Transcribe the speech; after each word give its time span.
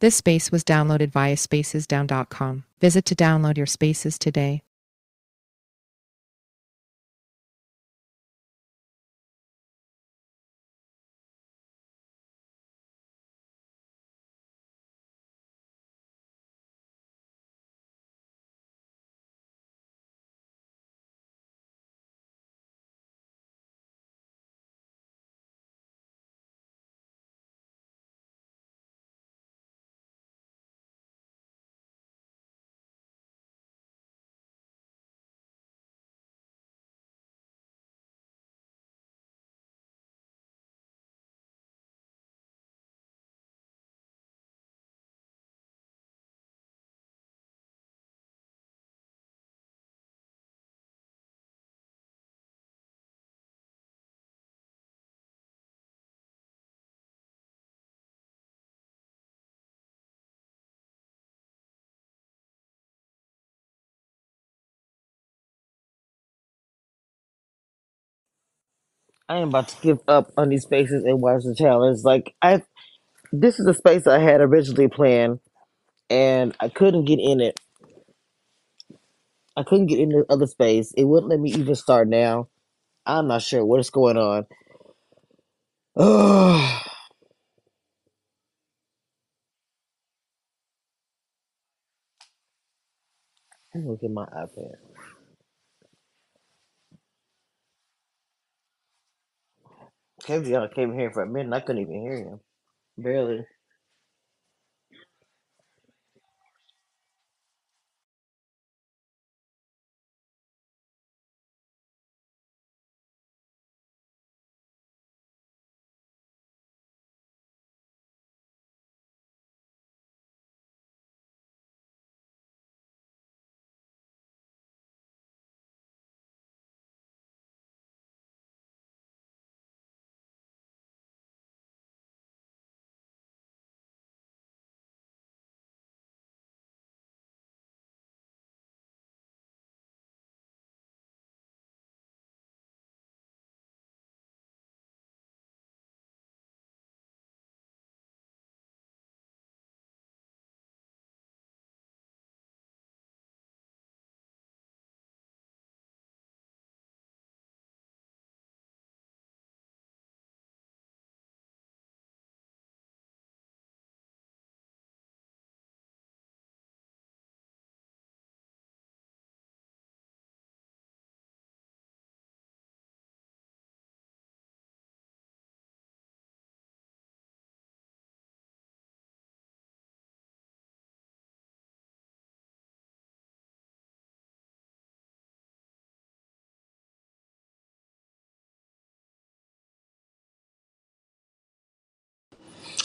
This 0.00 0.14
space 0.14 0.52
was 0.52 0.62
downloaded 0.62 1.10
via 1.10 1.34
spacesdown.com. 1.34 2.64
Visit 2.80 3.04
to 3.06 3.16
download 3.16 3.56
your 3.56 3.66
spaces 3.66 4.18
today. 4.18 4.62
I 69.28 69.38
am 69.38 69.48
about 69.50 69.68
to 69.70 69.76
give 69.82 70.00
up 70.08 70.32
on 70.38 70.50
these 70.50 70.64
spaces 70.64 71.04
and 71.04 71.22
watch 71.22 71.44
the 71.44 71.54
challenge. 71.56 72.04
Like 72.04 72.34
I, 72.42 72.62
this 73.32 73.60
is 73.60 73.66
a 73.66 73.74
space 73.74 74.06
I 74.06 74.20
had 74.20 74.40
originally 74.42 74.88
planned, 74.88 75.40
and 76.10 76.56
I 76.60 76.68
couldn't 76.70 77.06
get 77.06 77.20
in 77.20 77.40
it. 77.40 77.60
I 79.56 79.64
couldn't 79.64 79.86
get 79.88 80.00
in 80.00 80.10
the 80.10 80.26
other 80.30 80.46
space. 80.46 80.92
It 80.96 81.04
wouldn't 81.04 81.30
let 81.30 81.40
me 81.40 81.52
even 81.52 81.74
start 81.76 82.08
now. 82.08 82.48
I'm 83.06 83.28
not 83.28 83.42
sure 83.42 83.64
what 83.64 83.80
is 83.80 83.90
going 83.90 84.16
on. 84.18 84.46
Oh, 85.96 86.82
look 93.74 94.04
at 94.04 94.10
my 94.10 94.26
iPad. 94.26 94.87
Kevin 100.24 100.68
came 100.74 100.94
here 100.94 101.10
for 101.12 101.22
a 101.22 101.28
minute. 101.28 101.54
I 101.54 101.60
couldn't 101.60 101.82
even 101.82 102.02
hear 102.02 102.16
him. 102.16 102.40
Barely. 102.98 103.46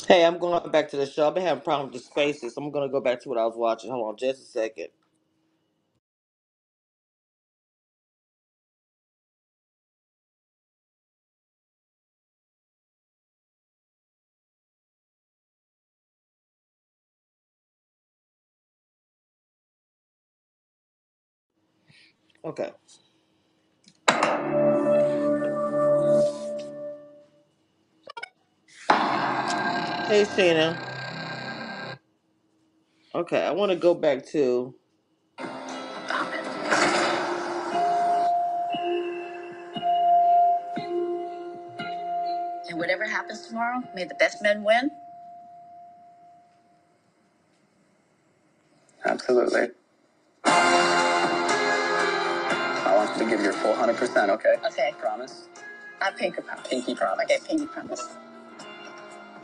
Hey, 0.08 0.25
I'm 0.25 0.40
going 0.40 0.72
back 0.72 0.90
to 0.91 0.97
the 0.97 1.06
show. 1.08 1.28
I've 1.28 1.36
been 1.36 1.44
having 1.46 1.64
problems 1.64 1.94
with 1.94 2.03
spaces. 2.06 2.56
I'm 2.58 2.72
gonna 2.72 2.90
go 2.90 3.02
back 3.02 3.22
to 3.24 3.30
what 3.30 3.38
I 3.40 3.46
was 3.46 3.56
watching. 3.58 3.91
Hold 3.91 4.09
on, 4.09 4.18
just 4.18 4.41
a 4.41 4.46
second. 4.46 4.90
Okay. 22.46 22.72
Hey, 30.08 30.24
Shayna. 30.25 30.78
Okay, 33.16 33.44
I 33.44 33.52
want 33.52 33.72
to 33.72 33.78
go 33.78 33.94
back 33.96 34.25
to. 34.28 34.75
And 42.69 42.80
whatever 42.80 43.06
happens 43.06 43.47
tomorrow, 43.47 43.81
may 43.96 44.06
the 44.06 44.16
best 44.16 44.44
men 44.44 44.63
win. 44.63 44.92
Absolutely. 49.06 49.69
I 52.75 52.96
want 52.96 53.12
you 53.19 53.25
to 53.25 53.30
give 53.31 53.42
your 53.44 53.53
full 53.53 53.74
100%, 53.75 54.30
okay? 54.30 54.56
Okay. 54.68 54.94
Promise? 55.00 55.50
I 56.02 56.12
pinky 56.12 56.42
promise. 56.42 56.68
Pinky 56.69 56.96
promise. 56.96 57.25
Okay, 57.25 57.40
pinky 57.47 57.68
promise. 57.68 58.09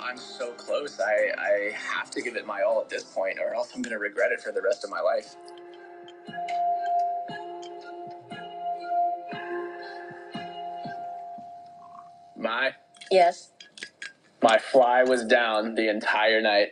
I'm 0.10 0.18
so 0.20 0.54
close. 0.54 1.00
I, 1.00 1.32
I 1.40 1.72
have 1.76 2.12
to 2.12 2.22
give 2.24 2.38
it 2.38 2.48
my 2.48 2.64
all 2.64 2.82
at 2.82 2.90
this 2.90 3.04
point, 3.06 3.40
or 3.40 3.56
else 3.56 3.72
I'm 3.76 3.84
going 3.84 3.94
to 3.94 4.00
regret 4.00 4.32
it 4.34 4.42
for 4.42 4.52
the 4.54 4.62
rest 4.64 4.84
of 4.86 4.92
my 4.92 5.02
life. 5.02 5.36
My 12.38 12.74
Yes. 13.12 13.52
my 14.44 14.60
fly 14.60 15.04
was 15.04 15.26
down 15.26 15.76
the 15.76 15.90
entire 15.90 16.42
night. 16.42 16.70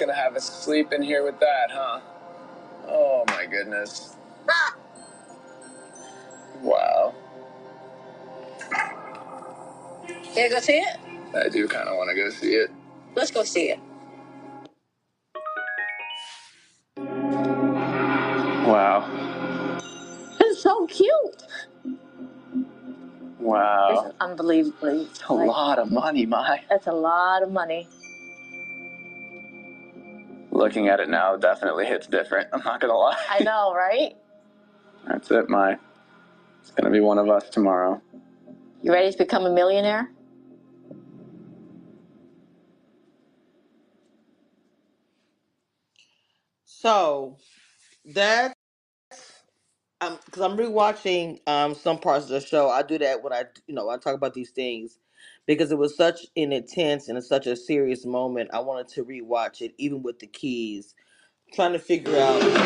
Gonna 0.00 0.14
have 0.14 0.36
us 0.36 0.46
sleep 0.64 0.92
in 0.92 1.02
here 1.02 1.24
with 1.24 1.40
that, 1.40 1.70
huh? 1.72 2.00
Oh 2.88 3.24
my 3.28 3.46
goodness. 3.46 4.16
Wow. 6.62 7.14
You 10.36 10.50
go 10.50 10.60
see 10.60 10.78
it? 10.80 10.96
I 11.34 11.48
do 11.50 11.68
kind 11.68 11.88
of 11.88 11.96
want 11.96 12.10
to 12.10 12.16
go 12.16 12.30
see 12.30 12.54
it. 12.54 12.70
Let's 13.16 13.30
go 13.30 13.44
see 13.44 13.70
it. 13.72 13.80
Wow. 18.50 19.26
It's 20.40 20.62
so 20.62 20.86
cute. 20.86 21.44
Wow. 23.40 24.06
It's 24.06 24.16
unbelievably. 24.20 25.08
A 25.28 25.34
lot 25.34 25.78
of 25.78 25.92
money, 25.92 26.26
my. 26.26 26.60
That's 26.70 26.86
a 26.88 26.92
lot 26.92 27.42
of 27.42 27.52
money. 27.52 27.88
Looking 30.60 30.88
at 30.88 31.00
it 31.00 31.10
now 31.10 31.36
definitely 31.36 31.86
hits 31.86 32.06
different. 32.08 32.50
I'm 32.52 32.62
not 32.64 32.80
gonna 32.80 32.96
lie. 32.96 33.18
I 33.28 33.40
know, 33.40 33.74
right? 33.74 34.14
That's 35.08 35.30
it, 35.30 35.48
Mai. 35.50 35.78
It's 36.60 36.72
gonna 36.72 36.90
be 36.92 37.00
one 37.00 37.18
of 37.18 37.28
us 37.30 37.50
tomorrow. 37.50 38.02
You 38.82 38.92
ready 38.92 39.12
to 39.12 39.18
become 39.18 39.46
a 39.46 39.50
millionaire? 39.50 40.10
So 46.66 47.38
that's 48.04 48.54
um 50.00 50.18
because 50.26 50.42
I'm 50.42 50.56
rewatching 50.58 51.40
um 51.48 51.74
some 51.74 51.98
parts 51.98 52.26
of 52.26 52.30
the 52.32 52.40
show. 52.40 52.70
I 52.70 52.82
do 52.82 52.98
that 52.98 53.22
when 53.22 53.32
I 53.32 53.44
you 53.66 53.74
know 53.74 53.90
I 53.90 53.98
talk 53.98 54.14
about 54.14 54.34
these 54.34 54.50
things 54.50 54.98
because 55.46 55.72
it 55.72 55.78
was 55.78 55.96
such 55.96 56.26
an 56.36 56.52
intense 56.52 57.08
and 57.08 57.22
such 57.24 57.46
a 57.46 57.56
serious 57.56 58.06
moment. 58.06 58.50
I 58.52 58.60
wanted 58.60 58.88
to 58.90 59.04
rewatch 59.04 59.62
it 59.62 59.74
even 59.78 60.02
with 60.02 60.20
the 60.20 60.28
keys, 60.28 60.94
trying 61.54 61.72
to 61.74 61.80
figure 61.80 62.18
out 62.18 62.62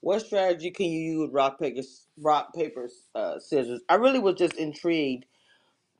what 0.00 0.22
strategy 0.22 0.70
can 0.70 0.86
you 0.86 1.00
use 1.22 1.30
rock 1.32 1.60
paper 1.60 1.82
rock 2.18 2.54
paper 2.54 2.88
uh, 3.14 3.38
scissors. 3.40 3.82
I 3.88 3.96
really 3.96 4.20
was 4.20 4.36
just 4.36 4.54
intrigued 4.54 5.26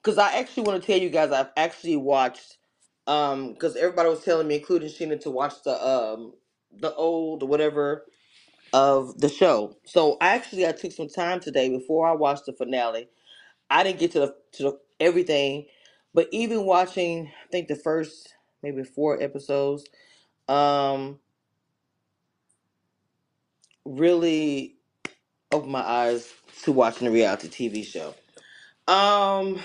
because 0.03 0.19
I 0.19 0.35
actually 0.39 0.65
want 0.65 0.83
to 0.83 0.87
tell 0.87 1.01
you 1.01 1.11
guys 1.11 1.33
I've 1.33 1.51
actually 1.57 1.97
watched 1.97 2.59
um 3.07 3.53
because 3.55 3.77
everybody 3.77 4.09
was 4.11 4.25
telling 4.25 4.49
me, 4.49 4.57
including 4.57 4.89
Sheena, 4.91 5.21
to 5.23 5.31
watch 5.31 5.63
the 5.65 5.73
um 5.87 6.35
the 6.73 6.95
old 6.95 7.43
whatever 7.49 8.07
of 8.73 9.19
the 9.21 9.29
show. 9.29 9.77
So 9.85 10.17
actually 10.21 10.67
I 10.67 10.73
took 10.73 10.93
some 10.93 11.09
time 11.09 11.41
today 11.41 11.71
before 11.71 12.09
I 12.09 12.13
watched 12.13 12.47
the 12.47 12.53
finale. 12.53 13.09
I 13.71 13.85
didn't 13.85 14.01
get 14.01 14.13
to 14.13 14.21
the 14.21 14.37
to 14.55 14.63
the, 14.65 14.79
everything, 15.01 15.67
but 16.15 16.29
even 16.33 16.65
watching 16.65 17.29
I 17.29 17.49
think 17.51 17.69
the 17.69 17.77
first 17.77 18.35
maybe 18.63 18.85
four 18.85 19.23
episodes 19.23 19.87
um 20.49 21.19
really 23.85 24.77
opened 25.53 25.73
my 25.73 25.83
eyes 25.83 26.33
to 26.65 26.73
watching 26.73 27.09
a 27.09 27.11
reality 27.11 27.49
TV 27.49 27.85
show. 27.85 28.15
Um 28.93 29.61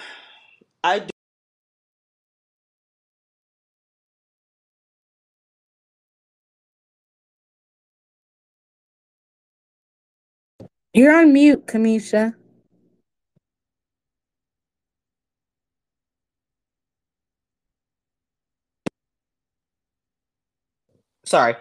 I 0.83 1.07
You're 10.93 11.15
on 11.15 11.33
mute, 11.33 11.67
Cameshia. 11.67 12.35
sorry. 21.25 21.55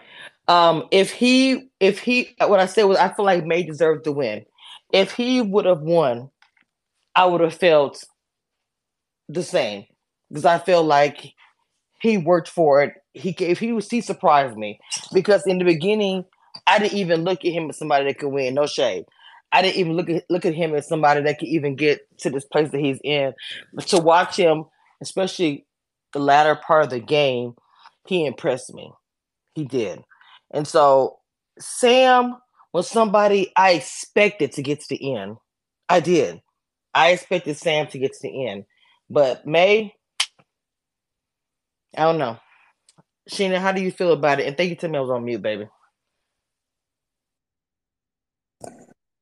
Um 0.48 0.84
if 0.90 1.12
he 1.12 1.70
if 1.80 2.00
he 2.00 2.34
what 2.40 2.60
I 2.60 2.66
said 2.66 2.84
was 2.84 2.98
I 2.98 3.12
feel 3.12 3.24
like 3.24 3.44
May 3.46 3.62
deserved 3.64 4.04
to 4.04 4.12
win. 4.12 4.44
If 4.92 5.12
he 5.12 5.40
would 5.40 5.66
have 5.66 5.82
won, 5.82 6.30
I 7.16 7.26
would 7.26 7.40
have 7.42 7.54
felt 7.54 8.04
the 9.28 9.42
same 9.42 9.86
because 10.28 10.44
I 10.44 10.58
feel 10.58 10.82
like 10.84 11.32
he 12.00 12.18
worked 12.18 12.48
for 12.48 12.82
it. 12.82 12.94
He 13.14 13.32
gave 13.32 13.58
he 13.58 13.72
was 13.72 13.88
he 13.90 14.00
surprised 14.00 14.56
me 14.56 14.80
because 15.12 15.46
in 15.46 15.58
the 15.58 15.64
beginning 15.64 16.24
I 16.66 16.78
didn't 16.80 16.98
even 16.98 17.24
look 17.24 17.44
at 17.44 17.52
him 17.52 17.70
as 17.70 17.78
somebody 17.78 18.06
that 18.06 18.18
could 18.18 18.30
win. 18.30 18.54
No 18.54 18.66
shade. 18.66 19.04
I 19.52 19.62
didn't 19.62 19.76
even 19.76 19.92
look 19.94 20.08
at 20.08 20.24
look 20.30 20.46
at 20.46 20.54
him 20.54 20.74
as 20.74 20.88
somebody 20.88 21.22
that 21.22 21.38
could 21.38 21.48
even 21.48 21.76
get 21.76 22.00
to 22.20 22.30
this 22.30 22.44
place 22.44 22.70
that 22.70 22.80
he's 22.80 23.00
in. 23.04 23.34
But 23.74 23.86
to 23.88 23.98
watch 23.98 24.36
him, 24.36 24.64
especially 25.02 25.66
the 26.12 26.20
latter 26.20 26.56
part 26.56 26.84
of 26.84 26.90
the 26.90 27.00
game, 27.00 27.54
he 28.06 28.24
impressed 28.24 28.72
me. 28.74 28.92
He 29.54 29.64
did. 29.64 30.00
And 30.52 30.66
so 30.66 31.18
Sam 31.58 32.36
was 32.72 32.88
somebody 32.88 33.52
I 33.56 33.72
expected 33.72 34.52
to 34.52 34.62
get 34.62 34.80
to 34.80 34.86
the 34.88 35.14
end. 35.16 35.36
I 35.88 36.00
did. 36.00 36.40
I 36.94 37.10
expected 37.10 37.56
Sam 37.56 37.86
to 37.88 37.98
get 37.98 38.12
to 38.12 38.18
the 38.22 38.46
end. 38.46 38.64
But 39.10 39.46
May, 39.46 39.94
I 41.96 42.04
don't 42.04 42.18
know. 42.18 42.38
Sheena, 43.30 43.58
how 43.58 43.72
do 43.72 43.82
you 43.82 43.92
feel 43.92 44.12
about 44.12 44.40
it? 44.40 44.46
And 44.46 44.56
thank 44.56 44.70
you 44.70 44.76
to 44.76 44.88
me 44.88 44.98
I 44.98 45.00
was 45.00 45.10
on 45.10 45.24
mute, 45.24 45.42
baby. 45.42 45.68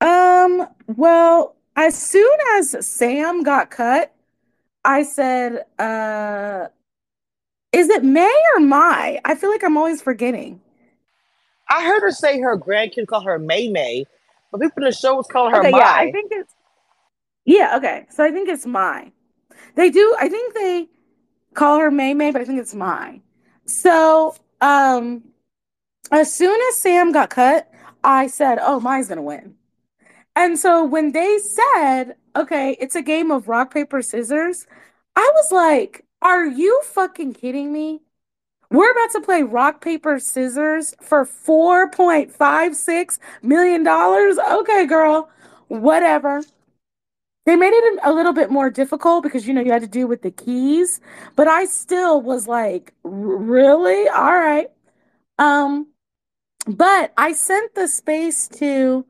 Um, 0.00 0.67
well, 0.87 1.56
as 1.76 1.97
soon 2.00 2.37
as 2.56 2.87
Sam 2.87 3.43
got 3.43 3.70
cut, 3.70 4.12
I 4.85 5.02
said, 5.02 5.64
uh, 5.79 6.69
is 7.73 7.88
it 7.88 8.02
May 8.02 8.35
or 8.55 8.61
Mai? 8.61 9.20
I 9.25 9.35
feel 9.35 9.50
like 9.50 9.62
I'm 9.62 9.76
always 9.76 10.02
forgetting. 10.02 10.61
I 11.69 11.85
heard 11.85 12.02
her 12.02 12.11
say 12.11 12.41
her 12.41 12.58
grandkid 12.58 13.06
call 13.06 13.20
her 13.23 13.38
May 13.38 13.69
May, 13.69 14.06
but 14.50 14.61
people 14.61 14.82
in 14.82 14.91
the 14.91 14.97
show 14.97 15.14
was 15.14 15.26
calling 15.26 15.55
her 15.55 15.61
Okay, 15.61 15.70
Mai. 15.70 15.79
yeah, 15.79 15.93
I 15.94 16.11
think 16.11 16.32
it's 16.32 16.55
yeah, 17.44 17.76
okay. 17.76 18.06
So 18.11 18.25
I 18.25 18.31
think 18.31 18.49
it's 18.49 18.67
Mai. 18.67 19.12
They 19.76 19.91
do 19.91 20.17
I 20.19 20.29
think 20.29 20.55
they 20.55 20.88
call 21.55 21.79
her 21.79 21.91
May 21.91 22.12
May, 22.14 22.32
but 22.32 22.43
I 22.43 22.44
think 22.44 22.61
it's 22.61 22.75
Mai. 22.75 23.20
So 23.67 24.35
um 24.61 25.23
as 26.11 26.35
soon 26.35 26.61
as 26.70 26.81
Sam 26.81 27.12
got 27.12 27.31
cut, 27.31 27.70
I 28.03 28.26
said, 28.26 28.58
Oh, 28.61 28.81
Mai's 28.81 29.08
gonna 29.08 29.23
win. 29.23 29.55
And 30.41 30.59
so 30.59 30.83
when 30.83 31.13
they 31.13 31.39
said, 31.39 32.17
okay, 32.35 32.75
it's 32.81 32.95
a 32.97 33.03
game 33.03 33.31
of 33.31 33.47
rock, 33.47 33.75
paper, 33.75 34.01
scissors, 34.01 34.67
I 35.15 35.31
was 35.35 35.53
like, 35.53 36.07
are 36.23 36.47
you 36.47 36.81
fucking 36.83 37.35
kidding 37.35 37.71
me? 37.75 38.01
We're 38.71 38.91
about 38.91 39.11
to 39.13 39.21
play 39.21 39.43
rock, 39.43 39.83
paper, 39.83 40.19
scissors 40.19 40.95
for 41.03 41.27
$4.56 41.27 43.19
million. 43.43 43.87
Okay, 43.87 44.87
girl, 44.87 45.29
whatever. 45.69 46.43
They 47.45 47.57
made 47.57 47.75
it 47.75 48.01
a 48.03 48.11
little 48.11 48.33
bit 48.33 48.51
more 48.51 48.71
difficult 48.71 49.23
because, 49.23 49.47
you 49.47 49.53
know, 49.53 49.61
you 49.61 49.73
had 49.73 49.83
to 49.83 49.89
do 49.89 50.07
with 50.07 50.23
the 50.23 50.31
keys, 50.31 51.03
but 51.37 51.49
I 51.49 51.67
still 51.67 52.23
was 52.23 52.49
like, 52.49 52.94
really? 53.05 54.09
All 54.09 54.37
right. 54.37 54.69
Um, 55.39 55.89
but 56.67 57.13
I 57.19 57.32
sent 57.32 57.75
the 57.75 57.89
space 57.89 58.49
to, 58.56 59.05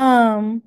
um, 0.00 0.62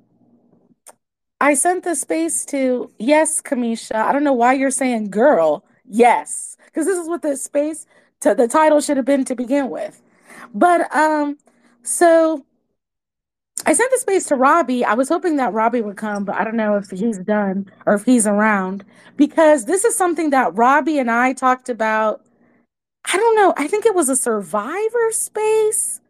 I 1.40 1.54
sent 1.54 1.84
the 1.84 1.94
space 1.94 2.44
to 2.46 2.90
yes, 2.98 3.42
Cameshia. 3.42 3.96
I 3.96 4.12
don't 4.12 4.24
know 4.24 4.32
why 4.32 4.54
you're 4.54 4.70
saying 4.70 5.10
girl. 5.10 5.64
Yes, 5.88 6.56
because 6.66 6.86
this 6.86 6.98
is 6.98 7.08
what 7.08 7.22
the 7.22 7.36
space 7.36 7.86
to 8.20 8.34
the 8.34 8.48
title 8.48 8.80
should 8.80 8.96
have 8.96 9.06
been 9.06 9.24
to 9.26 9.34
begin 9.34 9.70
with. 9.70 10.02
But 10.54 10.94
um, 10.94 11.38
so 11.82 12.44
I 13.66 13.72
sent 13.72 13.90
the 13.90 13.98
space 13.98 14.26
to 14.26 14.36
Robbie. 14.36 14.84
I 14.84 14.94
was 14.94 15.08
hoping 15.08 15.36
that 15.36 15.52
Robbie 15.52 15.82
would 15.82 15.96
come, 15.96 16.24
but 16.24 16.36
I 16.36 16.44
don't 16.44 16.56
know 16.56 16.76
if 16.76 16.90
he's 16.90 17.18
done 17.18 17.70
or 17.86 17.94
if 17.94 18.04
he's 18.04 18.26
around 18.26 18.84
because 19.16 19.64
this 19.66 19.84
is 19.84 19.96
something 19.96 20.30
that 20.30 20.54
Robbie 20.54 20.98
and 20.98 21.10
I 21.10 21.32
talked 21.32 21.68
about. 21.68 22.22
I 23.04 23.16
don't 23.16 23.36
know. 23.36 23.54
I 23.56 23.68
think 23.68 23.86
it 23.86 23.94
was 23.94 24.08
a 24.08 24.16
survivor 24.16 25.12
space. 25.12 26.00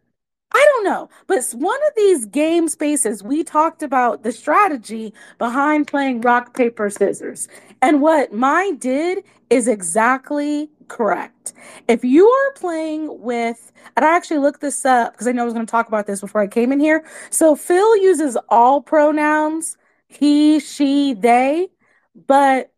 I 0.53 0.65
don't 0.73 0.85
know, 0.85 1.09
but 1.27 1.43
one 1.53 1.79
of 1.87 1.93
these 1.95 2.25
game 2.25 2.67
spaces, 2.67 3.21
we 3.21 3.43
talked 3.43 3.83
about 3.83 4.23
the 4.23 4.31
strategy 4.31 5.13
behind 5.37 5.87
playing 5.87 6.21
rock, 6.21 6.55
paper, 6.55 6.89
scissors. 6.89 7.47
And 7.81 8.01
what 8.01 8.33
Mai 8.33 8.71
did 8.71 9.23
is 9.49 9.67
exactly 9.67 10.69
correct. 10.87 11.53
If 11.87 12.03
you 12.03 12.27
are 12.27 12.51
playing 12.53 13.21
with, 13.21 13.71
and 13.95 14.05
I 14.05 14.15
actually 14.15 14.39
looked 14.39 14.61
this 14.61 14.85
up 14.85 15.13
because 15.13 15.27
I 15.27 15.33
know 15.33 15.41
I 15.41 15.45
was 15.45 15.53
going 15.53 15.65
to 15.65 15.71
talk 15.71 15.87
about 15.87 16.07
this 16.07 16.21
before 16.21 16.41
I 16.41 16.47
came 16.47 16.71
in 16.71 16.79
here. 16.79 17.05
So 17.29 17.55
Phil 17.55 17.97
uses 17.97 18.37
all 18.49 18.81
pronouns 18.81 19.77
he, 20.07 20.59
she, 20.59 21.13
they, 21.13 21.69
but 22.27 22.71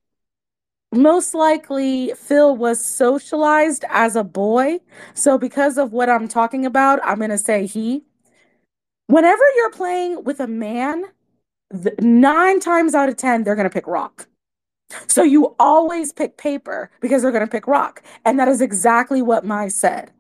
most 0.92 1.34
likely 1.34 2.14
Phil 2.16 2.56
was 2.56 2.84
socialized 2.84 3.86
as 3.90 4.16
a 4.16 4.24
boy. 4.24 4.80
So 5.14 5.38
because 5.38 5.78
of 5.78 5.94
what 5.94 6.10
I'm 6.10 6.28
talking 6.28 6.66
about, 6.66 7.00
I'm 7.04 7.18
going 7.18 7.30
to 7.30 7.38
say 7.38 7.66
he. 7.66 8.04
Whenever 9.08 9.44
you're 9.56 9.72
playing 9.72 10.24
with 10.24 10.40
a 10.40 10.48
man, 10.48 11.06
9 11.72 12.60
times 12.60 12.96
out 12.96 13.10
of 13.10 13.18
10 13.18 13.44
they're 13.44 13.56
going 13.56 13.70
to 13.70 13.74
pick 13.74 13.88
rock. 13.88 14.28
So 15.06 15.22
you 15.22 15.56
always 15.60 16.12
pick 16.12 16.38
paper 16.38 16.90
because 17.00 17.22
they're 17.22 17.32
going 17.32 17.46
to 17.46 17.52
pick 17.52 17.68
rock. 17.68 18.02
And 18.26 18.40
that 18.40 18.48
is 18.48 18.62
exactly 18.62 19.22
what 19.22 19.46
Mai 19.46 19.68
said. 19.68 20.12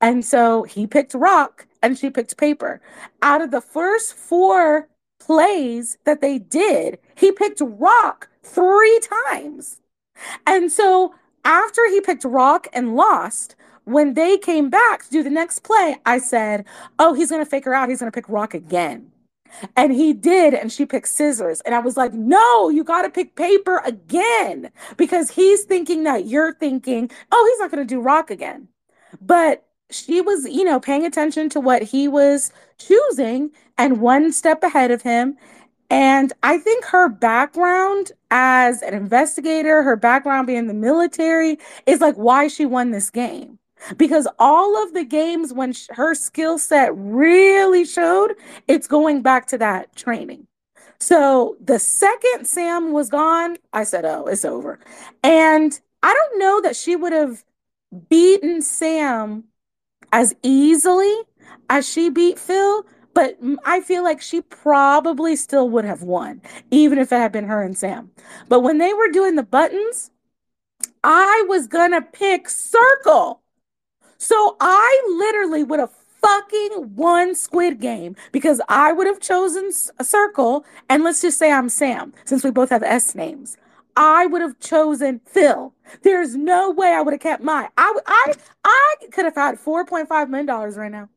And 0.00 0.24
so 0.24 0.62
he 0.62 0.86
picked 0.86 1.12
rock 1.12 1.66
and 1.82 1.98
she 1.98 2.08
picked 2.08 2.38
paper. 2.38 2.80
Out 3.20 3.42
of 3.42 3.50
the 3.50 3.60
first 3.60 4.14
4 4.14 4.88
plays 5.20 5.98
that 6.04 6.22
they 6.22 6.38
did, 6.38 6.98
he 7.14 7.32
picked 7.32 7.60
rock 7.62 8.30
3 8.42 9.00
times. 9.26 9.80
And 10.46 10.70
so 10.70 11.14
after 11.44 11.88
he 11.88 12.00
picked 12.00 12.24
Rock 12.24 12.68
and 12.72 12.96
lost, 12.96 13.56
when 13.84 14.14
they 14.14 14.38
came 14.38 14.70
back 14.70 15.04
to 15.04 15.10
do 15.10 15.22
the 15.22 15.30
next 15.30 15.60
play, 15.60 15.96
I 16.06 16.18
said, 16.18 16.64
Oh, 16.98 17.14
he's 17.14 17.30
going 17.30 17.44
to 17.44 17.50
fake 17.50 17.64
her 17.66 17.74
out. 17.74 17.88
He's 17.88 18.00
going 18.00 18.10
to 18.10 18.16
pick 18.16 18.28
Rock 18.28 18.54
again. 18.54 19.12
And 19.76 19.92
he 19.92 20.12
did, 20.12 20.54
and 20.54 20.72
she 20.72 20.86
picked 20.86 21.08
scissors. 21.08 21.60
And 21.62 21.74
I 21.74 21.78
was 21.78 21.96
like, 21.96 22.12
no, 22.12 22.68
you 22.68 22.84
got 22.84 23.02
to 23.02 23.10
pick 23.10 23.36
paper 23.36 23.80
again 23.84 24.70
because 24.96 25.30
he's 25.30 25.64
thinking 25.64 26.04
that 26.04 26.26
you're 26.26 26.54
thinking, 26.54 27.10
oh, 27.30 27.48
he's 27.50 27.60
not 27.60 27.70
going 27.70 27.86
to 27.86 27.94
do 27.94 28.00
rock 28.00 28.30
again. 28.30 28.68
But 29.20 29.64
she 29.90 30.20
was, 30.20 30.46
you 30.46 30.64
know, 30.64 30.80
paying 30.80 31.06
attention 31.06 31.48
to 31.50 31.60
what 31.60 31.82
he 31.82 32.08
was 32.08 32.52
choosing 32.78 33.50
and 33.78 34.00
one 34.00 34.32
step 34.32 34.62
ahead 34.62 34.90
of 34.90 35.02
him. 35.02 35.36
And 35.90 36.32
I 36.42 36.58
think 36.58 36.84
her 36.86 37.08
background 37.08 38.12
as 38.30 38.82
an 38.82 38.94
investigator, 38.94 39.82
her 39.82 39.96
background 39.96 40.46
being 40.46 40.60
in 40.60 40.66
the 40.66 40.74
military, 40.74 41.58
is 41.86 42.00
like 42.00 42.16
why 42.16 42.48
she 42.48 42.66
won 42.66 42.90
this 42.90 43.10
game. 43.10 43.58
Because 43.96 44.26
all 44.38 44.82
of 44.82 44.94
the 44.94 45.04
games 45.04 45.52
when 45.52 45.72
sh- 45.72 45.88
her 45.90 46.14
skill 46.14 46.58
set 46.58 46.90
really 46.96 47.84
showed 47.84 48.34
it's 48.66 48.86
going 48.86 49.20
back 49.22 49.46
to 49.48 49.58
that 49.58 49.94
training. 49.94 50.46
So 51.00 51.56
the 51.60 51.78
second 51.78 52.46
sam 52.46 52.92
was 52.92 53.10
gone 53.10 53.58
i 53.72 53.84
said 53.84 54.04
oh 54.04 54.26
it's 54.26 54.44
over. 54.44 54.78
And 55.22 55.78
i 56.02 56.14
don't 56.14 56.38
know 56.38 56.60
that 56.62 56.76
she 56.76 56.96
would 56.96 57.12
have 57.12 57.44
beaten 58.08 58.62
sam 58.62 59.44
as 60.12 60.34
easily 60.42 61.14
as 61.68 61.88
she 61.88 62.08
beat 62.08 62.38
phil 62.38 62.86
but 63.14 63.38
I 63.64 63.80
feel 63.80 64.02
like 64.02 64.20
she 64.20 64.40
probably 64.42 65.36
still 65.36 65.70
would 65.70 65.84
have 65.84 66.02
won, 66.02 66.42
even 66.70 66.98
if 66.98 67.12
it 67.12 67.16
had 67.16 67.32
been 67.32 67.46
her 67.46 67.62
and 67.62 67.78
Sam. 67.78 68.10
But 68.48 68.60
when 68.60 68.78
they 68.78 68.92
were 68.92 69.08
doing 69.08 69.36
the 69.36 69.42
buttons, 69.42 70.10
I 71.02 71.44
was 71.48 71.66
gonna 71.66 72.02
pick 72.02 72.48
circle 72.48 73.40
so 74.24 74.56
I 74.58 75.04
literally 75.18 75.64
would 75.64 75.80
have 75.80 75.92
fucking 76.22 76.94
won 76.96 77.34
Squid 77.34 77.78
Game 77.78 78.16
because 78.32 78.58
I 78.70 78.90
would 78.90 79.06
have 79.06 79.20
chosen 79.20 79.70
a 79.98 80.00
uh, 80.00 80.02
circle. 80.02 80.64
And 80.88 81.04
let's 81.04 81.20
just 81.20 81.38
say 81.38 81.52
I'm 81.52 81.68
Sam, 81.68 82.14
since 82.24 82.42
we 82.42 82.50
both 82.50 82.70
have 82.70 82.82
S 82.82 83.14
names. 83.14 83.58
I 83.96 84.24
would 84.24 84.40
have 84.40 84.58
chosen 84.60 85.20
Phil. 85.26 85.74
There's 86.02 86.34
no 86.34 86.70
way 86.70 86.88
I 86.88 87.02
would 87.02 87.12
have 87.12 87.20
kept 87.20 87.42
mine. 87.42 87.68
I, 87.76 87.94
I, 88.06 88.34
I 88.64 88.94
could 89.12 89.26
have 89.26 89.34
had 89.36 89.56
$4.5 89.56 90.28
million 90.30 90.46
right 90.46 90.90
now. 90.90 91.10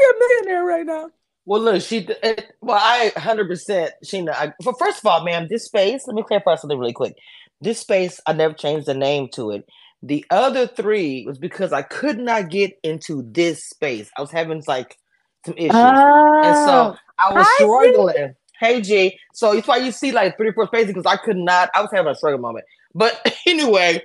I 0.00 0.12
be 0.12 0.16
a 0.16 0.18
millionaire 0.18 0.64
right 0.64 0.86
now. 0.86 1.10
Well, 1.46 1.60
look, 1.62 1.82
she. 1.82 2.06
It, 2.22 2.52
well, 2.60 2.78
I 2.80 3.12
hundred 3.16 3.48
percent, 3.48 3.92
Sheena. 4.04 4.30
I, 4.30 4.52
for 4.62 4.74
first 4.78 4.98
of 4.98 5.06
all, 5.06 5.24
ma'am, 5.24 5.48
this 5.48 5.64
space. 5.64 6.06
Let 6.06 6.14
me 6.14 6.22
clarify 6.22 6.56
something 6.56 6.78
really 6.78 6.92
quick. 6.92 7.16
This 7.60 7.80
space, 7.80 8.20
I 8.26 8.32
never 8.32 8.54
changed 8.54 8.86
the 8.86 8.94
name 8.94 9.28
to 9.34 9.50
it. 9.50 9.68
The 10.02 10.24
other 10.30 10.66
three 10.66 11.24
was 11.26 11.38
because 11.38 11.72
I 11.72 11.82
could 11.82 12.18
not 12.18 12.50
get 12.50 12.78
into 12.82 13.22
this 13.32 13.64
space. 13.64 14.10
I 14.16 14.20
was 14.20 14.30
having 14.30 14.62
like 14.66 14.96
some 15.44 15.54
issues. 15.56 15.72
Oh, 15.74 16.42
and 16.44 16.56
so 16.56 16.72
oh, 16.72 16.96
I 17.18 17.34
was 17.34 17.46
struggling. 17.56 18.34
Hey 18.58 18.80
G. 18.80 19.18
So 19.34 19.52
it's 19.52 19.66
why 19.66 19.78
you 19.78 19.92
see 19.92 20.12
like 20.12 20.36
three, 20.36 20.52
four 20.52 20.66
spaces 20.66 20.88
because 20.88 21.06
I 21.06 21.16
could 21.16 21.36
not, 21.36 21.70
I 21.74 21.80
was 21.80 21.90
having 21.92 22.10
a 22.10 22.14
struggle 22.14 22.40
moment. 22.40 22.64
But 22.94 23.34
anyway, 23.46 24.02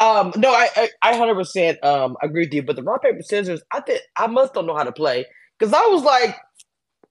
um, 0.00 0.32
no, 0.36 0.50
I 0.50 0.90
I 1.02 1.16
hundred 1.16 1.36
percent 1.36 1.82
um 1.84 2.16
agree 2.22 2.44
with 2.46 2.54
you. 2.54 2.62
But 2.62 2.76
the 2.76 2.82
rock, 2.82 3.02
paper, 3.02 3.22
scissors, 3.22 3.62
I 3.72 3.80
think 3.80 4.00
I 4.16 4.26
must 4.26 4.54
don't 4.54 4.66
know 4.66 4.76
how 4.76 4.84
to 4.84 4.92
play. 4.92 5.26
Because 5.58 5.72
I 5.72 5.86
was 5.86 6.02
like, 6.02 6.36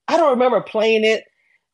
I 0.08 0.18
don't 0.18 0.32
remember 0.32 0.62
playing 0.62 1.06
it 1.06 1.24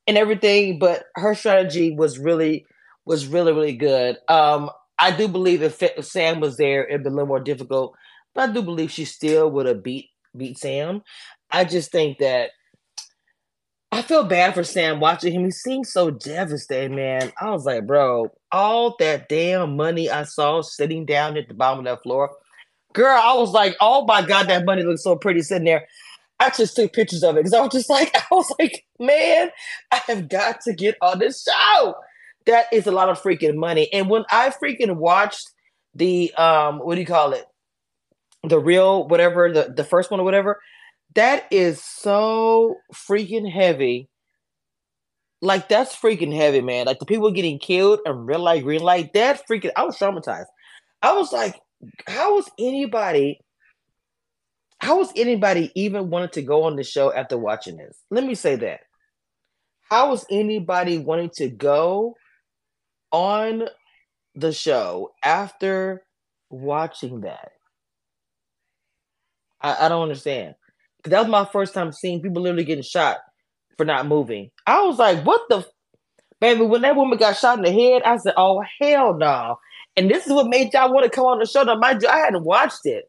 and 0.08 0.18
everything, 0.18 0.80
but 0.80 1.06
her 1.16 1.36
strategy 1.36 1.96
was 1.96 2.20
really 2.20 2.66
was 3.06 3.28
really, 3.28 3.54
really 3.54 3.76
good. 3.76 4.18
Um, 4.30 4.70
I 5.00 5.12
do 5.12 5.28
believe 5.28 5.64
if, 5.64 5.82
if 5.84 6.06
Sam 6.06 6.40
was 6.40 6.58
there, 6.58 6.88
it'd 6.88 7.04
be 7.04 7.10
a 7.10 7.12
little 7.12 7.28
more 7.28 7.40
difficult. 7.40 7.96
But 8.36 8.50
I 8.50 8.54
do 8.54 8.62
believe 8.62 8.92
she 8.92 9.06
still 9.06 9.52
would 9.52 9.66
have 9.66 9.84
beat 9.84 10.10
beat 10.38 10.58
Sam. 10.58 11.02
I 11.52 11.66
just 11.66 11.92
think 11.92 12.20
that 12.20 12.52
I 13.92 14.02
feel 14.02 14.24
bad 14.24 14.54
for 14.54 14.64
Sam 14.64 15.00
watching 15.00 15.34
him. 15.34 15.46
He 15.46 15.52
seems 15.52 15.92
so 15.92 16.12
devastated, 16.12 16.92
man. 16.92 17.34
I 17.40 17.50
was 17.52 17.66
like, 17.66 17.86
bro, 17.86 18.32
all 18.52 18.96
that 19.00 19.28
damn 19.28 19.76
money 19.76 20.10
I 20.10 20.24
saw 20.24 20.62
sitting 20.62 21.06
down 21.06 21.38
at 21.38 21.48
the 21.48 21.54
bottom 21.54 21.80
of 21.80 21.86
that 21.86 22.04
floor. 22.04 22.32
Girl, 22.94 23.20
I 23.22 23.34
was 23.36 23.52
like, 23.52 23.76
oh 23.82 24.06
my 24.06 24.22
God, 24.26 24.48
that 24.48 24.66
money 24.66 24.84
looks 24.84 25.04
so 25.04 25.16
pretty 25.16 25.42
sitting 25.42 25.66
there. 25.66 25.88
I 26.40 26.50
just 26.50 26.76
took 26.76 26.94
pictures 26.94 27.24
of 27.24 27.36
it 27.36 27.42
because 27.42 27.54
I 27.54 27.62
was 27.62 27.72
just 27.72 27.90
like, 27.90 28.16
I 28.32 28.36
was 28.36 28.52
like, 28.60 28.86
man, 29.00 29.50
I 29.92 30.02
have 30.08 30.30
got 30.30 30.62
to 30.62 30.74
get 30.74 30.96
on 31.02 31.20
this 31.20 31.44
show 31.44 31.96
that 32.46 32.66
is 32.72 32.88
a 32.88 32.92
lot 32.92 33.10
of 33.10 33.22
freaking 33.22 33.56
money. 33.56 33.92
And 33.94 34.10
when 34.10 34.24
I 34.30 34.50
freaking 34.50 34.96
watched 34.96 35.50
the 35.94 36.34
um, 36.36 36.80
what 36.80 36.96
do 36.96 37.02
you 37.02 37.08
call 37.08 37.34
it? 37.34 37.46
The 38.44 38.60
real 38.60 39.08
whatever, 39.08 39.52
the, 39.52 39.74
the 39.76 39.84
first 39.84 40.10
one 40.10 40.20
or 40.20 40.24
whatever, 40.24 40.60
that 41.16 41.46
is 41.52 41.84
so 41.84 42.76
freaking 42.94 43.50
heavy. 43.50 44.10
Like 45.42 45.70
that's 45.70 45.96
freaking 45.96 46.36
heavy, 46.36 46.62
man. 46.62 46.86
Like 46.86 47.00
the 47.00 47.06
people 47.06 47.32
getting 47.32 47.60
killed 47.60 48.00
and 48.06 48.28
red 48.28 48.42
light, 48.42 48.64
green 48.64 48.82
light, 48.82 49.14
that 49.14 49.42
freaking 49.50 49.72
I 49.76 49.84
was 49.84 49.98
traumatized. 49.98 50.46
I 51.02 51.14
was 51.14 51.34
like, 51.34 51.60
how 52.08 52.36
was 52.36 52.50
anybody 52.60 53.40
how 54.80 54.98
was 54.98 55.12
anybody 55.16 55.72
even 55.76 56.10
wanted 56.10 56.32
to 56.34 56.42
go 56.42 56.64
on 56.64 56.76
the 56.76 56.84
show 56.84 57.14
after 57.14 57.38
watching 57.38 57.78
this? 57.78 58.00
Let 58.10 58.24
me 58.24 58.34
say 58.36 58.56
that. 58.56 58.82
How 59.90 60.10
was 60.10 60.26
anybody 60.32 60.98
wanting 60.98 61.32
to 61.36 61.50
go 61.50 62.16
on 63.12 63.68
the 64.36 64.52
show 64.52 65.12
after 65.24 66.04
watching 66.50 67.22
that. 67.22 67.52
I, 69.62 69.86
I 69.86 69.90
don't 69.90 70.04
understand. 70.04 70.56
That 71.06 71.22
was 71.22 71.28
my 71.28 71.46
first 71.46 71.74
time 71.74 71.92
seeing 71.92 72.22
people 72.22 72.42
literally 72.42 72.64
getting 72.64 72.84
shot 72.84 73.18
for 73.78 73.86
not 73.86 74.08
moving. 74.08 74.52
I 74.68 74.82
was 74.84 75.00
like, 75.00 75.24
what 75.26 75.42
the 75.50 75.66
baby? 76.40 76.64
When 76.64 76.82
that 76.82 76.96
woman 76.96 77.18
got 77.18 77.38
shot 77.38 77.58
in 77.58 77.64
the 77.64 77.72
head, 77.72 78.04
I 78.04 78.18
said, 78.18 78.34
Oh 78.38 78.64
hell 78.80 79.16
no. 79.16 79.58
And 79.98 80.10
this 80.10 80.26
is 80.26 80.34
what 80.34 80.48
made 80.48 80.74
y'all 80.74 80.94
want 80.94 81.04
to 81.06 81.10
come 81.10 81.26
on 81.26 81.40
the 81.40 81.46
show. 81.46 81.64
Now, 81.64 81.76
mind 81.76 82.02
you, 82.02 82.08
I 82.08 82.18
hadn't 82.18 82.44
watched 82.44 82.86
it. 82.86 83.06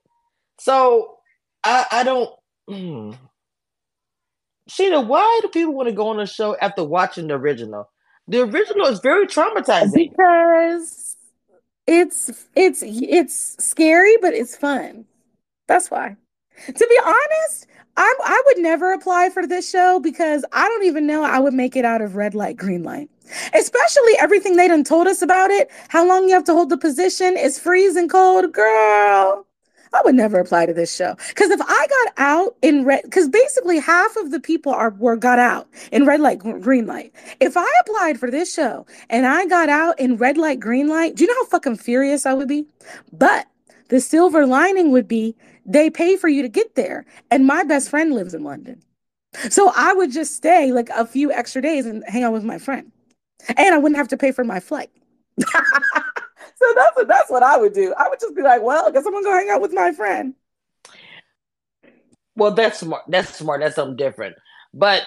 So 0.58 1.16
I 1.64 1.86
I 1.90 2.04
don't 2.04 2.30
hmm. 2.68 3.12
Sheena, 4.70 5.04
why 5.06 5.40
do 5.42 5.48
people 5.48 5.74
want 5.74 5.88
to 5.88 5.94
go 5.94 6.08
on 6.08 6.18
the 6.18 6.26
show 6.26 6.56
after 6.56 6.84
watching 6.84 7.26
the 7.26 7.34
original? 7.34 7.90
The 8.28 8.42
original 8.42 8.86
is 8.86 9.00
very 9.00 9.26
traumatizing 9.26 9.92
because 9.92 11.16
it's 11.86 12.46
it's 12.54 12.82
it's 12.86 13.56
scary, 13.64 14.16
but 14.20 14.34
it's 14.34 14.56
fun. 14.56 15.04
That's 15.66 15.90
why. 15.90 16.16
To 16.66 16.86
be 16.88 16.98
honest, 17.04 17.66
I 17.96 18.14
I 18.24 18.42
would 18.46 18.58
never 18.58 18.92
apply 18.92 19.30
for 19.30 19.46
this 19.46 19.68
show 19.68 20.00
because 20.00 20.44
I 20.52 20.68
don't 20.68 20.84
even 20.84 21.06
know 21.06 21.22
I 21.22 21.38
would 21.38 21.54
make 21.54 21.76
it 21.76 21.84
out 21.84 22.00
of 22.00 22.16
red 22.16 22.34
light, 22.34 22.56
green 22.56 22.82
light. 22.82 23.10
Especially 23.54 24.12
everything 24.18 24.56
they 24.56 24.68
done 24.68 24.84
told 24.84 25.06
us 25.06 25.22
about 25.22 25.50
it. 25.50 25.70
How 25.88 26.06
long 26.06 26.28
you 26.28 26.34
have 26.34 26.44
to 26.44 26.52
hold 26.52 26.70
the 26.70 26.76
position? 26.76 27.36
It's 27.36 27.58
freezing 27.58 28.08
cold, 28.08 28.52
girl. 28.52 29.46
I 29.94 30.00
would 30.04 30.14
never 30.14 30.40
apply 30.40 30.66
to 30.66 30.72
this 30.72 30.94
show 30.94 31.16
because 31.28 31.50
if 31.50 31.60
I 31.60 31.86
got 31.86 32.14
out 32.16 32.56
in 32.62 32.84
red, 32.84 33.02
because 33.02 33.28
basically 33.28 33.78
half 33.78 34.16
of 34.16 34.30
the 34.30 34.40
people 34.40 34.72
are 34.72 34.90
were 34.90 35.16
got 35.16 35.38
out 35.38 35.68
in 35.90 36.06
red 36.06 36.20
light, 36.20 36.38
green 36.38 36.86
light. 36.86 37.12
If 37.40 37.56
I 37.56 37.68
applied 37.82 38.18
for 38.18 38.30
this 38.30 38.52
show 38.52 38.86
and 39.10 39.26
I 39.26 39.44
got 39.46 39.68
out 39.68 40.00
in 40.00 40.16
red 40.16 40.38
light, 40.38 40.60
green 40.60 40.88
light, 40.88 41.16
do 41.16 41.24
you 41.24 41.28
know 41.28 41.42
how 41.42 41.46
fucking 41.46 41.76
furious 41.76 42.24
I 42.24 42.32
would 42.32 42.48
be? 42.48 42.64
But 43.12 43.46
the 43.88 44.00
silver 44.00 44.46
lining 44.46 44.92
would 44.92 45.06
be 45.06 45.36
they 45.64 45.90
pay 45.90 46.16
for 46.16 46.28
you 46.28 46.42
to 46.42 46.48
get 46.48 46.74
there, 46.74 47.04
and 47.30 47.46
my 47.46 47.64
best 47.64 47.88
friend 47.88 48.14
lives 48.14 48.34
in 48.34 48.44
London, 48.44 48.82
so 49.50 49.72
I 49.74 49.92
would 49.92 50.12
just 50.12 50.36
stay 50.36 50.72
like 50.72 50.88
a 50.90 51.06
few 51.06 51.32
extra 51.32 51.62
days 51.62 51.86
and 51.86 52.04
hang 52.06 52.22
out 52.22 52.32
with 52.32 52.44
my 52.44 52.58
friend, 52.58 52.90
and 53.48 53.74
I 53.74 53.78
wouldn't 53.78 53.96
have 53.96 54.08
to 54.08 54.16
pay 54.16 54.32
for 54.32 54.44
my 54.44 54.60
flight. 54.60 54.90
so 55.40 55.46
that's 56.74 56.96
what 56.96 57.08
that's 57.08 57.30
what 57.30 57.42
I 57.42 57.56
would 57.56 57.72
do. 57.72 57.94
I 57.98 58.08
would 58.08 58.20
just 58.20 58.36
be 58.36 58.42
like, 58.42 58.62
well, 58.62 58.86
I 58.86 58.90
guess 58.90 59.06
I'm 59.06 59.12
gonna 59.12 59.24
go 59.24 59.32
hang 59.32 59.50
out 59.50 59.60
with 59.60 59.72
my 59.72 59.92
friend. 59.92 60.34
Well, 62.34 62.52
that's 62.52 62.80
smart. 62.80 63.02
That's 63.08 63.36
smart. 63.36 63.60
That's 63.60 63.76
something 63.76 63.96
different. 63.96 64.36
But 64.72 65.06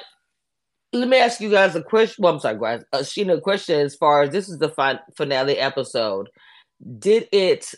let 0.94 1.10
me 1.10 1.18
ask 1.18 1.42
you 1.42 1.50
guys 1.50 1.76
a 1.76 1.82
question. 1.82 2.24
Well, 2.24 2.34
I'm 2.34 2.40
sorry, 2.40 2.60
guys. 2.60 2.84
Uh, 2.94 3.00
Sheena, 3.00 3.38
a 3.38 3.42
question 3.42 3.80
as 3.80 3.96
far 3.96 4.24
as 4.24 4.30
this 4.30 4.48
is 4.48 4.60
the 4.60 4.70
fin- 4.70 5.00
finale 5.16 5.58
episode. 5.58 6.30
Did 7.00 7.28
it 7.32 7.74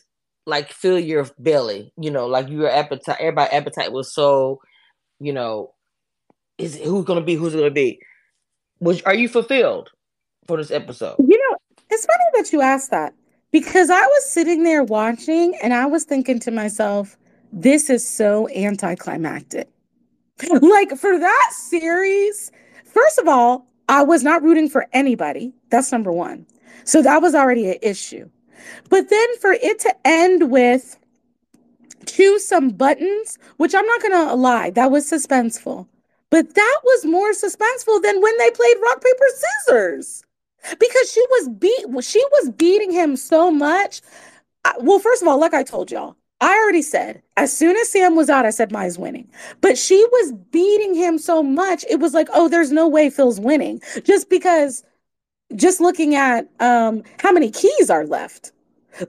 like 0.48 0.72
fill 0.72 0.98
your 0.98 1.28
belly? 1.38 1.94
You 2.00 2.10
know, 2.10 2.26
like 2.26 2.50
your 2.50 2.70
appetite. 2.70 3.18
Everybody' 3.20 3.52
appetite 3.52 3.92
was 3.92 4.14
so, 4.14 4.60
you 5.20 5.34
know, 5.34 5.74
is 6.58 6.78
who's 6.78 7.06
gonna 7.06 7.22
be? 7.22 7.36
Who's 7.36 7.54
gonna 7.54 7.70
be? 7.70 8.00
Was 8.80 9.02
are 9.04 9.14
you 9.14 9.30
fulfilled 9.30 9.92
for 10.48 10.58
this 10.58 10.72
episode? 10.72 11.18
You 11.20 11.38
know, 11.38 11.58
it's 11.90 12.06
funny 12.06 12.24
that 12.34 12.52
you 12.52 12.62
asked 12.62 12.92
that 12.92 13.14
because 13.52 13.90
I 13.90 14.02
was 14.02 14.32
sitting 14.32 14.64
there 14.64 14.84
watching 14.84 15.56
and 15.62 15.74
I 15.74 15.86
was 15.86 16.06
thinking 16.06 16.40
to 16.40 16.52
myself, 16.52 17.18
this 17.52 17.90
is 17.90 18.08
so 18.08 18.50
anticlimactic. 18.50 19.70
like 20.62 20.96
for 20.98 21.20
that 21.20 21.50
series, 21.52 22.52
first 22.86 23.20
of 23.20 23.28
all, 23.28 23.68
I 23.90 24.04
was 24.04 24.24
not 24.24 24.44
rooting 24.44 24.70
for 24.70 24.88
anybody. 24.94 25.54
That's 25.70 25.92
number 25.92 26.12
one. 26.12 26.46
So 26.84 27.02
that 27.02 27.22
was 27.22 27.36
already 27.36 27.70
an 27.70 27.78
issue. 27.82 28.30
But 28.90 29.10
then 29.10 29.38
for 29.38 29.54
it 29.54 29.80
to 29.80 29.96
end 30.06 30.52
with 30.52 30.98
choose 32.06 32.46
some 32.46 32.70
buttons, 32.70 33.38
which 33.58 33.76
I'm 33.76 33.86
not 33.86 34.02
going 34.02 34.14
to 34.14 34.36
lie, 34.36 34.70
that 34.72 34.92
was 34.92 35.10
suspenseful. 35.10 35.88
But 36.30 36.56
that 36.56 36.80
was 36.84 37.06
more 37.06 37.32
suspenseful 37.32 38.02
than 38.02 38.22
when 38.22 38.38
they 38.38 38.52
played 38.52 38.78
rock 38.84 39.02
paper 39.02 39.26
scissors. 39.36 40.24
Because 40.80 41.12
she 41.12 41.22
was 41.30 41.50
beat 41.50 41.86
she 42.04 42.24
was 42.34 42.50
beating 42.50 42.92
him 42.92 43.16
so 43.16 43.52
much. 43.52 44.02
Well, 44.80 45.00
first 45.00 45.22
of 45.22 45.28
all, 45.28 45.40
like 45.40 45.54
I 45.54 45.64
told 45.64 45.92
y'all, 45.92 46.18
I 46.42 46.58
already 46.58 46.82
said 46.82 47.22
as 47.38 47.56
soon 47.56 47.78
as 47.78 47.90
Sam 47.90 48.16
was 48.16 48.30
out, 48.30 48.46
I 48.46 48.50
said 48.50 48.72
Maya's 48.72 49.00
winning. 49.00 49.30
But 49.62 49.78
she 49.78 50.04
was 50.12 50.34
beating 50.52 50.96
him 50.96 51.18
so 51.18 51.42
much, 51.42 51.86
it 51.90 52.00
was 52.00 52.14
like, 52.14 52.28
oh, 52.34 52.50
there's 52.50 52.72
no 52.72 52.88
way 52.88 53.10
Phil's 53.10 53.40
winning. 53.40 53.82
Just 54.04 54.30
because 54.30 54.84
just 55.56 55.80
looking 55.80 56.16
at 56.16 56.48
um 56.60 57.04
how 57.20 57.32
many 57.32 57.52
keys 57.52 57.90
are 57.90 58.06
left. 58.06 58.52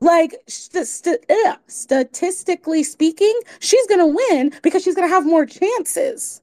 Like 0.01 0.35
st- 0.47 0.87
st- 0.87 1.25
statistically 1.67 2.83
speaking, 2.83 3.39
she's 3.61 3.87
gonna 3.87 4.07
win 4.07 4.53
because 4.63 4.83
she's 4.83 4.95
gonna 4.95 5.09
have 5.09 5.27
more 5.27 5.47
chances. 5.47 6.43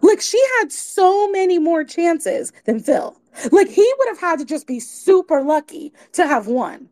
Like 0.00 0.20
she 0.20 0.40
had 0.58 0.72
so 0.72 1.30
many 1.30 1.58
more 1.58 1.84
chances 1.84 2.52
than 2.64 2.80
Phil. 2.80 3.16
Like 3.50 3.68
he 3.68 3.92
would 3.98 4.08
have 4.08 4.20
had 4.20 4.38
to 4.40 4.44
just 4.44 4.66
be 4.66 4.80
super 4.80 5.42
lucky 5.42 5.92
to 6.12 6.26
have 6.26 6.46
won. 6.46 6.88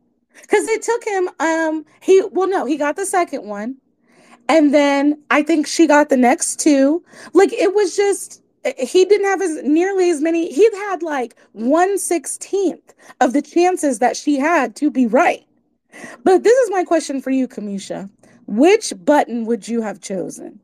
Cuz 0.49 0.67
it 0.69 0.83
took 0.83 1.05
him 1.05 1.29
um 1.39 1.85
he 2.01 2.23
well 2.33 2.49
no, 2.49 2.65
he 2.65 2.77
got 2.77 2.97
the 2.97 3.07
second 3.07 3.45
one. 3.45 3.77
And 4.49 4.75
then 4.75 5.23
I 5.31 5.43
think 5.43 5.67
she 5.67 5.87
got 5.87 6.09
the 6.09 6.17
next 6.17 6.59
two. 6.59 7.05
Like 7.35 7.53
it 7.53 7.75
was 7.75 7.97
just 7.97 8.43
Eh, 8.65 8.87
he 8.87 9.05
didn't 9.05 9.27
have 9.27 9.43
as 9.43 9.63
nearly 9.63 10.11
as 10.11 10.21
many 10.21 10.53
he 10.53 10.69
had 10.89 11.03
like 11.03 11.37
1 11.53 11.97
16th 11.97 12.95
of 13.21 13.33
the 13.33 13.43
chances 13.43 13.99
that 13.99 14.17
she 14.17 14.39
had 14.39 14.77
to 14.77 14.91
be 14.91 15.07
right. 15.07 15.45
But 16.25 16.45
this 16.45 16.57
is 16.59 16.71
my 16.71 16.85
question 16.85 17.21
for 17.21 17.31
you, 17.31 17.49
Cameshia. 17.49 18.09
Which 18.47 18.93
button 19.05 19.47
would 19.47 19.69
you 19.69 19.83
have 19.83 20.01
chosen? 20.01 20.61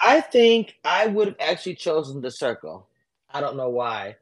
I 0.00 0.20
think 0.20 0.74
I 0.84 1.06
would 1.06 1.28
have 1.28 1.36
actually 1.40 1.76
chosen 1.76 2.20
the 2.20 2.30
circle. 2.30 2.88
I 3.30 3.40
don't 3.40 3.56
know 3.56 3.68
why. 3.68 4.16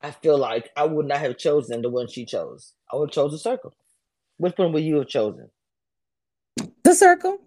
I 0.00 0.10
feel 0.10 0.38
like 0.38 0.70
I 0.76 0.84
would 0.84 1.06
not 1.06 1.18
have 1.18 1.36
chosen 1.36 1.82
the 1.82 1.90
one 1.90 2.08
she 2.08 2.24
chose. 2.24 2.72
I 2.90 2.96
would 2.96 3.10
have 3.10 3.14
chosen 3.14 3.32
the 3.32 3.38
circle. 3.38 3.74
Which 4.38 4.54
one 4.56 4.72
would 4.72 4.82
you 4.82 4.96
have 4.96 5.08
chosen? 5.08 5.50
The 6.82 6.94
circle. 6.94 7.38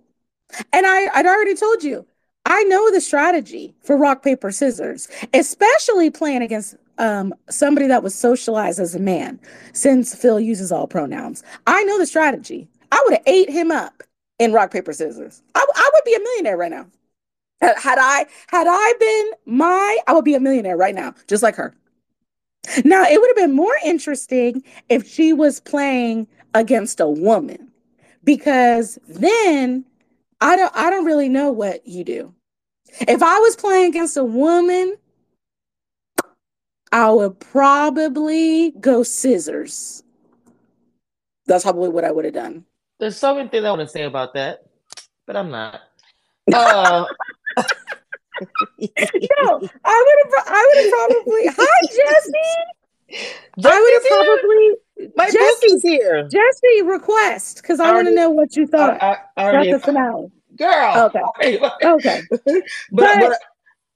And 0.72 0.86
I, 0.86 1.08
I'd 1.14 1.26
already 1.26 1.56
told 1.56 1.84
you, 1.84 2.06
I 2.46 2.64
know 2.66 2.92
the 2.92 3.02
strategy 3.02 3.76
for 3.82 3.98
rock, 3.98 4.24
paper, 4.24 4.52
scissors, 4.52 5.08
especially 5.34 6.10
playing 6.10 6.44
against 6.44 6.76
um, 6.98 7.34
somebody 7.50 7.88
that 7.88 8.04
was 8.04 8.16
socialized 8.16 8.80
as 8.80 8.96
a 8.96 9.00
man, 9.00 9.40
since 9.74 10.16
Phil 10.16 10.40
uses 10.40 10.72
all 10.72 10.88
pronouns. 10.88 11.44
I 11.68 11.84
know 11.84 11.98
the 11.98 12.06
strategy. 12.06 12.68
I 12.92 13.02
would 13.04 13.14
have 13.16 13.24
ate 13.26 13.50
him 13.50 13.72
up 13.72 14.04
in 14.40 14.54
rock, 14.54 14.72
paper, 14.72 14.94
scissors. 14.94 15.42
I, 15.56 15.66
I 15.76 15.90
would 15.94 16.04
be 16.06 16.14
a 16.14 16.20
millionaire 16.20 16.58
right 16.58 16.72
now. 16.72 16.88
Had 17.62 17.98
I 18.00 18.26
had 18.50 18.68
I 18.70 18.94
been 19.00 19.56
Mai, 19.56 19.98
I 20.08 20.14
would 20.14 20.26
be 20.26 20.36
a 20.36 20.40
millionaire 20.40 20.78
right 20.78 20.94
now, 20.94 21.16
just 21.28 21.42
like 21.42 21.56
her. 21.56 21.74
Now 22.84 23.04
it 23.04 23.20
would 23.20 23.30
have 23.30 23.38
been 23.38 23.56
more 23.56 23.76
interesting 23.84 24.62
if 24.90 25.08
she 25.08 25.34
was 25.34 25.62
playing 25.62 26.28
against 26.54 27.00
a 27.00 27.08
woman, 27.08 27.72
because 28.24 29.00
then 29.08 29.86
I 30.42 30.58
don't 30.58 30.76
I 30.76 30.90
don't 30.92 31.06
really 31.06 31.30
know 31.30 31.50
what 31.52 31.88
you 31.88 32.04
do. 32.04 32.35
If 33.02 33.22
I 33.22 33.40
was 33.40 33.56
playing 33.56 33.90
against 33.90 34.18
a 34.18 34.24
woman, 34.24 34.96
I 36.92 37.10
would 37.10 37.40
probably 37.40 38.72
go 38.80 39.04
scissors. 39.04 40.04
That's 41.46 41.64
probably 41.64 41.90
what 41.90 42.06
I 42.06 42.12
would 42.12 42.26
have 42.26 42.34
done. 42.34 42.66
There's 43.00 43.18
so 43.18 43.36
many 43.36 43.50
things 43.50 43.66
I 43.66 43.70
want 43.70 43.82
to 43.82 43.88
say 43.88 44.04
about 44.04 44.34
that, 44.36 44.66
but 45.28 45.36
I'm 45.36 45.52
not. 45.52 45.82
Uh, 46.54 47.06
no, 47.58 47.66
I 49.84 50.04
would 50.06 50.18
have. 50.24 50.34
I 50.48 50.66
would 50.68 50.78
have 50.84 50.92
probably. 50.92 51.48
Hi, 51.48 51.82
Jessi. 51.92 52.50
I 53.66 53.80
would 53.80 53.94
have 53.94 54.06
probably. 54.08 54.76
My 55.18 55.30
Jessi's 55.30 55.84
here. 55.84 56.30
Jessi, 56.30 56.88
request 56.88 57.62
because 57.62 57.80
I, 57.80 57.90
I 57.90 57.94
want 57.94 58.08
to 58.08 58.16
know 58.16 58.30
what 58.30 58.56
you 58.56 58.66
thought 58.66 59.04
I, 59.04 59.18
I, 59.36 59.58
I 59.58 59.72
the 59.72 59.80
finale. 59.80 60.32
Girl. 60.58 61.12
Okay. 61.16 61.60
okay. 61.84 62.22
but, 62.30 62.64
but, 62.92 63.20
but 63.20 63.38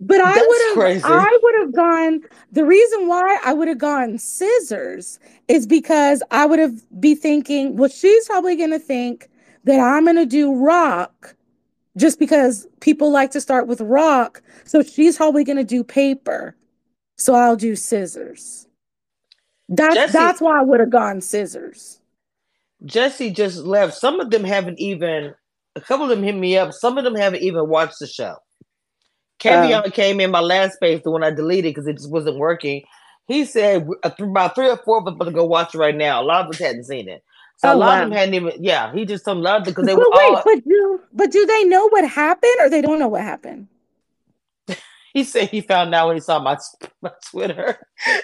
but 0.02 0.22
I 0.22 0.34
would 0.34 0.94
have 0.94 1.04
I 1.04 1.40
would 1.44 1.56
have 1.60 1.74
gone 1.74 2.22
the 2.52 2.64
reason 2.64 3.08
why 3.08 3.38
I 3.44 3.52
would 3.52 3.68
have 3.68 3.78
gone 3.78 4.18
scissors 4.18 5.20
is 5.50 5.68
because 5.68 6.24
I 6.32 6.46
would 6.46 6.60
have 6.60 6.82
be 7.02 7.16
thinking, 7.16 7.76
well, 7.76 7.90
she's 7.90 8.26
probably 8.26 8.56
gonna 8.56 8.80
think 8.80 9.30
that 9.66 9.80
I'm 9.80 10.06
gonna 10.06 10.26
do 10.26 10.56
rock 10.56 11.36
just 11.98 12.18
because 12.18 12.66
people 12.80 13.12
like 13.12 13.32
to 13.32 13.42
start 13.42 13.68
with 13.68 13.82
rock. 13.82 14.42
So 14.64 14.82
she's 14.84 15.18
probably 15.18 15.44
gonna 15.44 15.66
do 15.66 15.84
paper. 15.84 16.56
So 17.18 17.36
I'll 17.36 17.58
do 17.58 17.76
scissors. 17.76 18.68
That's 19.68 19.96
Jessi, 19.96 20.12
that's 20.14 20.40
why 20.40 20.60
I 20.60 20.64
would 20.64 20.80
have 20.80 20.90
gone 20.90 21.20
scissors. 21.20 22.00
Jessi 22.86 23.36
just 23.36 23.58
left. 23.58 23.96
Some 23.96 24.22
of 24.22 24.32
them 24.32 24.46
haven't 24.46 24.80
even 24.80 25.36
a 25.76 25.82
couple 25.82 26.06
of 26.06 26.10
them 26.10 26.24
hit 26.24 26.36
me 26.36 26.58
up. 26.58 26.74
Some 26.74 26.98
of 26.98 27.04
them 27.04 27.16
haven't 27.16 27.42
even 27.42 27.70
watched 27.70 28.00
the 28.00 28.08
show. 28.08 28.38
Kevion 29.40 29.86
um, 29.86 29.92
came 29.92 30.20
in 30.20 30.32
my 30.32 30.42
last 30.42 30.74
space, 30.74 31.02
the 31.04 31.12
one 31.12 31.24
I 31.24 31.32
deleted 31.32 31.74
because 31.74 31.88
it 31.88 31.94
just 31.94 32.12
wasn't 32.12 32.38
working. 32.38 32.84
He 33.28 33.46
said 33.46 33.88
about 34.04 34.56
three 34.56 34.70
or 34.70 34.78
four 34.78 35.00
of 35.00 35.08
us 35.08 35.26
to 35.26 35.32
go 35.32 35.46
watch 35.46 35.76
it 35.76 35.78
right 35.78 35.96
now. 35.96 36.22
A 36.22 36.26
lot 36.26 36.46
of 36.46 36.50
us 36.50 36.60
hadn't 36.60 36.86
seen 36.86 37.08
it. 37.08 37.24
So 37.58 37.70
oh, 37.70 37.76
a 37.76 37.78
lot 37.78 37.88
wow. 37.88 38.04
of 38.04 38.10
them 38.10 38.18
hadn't 38.18 38.34
even, 38.34 38.54
yeah, 38.60 38.94
he 38.94 39.06
just 39.06 39.26
some 39.26 39.42
loved 39.42 39.68
it 39.68 39.72
because 39.72 39.86
they 39.86 39.94
but 39.94 40.00
were 40.00 40.12
wait, 40.12 40.36
all. 40.36 40.42
But 40.44 40.64
do, 40.64 41.00
but 41.14 41.32
do 41.32 41.46
they 41.46 41.64
know 41.66 41.88
what 41.90 42.10
happened 42.10 42.56
or 42.60 42.70
they 42.70 42.82
don't 42.82 43.00
know 43.00 43.08
what 43.08 43.22
happened? 43.22 43.68
He 45.14 45.24
said 45.24 45.50
he 45.50 45.62
found 45.62 45.94
out 45.94 46.08
when 46.08 46.18
he 46.18 46.22
saw 46.22 46.40
my, 46.40 46.58
my 47.02 47.12
Twitter. 47.30 47.80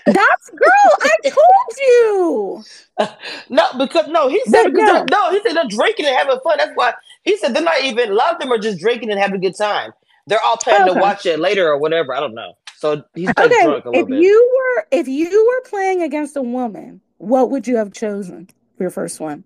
That's 0.06 0.50
girl, 0.50 0.92
I 1.02 1.16
told 1.24 1.78
you. 1.80 2.64
Uh, 2.98 3.08
no, 3.50 3.64
because 3.78 4.08
no, 4.08 4.30
he 4.30 4.42
said 4.46 4.70
no. 4.72 5.06
no, 5.10 5.32
he 5.32 5.42
said 5.42 5.56
they're 5.56 5.68
drinking 5.68 6.06
and 6.06 6.16
having 6.16 6.40
fun. 6.44 6.58
That's 6.58 6.72
why 6.76 6.94
he 7.24 7.38
said 7.38 7.54
they're 7.54 7.64
not 7.64 7.84
even. 7.84 8.12
A 8.12 8.14
lot 8.14 8.34
of 8.34 8.40
them 8.40 8.52
are 8.52 8.58
just 8.58 8.80
drinking 8.80 9.12
and 9.12 9.20
having 9.20 9.38
a 9.38 9.40
good 9.40 9.58
time. 9.58 9.92
They're 10.28 10.42
all 10.44 10.58
planning 10.58 10.90
okay. 10.90 10.94
to 10.94 11.02
watch 11.02 11.26
it 11.26 11.40
later 11.40 11.68
or 11.68 11.78
whatever. 11.78 12.14
I 12.14 12.20
don't 12.20 12.34
know. 12.34 12.54
So 12.78 13.04
he's 13.14 13.28
like 13.28 13.40
okay. 13.40 13.64
drunk 13.64 13.86
a 13.86 13.90
little 13.90 14.04
if 14.04 14.08
bit. 14.08 14.22
you 14.22 14.52
were 14.56 14.88
if 14.92 15.08
you 15.08 15.46
were 15.46 15.70
playing 15.70 16.02
against 16.02 16.36
a 16.36 16.42
woman, 16.42 17.02
what 17.18 17.50
would 17.52 17.68
you 17.68 17.78
have 17.78 17.94
chosen 17.94 18.48
for 18.78 18.84
your 18.84 18.92
first 18.92 19.20
one? 19.20 19.44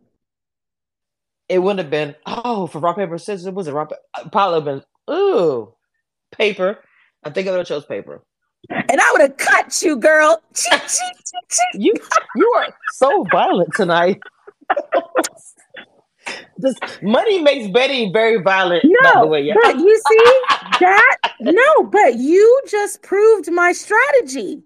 It 1.48 1.60
wouldn't 1.60 1.80
have 1.80 1.90
been 1.90 2.16
oh 2.26 2.68
for 2.68 2.80
rock 2.80 2.98
paper 2.98 3.18
scissors. 3.18 3.52
Was 3.54 3.68
it 3.68 3.74
rock? 3.74 3.92
Probably 4.32 4.62
been 4.62 5.14
ooh 5.14 5.74
paper. 6.32 6.80
I 7.24 7.30
think 7.30 7.48
I 7.48 7.52
would 7.52 7.60
have 7.60 7.68
chose 7.68 7.86
paper. 7.86 8.24
And 8.70 9.00
I 9.02 9.12
would 9.12 9.22
have 9.22 9.38
cut 9.38 9.82
you, 9.82 9.96
girl. 9.96 10.42
you 11.74 11.94
you 12.36 12.54
are 12.58 12.68
so 12.94 13.26
violent 13.32 13.70
tonight. 13.76 14.22
this 16.58 16.76
money 17.02 17.42
makes 17.42 17.72
Betty 17.72 18.12
very 18.12 18.42
violent. 18.42 18.84
No, 19.04 19.26
way, 19.26 19.42
yeah. 19.42 19.56
but 19.62 19.78
you 19.78 20.02
see 20.10 20.42
that? 20.80 21.18
No, 21.40 21.84
but 21.84 22.16
you 22.16 22.62
just 22.70 23.02
proved 23.02 23.52
my 23.52 23.72
strategy 23.72 24.62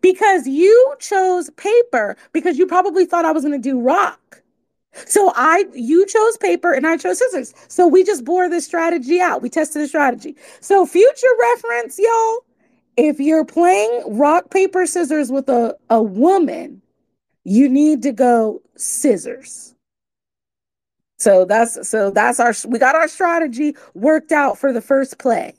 because 0.00 0.46
you 0.46 0.94
chose 0.98 1.50
paper 1.50 2.16
because 2.32 2.58
you 2.58 2.66
probably 2.66 3.06
thought 3.06 3.24
I 3.24 3.32
was 3.32 3.44
going 3.44 3.60
to 3.60 3.68
do 3.68 3.80
rock. 3.80 4.42
So 4.92 5.32
I, 5.36 5.64
you 5.72 6.04
chose 6.06 6.36
paper 6.38 6.72
and 6.72 6.86
I 6.86 6.96
chose 6.96 7.18
scissors. 7.18 7.54
So 7.68 7.86
we 7.86 8.02
just 8.04 8.24
bore 8.24 8.48
this 8.48 8.66
strategy 8.66 9.20
out. 9.20 9.40
We 9.42 9.48
tested 9.48 9.82
the 9.82 9.88
strategy. 9.88 10.36
So 10.60 10.84
future 10.84 11.28
reference, 11.40 11.98
y'all. 11.98 12.38
If 12.96 13.20
you're 13.20 13.44
playing 13.44 14.02
rock 14.18 14.50
paper 14.50 14.86
scissors 14.86 15.30
with 15.30 15.48
a 15.48 15.76
a 15.88 16.02
woman, 16.02 16.82
you 17.44 17.68
need 17.68 18.02
to 18.02 18.12
go 18.12 18.60
scissors 18.76 19.70
so 21.20 21.44
that's 21.44 21.86
so 21.86 22.10
that's 22.10 22.40
our 22.40 22.54
we 22.66 22.78
got 22.78 22.94
our 22.94 23.06
strategy 23.06 23.76
worked 23.94 24.32
out 24.32 24.58
for 24.58 24.72
the 24.72 24.80
first 24.80 25.18
play. 25.18 25.54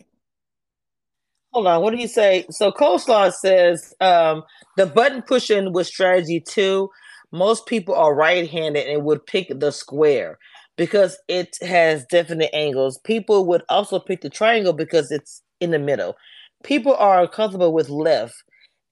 Hold 1.53 1.67
on, 1.67 1.81
what 1.83 1.93
do 1.93 2.01
you 2.01 2.07
say? 2.07 2.45
So 2.49 2.71
coleslaw 2.71 3.31
says 3.31 3.93
um, 4.01 4.43
the 4.77 4.87
button 4.87 5.21
pushing 5.21 5.71
with 5.71 5.85
strategy 5.85 6.39
two. 6.39 6.89
Most 7.31 7.65
people 7.65 7.95
are 7.95 8.13
right-handed 8.13 8.87
and 8.87 9.03
would 9.03 9.25
pick 9.25 9.47
the 9.49 9.71
square 9.71 10.37
because 10.77 11.17
it 11.27 11.57
has 11.61 12.05
definite 12.05 12.49
angles. 12.53 12.99
People 13.03 13.45
would 13.47 13.63
also 13.69 13.99
pick 13.99 14.21
the 14.21 14.29
triangle 14.29 14.73
because 14.73 15.11
it's 15.11 15.41
in 15.59 15.71
the 15.71 15.79
middle. 15.79 16.15
People 16.63 16.95
are 16.95 17.27
comfortable 17.27 17.73
with 17.73 17.89
left 17.89 18.35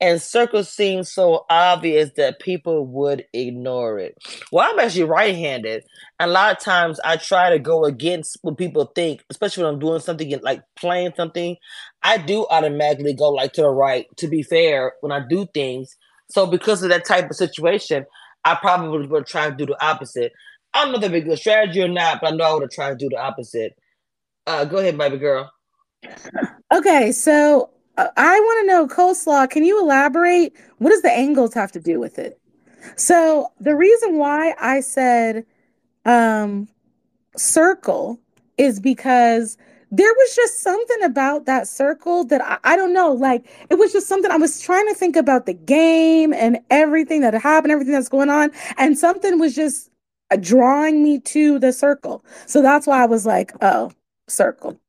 and 0.02 0.22
circles 0.22 0.70
seem 0.70 1.04
so 1.04 1.46
obvious 1.50 2.12
that 2.16 2.40
people 2.40 2.86
would 2.88 3.26
ignore 3.34 4.00
it. 4.00 4.16
Well, 4.52 4.70
I'm 4.70 4.80
actually 4.80 5.04
right-handed. 5.04 5.84
And 6.20 6.30
a 6.30 6.34
lot 6.34 6.56
of 6.56 6.64
times 6.64 7.00
I 7.04 7.18
try 7.18 7.50
to 7.50 7.60
go 7.60 7.84
against 7.84 8.38
what 8.42 8.58
people 8.58 8.92
think, 8.96 9.24
especially 9.30 9.66
when 9.66 9.74
I'm 9.74 9.80
doing 9.80 10.00
something 10.00 10.40
like 10.42 10.62
playing 10.78 11.14
something. 11.18 11.58
I 12.02 12.18
do 12.18 12.48
automatically 12.50 13.14
go 13.14 13.30
like 13.30 13.52
to 13.54 13.64
the 13.64 13.70
right, 13.70 14.06
to 14.18 14.28
be 14.28 14.42
fair, 14.42 14.94
when 15.02 15.12
I 15.12 15.22
do 15.28 15.48
things. 15.54 15.98
So 16.30 16.46
because 16.46 16.82
of 16.82 16.90
that 16.90 17.06
type 17.06 17.30
of 17.30 17.36
situation, 17.36 18.06
I 18.46 18.56
probably 18.56 19.08
would 19.08 19.26
try 19.26 19.50
to 19.50 19.56
do 19.56 19.66
the 19.66 19.86
opposite. 19.86 20.32
I 20.74 20.84
don't 20.84 20.92
know 20.92 20.96
if 20.98 21.02
that'd 21.02 21.14
be 21.14 21.20
a 21.20 21.30
good 21.30 21.40
strategy 21.40 21.82
or 21.82 21.88
not, 21.88 22.22
but 22.22 22.34
I 22.34 22.36
know 22.36 22.44
I 22.44 22.54
would 22.54 22.64
have 22.64 22.72
tried 22.72 22.92
to 22.92 22.96
do 22.96 23.10
the 23.10 23.20
opposite. 23.20 23.76
Uh, 24.46 24.66
go 24.66 24.78
ahead, 24.78 24.98
baby 24.98 25.18
girl. 25.18 25.52
Okay, 26.72 27.12
so 27.12 27.70
uh, 27.98 28.08
I 28.16 28.40
want 28.40 28.62
to 28.62 28.68
know 28.68 28.88
coleslaw. 28.88 29.50
Can 29.50 29.66
you 29.66 29.80
elaborate? 29.80 30.54
What 30.78 30.92
does 30.92 31.02
the 31.02 31.12
angles 31.12 31.54
have 31.54 31.72
to 31.74 31.80
do 31.80 32.00
with 32.00 32.20
it? 32.20 32.40
So 32.96 33.52
the 33.60 33.76
reason 33.76 34.18
why 34.18 34.56
I 34.60 34.80
said 34.80 35.46
um, 36.06 36.68
circle 37.36 38.20
is 38.58 38.80
because 38.80 39.58
there 39.92 40.14
was 40.14 40.36
just 40.36 40.62
something 40.62 41.04
about 41.04 41.46
that 41.46 41.68
circle 41.68 42.24
that 42.26 42.42
I, 42.42 42.58
I 42.64 42.76
don't 42.76 42.94
know. 42.94 43.12
Like 43.12 43.46
it 43.70 43.76
was 43.76 43.92
just 43.92 44.08
something 44.08 44.30
I 44.30 44.38
was 44.38 44.62
trying 44.62 44.88
to 44.88 44.94
think 44.94 45.16
about 45.16 45.46
the 45.46 45.54
game 45.54 46.34
and 46.34 46.60
everything 46.70 47.22
that 47.22 47.34
happened, 47.34 47.72
everything 47.72 47.94
that's 47.94 48.10
going 48.10 48.30
on, 48.30 48.52
and 48.78 48.98
something 48.98 49.40
was 49.40 49.56
just 49.56 49.90
uh, 50.32 50.38
drawing 50.40 51.04
me 51.04 51.20
to 51.22 51.60
the 51.60 51.74
circle. 51.74 52.24
So 52.46 52.62
that's 52.62 52.86
why 52.86 53.02
I 53.02 53.06
was 53.06 53.26
like, 53.26 53.52
oh, 53.62 53.92
circle. 54.28 54.80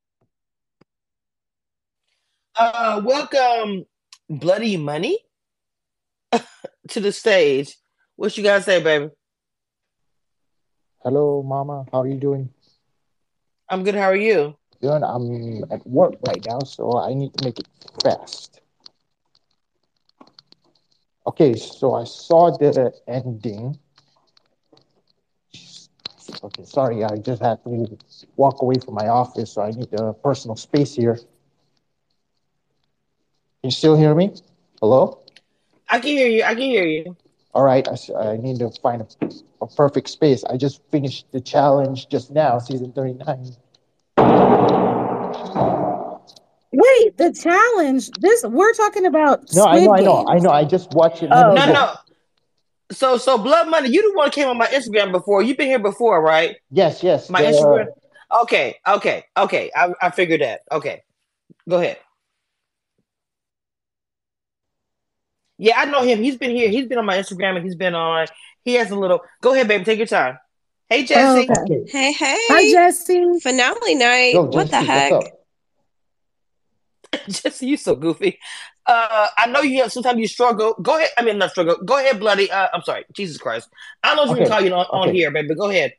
Uh, 2.56 3.00
welcome, 3.02 3.86
Bloody 4.28 4.76
Money, 4.76 5.18
to 6.88 7.00
the 7.00 7.12
stage. 7.12 7.76
What 8.16 8.36
you 8.36 8.42
gotta 8.42 8.62
say, 8.62 8.82
baby? 8.82 9.08
Hello, 11.02 11.42
Mama. 11.42 11.86
How 11.90 12.02
are 12.02 12.06
you 12.06 12.18
doing? 12.18 12.50
I'm 13.66 13.82
good. 13.84 13.94
How 13.94 14.10
are 14.10 14.16
you? 14.16 14.59
Good. 14.80 15.02
I'm 15.02 15.64
at 15.70 15.86
work 15.86 16.14
right 16.26 16.44
now, 16.46 16.60
so 16.60 16.98
I 16.98 17.12
need 17.12 17.34
to 17.34 17.44
make 17.44 17.58
it 17.58 17.68
fast. 18.02 18.60
Okay, 21.26 21.54
so 21.54 21.94
I 21.94 22.04
saw 22.04 22.50
the 22.56 22.92
ending. 23.06 23.78
Okay, 26.42 26.64
sorry, 26.64 27.04
I 27.04 27.16
just 27.18 27.42
had 27.42 27.62
to 27.64 27.98
walk 28.36 28.62
away 28.62 28.76
from 28.82 28.94
my 28.94 29.08
office, 29.08 29.52
so 29.52 29.62
I 29.62 29.70
need 29.70 29.92
a 29.92 30.14
personal 30.14 30.56
space 30.56 30.94
here. 30.94 31.18
You 33.62 33.70
still 33.70 33.96
hear 33.96 34.14
me? 34.14 34.32
Hello? 34.80 35.20
I 35.90 35.98
can 36.00 36.10
hear 36.10 36.28
you. 36.28 36.42
I 36.42 36.54
can 36.54 36.62
hear 36.62 36.86
you. 36.86 37.16
All 37.52 37.64
right, 37.64 37.86
I, 37.86 38.14
I 38.14 38.36
need 38.38 38.60
to 38.60 38.70
find 38.80 39.02
a, 39.02 39.30
a 39.60 39.66
perfect 39.66 40.08
space. 40.08 40.42
I 40.44 40.56
just 40.56 40.80
finished 40.90 41.30
the 41.32 41.40
challenge 41.40 42.08
just 42.08 42.30
now, 42.30 42.58
season 42.58 42.92
39. 42.92 43.56
Wait, 46.72 47.16
the 47.16 47.32
challenge. 47.32 48.10
This 48.20 48.44
we're 48.44 48.72
talking 48.74 49.06
about. 49.06 49.40
No, 49.54 49.64
I 49.64 49.78
Squid 49.78 49.84
know, 49.84 49.92
I 49.92 50.00
know, 50.00 50.16
Games. 50.16 50.28
I 50.28 50.38
know. 50.38 50.50
I 50.50 50.64
just 50.64 50.92
watched 50.92 51.22
it. 51.22 51.30
Oh, 51.32 51.52
No, 51.52 51.72
no. 51.72 51.94
So, 52.92 53.16
so 53.18 53.38
Blood 53.38 53.68
Money, 53.68 53.90
you 53.90 54.02
the 54.10 54.16
one 54.16 54.28
who 54.28 54.32
came 54.32 54.48
on 54.48 54.58
my 54.58 54.66
Instagram 54.66 55.12
before. 55.12 55.42
You've 55.42 55.56
been 55.56 55.68
here 55.68 55.78
before, 55.78 56.20
right? 56.22 56.56
Yes, 56.70 57.02
yes. 57.02 57.30
My 57.30 57.42
the- 57.42 57.48
uh, 57.48 57.52
Instagram. 57.52 57.86
Okay, 58.42 58.76
okay, 58.86 59.24
okay. 59.36 59.70
I, 59.74 59.92
I 60.00 60.10
figured 60.10 60.40
that. 60.40 60.60
Okay, 60.70 61.02
go 61.68 61.78
ahead. 61.78 61.98
Yeah, 65.58 65.74
I 65.78 65.84
know 65.86 66.02
him. 66.02 66.22
He's 66.22 66.36
been 66.36 66.52
here. 66.52 66.68
He's 66.70 66.86
been 66.86 66.98
on 66.98 67.04
my 67.06 67.18
Instagram 67.18 67.56
and 67.56 67.64
he's 67.64 67.74
been 67.74 67.94
on. 67.94 68.26
He 68.64 68.74
has 68.74 68.90
a 68.90 68.96
little. 68.96 69.20
Go 69.40 69.52
ahead, 69.52 69.66
baby. 69.68 69.84
Take 69.84 69.98
your 69.98 70.06
time. 70.06 70.38
Hey, 70.88 71.04
Jessi. 71.04 71.42
okay. 71.50 71.60
Okay. 71.62 71.84
Hey, 71.90 72.12
hey. 72.12 72.38
Hi, 72.48 72.64
Jessi. 72.64 73.42
Finale 73.42 73.94
night. 73.96 74.34
Yo, 74.34 74.44
what 74.44 74.70
the 74.70 74.76
Jessi, 74.76 74.86
heck? 74.86 75.32
Jessi, 77.28 77.66
you 77.68 77.76
so 77.76 77.94
goofy. 77.94 78.38
Uh, 78.86 79.28
I 79.36 79.46
know 79.46 79.60
you 79.60 79.82
have 79.82 79.92
sometimes 79.92 80.18
you 80.18 80.28
struggle. 80.28 80.74
Go 80.80 80.96
ahead. 80.96 81.10
I 81.18 81.22
mean, 81.22 81.38
not 81.38 81.50
struggle. 81.50 81.76
Go 81.84 81.98
ahead, 81.98 82.18
bloody. 82.20 82.50
Uh, 82.50 82.68
I'm 82.72 82.82
sorry. 82.82 83.04
Jesus 83.12 83.38
Christ. 83.38 83.68
I 84.02 84.08
don't 84.08 84.16
know 84.16 84.32
what 84.32 84.38
Okay, 84.38 84.44
can 84.44 84.50
call 84.52 84.60
you 84.62 84.74
on, 84.74 84.86
on 84.90 85.08
okay. 85.08 85.18
here, 85.18 85.30
baby. 85.30 85.54
Go 85.54 85.70
ahead. 85.70 85.92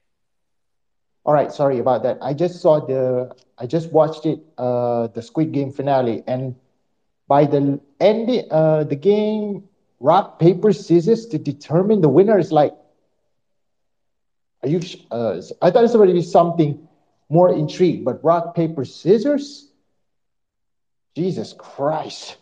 All 1.24 1.34
right, 1.34 1.52
sorry 1.52 1.80
about 1.80 2.04
that. 2.04 2.18
I 2.22 2.34
just 2.34 2.62
saw 2.62 2.80
the, 2.86 3.36
I 3.58 3.68
just 3.68 3.92
watched 3.92 4.26
it, 4.26 4.40
uh, 4.58 5.08
the 5.08 5.22
Squid 5.22 5.52
Game 5.52 5.72
finale, 5.72 6.24
and 6.28 6.56
by 7.28 7.46
the 7.46 7.80
end, 8.00 8.46
uh, 8.50 8.84
the 8.84 8.96
game, 8.96 9.64
rock, 10.00 10.40
paper, 10.40 10.74
scissors 10.74 11.28
to 11.28 11.38
determine 11.38 12.02
the 12.02 12.10
winner 12.10 12.40
is 12.40 12.52
like, 12.52 12.74
are 14.64 14.70
you, 14.70 14.82
uh, 15.12 15.42
I 15.62 15.70
thought 15.72 15.84
it's 15.84 15.94
going 15.94 16.08
to 16.10 16.14
be 16.14 16.22
something 16.24 16.88
more 17.30 17.54
intrigued, 17.54 18.04
but 18.04 18.24
rock, 18.24 18.56
paper, 18.56 18.84
scissors? 18.84 19.71
Jesus 21.16 21.54
Christ. 21.54 22.38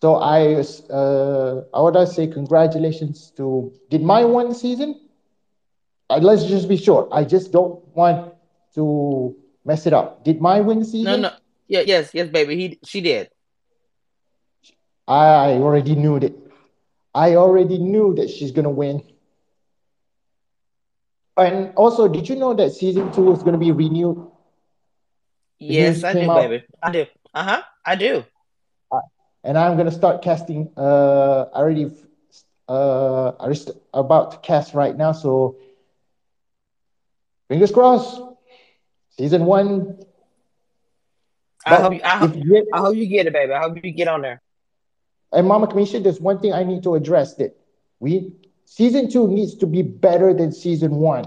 So 0.00 0.16
I, 0.16 0.62
uh, 0.90 1.64
I 1.74 1.80
would 1.80 2.08
say 2.08 2.28
congratulations 2.28 3.32
to, 3.36 3.72
did 3.90 4.02
Mai 4.02 4.24
win 4.24 4.54
season? 4.54 5.00
Uh, 6.08 6.18
let's 6.18 6.44
just 6.44 6.68
be 6.68 6.76
sure. 6.76 7.08
I 7.12 7.24
just 7.24 7.52
don't 7.52 7.86
want 7.96 8.34
to 8.74 9.36
mess 9.64 9.86
it 9.86 9.92
up. 9.92 10.24
Did 10.24 10.40
Mai 10.40 10.60
win 10.60 10.84
season? 10.84 11.20
No, 11.20 11.28
no. 11.28 11.34
Yeah, 11.66 11.80
yes, 11.80 12.14
yes, 12.14 12.28
baby. 12.28 12.56
He, 12.56 12.78
she 12.84 13.00
did. 13.00 13.28
I 15.06 15.52
already 15.52 15.94
knew 15.94 16.20
that. 16.20 16.34
I 17.14 17.36
already 17.36 17.78
knew 17.78 18.14
that 18.14 18.30
she's 18.30 18.52
gonna 18.52 18.70
win. 18.70 19.02
And 21.36 21.72
also, 21.76 22.08
did 22.08 22.28
you 22.28 22.36
know 22.36 22.54
that 22.54 22.72
season 22.72 23.12
two 23.12 23.32
is 23.32 23.42
gonna 23.42 23.58
be 23.58 23.72
renewed? 23.72 24.27
Yes, 25.58 26.04
I 26.04 26.12
do, 26.12 26.30
out. 26.30 26.48
baby. 26.48 26.64
I 26.82 26.90
do. 26.92 27.06
Uh 27.34 27.42
huh. 27.44 27.62
I 27.84 27.94
do. 27.96 28.24
And 29.44 29.56
I'm 29.56 29.76
gonna 29.76 29.92
start 29.92 30.22
casting. 30.22 30.70
Uh, 30.76 31.46
I 31.54 31.58
already, 31.58 31.90
uh, 32.68 33.32
I 33.40 33.48
just 33.48 33.70
about 33.94 34.32
to 34.32 34.38
cast 34.38 34.74
right 34.74 34.94
now. 34.96 35.12
So, 35.12 35.56
fingers 37.48 37.70
crossed. 37.72 38.20
Season 39.16 39.44
one. 39.44 39.98
I 41.64 41.76
hope. 41.76 41.94
You, 41.94 42.00
I 42.04 42.16
hope. 42.16 42.34
you- 42.36 42.68
I 42.72 42.78
hope 42.78 42.96
you 42.96 43.06
get 43.06 43.26
it, 43.26 43.32
baby. 43.32 43.52
I 43.52 43.60
hope 43.60 43.76
you 43.82 43.92
get 43.92 44.08
on 44.08 44.22
there. 44.22 44.42
And 45.32 45.46
Mama 45.46 45.66
Cameshia, 45.66 46.02
there's 46.02 46.20
one 46.20 46.40
thing 46.40 46.52
I 46.52 46.64
need 46.64 46.82
to 46.84 46.94
address 46.94 47.34
that 47.34 47.56
we 48.00 48.32
season 48.64 49.10
two 49.10 49.28
needs 49.28 49.54
to 49.56 49.66
be 49.66 49.82
better 49.82 50.32
than 50.34 50.52
season 50.52 50.96
one. 50.96 51.24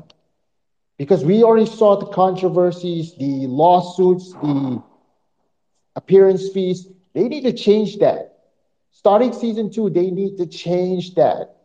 Because 1.01 1.25
we 1.25 1.41
already 1.41 1.65
saw 1.65 1.95
the 1.95 2.05
controversies, 2.05 3.15
the 3.15 3.47
lawsuits, 3.47 4.33
the 4.33 4.83
appearance 5.95 6.49
fees. 6.49 6.89
They 7.15 7.27
need 7.27 7.41
to 7.41 7.53
change 7.53 7.97
that. 7.97 8.37
Starting 8.91 9.33
season 9.33 9.71
two, 9.71 9.89
they 9.89 10.11
need 10.11 10.37
to 10.37 10.45
change 10.45 11.15
that. 11.15 11.55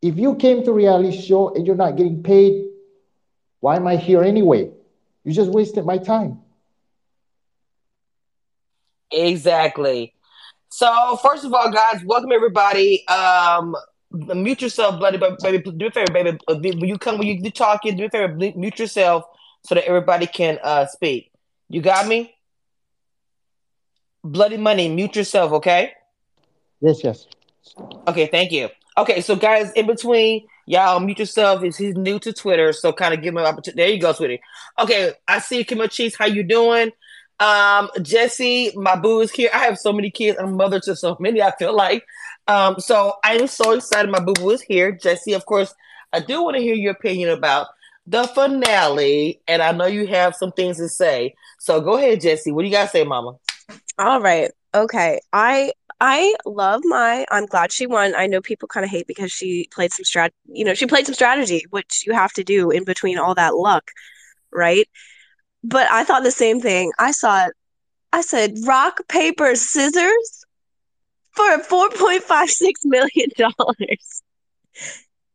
If 0.00 0.18
you 0.18 0.36
came 0.36 0.62
to 0.66 0.72
reality 0.72 1.20
show 1.20 1.52
and 1.52 1.66
you're 1.66 1.74
not 1.74 1.96
getting 1.96 2.22
paid, 2.22 2.66
why 3.58 3.74
am 3.74 3.88
I 3.88 3.96
here 3.96 4.22
anyway? 4.22 4.70
You 5.24 5.32
just 5.32 5.50
wasted 5.50 5.84
my 5.84 5.98
time. 5.98 6.38
Exactly. 9.10 10.14
So, 10.68 11.18
first 11.24 11.44
of 11.44 11.52
all, 11.52 11.72
guys, 11.72 12.04
welcome 12.04 12.30
everybody. 12.30 13.04
Um, 13.08 13.74
mute 14.14 14.62
yourself, 14.62 14.98
bloody 14.98 15.18
ba- 15.18 15.36
baby. 15.42 15.58
Do 15.70 15.86
a 15.86 15.90
favor, 15.90 16.12
baby. 16.12 16.38
Uh, 16.48 16.54
When 16.54 16.84
you 16.86 16.98
come, 16.98 17.18
when 17.18 17.26
you 17.26 17.40
do 17.42 17.50
talking, 17.50 17.96
do 17.96 18.04
a 18.04 18.10
favor, 18.10 18.34
mu- 18.34 18.52
mute 18.54 18.78
yourself 18.78 19.24
so 19.64 19.74
that 19.74 19.86
everybody 19.86 20.26
can 20.26 20.58
uh 20.62 20.86
speak. 20.86 21.30
You 21.68 21.80
got 21.80 22.06
me? 22.06 22.34
Bloody 24.22 24.56
money. 24.56 24.88
Mute 24.88 25.16
yourself, 25.16 25.52
okay? 25.52 25.92
Yes, 26.80 27.02
yes. 27.04 27.26
Okay, 28.08 28.26
thank 28.26 28.52
you. 28.52 28.68
Okay, 28.96 29.20
so 29.20 29.34
guys, 29.36 29.72
in 29.72 29.86
between, 29.86 30.46
y'all 30.66 31.00
mute 31.00 31.18
yourself. 31.18 31.62
He's, 31.62 31.76
he's 31.76 31.96
new 31.96 32.18
to 32.20 32.32
Twitter, 32.32 32.72
so 32.72 32.92
kind 32.92 33.12
of 33.12 33.20
give 33.22 33.32
him 33.34 33.38
an 33.38 33.46
opportunity. 33.46 33.82
There 33.82 33.90
you 33.90 34.00
go, 34.00 34.12
sweetie. 34.12 34.40
Okay, 34.78 35.12
I 35.26 35.40
see 35.40 35.58
you, 35.58 35.64
Kim 35.64 35.86
Cheese. 35.88 36.14
How 36.16 36.26
you 36.26 36.42
doing? 36.44 36.92
Um, 37.40 37.90
Jessi, 37.98 38.74
my 38.76 38.94
boo 38.96 39.20
is 39.20 39.32
here. 39.32 39.50
I 39.52 39.58
have 39.64 39.78
so 39.78 39.92
many 39.92 40.10
kids. 40.10 40.38
I'm 40.38 40.56
mother 40.56 40.78
to 40.80 40.94
so 40.94 41.16
many. 41.18 41.42
I 41.42 41.52
feel 41.56 41.74
like. 41.74 42.04
Um, 42.46 42.78
so 42.78 43.14
I 43.24 43.34
am 43.36 43.46
so 43.46 43.72
excited. 43.72 44.10
My 44.10 44.20
boo 44.20 44.34
boo 44.34 44.50
is 44.50 44.62
here. 44.62 44.92
Jessi, 44.92 45.34
of 45.34 45.46
course, 45.46 45.74
I 46.12 46.20
do 46.20 46.42
want 46.42 46.56
to 46.56 46.62
hear 46.62 46.74
your 46.74 46.92
opinion 46.92 47.30
about 47.30 47.68
the 48.06 48.24
finale, 48.24 49.40
and 49.48 49.62
I 49.62 49.72
know 49.72 49.86
you 49.86 50.06
have 50.06 50.36
some 50.36 50.52
things 50.52 50.76
to 50.76 50.88
say. 50.88 51.34
So 51.58 51.80
go 51.80 51.96
ahead, 51.96 52.20
Jessi. 52.20 52.52
What 52.52 52.62
do 52.62 52.68
you 52.68 52.76
to 52.76 52.88
say, 52.88 53.04
Mama? 53.04 53.36
All 53.98 54.20
right. 54.20 54.50
Okay. 54.74 55.20
I 55.32 55.72
I 56.00 56.34
love 56.44 56.82
my 56.84 57.24
I'm 57.30 57.46
glad 57.46 57.72
she 57.72 57.86
won. 57.86 58.14
I 58.14 58.26
know 58.26 58.40
people 58.40 58.68
kind 58.68 58.84
of 58.84 58.90
hate 58.90 59.06
because 59.06 59.32
she 59.32 59.68
played 59.72 59.92
some 59.92 60.04
strat 60.04 60.30
you 60.46 60.64
know, 60.64 60.74
she 60.74 60.86
played 60.86 61.06
some 61.06 61.14
strategy, 61.14 61.64
which 61.70 62.04
you 62.06 62.12
have 62.12 62.32
to 62.34 62.44
do 62.44 62.70
in 62.70 62.84
between 62.84 63.18
all 63.18 63.34
that 63.36 63.54
luck, 63.54 63.90
right? 64.52 64.88
But 65.62 65.90
I 65.90 66.04
thought 66.04 66.24
the 66.24 66.30
same 66.30 66.60
thing. 66.60 66.92
I 66.98 67.12
saw 67.12 67.46
it. 67.46 67.52
I 68.12 68.20
said 68.20 68.54
rock, 68.66 69.00
paper, 69.08 69.54
scissors 69.54 70.43
for 71.34 71.58
$4.56 71.58 72.72
million. 72.84 73.30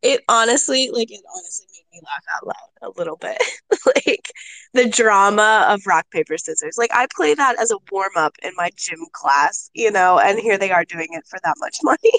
It 0.01 0.21
honestly, 0.29 0.89
like, 0.93 1.12
it 1.12 1.21
honestly 1.35 1.67
made 1.73 1.97
me 1.97 2.01
laugh 2.05 2.23
out 2.35 2.47
loud 2.47 2.89
a 2.93 2.97
little 2.97 3.17
bit. 3.17 3.38
like 4.07 4.31
the 4.73 4.88
drama 4.88 5.65
of 5.69 5.81
rock, 5.85 6.09
paper, 6.12 6.38
scissors. 6.38 6.77
Like 6.77 6.91
I 6.93 7.07
play 7.13 7.33
that 7.33 7.59
as 7.59 7.71
a 7.71 7.77
warm 7.91 8.12
up 8.15 8.35
in 8.41 8.51
my 8.55 8.69
gym 8.77 8.99
class, 9.12 9.69
you 9.73 9.91
know, 9.91 10.17
and 10.19 10.39
here 10.39 10.57
they 10.57 10.71
are 10.71 10.85
doing 10.85 11.09
it 11.12 11.25
for 11.27 11.39
that 11.43 11.55
much 11.59 11.77
money. 11.83 12.12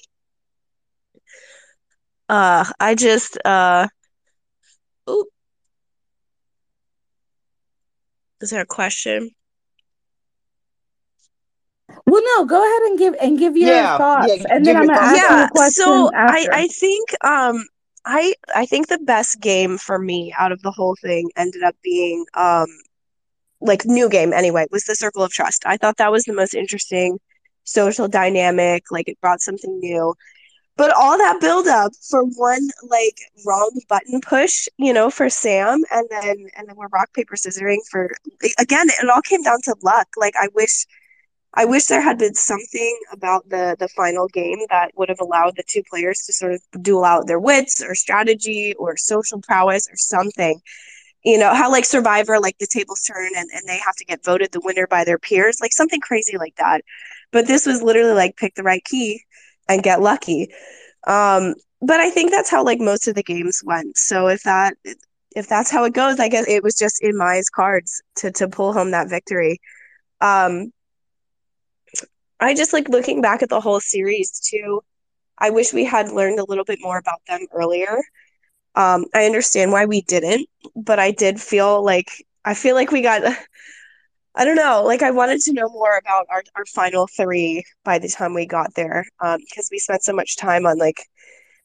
uh 2.29 2.65
I 2.79 2.95
just 2.95 3.39
uh 3.45 3.89
ooh. 5.09 5.27
Is 8.41 8.51
there 8.51 8.63
a 8.63 8.67
question? 8.67 9.31
Well, 12.07 12.23
no, 12.37 12.45
go 12.45 12.63
ahead 12.63 12.83
and 12.91 12.99
give 12.99 13.15
and 13.21 13.39
give 13.39 13.57
your 13.57 13.85
Yeah, 13.85 13.97
thoughts, 13.97 14.35
yeah, 14.35 14.47
and 14.49 14.67
then 14.67 14.77
I'm 14.77 14.87
gonna 14.87 14.99
thoughts. 14.99 15.13
ask 15.15 15.29
you 15.29 15.41
yeah 15.41 15.45
a 15.45 15.49
question 15.49 16.09
so 16.09 16.11
i 16.27 16.47
after. 16.47 16.53
i 16.53 16.69
think 16.69 17.09
um 17.25 17.65
i 18.05 18.35
i 18.55 18.67
think 18.67 18.89
the 18.89 18.99
best 18.99 19.41
game 19.41 19.79
for 19.79 19.99
me 19.99 20.33
out 20.39 20.53
of 20.53 20.63
the 20.63 20.71
whole 20.71 20.97
thing 21.03 21.31
ended 21.37 21.63
up 21.63 21.75
being 21.83 22.25
um 22.35 22.67
like 23.61 23.85
new 23.85 24.09
game 24.09 24.33
anyway 24.33 24.67
was 24.71 24.85
the 24.85 24.95
circle 24.95 25.23
of 25.23 25.31
trust 25.31 25.63
i 25.67 25.77
thought 25.77 25.97
that 25.99 26.13
was 26.13 26.25
the 26.25 26.33
most 26.33 26.55
interesting 26.55 27.19
social 27.65 28.09
dynamic 28.09 28.85
like 28.91 29.09
it 29.09 29.21
brought 29.21 29.41
something 29.41 29.79
new 29.81 30.15
but 30.77 30.91
all 30.97 31.17
that 31.19 31.41
build 31.41 31.67
up 31.67 31.93
for 32.09 32.25
one 32.25 32.69
like 32.89 33.17
wrong 33.47 33.71
button 33.89 34.21
push 34.21 34.67
you 34.79 34.93
know 34.93 35.11
for 35.11 35.29
sam 35.29 35.83
and 35.91 36.09
then 36.11 36.37
and 36.57 36.69
then 36.69 36.77
we're 36.77 36.89
rock 36.89 37.13
paper 37.15 37.35
scissoring 37.37 37.79
for 37.91 38.11
again 38.59 38.87
it 38.89 39.09
all 39.09 39.23
came 39.23 39.43
down 39.43 39.61
to 39.63 39.75
luck 39.83 40.09
like 40.17 40.35
i 40.41 40.49
wish 40.55 40.87
I 41.55 41.65
wish 41.65 41.87
there 41.87 42.01
had 42.01 42.19
been 42.19 42.35
something 42.35 42.99
about 43.13 43.49
the 43.49 43.77
the 43.79 43.89
final 43.89 44.29
game 44.29 44.59
that 44.71 44.93
would 44.97 45.09
have 45.09 45.21
allowed 45.21 45.57
the 45.57 45.65
two 45.69 45.83
players 45.91 46.21
to 46.27 46.33
sort 46.33 46.53
of 46.55 46.63
duel 46.83 47.05
out 47.05 47.27
their 47.27 47.41
wits 47.41 47.83
or 47.83 47.95
strategy 47.95 48.75
or 48.79 48.97
social 48.97 49.41
prowess 49.41 49.89
or 49.91 49.97
something. 49.97 50.61
You 51.25 51.39
know, 51.39 51.55
how 51.55 51.71
like 51.71 51.85
Survivor, 51.85 52.41
like 52.41 52.59
the 52.59 52.67
tables 52.67 53.03
turn 53.03 53.31
and, 53.37 53.49
and 53.53 53.63
they 53.67 53.79
have 53.79 53.97
to 53.97 54.05
get 54.07 54.25
voted 54.25 54.53
the 54.53 54.61
winner 54.65 54.87
by 54.87 55.05
their 55.05 55.19
peers, 55.19 55.59
like 55.61 55.73
something 55.73 56.01
crazy 56.01 56.39
like 56.39 56.57
that. 56.57 56.83
But 57.33 57.47
this 57.47 57.67
was 57.67 57.83
literally 57.83 58.15
like 58.15 58.37
pick 58.37 58.55
the 58.55 58.63
right 58.63 58.85
key 58.85 59.23
and 59.69 59.83
get 59.83 60.01
lucky. 60.01 60.49
Um, 61.07 61.55
but 61.83 62.01
I 62.01 62.11
think 62.11 62.31
that's 62.31 62.51
how 62.51 62.65
like 62.65 62.81
most 62.81 63.09
of 63.09 63.15
the 63.15 63.23
games 63.23 63.63
went. 63.65 63.97
So 63.99 64.29
if 64.29 64.43
that 64.45 64.75
if 65.37 65.49
that's 65.49 65.71
how 65.71 65.85
it 65.85 65.95
goes, 65.95 66.19
I 66.21 66.29
guess 66.29 66.49
it 66.49 66.63
was 66.63 66.77
just 66.77 67.03
in 67.03 67.17
Maya's 67.17 67.51
cards 67.51 68.03
to 68.17 68.31
to 68.33 68.49
pull 68.49 68.73
home 68.73 68.93
that 68.93 69.09
victory. 69.11 69.61
Um, 70.21 70.73
I 72.41 72.55
just 72.55 72.73
like 72.73 72.89
looking 72.89 73.21
back 73.21 73.43
at 73.43 73.49
the 73.49 73.61
whole 73.61 73.81
series 73.81 74.41
too. 74.41 74.83
I 75.39 75.51
wish 75.51 75.73
we 75.73 75.85
had 75.85 76.11
learned 76.13 76.39
a 76.39 76.45
little 76.45 76.65
bit 76.65 76.79
more 76.83 76.99
about 76.99 77.21
them 77.27 77.47
earlier. 77.53 77.99
Um, 78.77 79.07
I 79.15 79.27
understand 79.27 79.73
why 79.73 79.87
we 79.87 80.03
didn't, 80.03 80.49
but 80.77 80.99
I 80.99 81.11
did 81.13 81.41
feel 81.41 81.85
like 81.85 82.09
I 82.45 82.55
feel 82.55 82.75
like 82.77 82.93
we 82.93 83.03
got 83.03 83.23
I 84.35 84.45
don't 84.45 84.57
know, 84.57 84.83
like 84.85 85.03
I 85.03 85.11
wanted 85.11 85.41
to 85.43 85.53
know 85.53 85.69
more 85.71 85.99
about 85.99 86.27
our, 86.31 86.43
our 86.57 86.65
final 86.67 87.07
three 87.09 87.65
by 87.85 87.99
the 87.99 88.09
time 88.09 88.35
we 88.35 88.47
got 88.47 88.75
there. 88.75 89.05
Um, 89.21 89.41
because 89.41 89.69
we 89.73 89.79
spent 89.79 90.05
so 90.05 90.13
much 90.13 90.37
time 90.37 90.67
on 90.67 90.79
like 90.79 91.07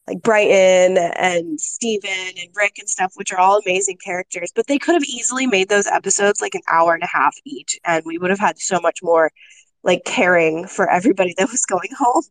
like 0.08 0.22
Bryton 0.22 0.98
and 0.98 1.60
Steven 1.60 2.10
and 2.12 2.50
Rick 2.56 2.74
and 2.80 2.90
stuff, 2.90 3.14
which 3.16 3.32
are 3.32 3.40
all 3.40 3.60
amazing 3.66 3.98
characters, 4.04 4.52
but 4.56 4.68
they 4.68 4.80
could 4.80 4.96
have 4.96 5.04
easily 5.04 5.48
made 5.48 5.70
those 5.70 5.88
episodes 5.88 6.42
like 6.42 6.56
an 6.56 6.62
hour 6.72 6.94
and 6.94 7.04
a 7.04 7.08
half 7.08 7.36
each, 7.46 7.80
and 7.86 8.04
we 8.06 8.18
would 8.20 8.30
have 8.32 8.40
had 8.40 8.60
so 8.60 8.80
much 8.80 9.00
more 9.04 9.32
like 9.86 10.06
caring 10.06 10.68
for 10.68 10.90
everybody 10.92 11.36
that 11.38 11.52
was 11.52 11.66
going 11.66 11.92
home. 11.98 12.24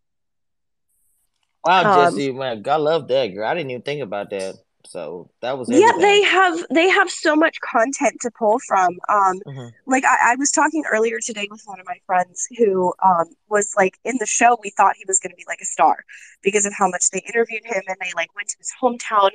Wow, 1.64 1.84
Um, 1.84 1.90
Jessi, 1.94 2.34
man, 2.34 2.62
I 2.68 2.76
love 2.76 3.08
that 3.08 3.28
girl. 3.28 3.46
I 3.48 3.54
didn't 3.54 3.70
even 3.70 3.82
think 3.82 4.02
about 4.02 4.30
that. 4.30 4.56
So 4.86 5.30
that 5.40 5.58
was 5.58 5.70
yeah, 5.70 5.92
they 6.00 6.22
have 6.24 6.58
they 6.70 6.88
have 6.90 7.10
so 7.10 7.34
much 7.36 7.58
content 7.60 8.16
to 8.22 8.30
pull 8.30 8.58
from. 8.58 8.98
Um, 9.08 9.40
Mhm. 9.46 9.72
like 9.86 10.04
I, 10.04 10.32
I 10.32 10.36
was 10.36 10.50
talking 10.50 10.84
earlier 10.90 11.18
today 11.20 11.48
with 11.50 11.62
one 11.66 11.80
of 11.80 11.86
my 11.86 11.98
friends 12.06 12.46
who 12.58 12.92
um 13.04 13.26
was 13.48 13.72
like 13.76 13.98
in 14.04 14.16
the 14.18 14.26
show. 14.26 14.58
We 14.62 14.70
thought 14.70 14.96
he 14.96 15.04
was 15.08 15.18
going 15.20 15.30
to 15.32 15.36
be 15.36 15.44
like 15.48 15.60
a 15.62 15.66
star 15.66 16.04
because 16.42 16.66
of 16.66 16.74
how 16.74 16.88
much 16.88 17.10
they 17.10 17.20
interviewed 17.20 17.64
him 17.64 17.82
and 17.88 17.96
they 18.00 18.12
like 18.14 18.34
went 18.36 18.48
to 18.48 18.58
his 18.58 18.72
hometown, 18.82 19.30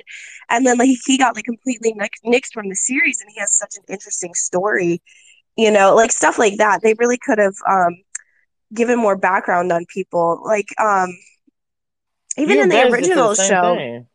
and 0.50 0.66
then 0.66 0.78
like 0.78 0.90
he 1.06 1.18
got 1.18 1.34
like 1.36 1.44
completely 1.46 1.92
nix- 1.94 2.20
nixed 2.24 2.52
from 2.52 2.68
the 2.68 2.76
series, 2.76 3.20
and 3.20 3.30
he 3.34 3.40
has 3.40 3.52
such 3.52 3.76
an 3.76 3.84
interesting 3.88 4.34
story. 4.34 5.02
You 5.56 5.70
know, 5.72 5.94
like 5.94 6.12
stuff 6.12 6.38
like 6.38 6.58
that. 6.58 6.82
They 6.82 6.94
really 6.98 7.18
could 7.18 7.38
have 7.38 7.56
um 7.68 7.96
given 8.74 8.98
more 8.98 9.16
background 9.16 9.72
on 9.72 9.86
people. 9.86 10.40
Like 10.44 10.68
um 10.78 11.08
even 12.36 12.58
You 12.58 12.62
in 12.62 12.68
the 12.68 12.76
and 12.76 12.90
Bez 12.90 12.98
did 12.98 13.10
original 13.10 13.28
the 13.28 13.34
show. 13.34 13.76
thing. 13.76 14.06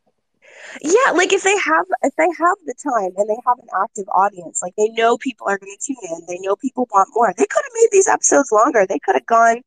Yeah, 0.81 1.11
like 1.13 1.33
if 1.33 1.43
they 1.43 1.57
have 1.57 1.85
if 2.01 2.15
they 2.17 2.27
have 2.37 2.57
the 2.65 2.73
time 2.83 3.11
and 3.17 3.29
they 3.29 3.37
have 3.45 3.59
an 3.59 3.67
active 3.83 4.05
audience, 4.15 4.61
like 4.61 4.73
they 4.77 4.89
know 4.89 5.17
people 5.17 5.47
are 5.49 5.57
going 5.57 5.75
to 5.79 5.85
tune 5.85 5.97
in, 6.17 6.25
they 6.27 6.39
know 6.39 6.55
people 6.55 6.87
want 6.91 7.09
more. 7.13 7.33
They 7.37 7.45
could 7.45 7.63
have 7.63 7.73
made 7.75 7.89
these 7.91 8.07
episodes 8.07 8.51
longer. 8.51 8.85
They 8.87 8.99
could 8.99 9.15
have 9.15 9.25
gone 9.25 9.61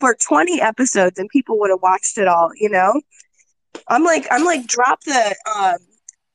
for 0.00 0.14
20 0.14 0.60
episodes 0.60 1.18
and 1.18 1.28
people 1.30 1.58
would 1.60 1.70
have 1.70 1.82
watched 1.82 2.18
it 2.18 2.28
all, 2.28 2.50
you 2.56 2.70
know? 2.70 3.00
I'm 3.88 4.04
like 4.04 4.26
I'm 4.30 4.44
like 4.44 4.66
drop 4.66 5.02
the 5.04 5.36
um 5.56 5.78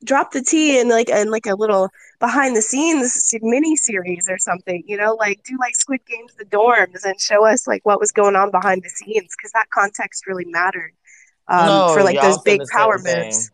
drop 0.04 0.32
the 0.32 0.42
tea 0.42 0.78
in 0.78 0.88
like 0.88 1.08
in 1.08 1.30
like 1.30 1.46
a 1.46 1.54
little 1.54 1.90
behind 2.20 2.56
the 2.56 2.62
scenes 2.62 3.34
mini 3.42 3.76
series 3.76 4.28
or 4.28 4.38
something, 4.38 4.82
you 4.86 4.96
know, 4.96 5.14
like 5.14 5.42
do 5.44 5.56
like 5.58 5.74
Squid 5.74 6.00
Games 6.06 6.34
the 6.38 6.44
dorms 6.44 7.04
and 7.04 7.20
show 7.20 7.44
us 7.44 7.66
like 7.66 7.84
what 7.84 8.00
was 8.00 8.12
going 8.12 8.36
on 8.36 8.50
behind 8.50 8.82
the 8.82 8.90
scenes 8.90 9.34
because 9.36 9.52
that 9.52 9.70
context 9.70 10.26
really 10.26 10.44
mattered 10.46 10.92
um 11.48 11.66
No, 11.66 11.88
for 11.94 12.02
like 12.02 12.20
those 12.20 12.40
big 12.42 12.60
power 12.72 12.98
moves. 12.98 13.50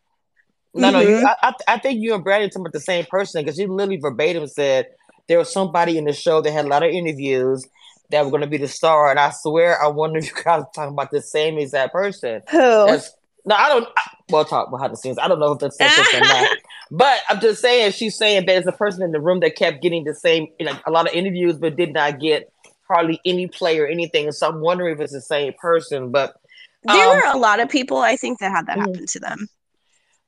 No, 0.75 0.91
no, 0.91 1.01
you, 1.01 1.17
Mhm. 1.17 1.25
I, 1.25 1.35
I, 1.43 1.55
I 1.75 1.79
think 1.79 2.01
you 2.01 2.15
and 2.15 2.23
Brad 2.23 2.43
are 2.43 2.49
talking 2.49 2.63
about 2.63 2.73
the 2.73 2.81
same 2.81 3.05
person 3.07 3.43
because 3.43 3.59
you 3.59 3.67
literally 3.73 3.99
verbatim 4.01 4.47
said 4.47 4.87
there 5.29 5.39
was 5.39 5.53
somebody 5.53 5.99
in 5.99 6.05
the 6.05 6.13
show 6.13 6.41
that 6.41 6.51
had 6.53 6.65
a 6.65 6.69
lot 6.69 6.85
of 6.85 6.91
interviews 6.91 7.67
that 8.11 8.25
were 8.25 8.31
going 8.31 8.43
to 8.43 8.49
be 8.49 8.57
the 8.57 8.69
star, 8.69 9.11
and 9.11 9.19
I 9.19 9.31
swear 9.31 9.83
I 9.83 9.89
wonder 9.89 10.19
if 10.19 10.27
you 10.27 10.35
guys 10.35 10.63
are 10.63 10.71
talking 10.75 10.95
about 10.95 11.11
the 11.11 11.23
same 11.23 11.59
exact 11.59 11.93
person. 11.93 12.43
Who? 12.51 12.59
That's 12.87 13.13
no, 13.45 13.55
I 13.55 13.69
don't. 13.69 13.89
I, 13.97 14.03
well, 14.31 14.45
talk 14.45 14.71
behind 14.71 14.93
the 14.93 14.97
scenes. 14.97 15.19
I 15.19 15.29
don't 15.29 15.39
know 15.41 15.53
if 15.53 15.59
that's 15.59 15.77
person 15.77 16.23
or 16.25 16.29
not. 16.29 16.49
But 16.93 17.21
I'm 17.29 17.41
just 17.41 17.61
saying, 17.63 17.93
she's 17.93 18.17
saying 18.17 18.41
that 18.41 18.47
there's 18.49 18.67
a 18.67 18.73
person 18.73 19.05
in 19.05 19.13
the 19.13 19.21
room 19.21 19.39
that 19.41 19.55
kept 19.55 19.81
getting 19.81 20.03
the 20.03 20.13
same, 20.15 20.49
like 20.59 20.85
a 20.87 20.91
lot 20.91 21.07
of 21.09 21.15
interviews, 21.15 21.57
but 21.57 21.77
did 21.77 21.93
not 21.93 22.19
get 22.19 22.53
hardly 22.89 23.21
any 23.25 23.47
play 23.47 23.79
or 23.79 23.87
anything. 23.87 24.33
So 24.33 24.49
I'm 24.49 24.61
wondering 24.61 24.95
if 24.95 25.01
it's 25.01 25.13
the 25.13 25.21
same 25.21 25.53
person. 25.61 26.11
But 26.11 26.35
There 26.83 27.09
um, 27.09 27.17
were 27.17 27.33
a 27.33 27.39
lot 27.39 27.61
of 27.61 27.69
people 27.69 27.99
I 27.99 28.17
think 28.17 28.41
that 28.41 28.51
had 28.51 28.67
that 28.67 28.77
Mhm. 28.79 28.87
happen 28.87 29.07
to 29.07 29.21
them. 29.21 29.49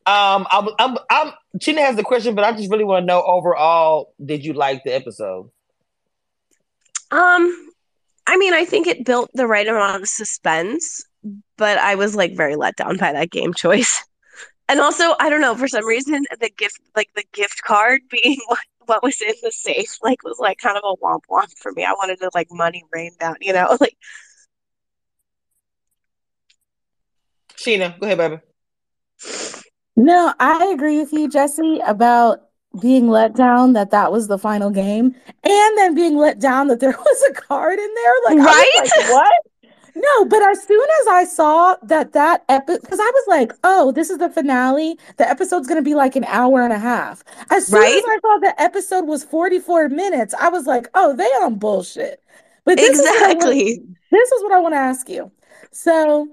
Um, 0.06 0.46
I'm, 0.52 0.68
I'm, 0.78 0.98
I'm. 1.10 1.32
Tina 1.60 1.80
has 1.82 1.96
the 1.96 2.04
question, 2.04 2.34
but 2.34 2.44
I 2.44 2.52
just 2.52 2.70
really 2.70 2.84
want 2.84 3.02
to 3.02 3.06
know 3.06 3.22
overall, 3.22 4.14
did 4.24 4.44
you 4.44 4.52
like 4.52 4.84
the 4.84 4.94
episode? 4.94 5.50
Um, 7.10 7.72
I 8.26 8.36
mean, 8.36 8.52
I 8.54 8.64
think 8.64 8.86
it 8.86 9.04
built 9.04 9.30
the 9.34 9.46
right 9.46 9.66
amount 9.66 10.02
of 10.02 10.08
suspense, 10.08 11.04
but 11.56 11.78
I 11.78 11.94
was 11.94 12.14
like 12.14 12.36
very 12.36 12.56
let 12.56 12.76
down 12.76 12.96
by 12.96 13.12
that 13.12 13.30
game 13.30 13.54
choice. 13.54 14.02
And 14.68 14.80
also, 14.80 15.14
I 15.20 15.28
don't 15.28 15.42
know, 15.42 15.54
for 15.54 15.68
some 15.68 15.84
reason, 15.84 16.24
the 16.40 16.48
gift, 16.56 16.80
like 16.96 17.10
the 17.14 17.24
gift 17.34 17.62
card 17.62 18.00
being 18.10 18.38
what, 18.46 18.60
what 18.86 19.02
was 19.02 19.20
in 19.20 19.34
the 19.42 19.50
safe, 19.52 19.98
like 20.02 20.22
was 20.22 20.38
like 20.38 20.58
kind 20.58 20.78
of 20.78 20.82
a 20.86 20.96
womp 21.04 21.22
womp 21.30 21.52
for 21.58 21.72
me. 21.72 21.84
I 21.84 21.92
wanted 21.92 22.20
to 22.20 22.30
like 22.32 22.46
money 22.50 22.82
rain 22.92 23.10
down, 23.20 23.36
you 23.40 23.52
know, 23.52 23.76
like 23.80 23.96
Sheena, 27.56 27.98
go 28.00 28.06
ahead, 28.06 28.18
baby. 28.18 28.38
No, 29.96 30.32
I 30.40 30.66
agree 30.66 30.98
with 30.98 31.12
you, 31.12 31.28
Jessi, 31.28 31.86
about 31.86 32.38
being 32.80 33.08
let 33.08 33.34
down 33.34 33.74
that 33.74 33.90
that 33.90 34.10
was 34.10 34.28
the 34.28 34.38
final 34.38 34.70
game, 34.70 35.14
and 35.44 35.78
then 35.78 35.94
being 35.94 36.16
let 36.16 36.40
down 36.40 36.68
that 36.68 36.80
there 36.80 36.96
was 36.96 37.30
a 37.30 37.34
card 37.34 37.78
in 37.78 37.90
there. 37.94 38.14
Like, 38.26 38.46
Right? 38.46 38.70
like, 38.76 39.10
what? 39.10 39.32
No, 39.94 40.24
but 40.24 40.42
as 40.42 40.62
soon 40.64 40.86
as 41.02 41.06
I 41.08 41.24
saw 41.24 41.76
that 41.82 42.12
that 42.12 42.44
episode, 42.48 42.80
because 42.80 42.98
I 43.00 43.10
was 43.10 43.24
like, 43.28 43.52
oh, 43.62 43.92
this 43.92 44.08
is 44.10 44.18
the 44.18 44.30
finale. 44.30 44.98
The 45.18 45.28
episode's 45.28 45.66
going 45.68 45.80
to 45.80 45.84
be 45.84 45.94
like 45.94 46.16
an 46.16 46.24
hour 46.24 46.62
and 46.62 46.72
a 46.72 46.78
half. 46.78 47.22
As 47.50 47.66
soon 47.68 47.80
Right? 47.80 47.96
as 47.96 48.04
I 48.08 48.18
saw 48.22 48.38
the 48.38 48.54
episode 48.60 49.04
was 49.06 49.24
44 49.24 49.90
minutes, 49.90 50.34
I 50.34 50.48
was 50.48 50.66
like, 50.66 50.88
oh, 50.94 51.14
they 51.14 51.24
on 51.24 51.56
bullshit. 51.56 52.22
But 52.64 52.78
this 52.78 52.98
is 52.98 53.00
exactly. 53.00 53.82
this 54.10 54.32
is 54.32 54.42
what 54.42 54.52
I 54.52 54.60
want 54.60 54.74
to 54.74 54.78
ask 54.78 55.08
you. 55.08 55.30
So, 55.72 56.28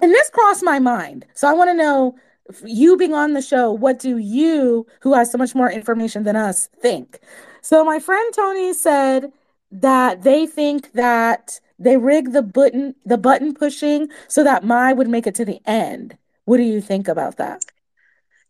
and 0.00 0.10
this 0.12 0.30
crossed 0.30 0.64
my 0.64 0.78
mind. 0.78 1.26
So 1.34 1.48
I 1.48 1.52
want 1.54 1.70
to 1.70 1.74
know, 1.74 2.16
you 2.64 2.96
being 2.96 3.14
on 3.14 3.32
the 3.32 3.42
show, 3.42 3.72
what 3.72 3.98
do 3.98 4.18
you, 4.18 4.86
who 5.00 5.14
has 5.14 5.30
so 5.32 5.38
much 5.38 5.54
more 5.54 5.70
information 5.70 6.24
than 6.24 6.36
us, 6.36 6.68
think? 6.80 7.20
So 7.62 7.84
my 7.84 7.98
friend 7.98 8.34
Tony 8.34 8.74
said 8.74 9.32
that 9.70 10.22
they 10.22 10.46
think 10.46 10.92
that 10.92 11.60
they 11.78 11.96
rig 11.96 12.32
the 12.32 12.42
button, 12.42 12.94
the 13.04 13.18
button 13.18 13.54
pushing, 13.54 14.08
so 14.28 14.44
that 14.44 14.64
Mai 14.64 14.92
would 14.92 15.08
make 15.08 15.26
it 15.26 15.34
to 15.36 15.44
the 15.44 15.60
end. 15.66 16.16
What 16.44 16.58
do 16.58 16.62
you 16.64 16.80
think 16.80 17.08
about 17.08 17.36
that? 17.38 17.62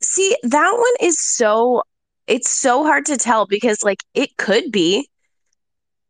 See, 0.01 0.37
that 0.43 0.73
one 0.77 1.09
is 1.09 1.21
so, 1.21 1.83
it's 2.27 2.51
so 2.51 2.85
hard 2.85 3.07
to 3.07 3.17
tell 3.17 3.47
because 3.47 3.83
like 3.83 4.03
it 4.15 4.37
could 4.37 4.71
be. 4.73 5.09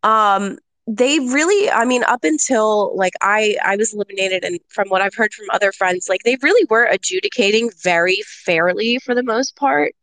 Um, 0.02 0.58
they 0.86 1.18
really, 1.20 1.70
I 1.70 1.84
mean, 1.86 2.04
up 2.04 2.24
until 2.24 2.94
like 2.96 3.14
I 3.22 3.56
I 3.64 3.76
was 3.76 3.94
eliminated, 3.94 4.44
and 4.44 4.60
from 4.68 4.88
what 4.88 5.00
I've 5.00 5.14
heard 5.14 5.32
from 5.32 5.46
other 5.50 5.72
friends, 5.72 6.08
like 6.08 6.22
they 6.24 6.36
really 6.42 6.66
were 6.68 6.84
adjudicating 6.84 7.70
very 7.82 8.20
fairly 8.44 8.98
for 9.04 9.14
the 9.14 9.22
most 9.22 9.56
part. 9.56 9.94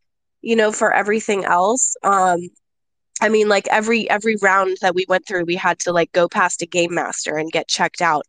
you 0.44 0.56
know, 0.58 0.72
for 0.74 0.94
everything 0.94 1.46
else. 1.46 1.96
Um, 2.04 2.50
I 3.22 3.30
mean, 3.30 3.48
like 3.48 3.68
every 3.70 4.10
every 4.10 4.36
round 4.42 4.78
that 4.82 4.96
we 4.96 5.06
went 5.08 5.28
through, 5.28 5.46
we 5.46 5.56
had 5.56 5.80
to 5.80 5.94
like 5.94 6.12
go 6.12 6.28
past 6.28 6.62
a 6.62 6.66
game 6.66 6.94
master 6.94 7.38
and 7.38 7.52
get 7.52 7.68
checked 7.68 8.02
out. 8.02 8.26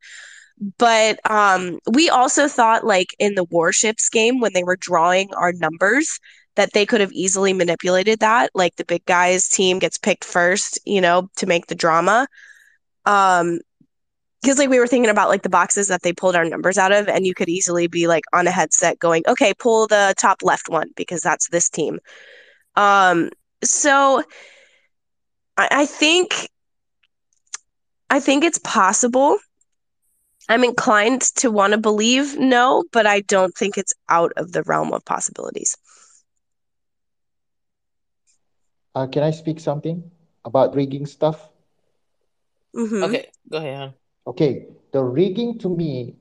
But 0.78 1.18
um, 1.30 1.78
we 1.90 2.10
also 2.10 2.46
thought 2.46 2.84
like 2.84 3.08
in 3.18 3.34
the 3.34 3.44
warships 3.44 4.08
game 4.10 4.38
when 4.38 4.52
they 4.52 4.64
were 4.64 4.76
drawing 4.76 5.32
our 5.34 5.52
numbers 5.52 6.20
that 6.54 6.72
they 6.74 6.84
could 6.84 7.00
have 7.00 7.12
easily 7.12 7.52
manipulated 7.54 8.20
that. 8.20 8.50
Like 8.54 8.76
the 8.76 8.84
big 8.84 9.04
guys 9.06 9.48
team 9.48 9.78
gets 9.78 9.98
picked 9.98 10.24
first, 10.24 10.78
you 10.84 11.00
know, 11.00 11.30
to 11.36 11.46
make 11.46 11.66
the 11.66 11.74
drama. 11.74 12.28
Um, 13.06 13.60
because 14.42 14.58
like 14.58 14.68
we 14.70 14.80
were 14.80 14.88
thinking 14.88 15.10
about 15.10 15.28
like 15.28 15.42
the 15.42 15.48
boxes 15.48 15.86
that 15.88 16.02
they 16.02 16.12
pulled 16.12 16.34
our 16.34 16.44
numbers 16.44 16.76
out 16.76 16.90
of, 16.90 17.08
and 17.08 17.26
you 17.26 17.32
could 17.32 17.48
easily 17.48 17.86
be 17.86 18.08
like 18.08 18.24
on 18.32 18.46
a 18.48 18.50
headset 18.50 18.98
going, 18.98 19.22
okay, 19.28 19.54
pull 19.54 19.86
the 19.86 20.14
top 20.18 20.42
left 20.42 20.68
one 20.68 20.90
because 20.96 21.20
that's 21.20 21.48
this 21.48 21.68
team. 21.68 22.00
Um, 22.74 23.30
so 23.62 24.24
I, 25.62 25.68
I 25.82 25.86
think 25.86 26.48
I 28.10 28.20
think 28.20 28.44
it's 28.44 28.58
possible. 28.58 29.38
I'm 30.48 30.64
inclined 30.64 31.22
to 31.36 31.50
want 31.50 31.72
to 31.72 31.78
believe 31.78 32.38
no, 32.38 32.84
but 32.92 33.06
I 33.06 33.20
don't 33.20 33.54
think 33.54 33.76
it's 33.78 33.94
out 34.08 34.32
of 34.36 34.52
the 34.52 34.62
realm 34.62 34.92
of 34.92 35.04
possibilities. 35.04 35.76
Uh, 38.94 39.06
can 39.06 39.22
I 39.22 39.30
speak 39.30 39.60
something 39.60 40.10
about 40.44 40.74
rigging 40.74 41.06
stuff? 41.06 41.50
hmm 42.74 43.14
Okay, 43.14 43.30
go 43.50 43.58
ahead. 43.58 43.94
Okay, 44.26 44.66
the 44.92 45.02
rigging 45.04 45.58
to 45.58 45.68
me, 45.68 46.16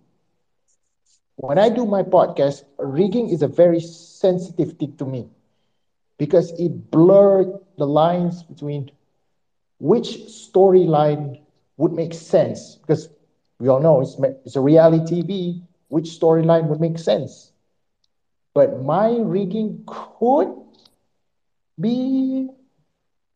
when 1.35 1.57
I 1.57 1.69
do 1.69 1.85
my 1.85 2.03
podcast, 2.03 2.63
rigging 2.77 3.29
is 3.29 3.41
a 3.41 3.47
very 3.47 3.79
sensitive 3.79 4.73
thing 4.77 4.95
to 4.97 5.05
me 5.05 5.29
because 6.17 6.51
it 6.59 6.91
blurs 6.91 7.47
the 7.77 7.85
lines 7.87 8.43
between 8.43 8.91
which 9.81 10.19
storyline 10.29 11.41
would 11.77 11.91
make 11.91 12.13
sense. 12.13 12.75
Because 12.75 13.09
we 13.59 13.67
all 13.67 13.81
know 13.81 14.01
it's, 14.01 14.15
it's 14.45 14.55
a 14.55 14.61
reality 14.61 15.21
TV, 15.23 15.61
which 15.89 16.05
storyline 16.05 16.67
would 16.67 16.79
make 16.79 16.99
sense. 16.99 17.51
But 18.53 18.83
my 18.83 19.17
rigging 19.17 19.83
could 19.87 20.53
be, 21.79 22.49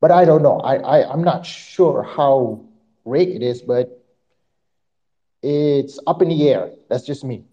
but 0.02 0.12
I 0.12 0.26
don't 0.26 0.44
know. 0.44 0.60
I, 0.60 0.76
I, 0.76 1.12
I'm 1.12 1.24
not 1.24 1.46
sure 1.46 2.04
how 2.04 2.66
rigged 3.06 3.36
it 3.36 3.42
is, 3.42 3.62
but 3.62 4.04
it's 5.42 6.00
up 6.06 6.22
in 6.22 6.30
the 6.30 6.50
air. 6.50 6.72
That's 6.90 7.06
just 7.06 7.24
me. 7.24 7.46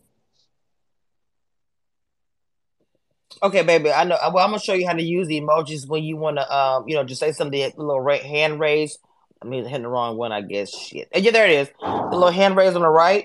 Okay, 3.42 3.62
baby. 3.62 3.92
I 3.92 4.04
know. 4.04 4.16
Well, 4.32 4.44
I'm 4.44 4.50
gonna 4.50 4.60
show 4.60 4.74
you 4.74 4.86
how 4.86 4.94
to 4.94 5.02
use 5.02 5.28
the 5.28 5.40
emojis 5.40 5.86
when 5.86 6.02
you 6.04 6.16
want 6.16 6.36
to, 6.36 6.56
um, 6.56 6.88
you 6.88 6.94
know, 6.94 7.04
just 7.04 7.20
say 7.20 7.32
something. 7.32 7.58
The 7.58 7.72
little 7.76 8.00
ra- 8.00 8.18
hand 8.18 8.60
raise. 8.60 8.98
I 9.42 9.46
mean, 9.46 9.64
hitting 9.64 9.82
the 9.82 9.88
wrong 9.88 10.16
one, 10.16 10.32
I 10.32 10.40
guess. 10.40 10.72
Shit. 10.72 11.08
Yeah, 11.14 11.30
there 11.32 11.46
it 11.46 11.52
is. 11.52 11.68
The 11.80 12.16
little 12.16 12.30
hand 12.30 12.56
raise 12.56 12.74
on 12.74 12.82
the 12.82 12.88
right. 12.88 13.24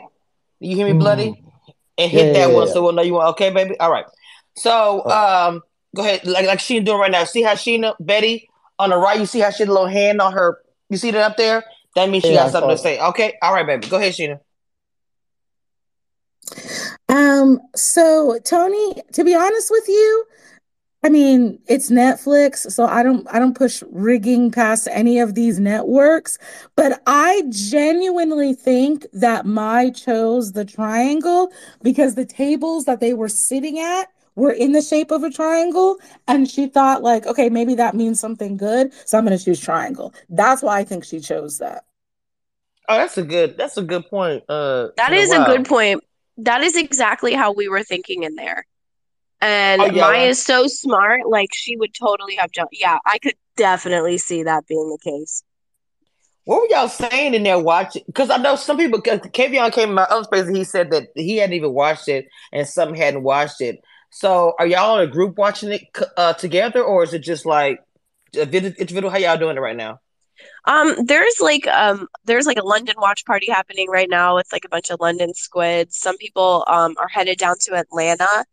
You 0.60 0.76
hear 0.76 0.88
me, 0.88 0.94
bloody? 0.94 1.30
Mm. 1.30 1.44
And 2.00 2.12
hit 2.12 2.28
yeah, 2.28 2.34
that 2.34 2.50
yeah, 2.50 2.56
one, 2.56 2.68
yeah. 2.68 2.74
so 2.74 2.84
we'll 2.84 2.92
know 2.94 3.02
you 3.02 3.14
want. 3.14 3.30
Okay, 3.30 3.52
baby. 3.52 3.80
All 3.80 3.92
right. 3.92 4.06
So, 4.56 5.06
um, 5.10 5.62
go 5.96 6.04
ahead. 6.04 6.26
Like 6.26 6.46
like 6.46 6.60
Sheena 6.60 6.86
doing 6.86 7.00
right 7.00 7.12
now. 7.12 7.24
See 7.24 7.44
how 7.44 7.54
Sheena 7.54 7.96
Betty 8.00 8.50
on 8.80 8.90
the 8.90 8.98
right? 8.98 9.20
You 9.20 9.26
see 9.26 9.40
how 9.40 9.50
she 9.50 9.64
had 9.64 9.70
a 9.70 9.74
little 9.74 9.88
hand 9.88 10.22
on 10.22 10.34
her? 10.34 10.60
You 10.90 10.98
see 10.98 11.12
that 11.12 11.22
up 11.22 11.38
there? 11.38 11.64
That 11.96 12.10
means 12.10 12.24
she 12.24 12.34
got 12.34 12.52
something 12.52 12.70
to 12.70 12.78
say. 12.78 13.00
Okay. 13.00 13.34
All 13.42 13.54
right, 13.54 13.66
baby. 13.66 13.88
Go 13.88 13.98
ahead, 13.98 14.14
Sheena. 14.14 14.40
Um, 17.10 17.60
so 17.76 18.40
Tony, 18.44 19.02
to 19.14 19.24
be 19.24 19.36
honest 19.36 19.72
with 19.72 19.88
you, 19.88 20.26
I 21.04 21.10
mean, 21.10 21.60
it's 21.68 21.90
Netflix, 21.92 22.72
so 22.72 22.86
I 22.86 23.04
don't 23.04 23.26
I 23.32 23.40
don't 23.40 23.56
push 23.56 23.84
rigging 23.92 24.52
past 24.52 24.88
any 24.92 25.20
of 25.20 25.36
these 25.36 25.60
networks, 25.60 26.38
but 26.76 27.02
I 27.06 27.44
genuinely 27.50 28.54
think 28.54 29.06
that 29.14 29.46
Mai 29.46 29.92
chose 29.92 30.54
the 30.54 30.66
triangle 30.66 31.52
because 31.84 32.16
the 32.16 32.26
tables 32.26 32.86
that 32.86 33.00
they 33.00 33.14
were 33.14 33.30
sitting 33.30 33.80
at 33.80 34.10
were 34.36 34.52
in 34.52 34.72
the 34.72 34.82
shape 34.82 35.12
of 35.12 35.24
a 35.24 35.30
triangle 35.30 35.98
and 36.28 36.50
she 36.50 36.68
thought 36.68 37.04
like, 37.04 37.26
okay, 37.26 37.50
maybe 37.50 37.76
that 37.76 37.96
means 37.96 38.20
something 38.20 38.58
good, 38.58 38.92
so 39.06 39.18
I'm 39.18 39.26
going 39.26 39.38
to 39.38 39.44
choose 39.44 39.60
triangle. 39.60 40.14
That's 40.30 40.64
why 40.64 40.80
I 40.80 40.84
think 40.84 41.06
she 41.06 41.20
chose 41.20 41.60
that. 41.60 41.86
Oh, 42.90 42.98
that's 42.98 43.18
a 43.18 43.24
good. 43.24 43.58
That's 43.58 43.78
a 43.78 43.84
good 43.84 44.08
point. 44.10 44.44
Uh, 44.50 44.90
That 44.98 45.12
Sheena. 45.12 45.44
a 45.44 45.58
good 45.58 45.66
point. 45.68 46.04
That 46.38 46.62
is 46.64 46.76
exactly 46.76 47.34
how 47.34 47.52
we 47.54 47.68
were 47.68 47.84
thinking 47.84 48.24
in 48.24 48.36
there. 48.36 48.66
Oh 49.80 49.86
And 49.86 49.96
yeah. 49.96 50.08
Maya 50.08 50.28
is 50.28 50.44
so 50.44 50.68
smart, 50.68 51.22
like 51.28 51.50
she 51.54 51.76
would 51.78 51.94
totally 51.94 52.36
have 52.36 52.52
jumped. 52.52 52.76
Yeah, 52.80 52.98
I 53.06 53.18
could 53.20 53.36
definitely 53.56 54.18
see 54.18 54.44
that 54.44 54.68
being 54.68 54.90
the 54.90 55.00
case. 55.04 55.44
What 56.46 56.62
were 56.62 56.68
y'all 56.70 56.88
saying 56.88 57.34
in 57.34 57.44
there 57.44 57.60
watching? 57.60 58.04
Because 58.08 58.30
I 58.30 58.38
know 58.38 58.56
some 58.56 58.78
people. 58.78 59.02
Cause 59.02 59.20
Kavion 59.20 59.72
came 59.74 59.90
in 59.90 59.96
my 59.96 60.04
other 60.04 60.24
space 60.24 60.48
and 60.48 60.56
he 60.56 60.64
said 60.64 60.92
that 60.92 61.10
he 61.14 61.38
hadn't 61.38 61.56
even 61.56 61.74
watched 61.74 62.08
it 62.08 62.28
and 62.54 62.66
some 62.66 62.94
hadn't 62.94 63.24
watched 63.24 63.60
it. 63.60 63.82
So 64.12 64.54
are 64.58 64.66
y'all 64.66 64.98
in 65.00 65.10
a 65.10 65.12
group 65.12 65.38
watching 65.38 65.72
it 65.74 65.84
uh, 66.16 66.34
together, 66.34 66.82
or 66.82 67.04
is 67.04 67.14
it 67.14 67.20
just 67.20 67.46
like 67.46 67.82
a 68.36 68.44
individual? 68.44 69.10
How 69.10 69.18
y'all 69.18 69.38
doing 69.38 69.58
it 69.58 69.60
right 69.60 69.76
now? 69.76 70.00
Um, 70.66 70.96
there's 71.06 71.40
like 71.42 71.68
um 71.68 72.08
there's 72.26 72.46
like 72.46 72.58
a 72.58 72.66
London 72.66 72.96
watch 72.98 73.26
party 73.26 73.50
happening 73.50 73.90
right 73.90 74.10
now 74.10 74.36
with 74.36 74.48
like 74.52 74.66
a 74.66 74.70
bunch 74.70 74.90
of 74.90 75.00
London 75.00 75.34
squids. 75.34 75.98
Some 75.98 76.18
people 76.18 76.64
um 76.68 76.96
are 77.00 77.08
headed 77.08 77.38
down 77.38 77.56
to 77.62 77.76
Atlanta 77.76 78.46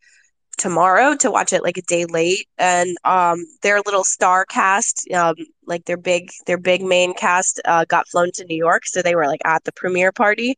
tomorrow 0.57 1.15
to 1.17 1.29
watch 1.29 1.51
it 1.51 1.63
like 1.63 1.77
a 1.77 1.81
day 1.81 2.05
late 2.05 2.47
and 2.57 2.95
um 3.03 3.45
their 3.61 3.81
little 3.85 4.05
star 4.05 4.45
cast 4.45 5.05
um 5.11 5.35
like 5.65 5.83
their 5.83 5.97
big 5.97 6.29
their 6.47 6.57
big 6.57 6.81
main 6.81 7.13
cast 7.13 7.59
uh 7.65 7.83
got 7.89 8.07
flown 8.07 8.31
to 8.33 8.45
New 8.45 8.55
York 8.55 8.85
so 8.85 9.01
they 9.01 9.15
were 9.15 9.27
like 9.27 9.41
at 9.43 9.65
the 9.65 9.73
premiere 9.73 10.13
party 10.13 10.57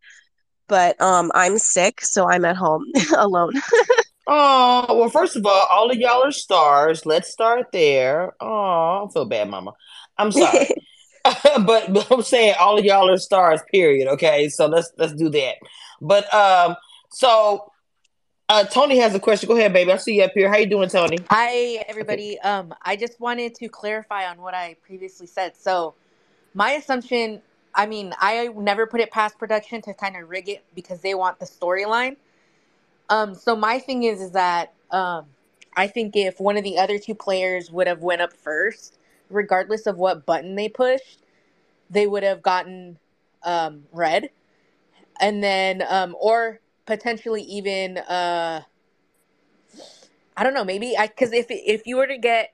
but 0.67 1.01
um 1.01 1.31
I'm 1.33 1.57
sick 1.57 2.01
so 2.01 2.29
I'm 2.29 2.45
at 2.45 2.55
home 2.55 2.85
alone 3.17 3.53
Oh 4.29 4.85
well, 4.89 5.09
first 5.09 5.37
of 5.37 5.45
all, 5.45 5.67
all 5.71 5.89
of 5.89 5.97
y'all 5.97 6.25
are 6.25 6.31
stars. 6.31 7.05
Let's 7.05 7.31
start 7.31 7.67
there. 7.71 8.33
Oh, 8.41 9.07
I 9.07 9.13
feel 9.13 9.23
bad, 9.23 9.49
Mama. 9.49 9.71
I'm 10.17 10.33
sorry, 10.33 10.67
but, 11.65 11.93
but 11.93 12.11
I'm 12.11 12.21
saying 12.21 12.55
all 12.59 12.77
of 12.77 12.85
y'all 12.85 13.09
are 13.09 13.17
stars. 13.17 13.61
Period. 13.71 14.07
Okay, 14.07 14.49
so 14.49 14.67
let's 14.67 14.91
let's 14.97 15.13
do 15.13 15.29
that. 15.29 15.55
But 16.01 16.31
um, 16.33 16.75
so 17.09 17.71
uh, 18.49 18.63
Tony 18.63 18.97
has 18.99 19.13
a 19.13 19.19
question. 19.19 19.47
Go 19.47 19.57
ahead, 19.57 19.73
baby. 19.73 19.91
I 19.91 19.97
see 19.97 20.15
you 20.15 20.23
up 20.23 20.31
here. 20.33 20.49
How 20.49 20.57
you 20.57 20.67
doing, 20.67 20.89
Tony? 20.89 21.19
Hi, 21.29 21.83
everybody. 21.87 22.39
Um, 22.39 22.73
I 22.81 22.95
just 22.95 23.19
wanted 23.19 23.55
to 23.55 23.67
clarify 23.67 24.29
on 24.29 24.41
what 24.41 24.53
I 24.53 24.75
previously 24.81 25.27
said. 25.27 25.57
So, 25.57 25.95
my 26.53 26.71
assumption, 26.71 27.41
I 27.75 27.85
mean, 27.85 28.13
I 28.19 28.47
never 28.55 28.87
put 28.87 29.01
it 29.01 29.11
past 29.11 29.37
production 29.37 29.81
to 29.83 29.93
kind 29.93 30.15
of 30.15 30.29
rig 30.29 30.47
it 30.49 30.63
because 30.75 31.01
they 31.01 31.13
want 31.13 31.39
the 31.39 31.45
storyline. 31.45 32.15
Um, 33.09 33.35
so 33.35 33.55
my 33.55 33.79
thing 33.79 34.03
is, 34.03 34.21
is 34.21 34.31
that 34.31 34.73
um, 34.91 35.25
I 35.75 35.87
think 35.87 36.15
if 36.15 36.39
one 36.39 36.57
of 36.57 36.63
the 36.63 36.77
other 36.77 36.99
two 36.99 37.15
players 37.15 37.71
would 37.71 37.87
have 37.87 38.01
went 38.01 38.21
up 38.21 38.33
first, 38.33 38.96
regardless 39.29 39.87
of 39.87 39.97
what 39.97 40.25
button 40.25 40.55
they 40.55 40.69
pushed, 40.69 41.19
they 41.89 42.07
would 42.07 42.23
have 42.23 42.41
gotten 42.41 42.97
um, 43.43 43.83
red, 43.91 44.29
and 45.19 45.43
then 45.43 45.83
um, 45.87 46.15
or 46.19 46.59
potentially 46.85 47.41
even 47.43 47.97
uh, 47.97 48.61
I 50.35 50.43
don't 50.43 50.53
know, 50.53 50.65
maybe 50.65 50.97
I 50.97 51.07
because 51.07 51.33
if 51.33 51.47
if 51.49 51.87
you 51.87 51.97
were 51.97 52.07
to 52.07 52.17
get 52.17 52.51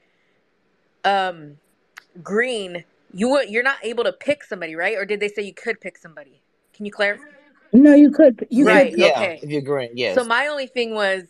um, 1.04 1.58
green, 2.22 2.86
you 3.14 3.30
would 3.30 3.50
you're 3.50 3.64
not 3.64 3.78
able 3.84 4.04
to 4.06 4.14
pick 4.14 4.44
somebody, 4.44 4.76
right? 4.76 4.98
Or 4.98 5.06
did 5.06 5.20
they 5.20 5.28
say 5.30 5.42
you 5.44 5.54
could 5.54 5.82
pick 5.82 5.98
somebody? 5.98 6.42
Can 6.74 6.86
you 6.86 6.92
clarify? 6.92 7.24
No, 7.74 7.94
you 7.94 8.12
could 8.12 8.46
you 8.50 8.66
Right. 8.66 8.92
could 8.92 9.00
Yeah, 9.00 9.12
Okay. 9.18 9.40
if 9.42 9.50
you're 9.50 9.62
green, 9.62 9.92
yes. 9.96 10.16
So 10.16 10.24
my 10.24 10.48
only 10.48 10.68
thing 10.68 10.94
was 10.94 11.24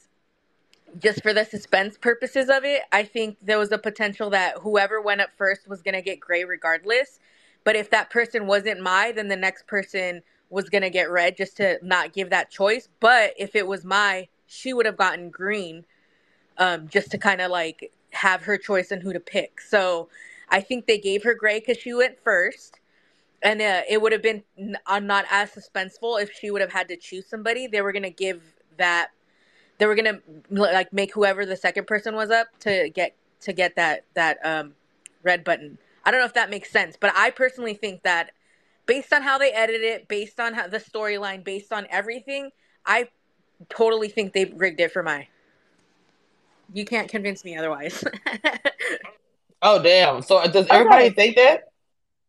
just 0.99 1.23
for 1.23 1.33
the 1.33 1.45
suspense 1.45 1.97
purposes 1.97 2.49
of 2.49 2.63
it, 2.65 2.83
I 2.91 3.03
think 3.03 3.37
there 3.41 3.59
was 3.59 3.71
a 3.71 3.77
potential 3.77 4.29
that 4.31 4.59
whoever 4.59 5.01
went 5.01 5.21
up 5.21 5.31
first 5.37 5.67
was 5.67 5.81
gonna 5.81 6.01
get 6.01 6.19
gray 6.19 6.43
regardless. 6.45 7.19
But 7.63 7.75
if 7.75 7.89
that 7.91 8.09
person 8.09 8.47
wasn't 8.47 8.81
Mai, 8.81 9.11
then 9.13 9.27
the 9.27 9.35
next 9.35 9.67
person 9.67 10.21
was 10.49 10.69
gonna 10.69 10.89
get 10.89 11.11
red 11.11 11.37
just 11.37 11.57
to 11.57 11.79
not 11.83 12.13
give 12.13 12.29
that 12.31 12.51
choice. 12.51 12.89
But 12.99 13.33
if 13.37 13.55
it 13.55 13.67
was 13.67 13.85
Mai, 13.85 14.29
she 14.47 14.73
would 14.73 14.85
have 14.85 14.97
gotten 14.97 15.29
green, 15.29 15.85
um, 16.57 16.87
just 16.89 17.11
to 17.11 17.17
kind 17.17 17.41
of 17.41 17.51
like 17.51 17.91
have 18.11 18.43
her 18.43 18.57
choice 18.57 18.91
on 18.91 19.01
who 19.01 19.13
to 19.13 19.19
pick. 19.19 19.61
So 19.61 20.09
I 20.49 20.61
think 20.61 20.87
they 20.87 20.99
gave 20.99 21.23
her 21.23 21.33
gray 21.35 21.59
because 21.59 21.77
she 21.77 21.93
went 21.93 22.19
first 22.19 22.79
and 23.43 23.61
uh, 23.61 23.81
it 23.89 24.01
would 24.01 24.11
have 24.11 24.23
been 24.23 24.43
n- 24.57 24.77
uh, 24.87 24.99
not 24.99 25.25
as 25.31 25.51
suspenseful 25.51 26.21
if 26.21 26.31
she 26.33 26.51
would 26.51 26.61
have 26.61 26.73
had 26.73 26.87
to 26.89 26.97
choose 26.97 27.27
somebody. 27.27 27.67
They 27.67 27.81
were 27.81 27.93
gonna 27.93 28.09
give 28.11 28.43
that. 28.77 29.09
They 29.77 29.85
were 29.85 29.95
gonna 29.95 30.19
like 30.49 30.93
make 30.93 31.13
whoever 31.13 31.45
the 31.45 31.55
second 31.57 31.87
person 31.87 32.15
was 32.15 32.29
up 32.29 32.47
to 32.59 32.89
get 32.89 33.15
to 33.41 33.53
get 33.53 33.75
that 33.75 34.05
that 34.13 34.37
um, 34.45 34.73
red 35.23 35.43
button. 35.43 35.77
I 36.05 36.11
don't 36.11 36.19
know 36.19 36.25
if 36.25 36.33
that 36.33 36.49
makes 36.49 36.69
sense, 36.69 36.95
but 36.99 37.11
I 37.15 37.29
personally 37.31 37.73
think 37.73 38.03
that 38.03 38.31
based 38.85 39.13
on 39.13 39.21
how 39.21 39.37
they 39.37 39.51
edited 39.51 39.83
it, 39.83 40.07
based 40.07 40.39
on 40.39 40.53
how 40.53 40.67
the 40.67 40.79
storyline, 40.79 41.43
based 41.43 41.71
on 41.71 41.87
everything, 41.89 42.49
I 42.85 43.09
totally 43.69 44.09
think 44.09 44.33
they 44.33 44.45
rigged 44.45 44.81
it 44.81 44.91
for 44.91 45.01
Mai. 45.03 45.27
You 46.73 46.85
can't 46.85 47.09
convince 47.09 47.43
me 47.45 47.57
otherwise. 47.57 48.03
Oh 49.65 49.81
damn! 49.81 50.21
So 50.21 50.45
does 50.47 50.67
everybody 50.67 51.05
Okay. 51.05 51.15
think 51.15 51.35
that? 51.37 51.69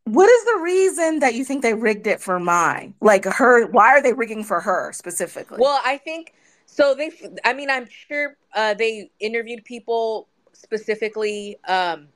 What 0.04 0.28
is 0.30 0.44
the 0.44 0.60
reason 0.62 1.18
that 1.18 1.34
you 1.34 1.44
think 1.44 1.62
they 1.62 1.74
rigged 1.74 2.06
it 2.06 2.20
for 2.20 2.38
Mai? 2.38 2.92
Like 3.00 3.24
her, 3.24 3.66
why 3.66 3.88
are 3.88 4.00
they 4.00 4.12
rigging 4.12 4.44
for 4.44 4.60
her 4.60 4.92
specifically? 4.92 5.58
Well, 5.60 5.80
I 5.84 5.98
think 5.98 6.32
so. 6.66 6.94
They, 6.94 7.10
I 7.44 7.52
mean, 7.52 7.70
I'm 7.70 7.88
sure 7.88 8.36
uh, 8.54 8.74
they 8.74 9.10
interviewed 9.20 9.64
people 9.64 10.28
specifically, 10.52 11.58
um, 11.66 12.08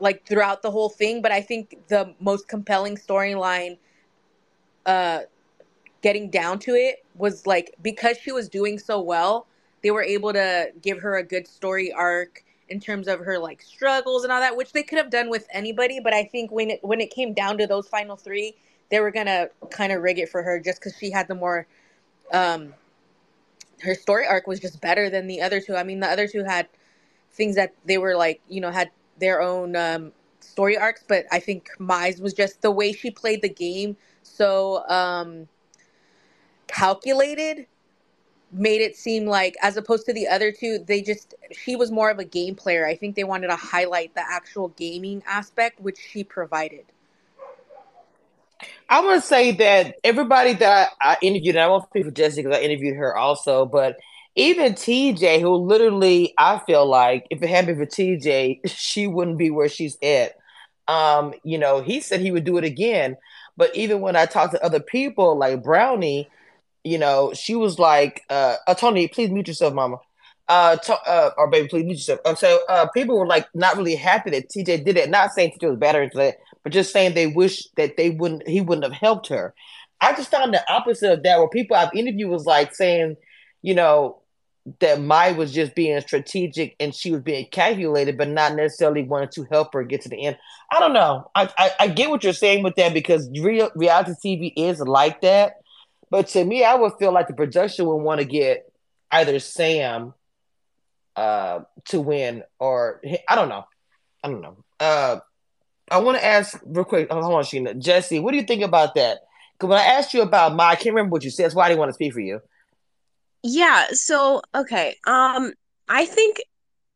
like 0.00 0.26
throughout 0.26 0.62
the 0.62 0.70
whole 0.70 0.88
thing. 0.88 1.22
But 1.22 1.32
I 1.32 1.40
think 1.40 1.76
the 1.88 2.14
most 2.20 2.48
compelling 2.48 2.96
storyline, 2.96 3.78
uh, 4.86 5.20
getting 6.02 6.30
down 6.30 6.58
to 6.60 6.74
it, 6.74 7.04
was 7.14 7.46
like 7.46 7.74
because 7.82 8.18
she 8.18 8.32
was 8.32 8.48
doing 8.48 8.78
so 8.78 9.00
well, 9.00 9.46
they 9.82 9.90
were 9.90 10.02
able 10.02 10.32
to 10.32 10.72
give 10.82 10.98
her 11.00 11.16
a 11.16 11.22
good 11.22 11.46
story 11.46 11.92
arc 11.92 12.44
in 12.68 12.80
terms 12.80 13.08
of 13.08 13.20
her 13.20 13.38
like 13.38 13.62
struggles 13.62 14.24
and 14.24 14.32
all 14.32 14.40
that, 14.40 14.56
which 14.56 14.72
they 14.72 14.82
could 14.82 14.98
have 14.98 15.10
done 15.10 15.30
with 15.30 15.46
anybody. 15.52 16.00
But 16.00 16.12
I 16.12 16.24
think 16.24 16.50
when 16.50 16.70
it 16.70 16.80
when 16.82 17.00
it 17.00 17.10
came 17.10 17.32
down 17.32 17.58
to 17.58 17.66
those 17.66 17.88
final 17.88 18.16
three, 18.16 18.54
they 18.90 19.00
were 19.00 19.10
gonna 19.10 19.48
kind 19.70 19.92
of 19.92 20.02
rig 20.02 20.18
it 20.18 20.28
for 20.28 20.42
her 20.42 20.60
just 20.60 20.80
because 20.80 20.96
she 20.98 21.10
had 21.10 21.28
the 21.28 21.34
more 21.34 21.66
um 22.32 22.74
her 23.82 23.94
story 23.94 24.26
arc 24.26 24.46
was 24.46 24.60
just 24.60 24.80
better 24.80 25.10
than 25.10 25.26
the 25.26 25.40
other 25.40 25.60
two. 25.60 25.76
I 25.76 25.82
mean, 25.82 26.00
the 26.00 26.08
other 26.08 26.28
two 26.28 26.44
had 26.44 26.68
things 27.32 27.56
that 27.56 27.74
they 27.84 27.98
were 27.98 28.16
like, 28.16 28.40
you 28.48 28.60
know, 28.60 28.70
had 28.70 28.90
their 29.18 29.40
own 29.40 29.76
um, 29.76 30.12
story 30.40 30.76
arcs, 30.76 31.04
but 31.06 31.26
I 31.30 31.40
think 31.40 31.68
Mai's 31.78 32.20
was 32.20 32.34
just 32.34 32.62
the 32.62 32.70
way 32.70 32.92
she 32.92 33.10
played 33.10 33.42
the 33.42 33.48
game 33.48 33.96
so 34.28 34.86
um, 34.88 35.48
calculated 36.66 37.66
made 38.50 38.80
it 38.80 38.96
seem 38.96 39.26
like 39.26 39.56
as 39.62 39.76
opposed 39.76 40.06
to 40.06 40.12
the 40.12 40.26
other 40.26 40.50
two 40.50 40.78
they 40.78 41.02
just 41.02 41.34
she 41.52 41.76
was 41.76 41.90
more 41.90 42.08
of 42.08 42.18
a 42.18 42.24
game 42.24 42.54
player 42.54 42.86
i 42.86 42.94
think 42.94 43.14
they 43.14 43.24
wanted 43.24 43.48
to 43.48 43.56
highlight 43.56 44.14
the 44.14 44.22
actual 44.26 44.68
gaming 44.68 45.22
aspect 45.26 45.78
which 45.80 45.98
she 45.98 46.24
provided 46.24 46.86
I 48.88 49.00
want 49.00 49.20
to 49.22 49.26
say 49.26 49.52
that 49.52 49.96
everybody 50.02 50.54
that 50.54 50.90
I, 51.00 51.12
I 51.12 51.16
interviewed, 51.22 51.56
and 51.56 51.64
I 51.64 51.68
won't 51.68 51.88
speak 51.88 52.04
for 52.04 52.10
Jessica 52.10 52.48
because 52.48 52.58
I 52.58 52.62
interviewed 52.62 52.96
her 52.96 53.16
also, 53.16 53.66
but 53.66 53.96
even 54.34 54.74
TJ, 54.74 55.40
who 55.40 55.54
literally 55.54 56.32
I 56.38 56.60
feel 56.60 56.86
like 56.86 57.26
if 57.30 57.42
it 57.42 57.48
hadn't 57.48 57.76
been 57.76 57.86
for 57.86 57.90
TJ, 57.90 58.60
she 58.66 59.06
wouldn't 59.06 59.38
be 59.38 59.50
where 59.50 59.68
she's 59.68 59.98
at. 60.02 60.36
Um, 60.86 61.34
you 61.44 61.58
know, 61.58 61.82
he 61.82 62.00
said 62.00 62.20
he 62.20 62.30
would 62.30 62.44
do 62.44 62.56
it 62.56 62.64
again, 62.64 63.16
but 63.56 63.74
even 63.76 64.00
when 64.00 64.16
I 64.16 64.26
talked 64.26 64.54
to 64.54 64.64
other 64.64 64.80
people 64.80 65.36
like 65.36 65.62
Brownie, 65.62 66.28
you 66.82 66.98
know, 66.98 67.32
she 67.34 67.54
was 67.54 67.78
like, 67.78 68.22
uh, 68.30 68.56
uh 68.66 68.74
Tony, 68.74 69.08
please 69.08 69.30
mute 69.30 69.48
yourself, 69.48 69.74
mama. 69.74 69.98
Uh, 70.48 70.76
to, 70.76 70.94
uh, 71.02 71.30
or 71.36 71.50
baby, 71.50 71.68
please 71.68 71.84
mute 71.84 71.96
yourself. 71.96 72.20
Um, 72.24 72.34
so, 72.34 72.60
uh, 72.70 72.86
people 72.88 73.18
were 73.18 73.26
like 73.26 73.46
not 73.54 73.76
really 73.76 73.96
happy 73.96 74.30
that 74.30 74.48
TJ 74.48 74.82
did 74.82 74.96
it. 74.96 75.10
Not 75.10 75.32
saying 75.32 75.52
TJ 75.60 75.68
was 75.68 75.78
better 75.78 76.02
into 76.02 76.16
that, 76.16 76.38
but 76.62 76.72
just 76.72 76.92
saying 76.92 77.14
they 77.14 77.26
wish 77.26 77.66
that 77.76 77.96
they 77.96 78.10
wouldn't, 78.10 78.46
he 78.48 78.60
wouldn't 78.60 78.84
have 78.84 79.00
helped 79.00 79.28
her. 79.28 79.54
I 80.00 80.12
just 80.14 80.30
found 80.30 80.54
the 80.54 80.72
opposite 80.72 81.12
of 81.12 81.22
that, 81.24 81.38
where 81.38 81.48
people 81.48 81.76
I've 81.76 81.94
interviewed 81.94 82.30
was 82.30 82.46
like 82.46 82.74
saying, 82.74 83.16
you 83.62 83.74
know, 83.74 84.18
that 84.80 85.00
Mai 85.00 85.32
was 85.32 85.52
just 85.52 85.74
being 85.74 86.00
strategic 86.00 86.76
and 86.78 86.94
she 86.94 87.10
was 87.10 87.22
being 87.22 87.46
calculated, 87.50 88.18
but 88.18 88.28
not 88.28 88.54
necessarily 88.54 89.02
wanting 89.02 89.30
to 89.30 89.46
help 89.50 89.72
her 89.72 89.82
get 89.82 90.02
to 90.02 90.08
the 90.08 90.26
end. 90.26 90.36
I 90.70 90.80
don't 90.80 90.92
know. 90.92 91.30
I 91.34 91.50
I, 91.58 91.70
I 91.80 91.88
get 91.88 92.10
what 92.10 92.22
you're 92.22 92.32
saying 92.32 92.62
with 92.62 92.76
that 92.76 92.94
because 92.94 93.30
real 93.40 93.70
reality 93.74 94.12
TV 94.24 94.52
is 94.56 94.80
like 94.80 95.22
that. 95.22 95.54
But 96.10 96.28
to 96.28 96.44
me, 96.44 96.64
I 96.64 96.74
would 96.74 96.92
feel 96.98 97.12
like 97.12 97.28
the 97.28 97.34
production 97.34 97.86
would 97.86 97.96
want 97.96 98.20
to 98.20 98.26
get 98.26 98.70
either 99.10 99.38
Sam 99.38 100.14
uh, 101.16 101.60
to 101.86 102.00
win 102.00 102.44
or 102.58 103.00
I 103.28 103.34
don't 103.34 103.48
know. 103.48 103.64
I 104.22 104.28
don't 104.28 104.40
know. 104.40 104.56
Uh, 104.80 105.18
I 105.90 105.98
want 105.98 106.18
to 106.18 106.24
ask 106.24 106.60
real 106.64 106.84
quick. 106.84 107.10
Hold 107.10 107.24
on, 107.24 107.44
Sheena. 107.44 107.80
Jessi, 107.80 108.22
what 108.22 108.32
do 108.32 108.36
you 108.36 108.44
think 108.44 108.62
about 108.62 108.94
that? 108.94 109.20
Because 109.54 109.70
when 109.70 109.78
I 109.78 109.84
asked 109.84 110.14
you 110.14 110.22
about 110.22 110.54
Mai, 110.54 110.70
I 110.70 110.74
can't 110.76 110.94
remember 110.94 111.12
what 111.12 111.24
you 111.24 111.30
said. 111.30 111.46
That's 111.46 111.54
why 111.54 111.66
I 111.66 111.68
didn't 111.68 111.80
want 111.80 111.90
to 111.90 111.94
speak 111.94 112.12
for 112.12 112.20
you. 112.20 112.40
Yeah, 113.42 113.86
so 113.92 114.42
okay. 114.54 114.96
Um, 115.06 115.52
I 115.88 116.04
think 116.04 116.38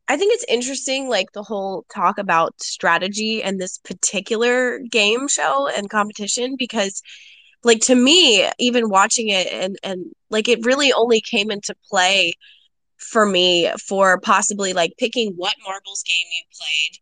I 0.09 0.17
think 0.17 0.35
it's 0.35 0.45
interesting, 0.49 1.09
like 1.09 1.33
the 1.33 1.43
whole 1.43 1.85
talk 1.95 2.19
about 2.19 2.61
strategy 2.61 3.43
and 3.43 3.61
this 3.61 3.79
particular 3.79 4.81
game 4.91 5.29
show 5.29 5.69
and 5.69 5.89
competition, 5.89 6.57
because 6.59 7.03
like 7.65 7.81
to 7.83 7.95
me, 7.95 8.49
even 8.59 8.91
watching 8.91 9.29
it 9.29 9.47
and 9.53 9.77
and 9.83 10.07
like 10.31 10.49
it 10.49 10.65
really 10.65 10.93
only 10.93 11.21
came 11.21 11.51
into 11.51 11.75
play 11.91 12.35
for 12.99 13.27
me 13.27 13.71
for 13.85 14.21
possibly 14.21 14.73
like 14.73 14.95
picking 14.99 15.33
what 15.37 15.55
marbles 15.65 16.03
game 16.05 16.27
you 16.31 16.43
played 16.57 17.02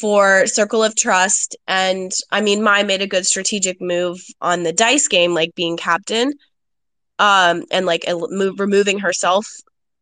for 0.00 0.46
Circle 0.46 0.82
of 0.82 0.96
Trust. 0.96 1.56
And 1.68 2.12
I 2.30 2.40
mean, 2.40 2.62
Mai 2.62 2.82
made 2.82 3.02
a 3.02 3.06
good 3.06 3.26
strategic 3.26 3.80
move 3.80 4.18
on 4.40 4.62
the 4.62 4.72
dice 4.72 5.08
game, 5.08 5.34
like 5.34 5.54
being 5.54 5.76
captain, 5.76 6.32
um, 7.18 7.64
and 7.70 7.86
like 7.86 8.04
move, 8.08 8.58
removing 8.58 8.98
herself. 9.00 9.46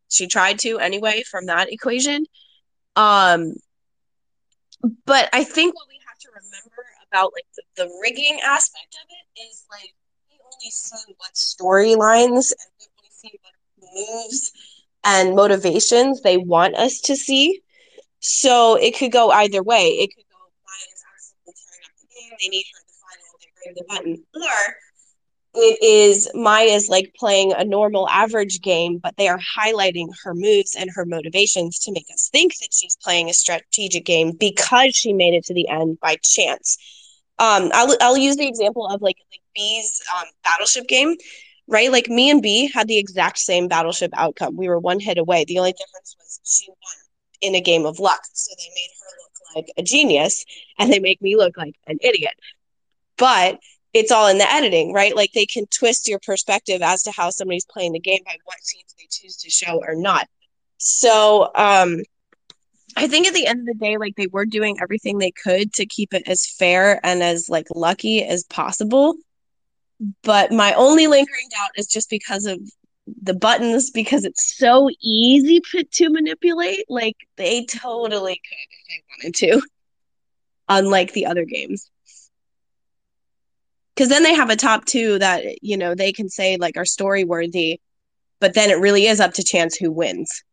She 0.09 0.27
tried 0.27 0.59
to 0.59 0.79
anyway 0.79 1.23
from 1.29 1.47
that 1.47 1.71
equation. 1.71 2.25
Um, 2.95 3.53
but 5.05 5.29
I 5.33 5.43
think 5.43 5.75
what 5.75 5.87
we 5.89 5.99
have 6.07 6.17
to 6.19 6.29
remember 6.29 6.85
about 7.11 7.31
like 7.33 7.45
the, 7.55 7.83
the 7.83 7.99
rigging 8.01 8.39
aspect 8.43 8.95
of 8.95 9.07
it 9.09 9.41
is 9.41 9.65
like 9.69 9.93
we 10.29 10.37
only 10.43 10.71
see 10.71 11.13
what 11.17 11.33
storylines 11.33 12.51
and 12.51 12.71
we 12.79 12.85
only 12.97 13.09
see 13.11 13.39
what 13.41 13.53
moves 13.93 14.51
and 15.03 15.35
motivations 15.35 16.21
they 16.21 16.37
want 16.37 16.75
us 16.75 16.99
to 17.01 17.15
see. 17.15 17.61
So 18.19 18.75
it 18.75 18.95
could 18.97 19.11
go 19.11 19.31
either 19.31 19.63
way. 19.63 19.89
It 19.99 20.09
could 20.15 20.25
go 20.31 20.37
Mai 20.65 20.83
is 20.93 21.03
absolutely 21.15 21.53
tearing 21.55 21.85
up 21.85 21.93
the 22.01 22.07
game. 22.07 22.31
They 22.41 22.49
need 22.49 22.65
her 22.73 22.79
in 22.79 22.87
the 22.87 22.97
final. 23.03 23.31
They 23.39 23.49
rig 23.65 23.75
the 23.75 23.85
button, 23.87 24.23
or 24.35 24.75
it 25.55 25.83
is 25.83 26.29
Mai's 26.35 26.89
like 26.89 27.13
playing 27.17 27.53
a 27.53 27.63
normal 27.65 28.07
average 28.09 28.61
game, 28.61 28.99
but 29.01 29.15
they 29.17 29.27
are 29.27 29.39
highlighting 29.57 30.09
her 30.23 30.33
moves 30.35 30.75
and 30.75 30.89
her 30.95 31.05
motivations 31.05 31.79
to 31.79 31.91
make 31.91 32.05
us 32.13 32.29
think 32.31 32.53
that 32.59 32.69
she's 32.73 32.95
playing 33.01 33.29
a 33.29 33.33
strategic 33.33 34.05
game 34.05 34.31
because 34.39 34.95
she 34.95 35.13
made 35.13 35.33
it 35.33 35.45
to 35.45 35.53
the 35.53 35.67
end 35.69 35.97
by 36.01 36.17
chance. 36.21 36.77
Um, 37.39 37.71
I'll 37.73 37.95
I'll 38.01 38.17
use 38.17 38.35
the 38.37 38.47
example 38.47 38.87
of 38.87 39.01
like 39.01 39.17
like 39.31 39.41
B's 39.55 40.01
um, 40.15 40.25
battleship 40.43 40.87
game, 40.87 41.15
right? 41.67 41.91
Like 41.91 42.07
me 42.09 42.29
and 42.29 42.41
B 42.41 42.69
had 42.73 42.87
the 42.87 42.97
exact 42.97 43.39
same 43.39 43.67
battleship 43.67 44.11
outcome. 44.15 44.55
We 44.57 44.67
were 44.69 44.79
one 44.79 44.99
hit 44.99 45.17
away. 45.17 45.45
The 45.47 45.59
only 45.59 45.73
difference 45.73 46.15
was 46.19 46.39
she 46.43 46.69
won 46.69 47.08
in 47.41 47.55
a 47.55 47.61
game 47.61 47.85
of 47.85 47.99
luck. 47.99 48.21
So 48.33 48.53
they 48.57 48.69
made 48.69 48.89
her 49.01 49.17
look 49.21 49.55
like 49.55 49.73
a 49.77 49.83
genius, 49.83 50.45
and 50.77 50.91
they 50.91 50.99
make 50.99 51.21
me 51.21 51.35
look 51.35 51.57
like 51.57 51.75
an 51.87 51.97
idiot. 52.01 52.33
But 53.17 53.59
it's 53.93 54.11
all 54.11 54.27
in 54.27 54.37
the 54.37 54.51
editing, 54.51 54.93
right? 54.93 55.15
Like 55.15 55.31
they 55.33 55.45
can 55.45 55.65
twist 55.67 56.07
your 56.07 56.19
perspective 56.19 56.81
as 56.81 57.03
to 57.03 57.11
how 57.11 57.31
somebody's 57.31 57.65
playing 57.65 57.93
the 57.93 57.99
game 57.99 58.21
by 58.25 58.37
what 58.45 58.63
scenes 58.63 58.93
they 58.97 59.07
choose 59.09 59.37
to 59.37 59.49
show 59.49 59.81
or 59.85 59.95
not. 59.95 60.27
So, 60.77 61.49
um, 61.55 62.01
I 62.95 63.07
think 63.07 63.27
at 63.27 63.33
the 63.33 63.45
end 63.45 63.61
of 63.61 63.65
the 63.65 63.73
day, 63.85 63.97
like 63.97 64.15
they 64.15 64.27
were 64.27 64.45
doing 64.45 64.77
everything 64.81 65.17
they 65.17 65.31
could 65.31 65.73
to 65.73 65.85
keep 65.85 66.13
it 66.13 66.23
as 66.27 66.45
fair 66.45 66.99
and 67.03 67.21
as 67.21 67.49
like 67.49 67.67
lucky 67.73 68.23
as 68.23 68.43
possible. 68.43 69.15
But 70.23 70.51
my 70.51 70.73
only 70.73 71.07
lingering 71.07 71.49
doubt 71.51 71.71
is 71.75 71.87
just 71.87 72.09
because 72.09 72.45
of 72.45 72.59
the 73.21 73.33
buttons, 73.33 73.91
because 73.91 74.25
it's 74.25 74.57
so 74.57 74.89
easy 75.01 75.61
to 75.91 76.09
manipulate. 76.09 76.85
Like 76.89 77.17
they 77.37 77.65
totally 77.65 78.35
could 78.35 78.57
if 78.71 78.87
they 78.87 79.03
wanted 79.09 79.35
to, 79.35 79.67
unlike 80.67 81.13
the 81.13 81.25
other 81.25 81.45
games 81.45 81.89
because 83.99 84.09
then 84.09 84.23
they 84.23 84.33
have 84.33 84.49
a 84.49 84.55
top 84.55 84.85
two 84.85 85.19
that 85.19 85.43
you 85.61 85.75
know 85.75 85.93
they 85.93 86.13
can 86.13 86.29
say 86.29 86.55
like 86.55 86.77
are 86.77 86.85
story 86.85 87.25
worthy 87.25 87.81
but 88.39 88.53
then 88.53 88.69
it 88.69 88.79
really 88.79 89.07
is 89.07 89.19
up 89.19 89.33
to 89.33 89.43
chance 89.43 89.75
who 89.75 89.91
wins 89.91 90.43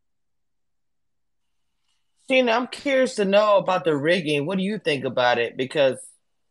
Sheena, 2.29 2.57
I'm 2.57 2.67
curious 2.67 3.15
to 3.17 3.25
know 3.25 3.57
about 3.59 3.85
the 3.85 3.97
rigging. 3.97 4.47
What 4.47 4.59
do 4.59 4.65
you 4.65 4.81
think 4.81 5.05
about 5.05 5.39
it? 5.39 5.57
Because 5.57 5.97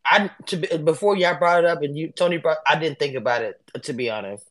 I 0.06 0.32
to 0.46 0.56
be, 0.56 0.78
before 0.78 1.18
y'all 1.18 1.38
brought 1.38 1.66
it 1.66 1.70
up 1.70 1.82
and 1.82 1.98
you 1.98 2.14
Tony 2.16 2.38
brought, 2.38 2.60
I 2.66 2.80
didn't 2.80 2.98
think 2.98 3.16
about 3.16 3.42
it 3.42 3.60
to 3.84 3.92
be 3.92 4.10
honest. 4.10 4.46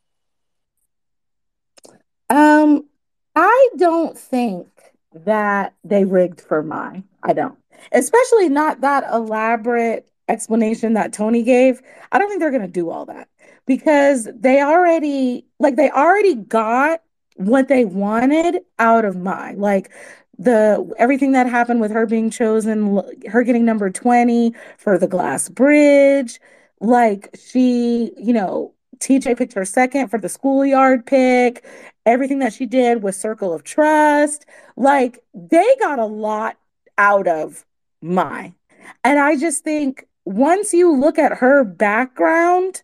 Um, 2.30 2.86
I 3.34 3.68
don't 3.76 4.16
think 4.18 4.68
that 5.12 5.74
they 5.84 6.04
rigged 6.04 6.40
for 6.40 6.62
Mai. 6.62 7.02
I 7.22 7.32
don't, 7.32 7.58
especially 7.92 8.48
not 8.48 8.80
that 8.80 9.04
elaborate 9.12 10.06
explanation 10.28 10.94
that 10.94 11.12
Tony 11.12 11.42
gave, 11.42 11.82
I 12.12 12.18
don't 12.18 12.28
think 12.28 12.40
they're 12.40 12.50
going 12.50 12.62
to 12.62 12.68
do 12.68 12.90
all 12.90 13.06
that 13.06 13.28
because 13.66 14.28
they 14.34 14.62
already 14.62 15.46
like 15.58 15.76
they 15.76 15.90
already 15.90 16.34
got 16.34 17.02
what 17.36 17.68
they 17.68 17.84
wanted 17.84 18.60
out 18.78 19.04
of 19.04 19.16
Mai. 19.16 19.52
Like 19.54 19.90
the 20.38 20.92
everything 20.98 21.32
that 21.32 21.48
happened 21.48 21.80
with 21.80 21.90
her 21.90 22.06
being 22.06 22.30
chosen, 22.30 23.00
her 23.28 23.42
getting 23.42 23.64
number 23.64 23.90
20 23.90 24.54
for 24.78 24.98
the 24.98 25.08
glass 25.08 25.48
bridge, 25.48 26.40
like 26.80 27.30
she, 27.38 28.12
you 28.16 28.32
know, 28.32 28.74
TJ 29.04 29.36
picked 29.36 29.52
her 29.52 29.64
second 29.64 30.08
for 30.08 30.18
the 30.18 30.28
schoolyard 30.28 31.04
pick, 31.04 31.64
everything 32.06 32.38
that 32.38 32.52
she 32.54 32.66
did 32.66 33.02
with 33.02 33.14
Circle 33.14 33.52
of 33.52 33.62
Trust. 33.62 34.46
Like 34.76 35.22
they 35.34 35.76
got 35.80 35.98
a 35.98 36.06
lot 36.06 36.56
out 36.96 37.28
of 37.28 37.64
Mai. 38.00 38.54
And 39.02 39.18
I 39.18 39.36
just 39.36 39.62
think 39.64 40.06
once 40.24 40.72
you 40.72 40.90
look 40.92 41.18
at 41.18 41.38
her 41.38 41.64
background, 41.64 42.82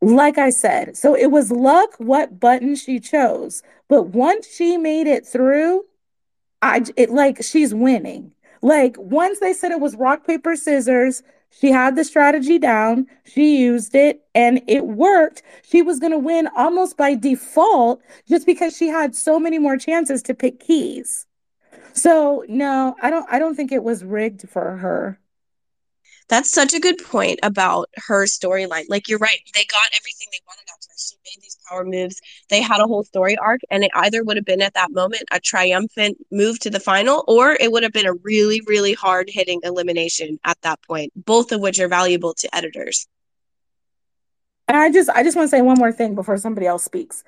like 0.00 0.38
I 0.38 0.50
said, 0.50 0.96
so 0.96 1.16
it 1.16 1.30
was 1.32 1.50
luck 1.50 1.94
what 1.98 2.38
button 2.38 2.76
she 2.76 3.00
chose. 3.00 3.62
But 3.88 4.08
once 4.08 4.46
she 4.46 4.76
made 4.76 5.06
it 5.06 5.26
through, 5.26 5.84
I 6.62 6.84
it 6.96 7.10
like 7.10 7.42
she's 7.42 7.74
winning. 7.74 8.32
Like 8.62 8.96
once 8.98 9.40
they 9.40 9.52
said 9.52 9.72
it 9.72 9.80
was 9.80 9.96
rock 9.96 10.26
paper 10.26 10.54
scissors, 10.56 11.22
she 11.50 11.72
had 11.72 11.96
the 11.96 12.04
strategy 12.04 12.58
down, 12.58 13.06
she 13.24 13.58
used 13.58 13.94
it 13.94 14.22
and 14.34 14.62
it 14.68 14.86
worked. 14.86 15.42
She 15.62 15.82
was 15.82 15.98
going 15.98 16.12
to 16.12 16.18
win 16.18 16.48
almost 16.56 16.96
by 16.96 17.14
default 17.14 18.00
just 18.28 18.46
because 18.46 18.76
she 18.76 18.88
had 18.88 19.14
so 19.16 19.40
many 19.40 19.58
more 19.58 19.76
chances 19.76 20.22
to 20.24 20.34
pick 20.34 20.60
keys. 20.60 21.26
So, 21.94 22.44
no, 22.48 22.94
I 23.02 23.10
don't 23.10 23.26
I 23.30 23.38
don't 23.40 23.56
think 23.56 23.72
it 23.72 23.82
was 23.82 24.04
rigged 24.04 24.48
for 24.48 24.76
her. 24.76 25.18
That's 26.28 26.50
such 26.52 26.74
a 26.74 26.80
good 26.80 26.98
point 26.98 27.40
about 27.42 27.88
her 27.96 28.26
storyline. 28.26 28.84
Like 28.88 29.08
you're 29.08 29.18
right, 29.18 29.40
they 29.54 29.64
got 29.64 29.90
everything 29.96 30.28
they 30.30 30.40
wanted 30.46 30.68
out 30.70 30.78
of 30.78 30.90
her. 30.90 30.96
She 30.96 31.16
made 31.24 31.42
these 31.42 31.57
power 31.68 31.84
moves. 31.84 32.20
They 32.48 32.62
had 32.62 32.80
a 32.80 32.86
whole 32.86 33.04
story 33.04 33.36
arc, 33.36 33.60
and 33.70 33.84
it 33.84 33.90
either 33.94 34.24
would 34.24 34.36
have 34.36 34.44
been 34.44 34.62
at 34.62 34.74
that 34.74 34.90
moment 34.92 35.24
a 35.30 35.40
triumphant 35.40 36.18
move 36.30 36.58
to 36.60 36.70
the 36.70 36.80
final, 36.80 37.24
or 37.28 37.52
it 37.60 37.72
would 37.72 37.82
have 37.82 37.92
been 37.92 38.06
a 38.06 38.14
really, 38.14 38.60
really 38.66 38.94
hard 38.94 39.28
hitting 39.30 39.60
elimination 39.62 40.38
at 40.44 40.60
that 40.62 40.80
point. 40.82 41.12
Both 41.14 41.52
of 41.52 41.60
which 41.60 41.80
are 41.80 41.88
valuable 41.88 42.34
to 42.34 42.54
editors. 42.54 43.06
And 44.66 44.76
I 44.76 44.90
just 44.90 45.08
I 45.10 45.22
just 45.22 45.36
want 45.36 45.46
to 45.46 45.56
say 45.56 45.62
one 45.62 45.78
more 45.78 45.92
thing 45.92 46.14
before 46.14 46.36
somebody 46.36 46.66
else 46.66 46.84
speaks. 46.84 47.24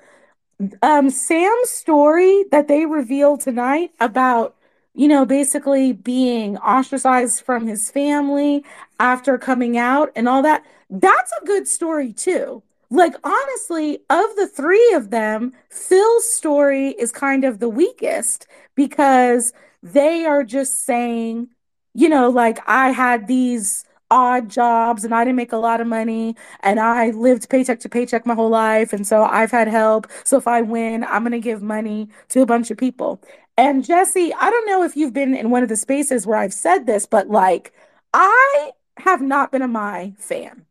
Um, 0.82 1.08
Sam's 1.08 1.70
story 1.70 2.44
that 2.50 2.68
they 2.68 2.84
revealed 2.84 3.40
tonight 3.40 3.92
about 3.98 4.56
you 4.94 5.08
know, 5.08 5.24
basically 5.24 5.92
being 5.92 6.56
ostracized 6.58 7.42
from 7.42 7.66
his 7.66 7.90
family 7.90 8.64
after 8.98 9.38
coming 9.38 9.78
out 9.78 10.10
and 10.16 10.28
all 10.28 10.42
that. 10.42 10.64
That's 10.88 11.32
a 11.40 11.46
good 11.46 11.68
story 11.68 12.12
too. 12.12 12.62
Like, 12.90 13.14
honestly, 13.22 14.00
of 14.10 14.34
the 14.36 14.48
three 14.48 14.92
of 14.94 15.10
them, 15.10 15.52
Phil's 15.70 16.30
story 16.30 16.88
is 16.90 17.12
kind 17.12 17.44
of 17.44 17.60
the 17.60 17.68
weakest 17.68 18.46
because 18.74 19.52
they 19.82 20.24
are 20.26 20.42
just 20.42 20.84
saying, 20.84 21.50
you 21.94 22.08
know, 22.08 22.28
like, 22.30 22.58
I 22.66 22.90
had 22.90 23.26
these 23.28 23.84
odd 24.10 24.48
jobs 24.48 25.04
and 25.04 25.14
I 25.14 25.24
didn't 25.24 25.36
make 25.36 25.52
a 25.52 25.56
lot 25.56 25.80
of 25.80 25.86
money 25.86 26.34
and 26.64 26.80
I 26.80 27.10
lived 27.10 27.48
paycheck 27.48 27.78
to 27.80 27.88
paycheck 27.88 28.26
my 28.26 28.34
whole 28.34 28.48
life. 28.50 28.92
And 28.92 29.06
so 29.06 29.22
I've 29.22 29.52
had 29.52 29.68
help. 29.68 30.08
So 30.24 30.36
if 30.36 30.48
I 30.48 30.62
win, 30.62 31.04
I'm 31.04 31.22
going 31.22 31.32
to 31.32 31.38
give 31.40 31.62
money 31.62 32.08
to 32.30 32.42
a 32.42 32.46
bunch 32.46 32.70
of 32.72 32.78
people. 32.78 33.22
And 33.56 33.84
Jessi, 33.84 34.32
I 34.38 34.50
don't 34.50 34.66
know 34.66 34.82
if 34.82 34.96
you've 34.96 35.12
been 35.12 35.34
in 35.34 35.50
one 35.50 35.62
of 35.62 35.68
the 35.68 35.76
spaces 35.76 36.26
where 36.26 36.38
I've 36.38 36.54
said 36.54 36.86
this, 36.86 37.06
but 37.06 37.28
like, 37.28 37.72
I 38.12 38.72
have 38.98 39.22
not 39.22 39.52
been 39.52 39.62
a 39.62 39.68
Mai 39.68 40.14
fan. 40.18 40.66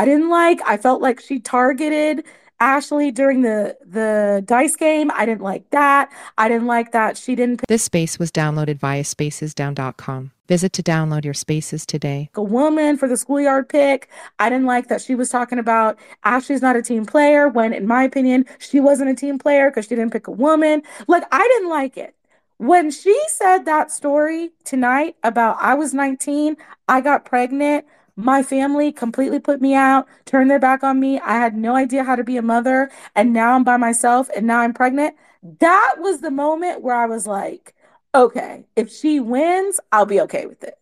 I 0.00 0.06
didn't 0.06 0.30
like, 0.30 0.62
I 0.66 0.78
felt 0.78 1.02
like 1.02 1.20
she 1.20 1.40
targeted 1.40 2.24
Ashley 2.58 3.10
during 3.10 3.42
the 3.42 3.76
the 3.84 4.42
dice 4.46 4.74
game. 4.74 5.10
I 5.14 5.26
didn't 5.26 5.42
like 5.42 5.68
that. 5.72 6.10
I 6.38 6.48
didn't 6.48 6.68
like 6.68 6.92
that 6.92 7.18
she 7.18 7.34
didn't 7.34 7.60
This 7.68 7.82
space 7.82 8.18
was 8.18 8.32
downloaded 8.32 8.78
via 8.78 9.02
spacesdown.com. 9.02 10.30
Visit 10.48 10.72
to 10.72 10.82
download 10.82 11.26
your 11.26 11.34
spaces 11.34 11.84
today. 11.84 12.30
a 12.34 12.42
woman 12.42 12.96
for 12.96 13.08
the 13.08 13.16
schoolyard 13.18 13.68
pick. 13.68 14.08
I 14.38 14.48
didn't 14.48 14.64
like 14.64 14.88
that 14.88 15.02
she 15.02 15.14
was 15.14 15.28
talking 15.28 15.58
about 15.58 15.98
Ashley's 16.24 16.62
not 16.62 16.76
a 16.76 16.82
team 16.82 17.04
player 17.04 17.46
when, 17.50 17.74
in 17.74 17.86
my 17.86 18.02
opinion, 18.02 18.46
she 18.58 18.80
wasn't 18.80 19.10
a 19.10 19.14
team 19.14 19.38
player 19.38 19.68
because 19.70 19.84
she 19.84 19.96
didn't 19.96 20.12
pick 20.12 20.28
a 20.28 20.32
woman. 20.32 20.82
Like, 21.08 21.24
I 21.30 21.46
didn't 21.46 21.68
like 21.68 21.98
it. 21.98 22.14
When 22.56 22.90
she 22.90 23.18
said 23.28 23.64
that 23.66 23.90
story 23.90 24.50
tonight 24.64 25.16
about 25.22 25.58
I 25.60 25.74
was 25.74 25.92
19, 25.92 26.56
I 26.88 27.00
got 27.02 27.26
pregnant, 27.26 27.84
my 28.16 28.42
family 28.42 28.92
completely 28.92 29.40
put 29.40 29.60
me 29.60 29.74
out, 29.74 30.06
turned 30.24 30.50
their 30.50 30.58
back 30.58 30.82
on 30.82 31.00
me. 31.00 31.18
I 31.20 31.34
had 31.34 31.56
no 31.56 31.76
idea 31.76 32.04
how 32.04 32.16
to 32.16 32.24
be 32.24 32.36
a 32.36 32.42
mother, 32.42 32.90
and 33.14 33.32
now 33.32 33.54
I'm 33.54 33.64
by 33.64 33.76
myself 33.76 34.28
and 34.36 34.46
now 34.46 34.60
I'm 34.60 34.74
pregnant. 34.74 35.16
That 35.60 35.96
was 35.98 36.20
the 36.20 36.30
moment 36.30 36.82
where 36.82 36.96
I 36.96 37.06
was 37.06 37.26
like, 37.26 37.74
okay, 38.14 38.64
if 38.76 38.90
she 38.92 39.20
wins, 39.20 39.80
I'll 39.92 40.06
be 40.06 40.20
okay 40.22 40.46
with 40.46 40.62
it. 40.64 40.78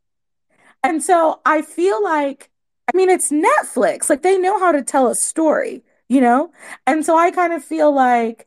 And 0.82 1.02
so 1.02 1.40
I 1.44 1.62
feel 1.62 2.02
like, 2.02 2.50
I 2.92 2.96
mean, 2.96 3.10
it's 3.10 3.30
Netflix. 3.30 4.08
Like 4.08 4.22
they 4.22 4.38
know 4.38 4.58
how 4.58 4.72
to 4.72 4.82
tell 4.82 5.08
a 5.08 5.14
story, 5.14 5.84
you 6.08 6.20
know? 6.20 6.52
And 6.86 7.04
so 7.04 7.16
I 7.16 7.30
kind 7.30 7.52
of 7.52 7.64
feel 7.64 7.92
like 7.94 8.46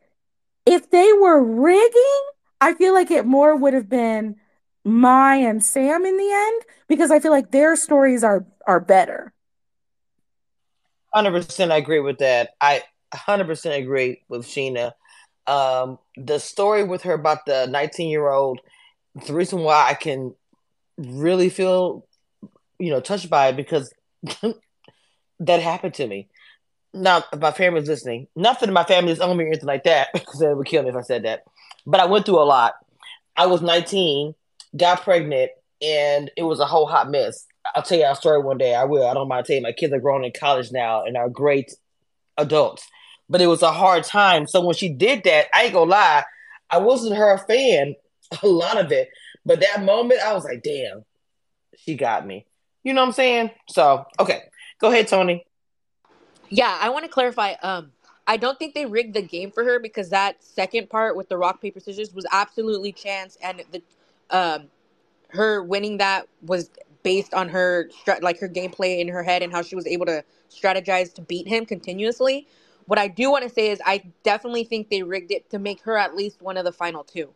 if 0.65 0.89
they 0.89 1.13
were 1.13 1.43
rigging, 1.43 2.21
I 2.59 2.73
feel 2.73 2.93
like 2.93 3.11
it 3.11 3.25
more 3.25 3.55
would 3.55 3.73
have 3.73 3.89
been 3.89 4.37
Mai 4.83 5.35
and 5.35 5.63
Sam 5.63 6.05
in 6.05 6.17
the 6.17 6.31
end 6.31 6.63
because 6.87 7.11
I 7.11 7.19
feel 7.19 7.31
like 7.31 7.51
their 7.51 7.75
stories 7.75 8.23
are 8.23 8.45
are 8.67 8.79
better. 8.79 9.33
Hundred 11.13 11.31
percent, 11.31 11.71
I 11.71 11.77
agree 11.77 11.99
with 11.99 12.19
that. 12.19 12.51
I 12.59 12.83
hundred 13.13 13.45
percent 13.47 13.75
agree 13.75 14.21
with 14.29 14.45
Sheena. 14.45 14.93
Um, 15.47 15.99
the 16.15 16.39
story 16.39 16.83
with 16.83 17.03
her 17.03 17.13
about 17.13 17.45
the 17.45 17.67
nineteen-year-old. 17.67 18.61
The 19.27 19.33
reason 19.33 19.59
why 19.59 19.89
I 19.89 19.93
can 19.93 20.33
really 20.97 21.49
feel, 21.49 22.05
you 22.79 22.91
know, 22.91 23.01
touched 23.01 23.29
by 23.29 23.49
it 23.49 23.57
because 23.57 23.93
that 25.39 25.61
happened 25.61 25.93
to 25.95 26.07
me. 26.07 26.29
Now, 26.93 27.23
if 27.31 27.39
my 27.39 27.51
family's 27.51 27.87
listening, 27.87 28.27
nothing 28.35 28.69
in 28.69 28.73
my 28.73 28.83
family 28.83 29.11
is 29.11 29.19
on 29.19 29.35
me 29.37 29.45
or 29.45 29.47
anything 29.47 29.67
like 29.67 29.83
that 29.83 30.09
because 30.13 30.39
they 30.39 30.53
would 30.53 30.67
kill 30.67 30.83
me 30.83 30.89
if 30.89 30.95
I 30.95 31.01
said 31.01 31.23
that. 31.23 31.43
But 31.85 31.99
I 31.99 32.05
went 32.05 32.25
through 32.25 32.41
a 32.41 32.45
lot. 32.45 32.73
I 33.35 33.47
was 33.47 33.61
19, 33.61 34.35
got 34.75 35.03
pregnant, 35.03 35.51
and 35.81 36.31
it 36.37 36.43
was 36.43 36.59
a 36.59 36.65
whole 36.65 36.85
hot 36.85 37.09
mess. 37.09 37.45
I'll 37.75 37.83
tell 37.83 37.97
you 37.97 38.05
our 38.05 38.15
story 38.15 38.41
one 38.41 38.57
day. 38.57 38.75
I 38.75 38.85
will. 38.85 39.07
I 39.07 39.13
don't 39.13 39.27
mind 39.27 39.45
telling 39.45 39.61
you. 39.61 39.67
My 39.67 39.71
kids 39.71 39.93
are 39.93 39.99
grown 39.99 40.23
in 40.23 40.31
college 40.37 40.71
now 40.71 41.03
and 41.03 41.15
are 41.15 41.29
great 41.29 41.73
adults. 42.37 42.87
But 43.29 43.41
it 43.41 43.47
was 43.47 43.61
a 43.61 43.71
hard 43.71 44.03
time. 44.03 44.47
So 44.47 44.61
when 44.61 44.75
she 44.75 44.89
did 44.89 45.23
that, 45.23 45.47
I 45.53 45.63
ain't 45.63 45.73
gonna 45.73 45.89
lie, 45.89 46.23
I 46.69 46.79
wasn't 46.79 47.15
her 47.15 47.37
fan 47.47 47.95
a 48.43 48.47
lot 48.47 48.77
of 48.77 48.91
it. 48.91 49.09
But 49.45 49.61
that 49.61 49.83
moment, 49.83 50.21
I 50.21 50.33
was 50.33 50.43
like, 50.43 50.63
damn, 50.63 51.03
she 51.77 51.95
got 51.95 52.25
me. 52.25 52.45
You 52.83 52.93
know 52.93 53.01
what 53.01 53.07
I'm 53.07 53.13
saying? 53.13 53.51
So, 53.69 54.05
okay. 54.19 54.43
Go 54.79 54.89
ahead, 54.89 55.07
Tony. 55.07 55.45
Yeah, 56.49 56.77
I 56.81 56.89
want 56.89 57.05
to 57.05 57.11
clarify. 57.11 57.53
Um, 57.61 57.91
I 58.27 58.37
don't 58.37 58.57
think 58.57 58.73
they 58.73 58.85
rigged 58.85 59.13
the 59.13 59.21
game 59.21 59.51
for 59.51 59.63
her 59.63 59.79
because 59.79 60.09
that 60.09 60.43
second 60.43 60.89
part 60.89 61.15
with 61.15 61.29
the 61.29 61.37
rock 61.37 61.61
paper 61.61 61.79
scissors 61.79 62.13
was 62.13 62.25
absolutely 62.31 62.91
chance, 62.91 63.37
and 63.41 63.63
the 63.71 63.81
um, 64.31 64.67
her 65.29 65.63
winning 65.63 65.97
that 65.97 66.27
was 66.41 66.69
based 67.03 67.33
on 67.33 67.49
her 67.49 67.89
like 68.21 68.39
her 68.39 68.49
gameplay 68.49 68.99
in 68.99 69.07
her 69.07 69.23
head 69.23 69.41
and 69.41 69.51
how 69.51 69.61
she 69.61 69.75
was 69.75 69.87
able 69.87 70.05
to 70.05 70.23
strategize 70.49 71.13
to 71.13 71.21
beat 71.21 71.47
him 71.47 71.65
continuously. 71.65 72.47
What 72.85 72.99
I 72.99 73.07
do 73.07 73.31
want 73.31 73.43
to 73.43 73.49
say 73.49 73.69
is 73.69 73.81
I 73.85 74.03
definitely 74.23 74.63
think 74.63 74.89
they 74.89 75.03
rigged 75.03 75.31
it 75.31 75.49
to 75.51 75.59
make 75.59 75.81
her 75.83 75.97
at 75.97 76.15
least 76.15 76.41
one 76.41 76.57
of 76.57 76.65
the 76.65 76.71
final 76.71 77.03
two. 77.03 77.33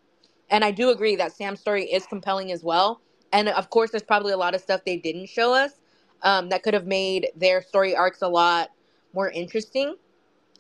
And 0.49 0.63
I 0.63 0.71
do 0.71 0.89
agree 0.89 1.15
that 1.15 1.31
Sam's 1.31 1.59
story 1.59 1.85
is 1.85 2.05
compelling 2.05 2.51
as 2.51 2.63
well. 2.63 3.01
And 3.31 3.49
of 3.49 3.69
course, 3.69 3.91
there's 3.91 4.03
probably 4.03 4.33
a 4.33 4.37
lot 4.37 4.55
of 4.55 4.61
stuff 4.61 4.81
they 4.85 4.97
didn't 4.97 5.27
show 5.27 5.53
us 5.53 5.73
um, 6.21 6.49
that 6.49 6.63
could 6.63 6.73
have 6.73 6.85
made 6.85 7.27
their 7.35 7.61
story 7.61 7.95
arcs 7.95 8.21
a 8.21 8.27
lot 8.27 8.69
more 9.13 9.29
interesting. 9.29 9.95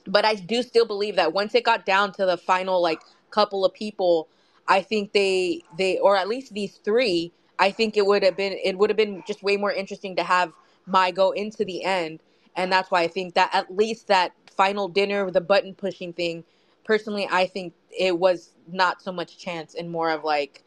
But 0.07 0.25
I 0.25 0.35
do 0.35 0.63
still 0.63 0.85
believe 0.85 1.15
that 1.17 1.33
once 1.33 1.55
it 1.55 1.63
got 1.63 1.85
down 1.85 2.11
to 2.13 2.25
the 2.25 2.37
final 2.37 2.81
like 2.81 3.01
couple 3.31 3.65
of 3.65 3.73
people, 3.73 4.29
I 4.67 4.81
think 4.81 5.13
they 5.13 5.61
they 5.77 5.99
or 5.99 6.17
at 6.17 6.27
least 6.27 6.53
these 6.53 6.77
three, 6.77 7.31
I 7.59 7.71
think 7.71 7.97
it 7.97 8.05
would 8.05 8.23
have 8.23 8.37
been 8.37 8.53
it 8.63 8.77
would 8.77 8.89
have 8.89 8.97
been 8.97 9.23
just 9.27 9.43
way 9.43 9.57
more 9.57 9.71
interesting 9.71 10.15
to 10.17 10.23
have 10.23 10.51
Mai 10.85 11.11
go 11.11 11.31
into 11.31 11.65
the 11.65 11.83
end. 11.83 12.21
And 12.55 12.71
that's 12.71 12.89
why 12.89 13.01
I 13.01 13.07
think 13.07 13.33
that 13.35 13.49
at 13.53 13.75
least 13.75 14.07
that 14.07 14.31
final 14.55 14.87
dinner, 14.87 15.29
the 15.29 15.41
button 15.41 15.75
pushing 15.75 16.13
thing, 16.13 16.43
personally, 16.85 17.27
I 17.29 17.47
think 17.47 17.73
it 17.97 18.17
was 18.17 18.53
not 18.71 19.01
so 19.01 19.11
much 19.11 19.37
chance 19.37 19.75
and 19.75 19.91
more 19.91 20.09
of 20.11 20.23
like 20.23 20.63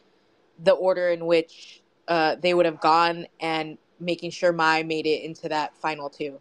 the 0.63 0.73
order 0.73 1.11
in 1.11 1.27
which 1.27 1.83
uh, 2.09 2.37
they 2.37 2.55
would 2.55 2.67
have 2.67 2.81
gone 2.81 3.27
and 3.41 3.79
making 4.01 4.31
sure 4.31 4.53
Mai 4.53 4.83
made 4.83 5.07
it 5.07 5.23
into 5.23 5.49
that 5.49 5.77
final 5.77 6.11
two. 6.11 6.41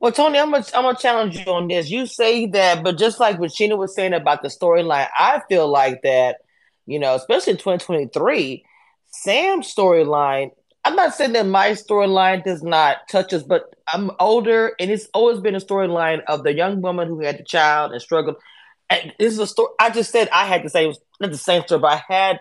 Well, 0.00 0.12
Tony, 0.12 0.38
I'm 0.38 0.50
gonna 0.50 0.64
I'm 0.74 0.84
gonna 0.84 0.98
challenge 0.98 1.36
you 1.36 1.52
on 1.52 1.68
this. 1.68 1.90
You 1.90 2.06
say 2.06 2.46
that, 2.46 2.82
but 2.82 2.98
just 2.98 3.20
like 3.20 3.38
what 3.38 3.50
Sheena 3.50 3.76
was 3.76 3.94
saying 3.94 4.12
about 4.12 4.42
the 4.42 4.48
storyline, 4.48 5.08
I 5.18 5.42
feel 5.48 5.68
like 5.68 6.02
that, 6.02 6.38
you 6.86 6.98
know, 6.98 7.14
especially 7.14 7.52
in 7.52 7.56
2023, 7.58 8.64
Sam's 9.06 9.72
storyline. 9.72 10.50
I'm 10.84 10.96
not 10.96 11.14
saying 11.14 11.32
that 11.32 11.46
Mai 11.46 11.72
storyline 11.72 12.42
does 12.42 12.62
not 12.62 12.96
touch 13.10 13.34
us, 13.34 13.42
but 13.42 13.74
I'm 13.86 14.10
older, 14.18 14.72
and 14.80 14.90
it's 14.90 15.08
always 15.12 15.40
been 15.40 15.54
a 15.54 15.60
storyline 15.60 16.22
of 16.26 16.42
the 16.42 16.54
young 16.54 16.80
woman 16.80 17.08
who 17.08 17.20
had 17.20 17.38
the 17.38 17.44
child 17.44 17.92
and 17.92 18.00
struggled. 18.00 18.36
And 18.88 19.12
this 19.18 19.32
is 19.32 19.38
a 19.38 19.46
story. 19.46 19.68
I 19.78 19.90
just 19.90 20.10
said 20.10 20.28
I 20.32 20.46
had 20.46 20.62
the 20.62 20.70
same, 20.70 20.94
not 21.20 21.30
the 21.30 21.36
same 21.36 21.62
story, 21.62 21.80
but 21.80 21.92
I 21.92 22.02
had, 22.12 22.40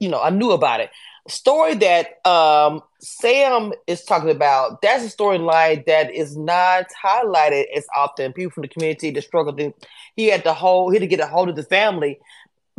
you 0.00 0.08
know, 0.08 0.20
I 0.20 0.30
knew 0.30 0.50
about 0.50 0.80
it 0.80 0.90
story 1.28 1.74
that 1.76 2.26
um, 2.26 2.82
Sam 3.00 3.72
is 3.86 4.04
talking 4.04 4.30
about, 4.30 4.82
that's 4.82 5.04
a 5.04 5.16
storyline 5.16 5.84
that 5.86 6.14
is 6.14 6.36
not 6.36 6.86
highlighted 7.04 7.64
as 7.74 7.86
often. 7.96 8.32
People 8.32 8.52
from 8.52 8.62
the 8.62 8.68
community, 8.68 9.10
the 9.10 9.22
struggle, 9.22 9.56
he 10.14 10.26
had 10.26 10.44
to 10.44 10.52
hold, 10.52 10.92
he 10.92 10.96
had 10.96 11.08
to 11.08 11.16
get 11.16 11.20
a 11.20 11.26
hold 11.26 11.48
of 11.48 11.56
the 11.56 11.62
family 11.62 12.18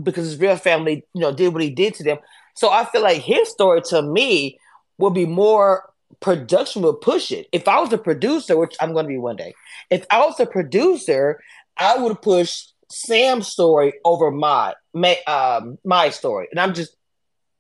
because 0.02 0.26
his 0.26 0.40
real 0.40 0.56
family, 0.56 1.06
you 1.14 1.22
know, 1.22 1.34
did 1.34 1.54
what 1.54 1.64
he 1.64 1.70
did 1.70 1.94
to 1.96 2.04
them. 2.04 2.18
So 2.56 2.70
I 2.72 2.86
feel 2.86 3.02
like 3.02 3.22
his 3.22 3.50
story 3.50 3.82
to 3.90 4.02
me 4.02 4.60
would 4.98 5.14
be 5.14 5.26
more 5.26 5.92
production 6.20 6.82
would 6.82 7.02
push 7.02 7.32
it. 7.32 7.48
If 7.52 7.68
I 7.68 7.80
was 7.80 7.94
a 7.94 7.98
producer, 7.98 8.58
which 8.58 8.76
I'm 8.80 8.94
going 8.94 9.06
to 9.06 9.10
be 9.10 9.18
one 9.18 9.36
day, 9.36 9.54
if 9.90 10.06
I 10.10 10.26
was 10.26 10.40
a 10.40 10.46
producer, 10.46 11.40
I 11.78 11.98
would 11.98 12.22
push 12.22 12.64
Sam's 12.90 13.48
story 13.48 13.94
over 14.04 14.32
my 14.32 14.74
my, 14.94 15.18
um, 15.28 15.78
my 15.84 16.10
story. 16.10 16.48
And 16.50 16.60
I'm 16.60 16.74
just 16.74 16.96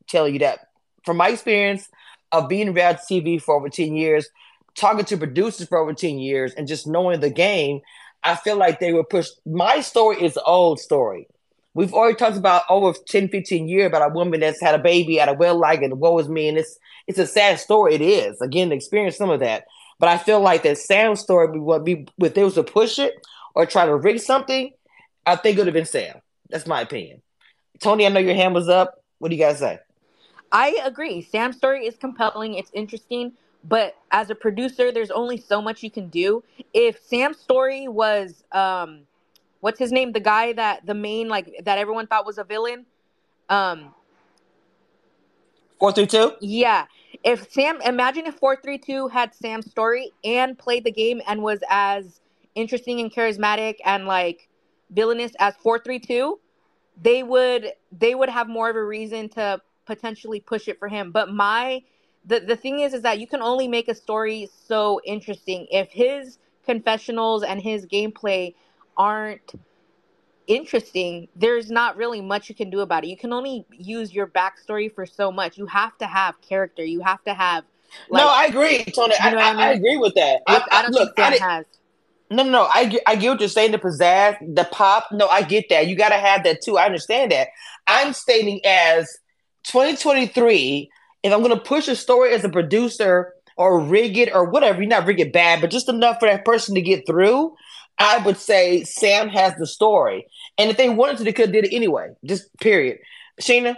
telling 0.07 0.33
you 0.33 0.39
that 0.39 0.66
from 1.08 1.18
my 1.18 1.30
experience 1.30 1.89
of 2.32 2.49
being 2.49 2.68
in 2.68 2.74
reality 2.74 3.22
TV 3.22 3.41
for 3.41 3.55
over 3.55 3.70
10 3.70 3.95
years, 3.95 4.30
talking 4.76 5.05
to 5.05 5.18
producers 5.18 5.68
for 5.68 5.80
over 5.80 5.93
10 5.93 6.20
years, 6.20 6.53
and 6.53 6.68
just 6.68 6.86
knowing 6.86 7.22
the 7.22 7.30
game, 7.30 7.80
I 8.24 8.36
feel 8.36 8.58
like 8.58 8.80
they 8.80 8.93
would 8.93 9.10
push 9.10 9.30
my 9.45 9.80
story 9.80 10.22
is 10.22 10.34
the 10.34 10.43
old 10.43 10.80
story. 10.80 11.28
We've 11.74 11.93
already 11.93 12.18
talked 12.18 12.38
about 12.38 12.64
over 12.70 12.93
10, 13.08 13.30
15 13.30 13.70
years 13.70 13.88
about 13.88 14.12
a 14.12 14.14
woman 14.14 14.41
that's 14.41 14.60
had 14.60 14.76
a 14.76 14.84
baby 14.84 15.20
at 15.20 15.30
a 15.30 15.34
well 15.34 15.58
like 15.58 15.82
and 15.82 15.99
woe 15.99 16.18
is 16.20 16.28
me. 16.28 16.49
And 16.49 16.58
it's 16.58 16.78
it's 17.08 17.20
a 17.20 17.28
sad 17.28 17.60
story. 17.60 17.93
It 17.93 18.01
is. 18.01 18.41
Again, 18.41 18.72
experience 18.72 19.16
some 19.16 19.30
of 19.30 19.39
that. 19.39 19.64
But 19.99 20.10
I 20.10 20.18
feel 20.18 20.41
like 20.41 20.64
that 20.64 20.78
Sam's 20.78 21.22
story 21.22 21.58
would 21.58 21.86
be 21.86 22.08
if 22.20 22.34
they 22.34 22.43
was 22.43 22.55
to 22.55 22.64
push 22.64 22.99
it 22.99 23.14
or 23.55 23.66
try 23.66 23.86
to 23.86 23.95
rig 23.95 24.20
something, 24.20 24.72
I 25.26 25.36
think 25.36 25.55
it 25.55 25.62
would 25.62 25.68
have 25.68 25.74
been 25.74 25.86
Sam. 25.86 26.16
That's 26.49 26.68
my 26.68 26.82
opinion. 26.82 27.22
Tony, 27.80 28.05
I 28.05 28.10
know 28.10 28.20
your 28.20 28.36
hand 28.36 28.55
was 28.55 28.68
up. 28.68 28.95
What 29.20 29.30
do 29.30 29.36
you 29.36 29.41
guys 29.41 29.60
say? 29.60 29.80
I 30.51 30.79
agree. 30.83 31.21
Sam's 31.21 31.57
story 31.57 31.85
is 31.85 31.95
compelling. 31.97 32.55
It's 32.55 32.71
interesting, 32.73 33.33
but 33.63 33.95
as 34.11 34.29
a 34.29 34.35
producer, 34.35 34.91
there's 34.91 35.11
only 35.11 35.37
so 35.37 35.61
much 35.61 35.83
you 35.83 35.91
can 35.91 36.09
do. 36.09 36.43
If 36.73 36.99
Sam's 37.03 37.37
story 37.39 37.87
was, 37.87 38.43
um, 38.51 39.01
what's 39.59 39.79
his 39.79 39.91
name? 39.91 40.11
The 40.13 40.19
guy 40.19 40.53
that 40.53 40.85
the 40.85 40.93
main 40.93 41.27
like 41.27 41.53
that 41.65 41.77
everyone 41.77 42.07
thought 42.07 42.25
was 42.25 42.37
a 42.37 42.43
villain. 42.43 42.85
Um, 43.49 43.93
Four 45.79 45.91
three 45.91 46.07
two. 46.07 46.33
yeah. 46.39 46.85
If 47.23 47.51
Sam, 47.51 47.81
imagine 47.81 48.25
if 48.25 48.35
four 48.35 48.55
three 48.55 48.77
two 48.77 49.07
had 49.09 49.33
Sam's 49.35 49.69
story 49.69 50.11
and 50.23 50.57
played 50.57 50.83
the 50.83 50.91
game 50.91 51.21
and 51.27 51.41
was 51.41 51.59
as 51.69 52.21
interesting 52.55 52.99
and 52.99 53.11
charismatic 53.13 53.75
and 53.85 54.05
like 54.05 54.47
villainous 54.91 55.33
as 55.39 55.55
four 55.57 55.79
three 55.79 55.99
two, 55.99 56.39
they 57.01 57.23
would 57.23 57.73
they 57.91 58.15
would 58.15 58.29
have 58.29 58.47
more 58.47 58.69
of 58.69 58.75
a 58.75 58.83
reason 58.83 59.29
to 59.29 59.61
potentially 59.88 60.39
push 60.39 60.67
it 60.67 60.77
for 60.77 60.88
him. 60.88 61.11
But 61.11 61.31
my 61.33 61.81
the 62.25 62.39
the 62.39 62.55
thing 62.55 62.81
is 62.81 62.93
is 62.93 63.01
that 63.01 63.19
you 63.19 63.27
can 63.27 63.41
only 63.41 63.67
make 63.67 63.88
a 63.88 63.95
story 63.95 64.49
so 64.67 65.01
interesting 65.05 65.67
if 65.71 65.89
his 65.89 66.38
confessionals 66.65 67.43
and 67.43 67.61
his 67.61 67.85
gameplay 67.85 68.53
aren't 68.97 69.53
interesting 70.47 71.27
there's 71.35 71.69
not 71.69 71.97
really 71.97 72.21
much 72.21 72.47
you 72.47 72.55
can 72.55 72.69
do 72.69 72.79
about 72.79 73.03
it 73.03 73.07
you 73.07 73.17
can 73.17 73.33
only 73.33 73.65
use 73.69 74.13
your 74.13 74.25
backstory 74.27 74.93
for 74.93 75.05
so 75.05 75.29
much 75.29 75.57
you 75.57 75.65
have 75.65 75.97
to 75.97 76.05
have 76.05 76.39
character 76.41 76.85
you 76.85 77.01
have 77.01 77.21
to 77.23 77.33
have 77.33 77.65
like 78.09 78.23
no, 78.23 78.29
I 78.29 78.45
agree, 78.45 78.83
Tony. 78.85 79.15
you 79.23 79.29
I, 79.29 79.31
know 79.31 79.38
I, 79.39 79.51
I 79.51 79.69
I 79.69 79.71
agree 79.73 79.97
with 79.97 80.15
that. 80.15 80.41
I, 80.47 80.63
I 80.71 80.81
don't 80.83 80.91
look, 80.91 81.15
think 81.15 81.41
I 81.41 81.45
has. 81.45 81.65
no, 82.29 82.43
no, 82.43 82.49
no. 82.49 82.69
I 82.73 82.85
get, 82.85 83.01
I 83.07 83.15
get 83.15 83.29
what 83.29 83.39
you're 83.39 83.49
saying. 83.49 83.71
The 83.71 83.77
pizzazz, 83.79 84.55
the 84.55 84.65
pop. 84.65 85.07
No, 85.11 85.27
I 85.27 85.41
get 85.41 85.69
that. 85.69 85.88
You 85.88 85.95
got 85.95 86.09
to 86.09 86.15
have 86.17 86.43
that 86.43 86.61
too. 86.61 86.77
I 86.77 86.85
understand 86.85 87.31
that. 87.31 87.49
I'm 87.88 88.13
stating 88.13 88.59
as 88.65 89.17
2023. 89.68 90.89
If 91.24 91.34
I'm 91.34 91.41
going 91.41 91.55
to 91.55 91.63
push 91.63 91.88
a 91.88 91.95
story 91.95 92.34
as 92.34 92.43
a 92.43 92.49
producer 92.49 93.34
or 93.57 93.80
rig 93.80 94.18
it 94.18 94.34
or 94.34 94.45
whatever, 94.45 94.82
you're 94.82 94.89
not 94.89 95.05
rig 95.05 95.20
it 95.20 95.34
bad, 95.34 95.61
but 95.61 95.72
just 95.72 95.89
enough 95.89 96.20
for 96.20 96.28
that 96.28 96.45
person 96.45 96.76
to 96.76 96.82
get 96.82 97.05
through. 97.05 97.55
I 97.99 98.20
would 98.20 98.38
say 98.38 98.84
Sam 98.84 99.28
has 99.30 99.55
the 99.55 99.65
story, 99.65 100.28
and 100.57 100.70
if 100.70 100.78
they 100.78 100.88
wanted 100.89 101.18
to, 101.18 101.24
they 101.24 101.34
could 101.34 101.47
have 101.47 101.53
did 101.53 101.65
it 101.65 101.76
anyway. 101.76 102.09
Just 102.24 102.55
period. 102.59 102.99
Sheena, 103.41 103.76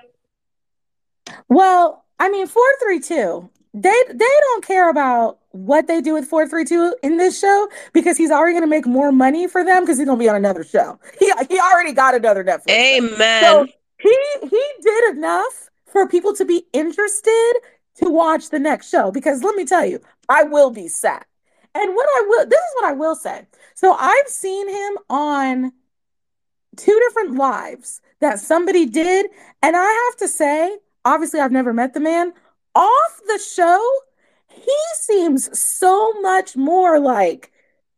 Well, 1.47 2.05
I 2.19 2.29
mean, 2.29 2.45
432, 2.47 3.49
they 3.73 4.03
they 4.09 4.15
don't 4.41 4.65
care 4.65 4.89
about 4.89 5.39
what 5.51 5.87
they 5.87 6.01
do 6.01 6.13
with 6.13 6.25
432 6.25 6.95
in 7.01 7.17
this 7.17 7.39
show 7.39 7.69
because 7.93 8.17
he's 8.17 8.31
already 8.31 8.53
going 8.53 8.63
to 8.63 8.67
make 8.69 8.85
more 8.85 9.11
money 9.11 9.47
for 9.47 9.63
them 9.63 9.83
because 9.83 9.97
he's 9.97 10.05
going 10.05 10.17
to 10.17 10.23
be 10.23 10.29
on 10.29 10.35
another 10.35 10.63
show. 10.63 10.99
He 11.19 11.31
he 11.49 11.59
already 11.59 11.93
got 11.93 12.13
another 12.15 12.43
Netflix 12.43 12.69
show. 12.69 12.75
Amen. 12.75 13.43
So 13.43 13.67
he 13.99 14.17
he 14.41 14.63
did 14.81 15.15
enough 15.15 15.68
for 15.91 16.07
people 16.07 16.33
to 16.35 16.45
be 16.45 16.65
interested 16.73 17.53
to 17.95 18.09
watch 18.09 18.49
the 18.49 18.59
next 18.59 18.89
show 18.89 19.11
because 19.11 19.43
let 19.43 19.55
me 19.55 19.65
tell 19.65 19.85
you, 19.85 19.99
I 20.29 20.43
will 20.43 20.71
be 20.71 20.87
sad. 20.87 21.25
And 21.75 21.95
what 21.95 22.07
I 22.17 22.25
will 22.27 22.45
this 22.45 22.59
is 22.59 22.75
what 22.75 22.85
I 22.85 22.93
will 22.93 23.15
say. 23.15 23.45
So 23.75 23.93
I've 23.93 24.27
seen 24.27 24.69
him 24.69 24.97
on 25.09 25.71
two 26.77 26.99
different 27.07 27.35
lives 27.35 28.01
that 28.21 28.39
somebody 28.39 28.85
did 28.85 29.27
and 29.61 29.75
I 29.75 30.09
have 30.09 30.17
to 30.19 30.27
say, 30.27 30.77
obviously 31.05 31.39
I've 31.39 31.51
never 31.51 31.73
met 31.73 31.93
the 31.93 31.99
man. 31.99 32.33
Off 32.75 33.21
the 33.27 33.39
show, 33.39 33.83
he 34.47 34.75
seems 34.95 35.57
so 35.57 36.13
much 36.21 36.55
more 36.55 36.99
like 36.99 37.51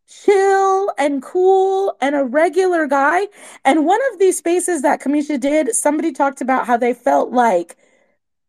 chill 0.08 0.92
and 0.98 1.22
cool 1.22 1.96
and 2.02 2.16
a 2.16 2.24
regular 2.24 2.88
guy. 2.88 3.28
And 3.64 3.86
one 3.86 4.00
of 4.12 4.20
these 4.20 4.38
spaces 4.38 4.82
that 4.82 5.02
Cameshia 5.02 5.40
did, 5.40 5.74
somebody 5.76 6.12
talked 6.12 6.42
about 6.42 6.68
how 6.68 6.78
they 6.78 6.94
felt 6.94 7.32
like 7.32 7.78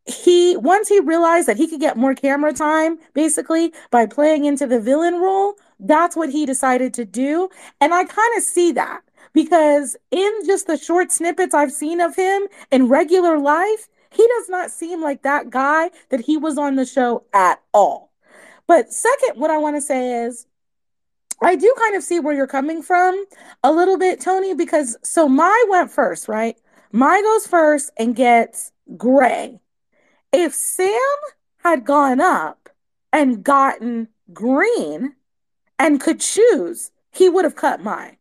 he 0.05 0.57
once 0.57 0.89
he 0.89 0.99
realized 0.99 1.47
that 1.47 1.57
he 1.57 1.67
could 1.67 1.79
get 1.79 1.97
more 1.97 2.13
camera 2.13 2.53
time 2.53 2.97
basically 3.13 3.73
by 3.89 4.05
playing 4.05 4.45
into 4.45 4.67
the 4.67 4.79
villain 4.79 5.15
role, 5.15 5.55
that's 5.79 6.15
what 6.15 6.29
he 6.29 6.45
decided 6.45 6.93
to 6.95 7.05
do. 7.05 7.49
And 7.79 7.93
I 7.93 8.03
kind 8.03 8.37
of 8.37 8.43
see 8.43 8.71
that 8.73 9.01
because 9.33 9.95
in 10.11 10.31
just 10.45 10.67
the 10.67 10.77
short 10.77 11.11
snippets 11.11 11.53
I've 11.53 11.71
seen 11.71 12.01
of 12.01 12.15
him 12.15 12.47
in 12.71 12.87
regular 12.87 13.39
life, 13.39 13.87
he 14.11 14.27
does 14.27 14.49
not 14.49 14.71
seem 14.71 15.01
like 15.01 15.23
that 15.23 15.49
guy 15.49 15.89
that 16.09 16.21
he 16.21 16.37
was 16.37 16.57
on 16.57 16.75
the 16.75 16.85
show 16.85 17.23
at 17.33 17.61
all. 17.73 18.11
But 18.67 18.93
second, 18.93 19.39
what 19.39 19.51
I 19.51 19.57
want 19.57 19.75
to 19.75 19.81
say 19.81 20.25
is 20.25 20.47
I 21.41 21.55
do 21.55 21.73
kind 21.77 21.95
of 21.95 22.03
see 22.03 22.19
where 22.19 22.33
you're 22.33 22.47
coming 22.47 22.81
from 22.81 23.25
a 23.63 23.71
little 23.71 23.97
bit, 23.97 24.21
Tony, 24.21 24.53
because 24.53 24.97
so 25.03 25.27
Mai 25.27 25.65
went 25.69 25.91
first, 25.91 26.27
right? 26.27 26.57
Mai 26.91 27.21
goes 27.21 27.47
first 27.47 27.91
and 27.97 28.15
gets 28.15 28.71
gray. 28.95 29.59
If 30.33 30.53
Sam 30.55 30.99
had 31.57 31.85
gone 31.85 32.19
up 32.19 32.69
and 33.11 33.43
gotten 33.43 34.09
green 34.33 35.13
and 35.77 36.01
could 36.01 36.19
choose, 36.19 36.91
he 37.11 37.29
would 37.29 37.45
have 37.45 37.55
cut 37.55 37.83
mine. 37.83 38.17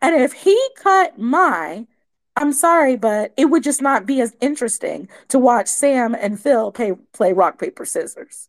And 0.00 0.14
if 0.14 0.32
he 0.32 0.56
cut 0.76 1.18
mine, 1.18 1.88
I'm 2.36 2.52
sorry, 2.52 2.96
but 2.96 3.34
it 3.36 3.46
would 3.46 3.64
just 3.64 3.82
not 3.82 4.06
be 4.06 4.20
as 4.20 4.36
interesting 4.40 5.08
to 5.28 5.38
watch 5.40 5.66
Sam 5.66 6.14
and 6.14 6.40
Phil 6.40 6.70
pay, 6.70 6.92
play 7.12 7.32
rock, 7.32 7.58
paper, 7.58 7.84
scissors. 7.84 8.48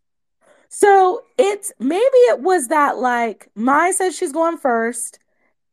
So 0.70 1.24
it's 1.40 1.72
maybe 1.80 2.04
it 2.04 2.42
was 2.42 2.68
that 2.68 3.00
like 3.00 3.50
Mai 3.56 3.90
says 3.90 4.16
she's 4.16 4.32
going 4.32 4.58
first, 4.58 5.18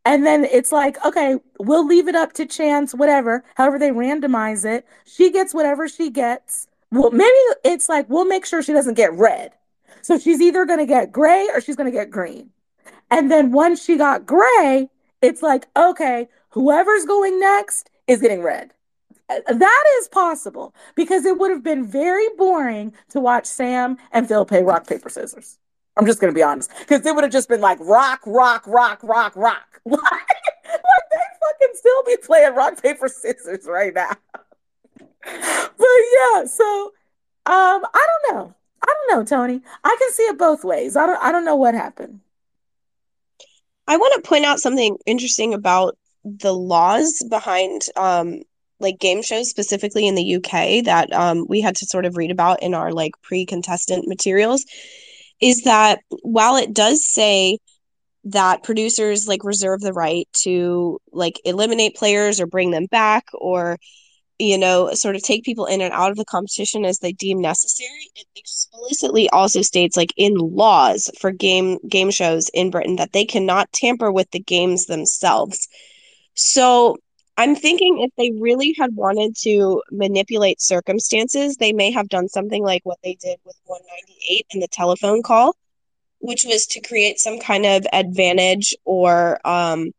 and 0.07 0.25
then 0.25 0.45
it's 0.45 0.73
like, 0.73 1.05
okay, 1.05 1.37
we'll 1.59 1.87
leave 1.87 2.09
it 2.09 2.15
up 2.15 2.33
to 2.35 2.47
chance, 2.47 2.95
whatever, 2.95 3.45
however 3.57 3.79
they 3.79 3.91
randomize 3.91 4.65
it. 4.65 4.87
She 5.05 5.31
gets 5.31 5.53
whatever 5.53 5.87
she 5.87 6.09
gets. 6.09 6.69
Well, 6.91 7.11
maybe 7.11 7.37
it's 7.65 7.89
like 7.89 8.09
we'll 8.09 8.25
make 8.27 8.47
sure 8.47 8.63
she 8.63 8.73
doesn't 8.73 8.95
get 8.95 9.13
red. 9.15 9.53
So 10.03 10.19
she's 10.19 10.41
either 10.41 10.65
going 10.65 10.79
to 10.79 10.87
get 10.87 11.13
gray 11.13 11.49
or 11.53 11.61
she's 11.61 11.77
going 11.77 11.91
to 11.91 11.97
get 11.97 12.11
green. 12.11 12.51
And 13.11 13.31
then 13.31 13.53
once 13.53 13.85
she 13.85 13.97
got 13.97 14.27
gray, 14.27 14.91
it's 15.23 15.43
like, 15.43 15.67
okay, 15.77 16.29
whoever's 16.51 17.05
going 17.05 17.41
next 17.41 17.91
is 18.07 18.21
getting 18.21 18.43
red. 18.43 18.73
Uh, 19.29 19.41
That 19.55 19.85
is 20.01 20.09
possible 20.09 20.75
because 20.97 21.25
it 21.27 21.39
would 21.39 21.51
have 21.51 21.63
been 21.65 21.87
very 21.87 22.29
boring 22.37 22.95
to 23.11 23.21
watch 23.21 23.47
Sam 23.47 23.99
and 24.13 24.29
Phil 24.29 24.45
play 24.45 24.63
rock, 24.63 24.87
paper, 24.87 25.09
scissors. 25.09 25.59
I'm 25.97 26.07
just 26.07 26.21
going 26.21 26.33
to 26.33 26.37
be 26.39 26.43
honest 26.43 26.73
because 26.81 27.05
it 27.07 27.15
would 27.15 27.25
have 27.25 27.33
just 27.33 27.49
been 27.49 27.61
like 27.63 27.79
rock, 27.81 28.21
rock, 28.27 28.65
rock, 28.67 29.01
rock, 29.05 29.35
rock. 29.37 29.81
Like, 29.87 30.01
like 30.03 31.05
they 31.13 31.19
fucking 31.41 31.75
still 31.77 32.03
be 32.05 32.17
playing 32.19 32.55
rock, 32.55 32.83
paper, 32.83 33.09
scissors 33.09 33.67
right 33.67 33.95
now. 33.95 34.17
But 35.79 35.89
yeah, 36.35 36.45
so 36.47 36.93
um, 37.47 37.85
I 37.95 38.07
don't 38.09 38.35
know. 38.35 38.55
I 38.83 38.95
don't 38.95 39.19
know, 39.19 39.25
Tony. 39.25 39.61
I 39.85 39.97
can 39.99 40.13
see 40.13 40.23
it 40.25 40.39
both 40.39 40.65
ways. 40.65 40.97
I 40.97 41.07
don't. 41.07 41.23
I 41.23 41.33
don't 41.33 41.45
know 41.45 41.57
what 41.57 41.75
happened. 41.75 42.21
I 43.89 43.97
want 43.97 44.15
to 44.15 44.29
point 44.29 44.45
out 44.45 44.59
something 44.59 44.97
interesting 45.07 45.55
about 45.55 45.97
the 46.25 46.53
laws 46.53 47.23
behind 47.31 47.83
um 47.97 48.41
like 48.81 48.99
game 48.99 49.23
shows 49.23 49.49
specifically 49.49 50.07
in 50.09 50.17
the 50.17 50.37
UK 50.37 50.85
that 50.85 51.13
um 51.13 51.47
we 51.49 51.61
had 51.61 51.77
to 51.77 51.87
sort 51.87 52.05
of 52.05 52.17
read 52.17 52.33
about 52.33 52.63
in 52.63 52.75
our 52.75 52.93
like 52.93 53.13
pre-contestant 53.23 54.09
materials 54.09 54.65
is 55.41 55.63
that 55.63 56.01
while 56.23 56.57
it 56.57 56.75
does 56.75 57.07
say 57.07 57.59
that 58.25 58.65
producers 58.65 59.29
like 59.29 59.45
reserve 59.45 59.81
the 59.81 59.93
right 59.93 60.29
to 60.33 60.99
like 61.13 61.41
eliminate 61.45 61.95
players 61.95 62.41
or 62.41 62.47
bring 62.47 62.73
them 62.73 62.87
back 62.87 63.27
or 63.35 63.79
you 64.39 64.59
know 64.59 64.93
sort 64.93 65.17
of 65.17 65.23
take 65.23 65.45
people 65.45 65.67
in 65.67 65.81
and 65.81 65.93
out 65.93 66.11
of 66.11 66.17
the 66.17 66.25
competition 66.25 66.85
as 66.85 66.99
they 66.99 67.13
deem 67.13 67.41
necessary. 67.41 68.11
It 68.15 68.27
explicitly 68.37 69.29
also 69.31 69.63
states 69.63 69.97
like 69.97 70.13
in 70.17 70.35
laws 70.35 71.11
for 71.19 71.31
game 71.31 71.79
game 71.89 72.11
shows 72.11 72.49
in 72.51 72.71
Britain 72.71 72.97
that 72.97 73.13
they 73.13 73.25
cannot 73.25 73.73
tamper 73.73 74.13
with 74.13 74.31
the 74.31 74.41
games 74.41 74.87
themselves. 74.87 75.69
So 76.35 76.97
I'm 77.39 77.55
thinking 77.55 78.01
if 78.01 78.11
they 78.17 78.31
really 78.41 78.75
had 78.79 78.95
wanted 78.95 79.37
to 79.43 79.83
manipulate 79.91 80.61
circumstances, 80.61 81.57
they 81.57 81.73
may 81.73 81.91
have 81.91 82.09
done 82.09 82.29
something 82.29 82.63
like 82.63 82.81
what 82.85 82.99
they 83.03 83.15
did 83.15 83.39
with 83.45 83.57
198 83.67 84.47
in 84.51 84.61
the 84.61 84.69
telephone 84.69 85.23
call, 85.23 85.55
which 86.19 86.45
was 86.47 86.67
to 86.69 86.81
create 86.81 87.19
some 87.19 87.39
kind 87.39 87.67
of 87.67 87.87
advantage 87.93 88.75
or 88.85 89.39
um 89.47 89.93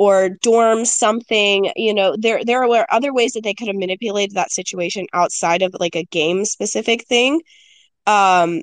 or 0.00 0.30
dorm 0.30 0.86
something, 0.86 1.70
you 1.76 1.92
know, 1.92 2.16
there 2.18 2.42
there 2.42 2.66
were 2.66 2.86
other 2.88 3.12
ways 3.12 3.32
that 3.32 3.44
they 3.44 3.52
could 3.52 3.66
have 3.66 3.76
manipulated 3.76 4.34
that 4.34 4.50
situation 4.50 5.06
outside 5.12 5.60
of 5.60 5.76
like 5.78 5.94
a 5.94 6.04
game 6.04 6.46
specific 6.46 7.06
thing. 7.06 7.42
Um 8.06 8.62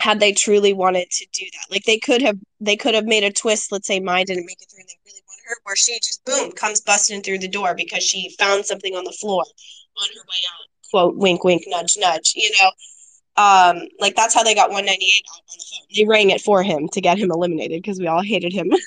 had 0.00 0.20
they 0.20 0.32
truly 0.32 0.72
wanted 0.72 1.10
to 1.10 1.26
do 1.34 1.44
that. 1.52 1.70
Like 1.70 1.84
they 1.84 1.98
could 1.98 2.22
have 2.22 2.38
they 2.62 2.76
could 2.76 2.94
have 2.94 3.04
made 3.04 3.24
a 3.24 3.30
twist, 3.30 3.72
let's 3.72 3.86
say 3.86 4.00
mine 4.00 4.24
didn't 4.24 4.46
make 4.46 4.56
it 4.62 4.70
through 4.70 4.80
and 4.80 4.88
they 4.88 4.96
really 5.04 5.20
want 5.28 5.40
her, 5.44 5.56
where 5.64 5.76
she 5.76 5.96
just 5.96 6.24
boom 6.24 6.50
comes 6.52 6.80
busting 6.80 7.20
through 7.20 7.40
the 7.40 7.48
door 7.48 7.74
because 7.74 8.02
she 8.02 8.34
found 8.38 8.64
something 8.64 8.94
on 8.94 9.04
the 9.04 9.12
floor 9.12 9.42
on 9.42 10.08
her 10.16 10.22
way 10.22 10.40
out. 10.50 10.66
Quote 10.90 11.16
wink 11.16 11.44
wink 11.44 11.64
nudge 11.66 11.98
nudge, 11.98 12.32
you 12.36 12.50
know. 12.62 12.70
Um, 13.36 13.82
like 14.00 14.16
that's 14.16 14.34
how 14.34 14.42
they 14.42 14.54
got 14.54 14.70
198 14.70 15.24
on 15.28 15.40
the 15.46 15.64
phone. 15.70 15.86
They 15.94 16.04
rang 16.06 16.30
it 16.30 16.40
for 16.40 16.62
him 16.62 16.88
to 16.94 17.02
get 17.02 17.18
him 17.18 17.30
eliminated 17.30 17.82
because 17.82 17.98
we 17.98 18.06
all 18.06 18.22
hated 18.22 18.54
him. 18.54 18.72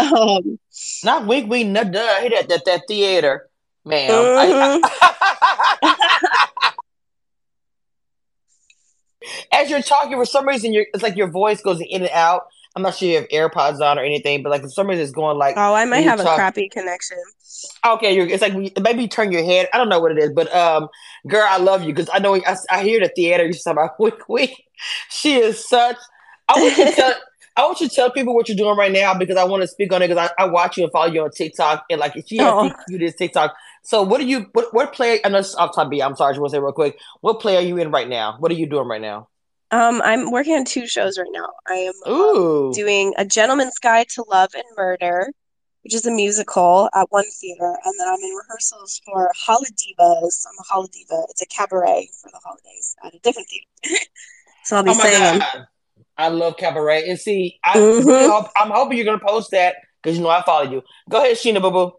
um 0.00 0.58
Not 1.04 1.26
wink, 1.26 1.50
wink, 1.50 1.70
nut, 1.70 1.88
nut. 1.90 2.08
I 2.08 2.20
hate 2.20 2.32
that, 2.32 2.48
that, 2.48 2.64
that 2.66 2.82
theater, 2.88 3.48
ma'am. 3.84 4.24
Mhm. 4.24 4.80
I- 5.82 5.92
as 9.52 9.70
you're 9.70 9.82
talking, 9.82 10.16
for 10.16 10.24
some 10.24 10.46
reason, 10.46 10.72
you're, 10.72 10.86
it's 10.94 11.02
like 11.02 11.16
your 11.16 11.30
voice 11.30 11.60
goes 11.60 11.80
in 11.80 12.02
and 12.02 12.10
out. 12.10 12.42
I'm 12.76 12.82
not 12.82 12.94
sure 12.94 13.08
you 13.08 13.16
have 13.16 13.28
AirPods 13.28 13.80
on 13.80 13.98
or 13.98 14.02
anything, 14.02 14.42
but 14.42 14.50
like 14.50 14.62
for 14.62 14.68
some 14.68 14.86
reason, 14.86 15.02
it's 15.02 15.12
going 15.12 15.36
like. 15.36 15.56
oh, 15.56 15.74
I 15.74 15.84
might 15.84 16.00
you 16.00 16.08
have 16.08 16.20
a 16.20 16.24
crappy 16.24 16.68
connection. 16.68 17.18
Okay, 17.84 18.14
you're, 18.14 18.28
it's 18.28 18.42
like 18.42 18.54
maybe 18.80 19.02
you 19.02 19.08
turn 19.08 19.32
your 19.32 19.44
head. 19.44 19.68
I 19.74 19.78
don't 19.78 19.88
know 19.88 20.00
what 20.00 20.12
it 20.12 20.18
is, 20.18 20.30
but 20.32 20.54
um, 20.54 20.88
girl, 21.26 21.46
I 21.48 21.58
love 21.58 21.82
you 21.82 21.88
because 21.92 22.08
I 22.12 22.20
know 22.20 22.36
I, 22.36 22.56
I 22.70 22.82
hear 22.84 23.00
the 23.00 23.08
theater. 23.08 23.44
You 23.44 23.52
talking 23.52 23.72
about 23.72 23.90
wink, 23.98 24.28
wink. 24.28 24.52
She 25.10 25.34
is 25.34 25.68
such. 25.68 25.96
I 26.48 26.60
want 26.60 26.78
you 26.78 26.92
tell. 26.92 27.14
I 27.60 27.64
want 27.66 27.78
you 27.80 27.90
to 27.90 27.94
tell 27.94 28.10
people 28.10 28.34
what 28.34 28.48
you're 28.48 28.56
doing 28.56 28.74
right 28.74 28.90
now 28.90 29.12
because 29.12 29.36
I 29.36 29.44
want 29.44 29.62
to 29.62 29.68
speak 29.68 29.92
on 29.92 30.00
it 30.00 30.08
because 30.08 30.30
I, 30.38 30.44
I 30.44 30.46
watch 30.46 30.78
you 30.78 30.84
and 30.84 30.92
follow 30.92 31.12
you 31.12 31.22
on 31.22 31.30
TikTok 31.30 31.84
and 31.90 32.00
like 32.00 32.14
she 32.26 32.38
has 32.38 32.54
Oh. 32.54 32.72
you 32.88 32.96
this 32.96 33.14
TikTok. 33.16 33.54
So 33.82 34.02
what 34.02 34.18
are 34.18 34.24
you? 34.24 34.46
What 34.54 34.72
what 34.72 34.94
play? 34.94 35.20
I'm 35.22 35.32
just 35.32 35.58
off 35.58 35.74
top. 35.74 35.92
I'm 35.92 36.16
sorry. 36.16 36.30
I 36.30 36.32
just 36.32 36.40
want 36.40 36.52
to 36.52 36.56
say 36.56 36.60
real 36.60 36.72
quick. 36.72 36.98
What 37.20 37.40
play 37.40 37.56
are 37.56 37.62
you 37.62 37.76
in 37.76 37.90
right 37.90 38.08
now? 38.08 38.36
What 38.38 38.50
are 38.50 38.54
you 38.54 38.66
doing 38.66 38.88
right 38.88 39.00
now? 39.00 39.28
Um, 39.72 40.00
I'm 40.02 40.30
working 40.30 40.54
on 40.54 40.64
two 40.64 40.86
shows 40.86 41.18
right 41.18 41.28
now. 41.32 41.48
I 41.68 41.74
am 41.74 41.92
um, 42.06 42.72
doing 42.72 43.12
A 43.18 43.26
Gentleman's 43.26 43.78
Guide 43.78 44.08
to 44.14 44.24
Love 44.26 44.54
and 44.54 44.64
Murder, 44.74 45.30
which 45.82 45.94
is 45.94 46.06
a 46.06 46.10
musical 46.10 46.88
at 46.94 47.08
one 47.10 47.26
theater, 47.40 47.76
and 47.84 47.94
then 47.98 48.08
I'm 48.08 48.20
in 48.20 48.34
rehearsals 48.36 49.02
for 49.04 49.30
Holidivas. 49.46 50.46
I'm 50.46 50.58
a 50.58 50.64
Holidiva. 50.72 51.24
It's 51.28 51.42
a 51.42 51.46
cabaret 51.46 52.08
for 52.22 52.30
the 52.30 52.40
holidays 52.42 52.96
at 53.04 53.14
a 53.14 53.18
different 53.18 53.48
theater. 53.48 54.04
so 54.64 54.76
I'll 54.76 54.82
be 54.82 54.92
Oh 54.92 54.94
god, 54.94 55.66
I 56.20 56.28
love 56.28 56.56
cabaret. 56.56 57.08
And 57.08 57.18
see, 57.18 57.58
I 57.64 57.72
hope, 57.72 58.50
I'm 58.56 58.70
hoping 58.70 58.96
you're 58.96 59.06
gonna 59.06 59.18
post 59.18 59.50
that 59.52 59.76
because 60.02 60.16
you 60.16 60.22
know 60.22 60.30
I 60.30 60.42
follow 60.42 60.70
you. 60.70 60.82
Go 61.08 61.18
ahead, 61.18 61.36
Sheena 61.36 61.60
Boo 61.60 61.70
Boo. 61.70 61.92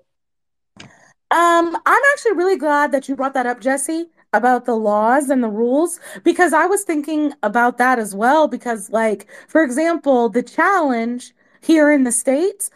Um, 1.31 1.77
I'm 1.85 2.01
actually 2.13 2.33
really 2.33 2.57
glad 2.57 2.91
that 2.91 3.07
you 3.07 3.15
brought 3.15 3.33
that 3.35 3.45
up, 3.45 3.61
Jessi, 3.61 4.07
about 4.33 4.65
the 4.65 4.75
laws 4.75 5.29
and 5.29 5.41
the 5.41 5.47
rules, 5.49 5.99
because 6.23 6.51
I 6.51 6.65
was 6.65 6.83
thinking 6.83 7.33
about 7.41 7.77
that 7.77 7.99
as 7.99 8.13
well. 8.13 8.47
Because, 8.47 8.89
like, 8.89 9.27
for 9.47 9.63
example, 9.63 10.27
the 10.27 10.43
challenge 10.43 11.33
here 11.61 11.91
in 11.91 12.03
the 12.03 12.11
States 12.11 12.69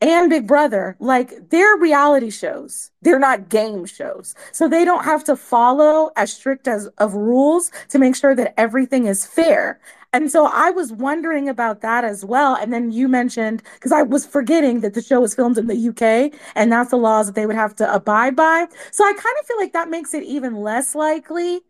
and 0.00 0.30
Big 0.30 0.46
Brother, 0.46 0.96
like, 1.00 1.50
they're 1.50 1.76
reality 1.76 2.30
shows. 2.30 2.90
They're 3.02 3.18
not 3.18 3.48
game 3.48 3.84
shows. 3.84 4.34
So 4.52 4.68
they 4.68 4.84
don't 4.84 5.04
have 5.04 5.24
to 5.24 5.36
follow 5.36 6.10
as 6.16 6.32
strict 6.32 6.68
as 6.68 6.86
of 6.98 7.14
rules 7.14 7.72
to 7.90 7.98
make 7.98 8.16
sure 8.16 8.34
that 8.34 8.54
everything 8.56 9.06
is 9.06 9.26
fair. 9.26 9.80
And 10.12 10.30
so 10.30 10.46
I 10.46 10.70
was 10.70 10.92
wondering 10.92 11.48
about 11.48 11.82
that 11.82 12.04
as 12.04 12.24
well. 12.24 12.54
And 12.56 12.72
then 12.72 12.90
you 12.90 13.08
mentioned, 13.08 13.62
because 13.74 13.92
I 13.92 14.02
was 14.02 14.24
forgetting 14.24 14.80
that 14.80 14.94
the 14.94 15.02
show 15.02 15.20
was 15.20 15.34
filmed 15.34 15.58
in 15.58 15.66
the 15.66 15.88
UK 15.88 16.32
and 16.54 16.72
that's 16.72 16.90
the 16.90 16.96
laws 16.96 17.26
that 17.26 17.34
they 17.34 17.46
would 17.46 17.56
have 17.56 17.76
to 17.76 17.94
abide 17.94 18.34
by. 18.34 18.66
So 18.90 19.04
I 19.04 19.12
kind 19.12 19.36
of 19.40 19.46
feel 19.46 19.58
like 19.58 19.74
that 19.74 19.90
makes 19.90 20.14
it 20.14 20.22
even 20.22 20.56
less 20.56 20.94
likely 20.94 21.60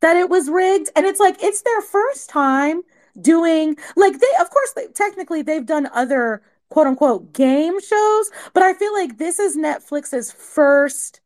that 0.00 0.16
it 0.16 0.30
was 0.30 0.48
rigged. 0.48 0.90
And 0.94 1.04
it's 1.04 1.20
like, 1.20 1.42
it's 1.42 1.62
their 1.62 1.80
first 1.82 2.30
time 2.30 2.82
doing, 3.20 3.76
like, 3.96 4.18
they, 4.20 4.26
of 4.40 4.50
course, 4.50 4.72
they, 4.74 4.86
technically 4.88 5.42
they've 5.42 5.66
done 5.66 5.88
other 5.92 6.42
quote 6.70 6.86
unquote 6.86 7.32
game 7.32 7.80
shows, 7.80 8.30
but 8.54 8.62
I 8.62 8.72
feel 8.74 8.92
like 8.92 9.18
this 9.18 9.38
is 9.38 9.56
Netflix's 9.56 10.32
first 10.32 11.20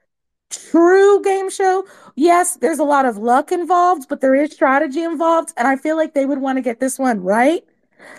true 0.57 1.23
game 1.23 1.51
show. 1.51 1.87
Yes, 2.17 2.57
there's 2.57 2.79
a 2.79 2.85
lot 2.85 3.07
of 3.07 3.19
luck 3.19 3.53
involved, 3.53 4.09
but 4.09 4.21
there 4.21 4.35
is 4.35 4.53
strategy 4.53 5.03
involved. 5.03 5.53
And 5.57 5.67
I 5.67 5.77
feel 5.77 5.97
like 5.97 6.15
they 6.15 6.27
would 6.27 6.39
want 6.39 6.59
to 6.59 6.63
get 6.63 6.81
this 6.81 6.99
one 6.99 7.23
right. 7.23 7.65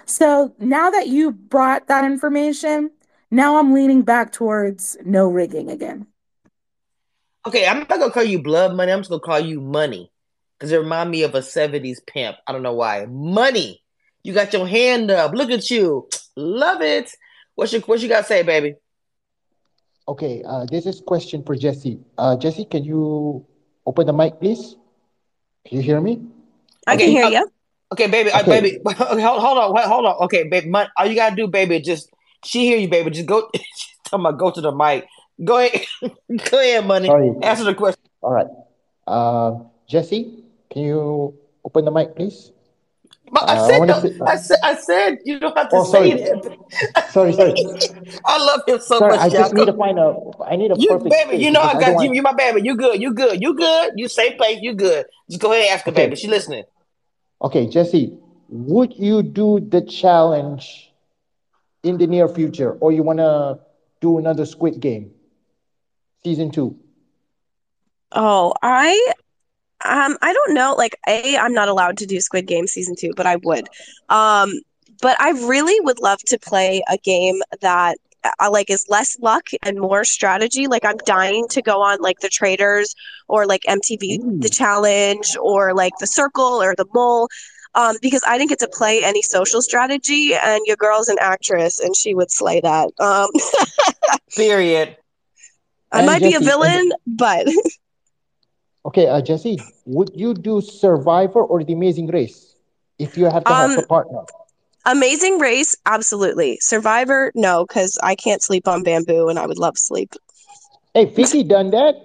So 0.05 0.53
now 0.59 0.89
that 0.89 1.07
you 1.07 1.31
brought 1.31 1.88
that 1.88 2.05
information, 2.05 2.91
now 3.31 3.57
I'm 3.57 3.73
leaning 3.73 4.01
back 4.01 4.31
towards 4.31 4.97
no 5.05 5.27
rigging 5.27 5.69
again. 5.69 6.07
Okay, 7.45 7.67
I'm 7.67 7.79
not 7.79 7.89
gonna 7.89 8.11
call 8.11 8.23
you 8.23 8.41
blood 8.41 8.75
money. 8.75 8.91
I'm 8.91 8.99
just 8.99 9.09
gonna 9.09 9.19
call 9.19 9.39
you 9.39 9.61
money 9.61 10.11
because 10.57 10.71
it 10.71 10.77
remind 10.77 11.11
me 11.11 11.23
of 11.23 11.36
a 11.36 11.41
'70s 11.41 11.99
pimp. 12.05 12.38
I 12.47 12.51
don't 12.51 12.63
know 12.63 12.73
why. 12.73 13.05
Money. 13.05 13.83
You 14.23 14.33
got 14.33 14.53
your 14.53 14.67
hand 14.67 15.11
up. 15.11 15.33
Look 15.33 15.51
at 15.51 15.69
you. 15.69 16.09
Love 16.36 16.81
it. 16.81 17.11
What's 17.53 17.71
your 17.71 17.81
what 17.83 18.01
you 18.01 18.09
got 18.09 18.21
to 18.21 18.27
say, 18.27 18.41
baby? 18.41 18.75
Okay, 20.08 20.43
uh, 20.45 20.66
this 20.66 20.86
is 20.86 21.01
question 21.01 21.41
for 21.43 21.56
Jessi. 21.56 21.99
Uh, 22.18 22.38
Jessi, 22.38 22.70
can 22.70 22.84
you 22.84 23.45
open 23.86 24.06
the 24.06 24.14
mic, 24.14 24.39
please? 24.39 24.76
Can 25.66 25.78
you 25.78 25.84
hear 25.84 25.99
me? 25.99 26.22
I 26.86 26.93
Okay, 26.93 27.06
can 27.06 27.12
hear 27.12 27.26
uh, 27.26 27.30
you. 27.30 27.49
Okay, 27.93 28.08
baby. 28.08 28.30
Uh, 28.32 28.41
Okay. 28.41 28.62
baby. 28.62 28.80
Hold, 28.86 29.41
hold 29.41 29.58
on. 29.58 29.74
Wait, 29.74 29.86
hold 29.86 30.06
on. 30.06 30.16
Okay, 30.26 30.43
baby. 30.47 30.70
Mon- 30.70 30.89
all 30.97 31.06
you 31.08 31.16
gotta 31.16 31.36
do, 31.36 31.47
baby, 31.47 31.80
just 31.80 32.10
she 32.43 32.66
hear 32.66 32.78
you, 32.78 32.88
baby. 32.88 33.10
Just 33.10 33.26
go. 33.26 33.49
Talking 34.06 34.26
about 34.26 34.38
go 34.38 34.51
to 34.51 34.62
the 34.62 34.72
mic. 34.72 35.08
Go 35.43 35.58
ahead. 35.58 35.86
go 36.51 36.60
ahead, 36.60 36.86
money. 36.86 37.08
Sorry. 37.08 37.32
Answer 37.41 37.64
the 37.64 37.74
question. 37.74 38.01
All 38.22 38.34
right. 38.34 38.47
Uh, 39.08 39.64
Jessi, 39.89 40.43
can 40.70 40.84
you 40.84 41.34
open 41.64 41.86
the 41.86 41.91
mic, 41.91 42.16
please? 42.16 42.51
But 43.32 43.49
I 43.49 43.55
Uh, 43.55 43.63
I 43.63 43.67
said, 43.67 43.88
no, 43.88 43.99
say- 43.99 44.19
I 44.26 44.36
said, 44.38 44.57
I 44.63 44.76
said, 44.76 45.17
you 45.26 45.39
don't 45.39 45.57
have 45.57 45.69
to 45.69 45.78
Oh, 45.78 45.84
say 45.84 46.11
sorry. 46.13 46.21
that. 46.21 47.09
Sorry, 47.11 47.34
sorry. 47.34 47.53
I 48.26 48.38
love 48.43 48.61
him 48.67 48.80
so 48.80 48.99
Sorry, 48.99 49.11
much, 49.13 49.21
I 49.21 49.30
just 49.30 49.53
need 49.53 49.65
to 49.65 49.71
Jacob. 49.73 49.78
find 49.80 49.99
a. 49.99 50.15
I 50.45 50.55
need 50.55 50.71
a 50.71 50.76
You, 50.78 50.89
perfect 50.89 51.09
baby, 51.09 51.43
you 51.43 51.51
know 51.51 51.61
I 51.61 51.71
I 51.71 51.73
got 51.73 51.88
don't 51.88 51.89
you. 51.89 51.95
want. 51.95 52.15
You 52.15 52.21
my 52.21 52.34
baby. 52.34 52.61
You 52.63 52.76
good. 52.78 53.01
You 53.01 53.13
good. 53.13 53.41
You 53.41 53.55
good. 53.55 53.91
You 53.95 54.07
safe 54.07 54.38
place. 54.38 54.59
You 54.61 54.73
good. 54.76 55.05
Just 55.30 55.41
go 55.41 55.51
ahead 55.51 55.65
and 55.65 55.71
ask 55.73 55.86
her, 55.86 55.91
Okay. 55.91 56.05
baby. 56.05 56.15
She 56.15 56.28
listening. 56.28 56.63
Okay, 57.41 57.67
Jessi, 57.67 58.17
would 58.49 58.93
you 58.97 59.21
do 59.23 59.59
the 59.59 59.82
challenge 59.82 60.93
in 61.84 61.97
the 61.97 62.07
near 62.07 62.28
future, 62.28 62.73
or 62.80 62.91
you 62.91 63.03
wanna 63.03 63.59
do 64.01 64.17
another 64.17 64.45
Squid 64.45 64.80
Game 64.80 65.11
season 66.23 66.51
two? 66.51 66.78
Oh, 68.11 68.53
I 68.61 69.13
um 69.86 70.17
I 70.21 70.33
don't 70.33 70.53
know. 70.53 70.75
Like 70.77 70.95
A, 71.07 71.38
I'm 71.38 71.53
not 71.53 71.69
allowed 71.69 71.97
to 71.97 72.05
do 72.05 72.19
Squid 72.19 72.47
Game 72.47 72.67
season 72.67 72.95
two, 72.97 73.13
but 73.15 73.25
I 73.25 73.38
would. 73.38 73.69
Um, 74.09 74.53
but 75.01 75.19
I 75.19 75.31
really 75.31 75.79
would 75.81 75.99
love 75.99 76.19
to 76.27 76.39
play 76.39 76.81
a 76.89 76.97
game 76.97 77.41
that 77.61 77.97
uh, 78.23 78.49
like 78.51 78.69
is 78.69 78.86
less 78.89 79.17
luck 79.19 79.49
and 79.63 79.79
more 79.79 80.03
strategy. 80.03 80.67
Like 80.67 80.86
I'm 80.86 80.97
dying 81.05 81.47
to 81.49 81.61
go 81.61 81.81
on 81.81 81.99
like 82.01 82.19
the 82.19 82.29
Traitors 82.29 82.95
or 83.27 83.45
like 83.45 83.61
MTV 83.67 84.41
The 84.41 84.49
Challenge 84.49 85.36
or 85.41 85.73
like 85.73 85.93
The 85.99 86.07
Circle 86.07 86.61
or 86.61 86.75
The 86.75 86.86
Mole. 86.93 87.27
Um, 87.75 87.97
because 88.01 88.23
I 88.25 88.38
didn't 88.38 88.49
get 88.49 88.59
to 88.59 88.69
play 88.69 89.03
any 89.03 89.21
social 89.21 89.61
strategy, 89.61 90.33
and 90.33 90.61
your 90.65 90.77
girl's 90.77 91.09
an 91.09 91.17
actress, 91.19 91.77
and 91.77 91.93
she 91.93 92.15
would 92.15 92.31
slay 92.31 92.61
that. 92.61 92.89
Um, 92.99 93.27
Period. 94.36 94.97
I 95.91 96.01
And 96.01 96.05
might 96.05 96.21
be 96.21 96.33
a 96.33 96.38
and 96.38 96.45
villain, 96.45 96.91
but 97.05 97.47
okay, 98.86 99.07
uh, 99.07 99.21
Jessi, 99.21 99.57
would 99.86 100.11
you 100.15 100.33
do 100.33 100.61
Survivor 100.61 101.43
or 101.43 101.63
The 101.63 101.73
Amazing 101.73 102.07
Race 102.07 102.55
if 102.99 103.17
you 103.17 103.25
have 103.25 103.43
to 103.45 103.53
have 103.53 103.71
um, 103.71 103.79
a 103.79 103.88
partner? 103.88 104.21
Amazing 104.86 105.39
Race, 105.39 105.75
absolutely. 105.86 106.57
Survivor, 106.61 107.31
no, 107.36 107.65
because 107.65 107.97
I 108.03 108.15
can't 108.15 108.41
sleep 108.41 108.67
on 108.67 108.83
bamboo 108.83 109.29
and 109.29 109.39
I 109.39 109.47
would 109.47 109.57
love 109.57 109.77
sleep. 109.77 110.13
Hey, 110.93 111.07
Figgy 111.07 111.47
done 111.47 111.71
that. 111.71 111.95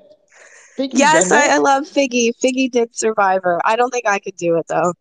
Figgy 0.79 0.95
Yes, 0.95 1.29
done 1.29 1.39
I, 1.39 1.55
I 1.55 1.59
love 1.59 1.85
Figgy. 1.85 2.33
Figgy 2.43 2.71
did 2.71 2.97
Survivor. 2.97 3.61
I 3.65 3.77
don't 3.77 3.91
think 3.91 4.07
I 4.07 4.19
could 4.19 4.37
do 4.37 4.57
it 4.57 4.67
though. 4.69 4.95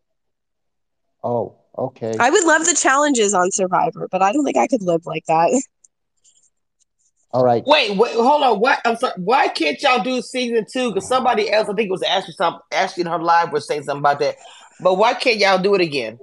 Oh, 1.23 1.55
okay. 1.77 2.13
I 2.19 2.29
would 2.29 2.45
love 2.45 2.65
the 2.65 2.75
challenges 2.75 3.33
on 3.33 3.51
Survivor, 3.51 4.07
but 4.11 4.21
I 4.21 4.33
don't 4.33 4.43
think 4.43 4.57
I 4.57 4.67
could 4.67 4.81
live 4.81 5.05
like 5.05 5.25
that. 5.27 5.49
All 7.31 7.43
right. 7.43 7.63
Wait, 7.65 7.95
wait, 7.95 8.13
hold 8.15 8.43
on. 8.43 8.59
Why? 8.59 8.77
I'm 8.85 8.95
sorry. 8.95 9.13
Why 9.17 9.47
can't 9.49 9.79
y'all 9.81 10.03
do 10.03 10.21
season 10.21 10.65
two? 10.71 10.89
Because 10.89 11.07
somebody 11.07 11.51
else, 11.51 11.69
I 11.69 11.73
think 11.73 11.87
it 11.87 11.91
was 11.91 12.01
Ashley, 12.01 12.33
some 12.33 12.59
Ashley 12.71 13.01
in 13.01 13.07
her 13.07 13.19
live 13.19 13.51
was 13.51 13.67
saying 13.67 13.83
something 13.83 14.01
about 14.01 14.19
that. 14.19 14.35
But 14.79 14.95
why 14.95 15.13
can't 15.13 15.37
y'all 15.37 15.61
do 15.61 15.75
it 15.75 15.81
again? 15.81 16.17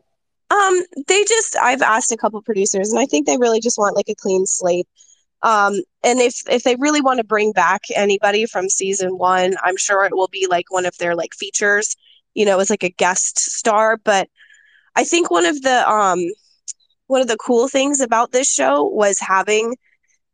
Um, 0.50 0.82
they 1.07 1.24
just 1.24 1.57
I've 1.57 1.82
asked 1.82 2.12
a 2.12 2.16
couple 2.16 2.40
producers 2.42 2.90
and 2.90 3.00
I 3.00 3.07
think 3.07 3.26
they 3.26 3.36
really 3.36 3.61
just 3.61 3.78
want 3.78 3.96
like 3.96 4.09
a 4.09 4.14
clean 4.14 4.46
slate. 4.46 4.88
Um, 5.42 5.74
and 6.02 6.20
if 6.20 6.42
if 6.48 6.64
they 6.64 6.76
really 6.76 7.00
want 7.00 7.18
to 7.18 7.24
bring 7.24 7.52
back 7.52 7.82
anybody 7.94 8.46
from 8.46 8.68
season 8.68 9.18
one, 9.18 9.54
I'm 9.62 9.76
sure 9.76 10.04
it 10.04 10.16
will 10.16 10.28
be 10.28 10.46
like 10.48 10.72
one 10.72 10.86
of 10.86 10.96
their 10.98 11.14
like 11.14 11.34
features, 11.34 11.96
you 12.34 12.44
know, 12.44 12.59
as 12.59 12.70
like 12.70 12.84
a 12.84 12.90
guest 12.90 13.38
star. 13.38 13.96
But 13.96 14.28
I 14.96 15.04
think 15.04 15.30
one 15.30 15.46
of 15.46 15.62
the 15.62 15.88
um 15.88 16.20
one 17.07 17.20
of 17.20 17.28
the 17.28 17.36
cool 17.36 17.68
things 17.68 18.00
about 18.00 18.32
this 18.32 18.50
show 18.50 18.84
was 18.84 19.18
having 19.20 19.76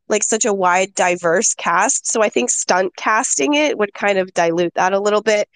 like 0.08 0.22
such 0.22 0.44
a 0.44 0.52
wide 0.52 0.94
diverse 0.94 1.54
cast. 1.54 2.06
So 2.06 2.22
I 2.22 2.28
think 2.28 2.50
stunt 2.50 2.96
casting 2.96 3.54
it 3.54 3.78
would 3.78 3.94
kind 3.94 4.18
of 4.18 4.34
dilute 4.34 4.74
that 4.74 4.92
a 4.92 5.00
little 5.00 5.22
bit. 5.22 5.48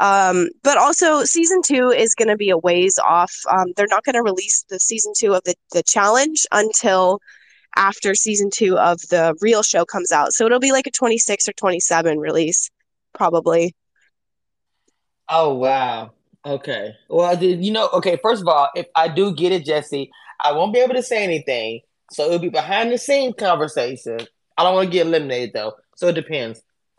Um, 0.00 0.48
but 0.62 0.76
also 0.76 1.22
season 1.24 1.60
two 1.64 1.90
is 1.90 2.14
going 2.14 2.28
to 2.28 2.36
be 2.36 2.50
a 2.50 2.58
ways 2.58 2.98
off. 2.98 3.32
Um, 3.50 3.68
they're 3.76 3.86
not 3.88 4.04
going 4.04 4.16
to 4.16 4.22
release 4.22 4.64
the 4.68 4.80
season 4.80 5.12
two 5.16 5.34
of 5.34 5.44
the, 5.44 5.54
the 5.72 5.82
challenge 5.84 6.46
until 6.50 7.20
after 7.76 8.14
season 8.14 8.50
two 8.52 8.78
of 8.78 9.00
the 9.10 9.36
real 9.40 9.62
show 9.62 9.84
comes 9.84 10.12
out. 10.12 10.32
So 10.32 10.46
it'll 10.46 10.60
be 10.60 10.72
like 10.72 10.86
a 10.86 10.90
26 10.90 11.48
or 11.48 11.52
27 11.52 12.18
release, 12.18 12.70
probably. 13.12 13.74
Oh 15.28 15.54
wow. 15.54 16.12
Okay. 16.46 16.94
Well, 17.08 17.42
you 17.42 17.72
know, 17.72 17.88
okay. 17.94 18.18
First 18.22 18.42
of 18.42 18.48
all, 18.48 18.68
if 18.74 18.86
I 18.94 19.08
do 19.08 19.34
get 19.34 19.52
it, 19.52 19.64
Jessi, 19.64 20.10
I 20.40 20.52
won't 20.52 20.74
be 20.74 20.80
able 20.80 20.94
to 20.94 21.02
say 21.02 21.24
anything, 21.24 21.80
so 22.10 22.26
it'll 22.26 22.38
be 22.38 22.48
behind 22.48 22.92
the 22.92 22.98
scenes 22.98 23.34
conversation. 23.38 24.18
I 24.56 24.62
don't 24.62 24.74
want 24.74 24.86
to 24.86 24.92
get 24.92 25.06
eliminated 25.06 25.52
though, 25.54 25.74
so 25.96 26.08
it 26.08 26.14
depends. 26.14 26.62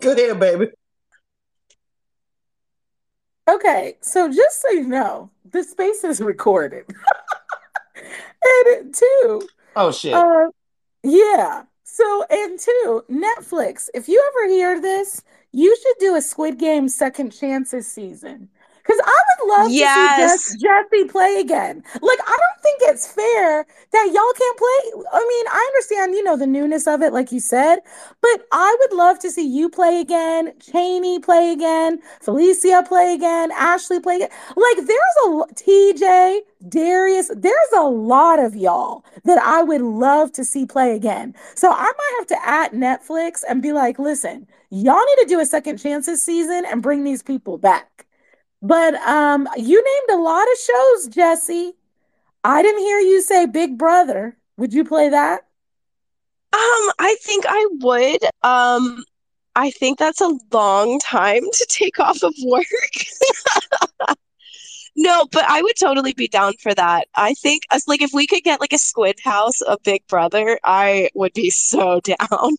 Go 0.00 0.12
ahead, 0.12 0.40
baby. 0.40 0.68
Okay, 3.48 3.96
so 4.00 4.28
just 4.28 4.62
so 4.62 4.70
you 4.70 4.88
know, 4.88 5.30
the 5.50 5.64
space 5.64 6.04
is 6.04 6.20
recorded. 6.20 6.86
and 8.44 8.94
two. 8.94 9.48
Oh 9.76 9.92
shit. 9.92 10.14
Uh, 10.14 10.48
yeah. 11.02 11.64
So 11.84 12.24
and 12.30 12.58
two, 12.58 13.04
Netflix. 13.10 13.88
If 13.94 14.08
you 14.08 14.22
ever 14.32 14.52
hear 14.52 14.80
this, 14.80 15.22
you 15.52 15.76
should 15.76 15.96
do 15.98 16.16
a 16.16 16.22
Squid 16.22 16.58
Game 16.58 16.88
Second 16.88 17.30
Chances 17.30 17.86
season. 17.86 18.48
Because 18.82 19.00
I 19.04 19.22
would 19.40 19.48
love 19.48 19.70
Yes. 19.70 19.94
to 20.48 20.58
see 20.58 20.58
Jess- 20.58 20.64
Jessi 20.64 21.08
play 21.10 21.38
again. 21.40 21.84
Like, 22.02 22.18
I 22.26 22.36
don't 22.36 22.62
think 22.62 22.78
it's 22.82 23.06
fair 23.06 23.66
that 23.92 24.10
y'all 24.12 24.32
can't 24.38 24.58
play. 24.58 25.02
I 25.12 25.20
mean, 25.28 25.46
I 25.48 25.70
understand, 25.72 26.14
you 26.14 26.24
know, 26.24 26.36
the 26.36 26.46
newness 26.46 26.86
of 26.86 27.02
it, 27.02 27.12
like 27.12 27.30
you 27.32 27.40
said, 27.40 27.78
but 28.20 28.46
I 28.52 28.76
would 28.80 28.96
love 28.96 29.18
to 29.20 29.30
see 29.30 29.46
you 29.46 29.68
play 29.68 30.00
again, 30.00 30.52
Cheney 30.60 31.20
play 31.20 31.52
again, 31.52 32.00
Felicia 32.20 32.84
play 32.86 33.14
again, 33.14 33.52
Ashley 33.52 34.00
play 34.00 34.16
again. 34.16 34.30
Like, 34.56 34.76
there's 34.86 35.16
a 35.24 35.28
TJ, 35.54 36.40
Darius, 36.68 37.30
there's 37.36 37.72
a 37.76 37.82
lot 37.84 38.38
of 38.40 38.56
y'all 38.56 39.04
that 39.24 39.38
I 39.42 39.62
would 39.62 39.82
love 39.82 40.32
to 40.32 40.44
see 40.44 40.66
play 40.66 40.94
again. 40.96 41.34
So 41.54 41.70
I 41.70 41.84
might 41.84 42.14
have 42.18 42.26
to 42.28 42.48
at 42.48 42.72
Netflix 42.72 43.42
and 43.48 43.62
be 43.62 43.72
like, 43.72 43.98
listen, 43.98 44.46
y'all 44.70 45.04
need 45.06 45.22
to 45.22 45.26
do 45.28 45.40
a 45.40 45.46
second 45.46 45.78
chances 45.78 46.22
season 46.24 46.64
and 46.66 46.82
bring 46.82 47.04
these 47.04 47.22
people 47.22 47.58
back. 47.58 48.06
But 48.62 48.94
um, 48.94 49.48
you 49.56 49.82
named 49.84 50.18
a 50.18 50.22
lot 50.22 50.42
of 50.44 50.58
shows, 50.58 51.08
Jessi. 51.08 51.72
I 52.44 52.62
didn't 52.62 52.80
hear 52.80 52.98
you 52.98 53.20
say 53.20 53.46
Big 53.46 53.76
Brother. 53.76 54.36
Would 54.56 54.72
you 54.72 54.84
play 54.84 55.08
that? 55.08 55.40
Um, 56.52 56.92
I 56.98 57.16
think 57.22 57.44
I 57.48 57.66
would. 57.80 58.24
Um, 58.42 59.04
I 59.54 59.70
think 59.70 59.98
that's 59.98 60.20
a 60.20 60.38
long 60.52 60.98
time 61.00 61.42
to 61.42 61.66
take 61.68 61.98
off 61.98 62.22
of 62.22 62.34
work. 62.44 62.66
No, 64.94 65.26
but 65.32 65.44
I 65.48 65.62
would 65.62 65.76
totally 65.80 66.12
be 66.12 66.28
down 66.28 66.52
for 66.60 66.74
that. 66.74 67.08
I 67.14 67.34
think 67.34 67.62
us 67.70 67.88
like 67.88 68.02
if 68.02 68.10
we 68.12 68.26
could 68.26 68.42
get 68.42 68.60
like 68.60 68.72
a 68.72 68.78
Squid 68.78 69.18
House, 69.24 69.60
a 69.66 69.78
Big 69.82 70.06
Brother, 70.06 70.58
I 70.64 71.08
would 71.14 71.32
be 71.32 71.50
so 71.50 72.00
down. 72.04 72.56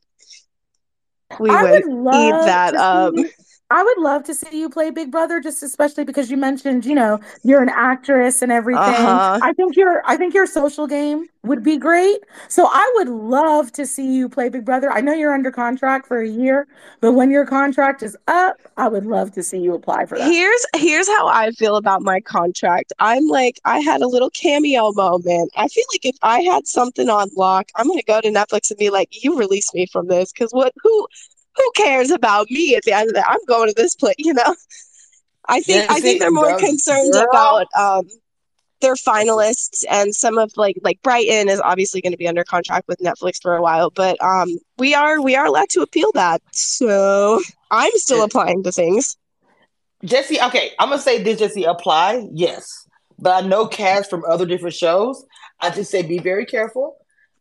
We 1.40 1.50
I 1.50 1.64
would 1.64 1.84
would 1.86 2.16
eat 2.16 2.46
that 2.46 2.76
up. 2.76 3.14
see 3.16 3.30
I 3.70 3.84
would 3.84 3.98
love 3.98 4.24
to 4.26 4.34
see 4.36 4.60
you 4.60 4.70
play 4.70 4.92
Big 4.92 5.12
Brother, 5.12 5.40
just 5.40 5.64
especially 5.64 6.04
because 6.04 6.30
you 6.30 6.38
mentioned, 6.38 6.86
you 6.86 6.94
know, 6.94 7.20
you're 7.44 7.62
an 7.62 7.70
actress 7.70 8.42
and 8.42 8.52
everything. 8.52 8.84
Uh-huh. 8.84 9.40
I 9.42 9.54
think 9.54 9.76
your 9.76 10.02
I 10.06 10.16
think 10.16 10.34
your 10.34 10.46
social 10.46 10.86
game 10.86 11.28
would 11.44 11.64
be 11.64 11.78
great. 11.78 12.20
So 12.50 12.68
I 12.72 12.92
would 12.96 13.10
love 13.10 13.72
to 13.74 13.86
see 13.88 14.16
you 14.16 14.30
play 14.30 14.50
Big 14.50 14.64
Brother. 14.64 14.92
I 14.92 15.02
know 15.02 15.14
you're 15.14 15.34
under 15.34 15.52
contract 15.52 16.08
for 16.08 16.22
a 16.22 16.28
year, 16.28 16.68
but 17.02 17.14
when 17.14 17.32
your 17.32 17.46
contract 17.46 18.04
is 18.04 18.16
up, 18.28 18.58
I 18.78 18.88
would 18.88 19.06
love 19.06 19.32
to 19.34 19.44
see 19.44 19.58
you 19.60 19.74
apply 19.74 20.06
for 20.06 20.18
that. 20.20 20.32
Here's 20.32 20.66
here's 20.76 21.08
how 21.08 21.28
I 21.28 21.52
feel 21.52 21.76
about 21.76 22.02
my 22.04 22.20
contract. 22.22 22.94
I'm 23.00 23.28
like 23.28 23.60
I 23.66 23.80
had 23.80 24.02
a 24.02 24.08
little 24.08 24.30
cameo 24.30 24.92
moment. 24.94 25.52
I 25.58 25.68
feel 25.68 25.86
like 25.94 26.06
if 26.06 26.18
I 26.22 26.42
had 26.42 26.68
something 26.68 27.10
on 27.10 27.30
lock, 27.36 27.70
I'm 27.76 27.88
gonna 27.88 28.04
go 28.04 28.22
to 28.22 28.30
Netflix 28.30 28.70
and 28.70 28.78
be 28.78 28.90
like, 28.92 29.24
"You 29.24 29.38
release 29.38 29.74
me 29.74 29.88
from 29.88 30.08
this," 30.08 30.32
because 30.32 30.52
what 30.52 30.74
who 30.84 31.08
who 31.56 31.72
cares 31.76 32.12
about 32.12 32.50
me 32.50 32.76
at 32.76 32.84
the 32.84 32.94
end 32.94 33.10
of 33.10 33.16
that? 33.16 33.26
I'm 33.28 33.44
going 33.48 33.70
to 33.70 33.74
this 33.76 33.96
place, 33.96 34.16
you 34.18 34.34
know. 34.34 34.56
I 35.48 35.62
think 35.62 35.92
I 35.92 36.00
think 36.00 36.20
they're 36.20 36.32
more 36.32 36.58
concerned 36.58 37.12
girl. 37.12 37.28
about 37.30 37.68
um 37.78 38.08
their 38.82 38.96
finalists 38.96 39.84
and 39.90 40.14
some 40.14 40.38
of 40.38 40.52
like 40.58 40.78
like 40.84 41.02
Bryton 41.02 41.50
is 41.50 41.60
obviously 41.62 42.02
going 42.02 42.12
to 42.12 42.18
be 42.18 42.28
under 42.28 42.44
contract 42.44 42.88
with 42.88 43.00
Netflix 43.00 43.42
for 43.42 43.56
a 43.56 43.62
while, 43.62 43.90
but 43.90 44.22
um 44.24 44.50
we 44.78 44.94
are 44.94 45.22
we 45.22 45.36
are 45.36 45.46
allowed 45.46 45.70
to 45.70 45.82
appeal 45.82 46.12
that. 46.14 46.42
So 46.52 47.42
I'm 47.72 47.92
still 47.96 48.24
applying 48.24 48.64
to 48.64 48.72
things. 48.72 49.18
Jessi, 50.06 50.46
okay, 50.48 50.72
I'm 50.80 50.90
gonna 50.90 51.02
say 51.02 51.24
this, 51.24 51.40
Jessi, 51.42 51.70
apply, 51.70 52.28
yes. 52.32 52.88
But 53.20 53.44
I 53.44 53.48
know 53.48 53.68
cast 53.68 54.10
from 54.10 54.24
other 54.30 54.46
different 54.46 54.76
shows. 54.76 55.26
I 55.62 55.70
just 55.70 55.90
say 55.90 56.02
be 56.02 56.20
very 56.20 56.46
careful 56.46 56.98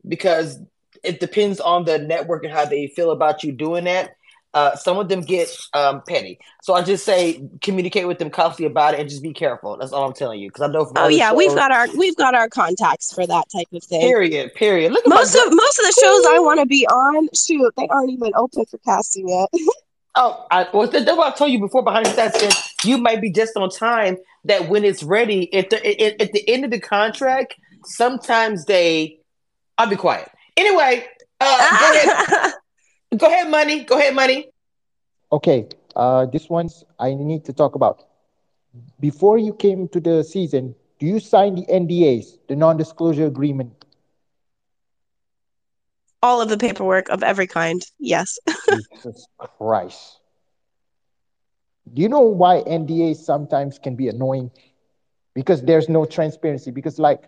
because 0.07 0.59
it 1.03 1.21
depends 1.21 1.61
on 1.61 1.85
the 1.85 1.99
network 1.99 2.45
and 2.45 2.53
how 2.53 2.65
they 2.65 2.87
feel 2.89 3.11
about 3.11 3.43
you 3.43 3.53
doing 3.53 3.85
that. 3.85 4.17
Uh, 4.55 4.77
some 4.77 4.99
of 4.99 5.09
them 5.09 5.23
get 5.23 5.49
um, 5.73 6.03
petty, 6.07 6.39
so 6.63 6.75
I 6.75 6.83
just 6.83 7.07
say 7.07 7.43
communicate 7.63 8.07
with 8.07 8.19
them 8.19 8.29
constantly 8.29 8.67
about 8.67 8.93
it 8.93 9.01
and 9.01 9.09
just 9.09 9.23
be 9.23 9.33
careful. 9.33 9.79
That's 9.79 9.93
all 9.95 10.07
I'm 10.07 10.13
telling 10.13 10.41
you 10.41 10.51
because 10.51 10.61
I 10.61 10.67
know 10.71 10.85
from 10.85 10.99
Oh 10.99 11.09
yeah, 11.09 11.33
we've 11.33 11.55
got 11.55 11.73
our 11.73 11.87
we've 11.97 12.17
got 12.17 12.35
our 12.35 12.51
contacts 12.51 13.15
for 13.15 13.27
that 13.27 13.45
type 13.51 13.69
of 13.73 13.83
thing. 13.83 14.03
period, 14.03 14.53
period. 14.53 14.93
Look 14.93 15.07
at 15.07 15.09
Most 15.09 15.35
of 15.35 15.45
most 15.51 15.79
of 15.79 15.87
the 15.87 16.01
shows 16.03 16.27
I 16.27 16.39
want 16.41 16.61
to 16.61 16.67
be 16.67 16.87
on, 16.87 17.31
shoot, 17.35 17.73
they 17.79 17.89
aren't 17.89 18.11
even 18.11 18.33
open 18.35 18.67
for 18.67 18.77
casting 18.79 19.29
yet. 19.29 19.49
Oh, 20.15 20.47
I, 20.51 20.69
well, 20.75 20.89
that's 20.89 21.07
what 21.07 21.33
I 21.33 21.37
told 21.37 21.51
you 21.53 21.59
before 21.59 21.83
behind 21.83 22.05
the 22.05 22.31
scenes, 22.33 22.75
you 22.85 22.99
might 22.99 23.23
be 23.23 23.33
just 23.33 23.57
on 23.57 23.71
time. 23.71 24.19
That 24.45 24.69
when 24.69 24.85
it's 24.85 25.03
ready, 25.03 25.53
at 25.55 25.71
the 25.71 25.77
at, 26.03 26.21
at 26.21 26.33
the 26.33 26.47
end 26.49 26.65
of 26.65 26.71
the 26.71 26.81
contract, 26.81 27.55
sometimes 27.85 28.67
they. 28.67 29.21
I'll 29.79 29.89
be 29.89 29.97
quiet. 29.97 30.29
Anyway, 30.57 31.07
uh, 31.41 31.79
go 31.79 31.93
ahead. 31.95 32.53
Go 33.17 33.27
ahead, 33.27 33.51
money. 33.51 33.85
Go 33.85 33.99
ahead, 33.99 34.15
money. 34.15 34.49
Okay, 35.31 35.69
uh, 35.97 36.27
this 36.27 36.49
one's 36.49 36.85
I 36.99 37.15
need 37.15 37.45
to 37.47 37.53
talk 37.53 37.75
about. 37.75 38.05
Before 39.01 39.39
you 39.39 39.55
came 39.55 39.89
to 39.89 40.01
the 40.01 40.23
season, 40.23 40.75
do 40.99 41.07
you 41.07 41.19
sign 41.21 41.55
the 41.55 41.67
NDAs, 41.67 42.39
the 42.49 42.57
non-disclosure 42.57 43.27
agreement? 43.27 43.85
All 46.23 46.41
of 46.41 46.49
the 46.49 46.57
paperwork 46.57 47.09
of 47.09 47.23
every 47.23 47.47
kind. 47.47 47.83
Yes. 47.99 48.39
Jesus 48.71 49.27
Christ. 49.59 50.21
Do 51.93 52.01
you 52.01 52.09
know 52.09 52.21
why 52.21 52.63
NDAs 52.63 53.17
sometimes 53.17 53.79
can 53.79 53.97
be 53.97 54.09
annoying? 54.09 54.51
Because 55.35 55.63
there's 55.63 55.89
no 55.89 56.05
transparency. 56.05 56.71
Because, 56.71 56.99
like, 56.99 57.25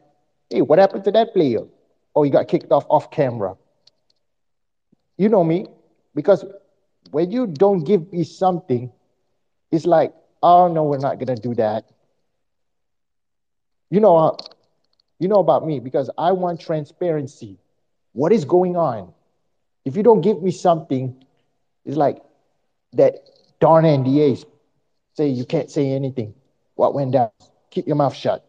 hey, 0.50 0.62
what 0.62 0.78
happened 0.78 1.04
to 1.04 1.10
that 1.12 1.34
player? 1.34 1.64
Oh, 2.14 2.22
he 2.22 2.30
got 2.30 2.48
kicked 2.48 2.70
off 2.72 2.86
off 2.88 3.10
camera. 3.10 3.56
You 5.16 5.28
know 5.28 5.44
me. 5.44 5.66
Because 6.14 6.44
when 7.10 7.30
you 7.30 7.46
don't 7.46 7.84
give 7.84 8.12
me 8.12 8.24
something, 8.24 8.92
it's 9.70 9.86
like, 9.86 10.14
oh, 10.42 10.68
no, 10.68 10.84
we're 10.84 10.98
not 10.98 11.18
to 11.18 11.34
do 11.34 11.54
that. 11.54 11.84
You 13.90 14.00
know, 14.00 14.16
uh, 14.16 14.36
you 15.18 15.28
know 15.28 15.40
about 15.40 15.66
me 15.66 15.80
because 15.80 16.10
I 16.16 16.32
want 16.32 16.60
transparency. 16.60 17.58
What 18.12 18.32
is 18.32 18.44
going 18.44 18.76
on? 18.76 19.12
If 19.84 19.96
you 19.96 20.02
don't 20.02 20.20
give 20.20 20.42
me 20.42 20.50
something, 20.50 21.24
it's 21.84 21.96
like 21.96 22.22
that 22.92 23.16
darn 23.60 23.84
NDAs 23.84 24.44
say 25.14 25.28
you 25.28 25.44
can't 25.44 25.70
say 25.70 25.90
anything. 25.92 26.34
What 26.74 26.94
went 26.94 27.12
down? 27.12 27.30
Keep 27.70 27.86
your 27.86 27.96
mouth 27.96 28.14
shut. 28.14 28.44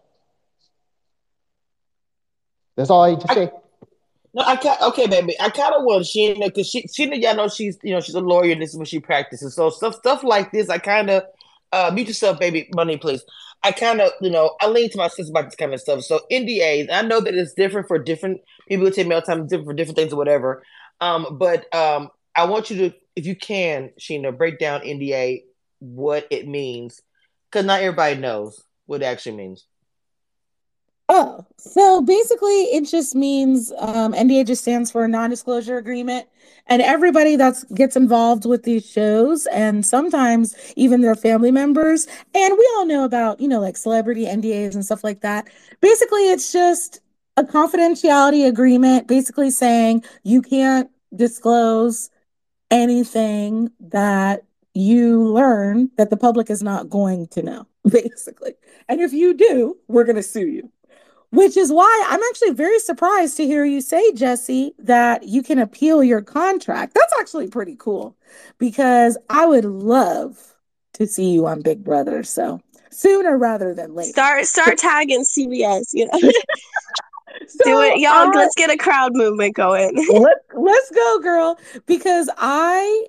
That's 2.75 2.89
all 2.89 3.03
I 3.03 3.11
need 3.11 3.21
to 3.21 3.33
say. 3.33 3.51
No, 4.33 4.43
I 4.45 4.57
can't. 4.57 4.81
Okay, 4.81 5.07
baby. 5.07 5.35
I 5.39 5.49
kind 5.49 5.73
of 5.73 5.83
want 5.83 6.03
Sheena 6.03 6.45
because 6.45 6.69
she, 6.69 6.85
Sheena, 6.87 7.21
y'all 7.21 7.35
know 7.35 7.47
she's, 7.47 7.77
you 7.83 7.93
know, 7.93 8.01
she's 8.01 8.15
a 8.15 8.19
lawyer. 8.19 8.51
and 8.51 8.61
This 8.61 8.71
is 8.71 8.77
what 8.77 8.89
she 8.89 8.99
practices. 8.99 9.55
So 9.55 9.69
stuff, 9.69 9.95
stuff 9.95 10.23
like 10.23 10.51
this, 10.51 10.69
I 10.69 10.77
kind 10.77 11.09
of, 11.09 11.23
uh, 11.71 11.91
mute 11.93 12.09
yourself, 12.09 12.37
baby. 12.39 12.69
Money, 12.75 12.97
please. 12.97 13.23
I 13.63 13.71
kind 13.71 14.01
of, 14.01 14.11
you 14.21 14.29
know, 14.29 14.55
I 14.61 14.67
lean 14.67 14.89
to 14.89 14.97
my 14.97 15.07
sister 15.07 15.31
about 15.31 15.45
this 15.45 15.55
kind 15.55 15.73
of 15.73 15.79
stuff. 15.79 16.03
So 16.03 16.21
NDAs, 16.29 16.91
I 16.91 17.01
know 17.01 17.21
that 17.21 17.33
it's 17.33 17.53
different 17.53 17.87
for 17.87 17.97
different 17.97 18.41
people 18.67 18.85
who 18.85 18.91
take 18.91 19.07
mail 19.07 19.21
time, 19.21 19.47
different 19.47 19.67
for 19.67 19.73
different 19.73 19.97
things 19.97 20.11
or 20.11 20.17
whatever. 20.17 20.63
Um, 20.99 21.37
but 21.39 21.73
um, 21.73 22.09
I 22.35 22.43
want 22.45 22.69
you 22.69 22.77
to, 22.77 22.95
if 23.15 23.25
you 23.25 23.35
can, 23.35 23.91
Sheena, 23.99 24.37
break 24.37 24.59
down 24.59 24.81
NDA, 24.81 25.43
what 25.79 26.27
it 26.29 26.47
means, 26.47 27.01
because 27.49 27.65
not 27.65 27.81
everybody 27.81 28.19
knows 28.19 28.61
what 28.85 29.01
it 29.01 29.05
actually 29.05 29.37
means. 29.37 29.65
Oh, 31.07 31.45
so 31.57 32.01
basically, 32.01 32.63
it 32.63 32.85
just 32.87 33.13
means 33.15 33.71
um, 33.77 34.13
NDA 34.13 34.47
just 34.47 34.63
stands 34.63 34.91
for 34.91 35.07
non-disclosure 35.07 35.77
agreement, 35.77 36.27
and 36.65 36.81
everybody 36.81 37.35
that 37.35 37.63
gets 37.75 37.95
involved 37.95 38.45
with 38.45 38.63
these 38.63 38.89
shows, 38.89 39.45
and 39.47 39.85
sometimes 39.85 40.55
even 40.75 41.01
their 41.01 41.15
family 41.15 41.51
members, 41.51 42.07
and 42.33 42.57
we 42.57 42.69
all 42.75 42.85
know 42.87 43.03
about 43.05 43.39
you 43.39 43.47
know 43.47 43.59
like 43.59 43.77
celebrity 43.77 44.25
NDAs 44.25 44.73
and 44.73 44.83
stuff 44.83 45.03
like 45.03 45.21
that. 45.21 45.47
Basically, 45.79 46.31
it's 46.31 46.51
just 46.51 47.01
a 47.37 47.43
confidentiality 47.43 48.47
agreement, 48.47 49.07
basically 49.07 49.51
saying 49.51 50.03
you 50.23 50.41
can't 50.41 50.89
disclose 51.15 52.09
anything 52.71 53.69
that 53.79 54.43
you 54.73 55.23
learn 55.23 55.89
that 55.97 56.09
the 56.09 56.17
public 56.17 56.49
is 56.49 56.63
not 56.63 56.89
going 56.89 57.27
to 57.27 57.43
know, 57.43 57.67
basically. 57.89 58.53
And 58.89 59.01
if 59.01 59.13
you 59.13 59.33
do, 59.35 59.77
we're 59.87 60.03
going 60.03 60.15
to 60.17 60.23
sue 60.23 60.47
you. 60.47 60.71
Which 61.31 61.57
is 61.57 61.71
why 61.71 62.05
I'm 62.07 62.21
actually 62.29 62.51
very 62.51 62.79
surprised 62.79 63.35
to 63.37 63.45
hear 63.45 63.65
you 63.65 63.81
say, 63.81 64.11
Jessi, 64.11 64.71
that 64.79 65.27
you 65.27 65.43
can 65.43 65.59
appeal 65.59 66.03
your 66.03 66.21
contract. 66.21 66.93
That's 66.93 67.13
actually 67.19 67.47
pretty 67.47 67.75
cool 67.77 68.15
because 68.57 69.17
I 69.29 69.45
would 69.45 69.65
love 69.65 70.55
to 70.93 71.07
see 71.07 71.31
you 71.31 71.45
on 71.45 71.61
Big 71.61 71.83
Brother. 71.83 72.23
So 72.23 72.61
sooner 72.91 73.37
rather 73.37 73.73
than 73.73 73.93
later. 73.93 74.11
Start 74.11 74.45
start 74.45 74.77
tagging 74.77 75.23
CBS, 75.23 75.89
you 75.93 76.05
know. 76.05 76.19
So, 77.47 77.63
Do 77.65 77.81
it, 77.81 77.99
y'all. 77.99 78.29
uh, 78.29 78.31
let's 78.33 78.55
get 78.55 78.69
a 78.69 78.77
crowd 78.77 79.11
movement 79.13 79.55
going. 79.55 79.95
let, 80.13 80.37
let's 80.55 80.91
go, 80.91 81.19
girl. 81.19 81.59
Because 81.85 82.29
I 82.37 83.05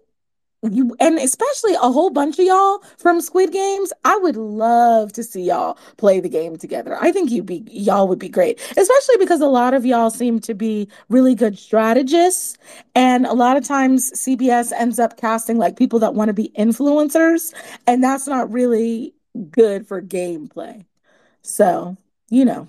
you 0.63 0.97
and 1.01 1.19
especially 1.19 1.75
a 1.75 1.91
whole 1.91 2.11
bunch 2.11 2.39
of 2.39 2.47
y'all 2.47 2.79
from 2.99 3.21
Squid 3.21 3.53
Games, 3.53 3.93
I 4.05 4.17
would 4.19 4.37
love 4.37 5.13
to 5.13 5.23
see 5.23 5.43
y'all 5.43 5.79
play 5.97 6.21
the 6.21 6.29
game 6.29 6.57
together. 6.57 6.97
I 7.01 7.13
think 7.13 7.31
you'd 7.31 7.47
be 7.47 7.65
y'all 7.71 8.09
would 8.09 8.19
be 8.19 8.29
great, 8.29 8.59
especially 8.77 9.17
because 9.19 9.41
a 9.41 9.47
lot 9.47 9.75
of 9.75 9.87
y'all 9.87 10.11
seem 10.11 10.41
to 10.41 10.55
be 10.55 10.89
really 11.09 11.35
good 11.35 11.59
strategists, 11.59 12.57
and 12.95 13.27
a 13.27 13.35
lot 13.35 13.57
of 13.57 13.65
times 13.65 14.11
CBS 14.13 14.73
ends 14.73 14.99
up 14.99 15.17
casting 15.17 15.59
like 15.59 15.77
people 15.77 15.99
that 16.01 16.15
want 16.15 16.29
to 16.29 16.35
be 16.35 16.53
influencers, 16.59 17.55
and 17.87 18.03
that's 18.03 18.27
not 18.27 18.51
really 18.51 19.15
good 19.51 19.87
for 19.87 20.01
gameplay. 20.03 20.85
So, 21.43 21.97
you 22.31 22.45
know, 22.45 22.69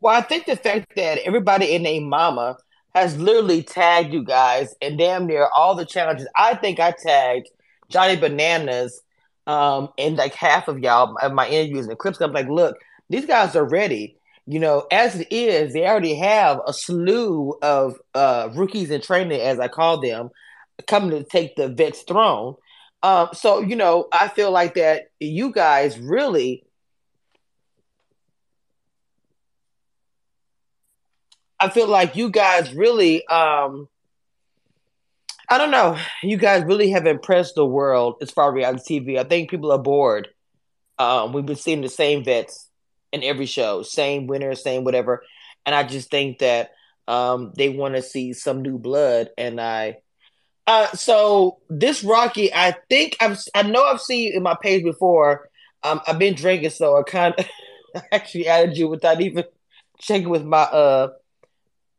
Well, 0.00 0.14
I 0.16 0.20
think 0.22 0.46
the 0.46 0.56
fact 0.56 0.94
that 0.96 1.18
everybody 1.24 1.74
and 1.74 1.86
their 1.86 2.00
mama 2.00 2.58
has 2.94 3.16
literally 3.16 3.62
tagged 3.62 4.12
you 4.12 4.22
guys 4.22 4.74
and 4.82 4.98
damn 4.98 5.26
near 5.26 5.48
all 5.56 5.74
the 5.74 5.86
challenges. 5.86 6.28
I 6.36 6.54
think 6.54 6.78
I 6.80 6.92
tagged 6.92 7.48
Johnny 7.88 8.16
Bananas 8.16 9.00
um 9.46 9.88
in 9.96 10.14
like 10.14 10.34
half 10.34 10.68
of 10.68 10.78
y'all 10.78 11.16
of 11.20 11.32
my 11.32 11.48
interviews 11.48 11.86
and 11.88 11.98
clips. 11.98 12.20
I'm 12.20 12.32
like, 12.32 12.48
look, 12.48 12.76
these 13.10 13.26
guys 13.26 13.56
are 13.56 13.68
ready. 13.68 14.16
You 14.46 14.58
know, 14.58 14.86
as 14.90 15.20
it 15.20 15.28
is, 15.30 15.72
they 15.72 15.86
already 15.86 16.16
have 16.16 16.60
a 16.66 16.72
slew 16.72 17.54
of 17.62 17.96
uh 18.14 18.50
rookies 18.54 18.90
in 18.90 19.00
training, 19.00 19.40
as 19.40 19.58
I 19.58 19.68
call 19.68 20.00
them, 20.00 20.30
coming 20.86 21.10
to 21.10 21.24
take 21.24 21.56
the 21.56 21.68
vet's 21.68 22.02
throne. 22.02 22.56
Um, 23.02 23.28
so 23.32 23.60
you 23.60 23.76
know, 23.76 24.08
I 24.12 24.28
feel 24.28 24.50
like 24.50 24.74
that 24.74 25.10
you 25.18 25.52
guys 25.52 25.98
really 25.98 26.64
I 31.62 31.68
feel 31.68 31.86
like 31.86 32.16
you 32.16 32.28
guys 32.28 32.74
really, 32.74 33.24
um, 33.28 33.88
I 35.48 35.58
don't 35.58 35.70
know, 35.70 35.96
you 36.20 36.36
guys 36.36 36.64
really 36.64 36.90
have 36.90 37.06
impressed 37.06 37.54
the 37.54 37.64
world 37.64 38.16
as 38.20 38.32
far 38.32 38.48
as 38.48 38.54
reality 38.54 38.98
TV. 38.98 39.16
I 39.16 39.22
think 39.22 39.48
people 39.48 39.70
are 39.70 39.78
bored. 39.78 40.26
Um, 40.98 41.32
we've 41.32 41.46
been 41.46 41.54
seeing 41.54 41.80
the 41.80 41.88
same 41.88 42.24
vets 42.24 42.68
in 43.12 43.22
every 43.22 43.46
show, 43.46 43.84
same 43.84 44.26
winners, 44.26 44.60
same 44.60 44.82
whatever, 44.82 45.22
and 45.64 45.72
I 45.72 45.84
just 45.84 46.10
think 46.10 46.40
that 46.40 46.72
um, 47.06 47.52
they 47.56 47.68
want 47.68 47.94
to 47.94 48.02
see 48.02 48.32
some 48.32 48.62
new 48.62 48.76
blood. 48.76 49.30
And 49.38 49.60
I, 49.60 49.98
uh, 50.66 50.90
so 50.96 51.58
this 51.70 52.02
Rocky, 52.02 52.52
I 52.52 52.74
think 52.90 53.16
I've, 53.20 53.38
I 53.54 53.62
know 53.62 53.84
I've 53.84 54.00
seen 54.00 54.32
in 54.34 54.42
my 54.42 54.56
page 54.60 54.82
before. 54.82 55.48
Um, 55.84 56.00
I've 56.08 56.18
been 56.18 56.34
drinking, 56.34 56.70
so 56.70 56.98
I 56.98 57.04
kind 57.04 57.34
of 57.38 57.46
actually 58.12 58.48
added 58.48 58.76
you 58.76 58.88
without 58.88 59.20
even 59.20 59.44
checking 60.00 60.28
with 60.28 60.44
my 60.44 60.62
uh 60.62 61.10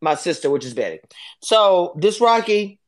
my 0.03 0.15
sister, 0.15 0.49
which 0.49 0.65
is 0.65 0.73
Betty. 0.73 0.99
So 1.41 1.93
this 1.97 2.19
Rocky, 2.19 2.79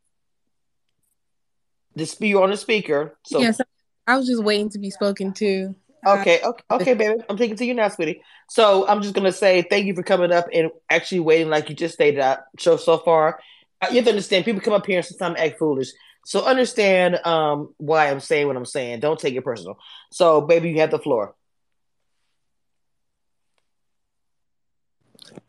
this 1.96 2.20
you 2.20 2.44
on 2.44 2.50
the 2.50 2.58
speaker. 2.58 3.18
So 3.26 3.40
yes, 3.40 3.60
I 4.06 4.18
was 4.18 4.28
just 4.28 4.44
waiting 4.44 4.70
to 4.72 4.80
be 4.80 4.90
spoken 4.90 5.34
to. 5.34 5.74
okay, 6.06 6.42
okay, 6.44 6.64
okay, 6.70 6.94
baby. 6.94 7.24
I'm 7.30 7.38
taking 7.38 7.56
to 7.56 7.66
you 7.66 7.74
now, 7.74 7.88
sweetie. 7.88 8.22
So 8.50 8.86
I'm 8.88 9.02
just 9.02 9.16
gonna 9.16 9.32
say 9.32 9.64
thank 9.64 9.86
you 9.86 9.96
for 9.96 10.04
coming 10.04 10.32
up 10.32 10.48
and 10.54 10.70
actually 10.90 11.22
waiting, 11.22 11.50
like 11.50 11.70
you 11.70 11.76
just 11.76 11.94
stated 11.96 12.20
out 12.20 12.40
show 12.60 12.76
so 12.78 12.98
far. 13.00 13.40
Uh, 13.82 13.88
You 13.90 13.96
have 13.96 14.06
to 14.06 14.12
understand, 14.12 14.46
people 14.46 14.62
come 14.62 14.74
up 14.74 14.86
here 14.86 14.98
and 14.98 15.06
sometimes 15.06 15.40
act 15.40 15.58
foolish. 15.58 15.90
So 16.26 16.44
understand 16.44 17.26
um 17.26 17.74
why 17.78 18.10
I'm 18.10 18.20
saying 18.20 18.48
what 18.48 18.58
I'm 18.58 18.66
saying. 18.66 19.00
Don't 19.00 19.20
take 19.20 19.36
it 19.36 19.44
personal. 19.44 19.78
So, 20.12 20.42
baby, 20.42 20.70
you 20.72 20.80
have 20.82 20.92
the 20.92 21.00
floor. 21.00 21.34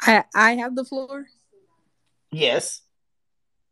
I 0.00 0.24
I 0.34 0.52
have 0.56 0.76
the 0.76 0.84
floor. 0.84 1.26
Yes. 2.36 2.82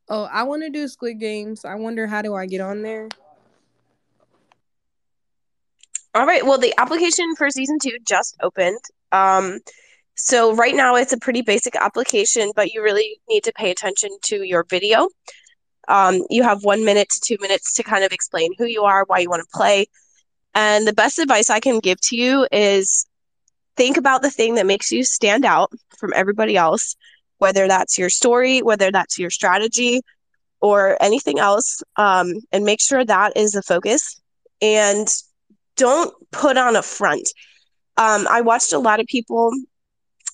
Oh, 0.09 0.25
I 0.25 0.45
want 0.45 0.63
to 0.63 0.71
do 0.71 0.89
Squid 0.89 1.21
Games. 1.21 1.67
I 1.67 1.75
wonder 1.75 2.07
how 2.07 2.23
do 2.23 2.35
I 2.35 2.47
get 2.47 2.63
on 2.63 2.81
there? 2.81 3.09
All 6.15 6.27
right. 6.27 6.45
Well, 6.45 6.59
the 6.59 6.73
application 6.79 7.35
for 7.37 7.51
season 7.51 7.79
two 7.83 7.99
just 8.07 8.37
opened. 8.43 8.81
Um, 9.13 9.61
so 10.15 10.55
right 10.55 10.75
now 10.75 10.95
it's 10.95 11.13
a 11.13 11.19
pretty 11.19 11.43
basic 11.43 11.77
application, 11.77 12.53
but 12.57 12.73
you 12.73 12.83
really 12.83 13.21
need 13.29 13.45
to 13.45 13.53
pay 13.53 13.71
attention 13.71 14.11
to 14.27 14.43
your 14.45 14.65
video. 14.65 15.09
Um, 15.89 16.23
you 16.31 16.43
have 16.43 16.65
one 16.65 16.85
minute 16.85 17.11
to 17.11 17.21
two 17.21 17.37
minutes 17.41 17.75
to 17.75 17.83
kind 17.83 18.05
of 18.05 18.13
explain 18.13 18.53
who 18.57 18.65
you 18.65 18.85
are, 18.85 19.05
why 19.07 19.19
you 19.19 19.29
want 19.29 19.43
to 19.43 19.57
play. 19.59 19.87
And 20.55 20.87
the 20.87 20.95
best 20.95 21.19
advice 21.19 21.51
I 21.51 21.61
can 21.61 21.81
give 21.81 22.01
to 22.03 22.17
you 22.17 22.47
is 22.51 23.07
think 23.77 23.99
about 23.99 24.23
the 24.23 24.31
thing 24.31 24.55
that 24.55 24.67
makes 24.67 24.91
you 24.91 25.05
stand 25.05 25.45
out 25.45 25.73
from 25.99 26.13
everybody 26.15 26.57
else, 26.57 26.97
whether 27.39 27.69
that's 27.69 27.99
your 27.99 28.11
story, 28.11 28.63
whether 28.63 28.91
that's 28.91 29.19
your 29.19 29.31
strategy, 29.31 30.01
or 30.61 30.97
anything 31.03 31.39
else, 31.39 31.83
um, 31.97 32.33
and 32.53 32.65
make 32.65 32.81
sure 32.81 33.05
that 33.05 33.37
is 33.37 33.53
the 33.53 33.63
focus. 33.63 34.21
And 34.63 35.07
don't 35.77 36.15
put 36.31 36.57
on 36.57 36.77
a 36.77 36.83
front. 36.83 37.29
Um, 37.97 38.27
I 38.31 38.41
watched 38.41 38.73
a 38.73 38.79
lot 38.79 39.01
of 39.01 39.07
people, 39.07 39.51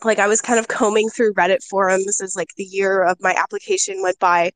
like 0.04 0.18
I 0.18 0.28
was 0.28 0.40
kind 0.40 0.58
of 0.58 0.68
combing 0.68 1.08
through 1.08 1.34
Reddit 1.34 1.64
forums 1.68 2.20
as 2.20 2.36
like 2.36 2.50
the 2.56 2.64
year 2.64 3.02
of 3.02 3.16
my 3.20 3.34
application 3.34 4.02
went 4.02 4.18
by, 4.18 4.52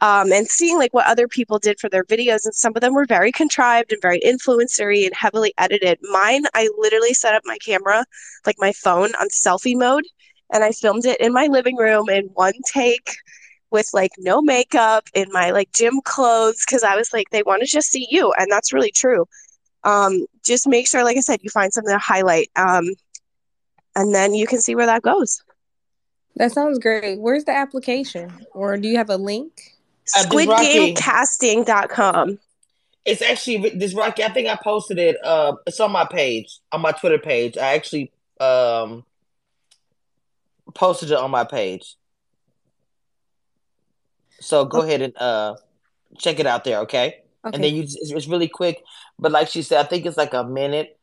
um, 0.00 0.32
and 0.32 0.46
seeing 0.48 0.78
like 0.78 0.94
what 0.94 1.06
other 1.06 1.28
people 1.28 1.58
did 1.58 1.78
for 1.78 1.88
their 1.88 2.04
videos, 2.04 2.44
and 2.44 2.54
some 2.54 2.72
of 2.74 2.80
them 2.80 2.94
were 2.94 3.06
very 3.06 3.30
contrived 3.30 3.92
and 3.92 4.02
very 4.02 4.20
influencery 4.20 5.04
and 5.04 5.14
heavily 5.14 5.52
edited. 5.58 5.98
Mine, 6.02 6.44
I 6.54 6.68
literally 6.78 7.14
set 7.14 7.34
up 7.34 7.42
my 7.44 7.58
camera, 7.58 8.04
like 8.46 8.56
my 8.58 8.72
phone, 8.72 9.10
on 9.20 9.28
selfie 9.28 9.76
mode, 9.76 10.04
and 10.52 10.64
I 10.64 10.72
filmed 10.72 11.04
it 11.06 11.20
in 11.20 11.32
my 11.32 11.46
living 11.46 11.76
room 11.76 12.08
in 12.08 12.26
one 12.34 12.54
take 12.72 13.16
with 13.70 13.88
like 13.92 14.12
no 14.18 14.40
makeup 14.40 15.08
in 15.14 15.26
my 15.32 15.50
like 15.50 15.72
gym 15.72 16.00
clothes 16.04 16.64
because 16.64 16.84
I 16.84 16.96
was 16.96 17.12
like, 17.12 17.30
they 17.30 17.42
want 17.42 17.62
to 17.62 17.68
just 17.68 17.90
see 17.90 18.06
you, 18.10 18.32
and 18.38 18.50
that's 18.50 18.72
really 18.72 18.92
true 18.92 19.26
um, 19.84 20.26
just 20.44 20.66
make 20.66 20.88
sure, 20.88 21.04
like 21.04 21.16
I 21.16 21.20
said, 21.20 21.40
you 21.42 21.50
find 21.50 21.72
something 21.72 21.92
to 21.92 21.98
highlight, 21.98 22.50
um, 22.56 22.86
and 23.94 24.14
then 24.14 24.34
you 24.34 24.46
can 24.46 24.60
see 24.60 24.74
where 24.74 24.86
that 24.86 25.02
goes. 25.02 25.42
That 26.36 26.52
sounds 26.52 26.78
great. 26.78 27.20
Where's 27.20 27.44
the 27.44 27.52
application? 27.52 28.32
Or 28.52 28.76
do 28.76 28.88
you 28.88 28.96
have 28.96 29.10
a 29.10 29.16
link? 29.16 29.76
Uh, 30.16 30.24
this 30.24 30.46
Rocky- 30.46 30.94
SquidGameCasting.com. 30.94 32.38
It's 33.04 33.22
actually 33.22 33.70
this 33.70 33.94
Rocky. 33.94 34.24
I 34.24 34.32
think 34.32 34.48
I 34.48 34.56
posted 34.56 34.98
it. 34.98 35.16
Uh, 35.22 35.52
it's 35.66 35.78
on 35.78 35.92
my 35.92 36.06
page, 36.06 36.58
on 36.72 36.80
my 36.80 36.92
Twitter 36.92 37.18
page. 37.18 37.56
I 37.58 37.74
actually 37.74 38.10
um 38.40 39.04
posted 40.74 41.10
it 41.10 41.16
on 41.16 41.30
my 41.30 41.44
page. 41.44 41.96
So 44.40 44.64
go 44.64 44.82
ahead 44.82 45.00
and 45.00 45.16
uh 45.16 45.56
check 46.18 46.38
it 46.38 46.46
out 46.46 46.64
there, 46.64 46.80
okay? 46.80 47.22
Okay. 47.44 47.54
And 47.54 47.62
then 47.62 47.74
you, 47.74 47.82
it's, 47.82 47.96
it's 47.96 48.26
really 48.26 48.48
quick. 48.48 48.82
But 49.18 49.32
like 49.32 49.48
she 49.48 49.62
said, 49.62 49.84
I 49.84 49.88
think 49.88 50.06
it's 50.06 50.16
like 50.16 50.34
a 50.34 50.44
minute. 50.44 50.98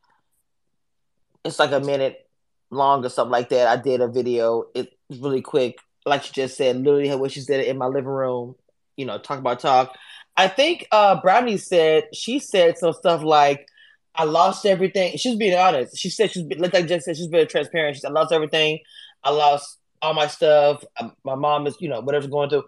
It's 1.43 1.59
like 1.59 1.71
a 1.71 1.79
minute 1.79 2.27
long 2.69 3.05
or 3.05 3.09
something 3.09 3.31
like 3.31 3.49
that. 3.49 3.67
I 3.67 3.81
did 3.81 4.01
a 4.01 4.07
video. 4.07 4.65
It's 4.73 4.91
really 5.19 5.41
quick. 5.41 5.77
Like 6.05 6.23
she 6.23 6.33
just 6.33 6.57
said, 6.57 6.77
literally 6.77 7.15
what 7.15 7.31
she 7.31 7.41
said 7.41 7.63
in 7.63 7.77
my 7.77 7.87
living 7.87 8.09
room. 8.09 8.55
You 8.97 9.05
know, 9.05 9.17
talk 9.17 9.39
about 9.39 9.59
talk. 9.59 9.95
I 10.37 10.47
think 10.47 10.87
uh 10.91 11.19
Brownie 11.21 11.57
said 11.57 12.05
she 12.13 12.39
said 12.39 12.77
some 12.77 12.93
stuff 12.93 13.23
like, 13.23 13.67
"I 14.15 14.23
lost 14.23 14.65
everything." 14.65 15.17
She's 15.17 15.35
being 15.35 15.57
honest. 15.57 15.97
She 15.97 16.09
said 16.09 16.31
she's 16.31 16.43
been, 16.43 16.59
like 16.59 16.75
I 16.75 16.81
just 16.81 17.05
said 17.05 17.17
she's 17.17 17.27
very 17.27 17.45
transparent. 17.45 17.95
She 17.95 18.01
said, 18.01 18.11
"I 18.11 18.13
lost 18.13 18.31
everything. 18.31 18.79
I 19.23 19.31
lost 19.31 19.77
all 20.01 20.13
my 20.13 20.27
stuff. 20.27 20.83
My 21.23 21.35
mom 21.35 21.67
is, 21.67 21.75
you 21.79 21.89
know, 21.89 22.01
whatever's 22.01 22.27
going 22.27 22.49
through." 22.49 22.63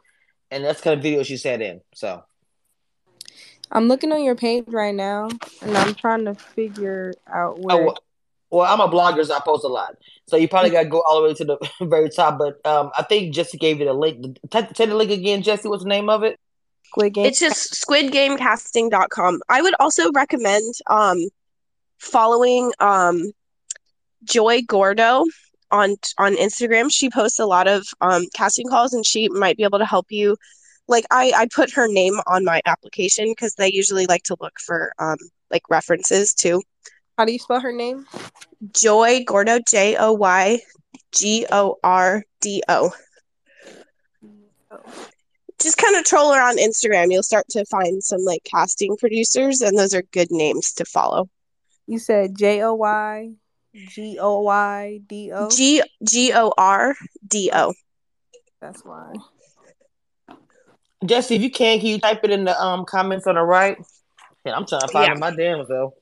And 0.52 0.64
that's 0.64 0.80
the 0.82 0.84
kind 0.84 0.98
of 0.98 1.04
video 1.04 1.24
she 1.24 1.38
said 1.38 1.62
in. 1.62 1.82
So 1.96 2.24
I'm 3.72 3.88
looking 3.88 4.12
on 4.12 4.24
your 4.24 4.36
page 4.36 4.66
right 4.68 4.94
now 4.94 5.30
and 5.62 5.78
I'm 5.78 5.96
trying 5.96 6.26
to 6.26 6.36
figure 6.36 7.14
out 7.28 7.58
Oh, 7.58 7.62
where 7.62 7.86
well, 7.86 7.98
Well, 8.52 8.72
I'm 8.72 8.80
a 8.80 8.88
blogger, 8.88 9.26
so 9.26 9.34
I 9.36 9.40
post 9.40 9.64
a 9.64 9.68
lot. 9.68 9.98
So 10.28 10.38
you 10.38 10.48
probably 10.48 10.70
got 10.70 10.84
to 10.84 10.90
go 10.90 11.02
all 11.08 11.22
the 11.22 11.28
way 11.28 11.34
to 11.34 11.46
the 11.46 11.58
very 11.86 12.10
top. 12.10 12.38
But 12.38 12.64
um, 12.68 12.92
I 12.98 13.02
think 13.02 13.34
Jessi 13.34 13.60
gave 13.60 13.80
you 13.80 13.86
the 13.86 13.94
link. 13.94 14.38
Tell 14.52 14.64
the 14.64 14.96
link 14.96 15.10
again, 15.10 15.42
Jessi. 15.42 15.70
What's 15.70 15.84
the 15.84 15.90
name 15.90 16.08
of 16.08 16.24
it? 16.24 16.40
Squid 16.86 17.16
Game. 17.16 17.26
It's 17.26 17.40
just 17.40 17.74
squidgamecasting.com. 17.74 19.42
I 19.50 19.62
would 19.64 19.74
also 19.80 20.12
recommend 20.12 20.76
um 20.88 21.18
following 21.98 22.72
um 22.80 23.32
Joy 24.24 24.62
Gordo 24.62 25.26
on 25.74 25.96
on 26.18 26.36
Instagram. 26.36 26.94
She 26.94 27.10
posts 27.10 27.40
a 27.40 27.46
lot 27.46 27.68
of 27.68 27.86
um 28.00 28.26
casting 28.34 28.70
calls 28.70 28.94
and 28.94 29.06
she 29.06 29.28
might 29.30 29.58
be 29.58 29.64
able 29.64 29.80
to 29.80 29.86
help 29.86 30.06
you. 30.10 30.38
Like 30.88 31.06
I 31.12 31.34
I 31.36 31.48
put 31.54 31.72
her 31.74 31.88
name 31.88 32.14
on 32.28 32.46
my 32.46 32.62
application 32.66 33.32
because 33.32 33.56
they 33.56 33.72
usually 33.72 34.06
like 34.06 34.24
to 34.24 34.38
look 34.40 34.60
for 34.60 34.94
um 35.00 35.18
like 35.52 35.70
references 35.70 36.34
too. 36.34 36.62
How 37.18 37.26
do 37.26 37.34
you 37.34 37.40
spell 37.40 37.60
her 37.60 37.74
name? 37.74 38.06
Joy 38.72 39.24
Gordo 39.26 39.60
J 39.68 39.98
O 39.98 40.14
Y 40.14 40.60
G 41.12 41.46
O 41.52 41.78
R 41.84 42.24
D 42.40 42.64
O. 42.70 42.92
Just 45.62 45.78
kind 45.78 45.96
of 45.96 46.04
troll 46.04 46.34
her 46.34 46.42
on 46.42 46.58
Instagram. 46.58 47.12
You'll 47.12 47.24
start 47.24 47.48
to 47.52 47.66
find 47.66 48.04
some 48.04 48.24
like 48.24 48.44
casting 48.44 48.98
producers, 48.98 49.62
and 49.62 49.78
those 49.78 49.94
are 49.94 50.02
good 50.12 50.32
names 50.32 50.74
to 50.74 50.86
follow. 50.86 51.30
You 51.88 52.00
said 52.00 52.38
J 52.38 52.64
O 52.64 52.74
Y 52.74 53.34
G 53.76 54.18
O 54.20 54.42
Y 54.42 55.02
D 55.08 55.32
O. 55.34 55.50
G 55.50 55.82
G 56.04 56.32
O 56.34 56.54
R 56.58 56.96
D 57.28 57.50
O. 57.54 57.74
That's 58.62 58.84
why. 58.86 59.14
Jessi, 61.04 61.36
if 61.36 61.42
you 61.42 61.52
can, 61.52 61.80
can 61.80 61.88
you 61.88 62.00
type 62.00 62.22
it 62.24 62.32
in 62.32 62.46
the 62.46 62.60
um 62.62 62.86
comments 62.86 63.28
on 63.28 63.36
the 63.36 63.42
right? 63.42 63.78
Yeah, 64.46 64.56
I'm 64.56 64.66
trying 64.66 64.82
to 64.82 64.88
find 64.90 65.14
Yeah. 65.14 65.20
my 65.20 65.36
damn 65.36 65.66
self. 65.66 65.94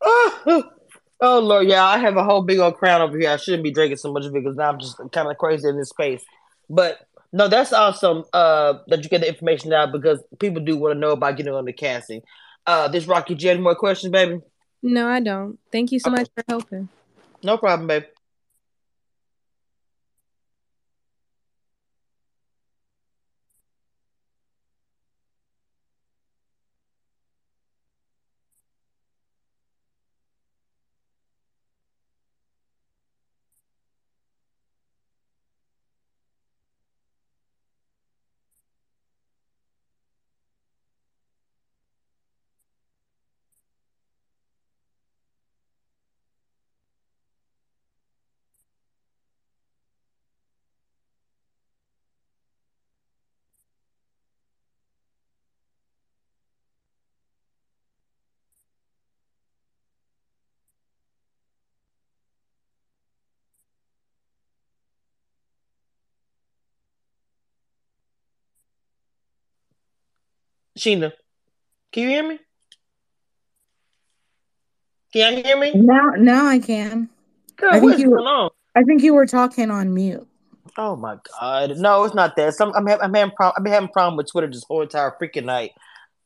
oh 1.20 1.38
Lord, 1.40 1.66
yeah, 1.66 1.84
I 1.84 1.98
have 1.98 2.16
a 2.16 2.24
whole 2.24 2.42
big 2.42 2.58
old 2.58 2.76
crown 2.76 3.02
over 3.02 3.18
here. 3.18 3.30
I 3.30 3.36
shouldn't 3.36 3.64
be 3.64 3.72
drinking 3.72 3.98
so 3.98 4.12
much 4.12 4.24
of 4.24 4.34
it 4.34 4.42
because 4.42 4.56
now 4.56 4.68
I'm 4.70 4.78
just 4.78 4.96
kind 5.12 5.30
of 5.30 5.36
crazy 5.36 5.68
in 5.68 5.76
this 5.76 5.90
space. 5.90 6.24
But 6.70 7.00
no, 7.32 7.48
that's 7.48 7.72
awesome 7.72 8.24
uh, 8.32 8.74
that 8.88 9.02
you 9.02 9.10
get 9.10 9.20
the 9.20 9.28
information 9.28 9.72
out 9.72 9.92
because 9.92 10.22
people 10.40 10.62
do 10.64 10.76
want 10.76 10.94
to 10.94 10.98
know 10.98 11.10
about 11.10 11.36
getting 11.36 11.52
on 11.52 11.64
the 11.64 11.72
casting. 11.72 12.22
Uh, 12.66 12.88
this 12.88 13.06
Rocky, 13.06 13.34
do 13.34 13.42
you 13.44 13.48
have 13.48 13.56
any 13.56 13.62
more 13.62 13.74
questions, 13.76 14.10
baby? 14.10 14.40
No, 14.82 15.08
I 15.08 15.20
don't. 15.20 15.58
Thank 15.70 15.92
you 15.92 15.98
so 16.00 16.10
Okay. 16.10 16.22
much 16.22 16.30
for 16.34 16.44
helping. 16.48 16.88
No 17.42 17.58
problem, 17.58 17.86
baby. 17.86 18.06
Sheena, 70.76 71.12
can 71.92 72.02
you 72.02 72.08
hear 72.08 72.28
me? 72.28 72.38
Can 75.12 75.38
you 75.38 75.42
hear 75.42 75.58
me? 75.58 75.72
Now, 75.74 76.10
now 76.16 76.46
I 76.46 76.58
can. 76.58 77.08
Girl, 77.56 77.72
I 77.72 77.80
think 77.80 77.98
you 77.98 78.10
going 78.10 78.26
on? 78.26 78.50
I 78.74 78.82
think 78.82 79.02
you 79.02 79.14
were 79.14 79.26
talking 79.26 79.70
on 79.70 79.94
mute. 79.94 80.26
Oh 80.76 80.94
my 80.94 81.16
god! 81.40 81.78
No, 81.78 82.04
it's 82.04 82.14
not 82.14 82.36
that. 82.36 82.54
Some 82.54 82.72
I'm, 82.74 82.86
ha- 82.86 82.98
I'm 83.00 83.14
having 83.14 83.34
problem. 83.34 83.54
I've 83.56 83.64
been 83.64 83.72
having 83.72 83.88
problem 83.88 84.16
with 84.16 84.30
Twitter 84.30 84.48
this 84.48 84.64
whole 84.64 84.82
entire 84.82 85.16
freaking 85.20 85.46
night. 85.46 85.70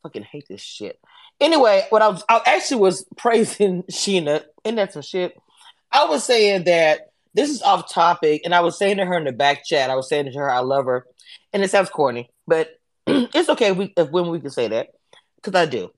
Fucking 0.03 0.23
hate 0.23 0.45
this 0.49 0.61
shit. 0.61 0.99
Anyway, 1.39 1.85
what 1.89 2.01
I 2.01 2.09
was 2.09 2.23
I 2.27 2.41
actually 2.45 2.81
was 2.81 3.05
praising 3.17 3.83
Sheena, 3.83 4.43
and 4.65 4.77
that's 4.77 4.93
some 4.93 5.01
shit. 5.01 5.37
I 5.93 6.05
was 6.05 6.25
saying 6.25 6.65
that 6.65 7.11
this 7.33 7.49
is 7.49 7.61
off 7.61 7.89
topic, 7.89 8.41
and 8.43 8.53
I 8.53 8.59
was 8.59 8.77
saying 8.77 8.97
to 8.97 9.05
her 9.05 9.17
in 9.17 9.23
the 9.23 9.31
back 9.31 9.63
chat. 9.63 9.89
I 9.89 9.95
was 9.95 10.09
saying 10.09 10.25
to 10.25 10.37
her, 10.37 10.51
I 10.51 10.59
love 10.59 10.85
her, 10.85 11.05
and 11.53 11.63
it 11.63 11.71
sounds 11.71 11.89
corny, 11.89 12.29
but 12.45 12.80
it's 13.33 13.49
okay 13.49 13.71
if 13.71 13.77
we 13.77 13.93
if 13.97 14.09
when 14.09 14.29
we 14.29 14.39
can 14.39 14.49
say 14.49 14.67
that 14.67 14.89
because 15.35 15.55
I 15.55 15.65
do. 15.65 15.91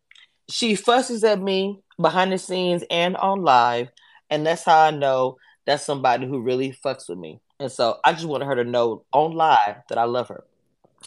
She 0.50 0.76
fusses 0.76 1.24
at 1.24 1.42
me 1.42 1.80
behind 2.00 2.32
the 2.32 2.38
scenes 2.38 2.84
and 2.90 3.16
on 3.18 3.44
live, 3.44 3.90
and 4.30 4.46
that's 4.46 4.64
how 4.64 4.80
I 4.80 4.92
know 4.92 5.38
that's 5.66 5.86
somebody 5.86 6.28
who 6.28 6.42
really 6.42 6.76
fucks 6.84 7.08
with 7.08 7.18
me. 7.18 7.40
And 7.60 7.72
so 7.72 8.00
I 8.04 8.14
just 8.14 8.26
wanted 8.26 8.46
her 8.46 8.56
to 8.56 8.64
know 8.64 9.06
on 9.14 9.32
live 9.34 9.78
that 9.90 9.98
I 9.98 10.04
love 10.04 10.28
her. 10.28 10.44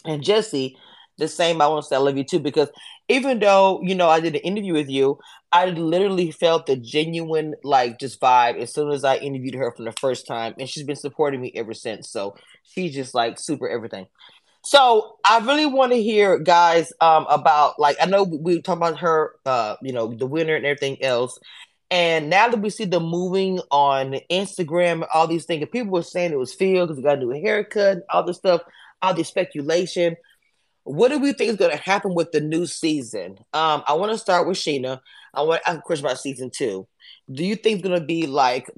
And 0.05 0.23
Jessi, 0.23 0.77
the 1.19 1.29
same, 1.29 1.61
I 1.61 1.67
want 1.67 1.83
to 1.83 1.89
say 1.89 1.97
I 1.97 1.99
love 1.99 2.17
you 2.17 2.25
too, 2.25 2.41
because 2.41 2.71
even 3.09 3.39
though, 3.39 3.81
you 3.83 3.95
know, 3.95 4.09
I 4.09 4.21
did 4.21 4.35
an 4.35 4.41
interview 4.43 4.75
with 4.75 4.89
you, 4.89 5.19
I 5.53 5.67
literally 5.67 6.31
felt 6.31 6.67
the 6.67 6.77
genuine, 6.77 7.55
like, 7.63 7.99
just 7.99 8.21
vibe 8.21 8.61
as 8.61 8.73
soon 8.73 8.91
as 8.91 9.05
I 9.05 9.17
interviewed 9.17 9.55
her 9.55 9.73
from 9.73 9.85
the 9.85 9.95
first 10.01 10.27
time. 10.27 10.55
And 10.59 10.69
she's 10.69 10.85
been 10.85 10.97
supporting 10.97 11.41
me 11.41 11.53
ever 11.55 11.73
since. 11.73 12.11
So 12.11 12.37
she's 12.63 12.95
just 12.95 13.15
like 13.15 13.39
super 13.39 13.69
everything. 13.69 14.07
So 14.67 15.15
I 15.25 15.39
really 15.39 15.65
want 15.65 15.93
to 15.93 16.03
hear, 16.03 16.41
guys, 16.41 16.93
um, 17.01 17.25
about 17.31 17.79
like 17.79 17.97
I 18.01 18.07
know 18.07 18.25
we 18.25 18.61
talked 18.61 18.79
about 18.79 18.99
her, 18.99 19.37
uh, 19.47 19.77
you 19.81 19.93
know, 19.93 20.13
the 20.13 20.27
winner 20.27 20.57
and 20.57 20.67
everything 20.67 21.01
else. 21.05 21.39
And 21.89 22.29
now 22.29 22.49
that 22.49 22.61
we 22.61 22.71
see 22.71 22.85
the 22.85 22.99
moving 22.99 23.61
on 23.71 24.19
Instagram, 24.29 25.07
all 25.15 25.29
these 25.29 25.45
things, 25.45 25.65
people 25.71 25.93
were 25.93 26.03
saying 26.03 26.33
it 26.33 26.39
was 26.39 26.53
Phil 26.53 26.85
because 26.85 26.97
he 26.97 27.05
got 27.05 27.19
a 27.19 27.21
new 27.21 27.31
haircut, 27.31 27.99
all 28.11 28.25
this 28.25 28.39
stuff, 28.39 28.61
all 29.03 29.15
this 29.15 29.29
speculation. 29.29 30.17
What 30.83 31.13
do 31.13 31.21
we 31.21 31.33
think 31.33 31.51
is 31.51 31.57
going 31.57 31.71
to 31.71 31.77
happen 31.77 32.13
with 32.17 32.33
the 32.33 32.41
new 32.41 32.67
season? 32.67 33.39
Um, 33.53 33.85
I 33.87 33.93
want 33.93 34.11
to 34.11 34.19
start 34.19 34.49
with 34.49 34.59
Sheena. 34.59 34.99
I 35.33 35.43
want 35.43 35.63
to 35.63 35.71
ask 35.71 35.79
a 35.79 35.83
question 35.83 36.07
about 36.07 36.19
season 36.19 36.51
two. 36.51 36.89
Do 37.31 37.45
you 37.45 37.55
think 37.55 37.79
it's 37.79 37.89
going 37.89 38.01
to 38.01 38.05
be 38.05 38.27
like, 38.27 38.69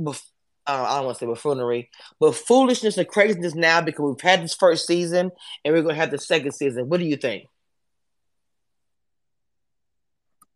I 0.68 0.96
don't 0.96 1.06
want 1.06 1.18
to 1.18 1.24
say 1.24 1.26
buffoonery, 1.26 1.90
but 2.20 2.34
foolishness 2.34 2.98
and 2.98 3.08
craziness 3.08 3.54
now 3.54 3.80
because 3.80 4.04
we've 4.04 4.20
had 4.20 4.42
this 4.42 4.54
first 4.54 4.86
season 4.86 5.30
and 5.64 5.74
we're 5.74 5.82
going 5.82 5.94
to 5.94 6.00
have 6.00 6.10
the 6.10 6.18
second 6.18 6.52
season? 6.52 6.88
What 6.88 7.00
do 7.00 7.06
you 7.06 7.16
think? 7.16 7.44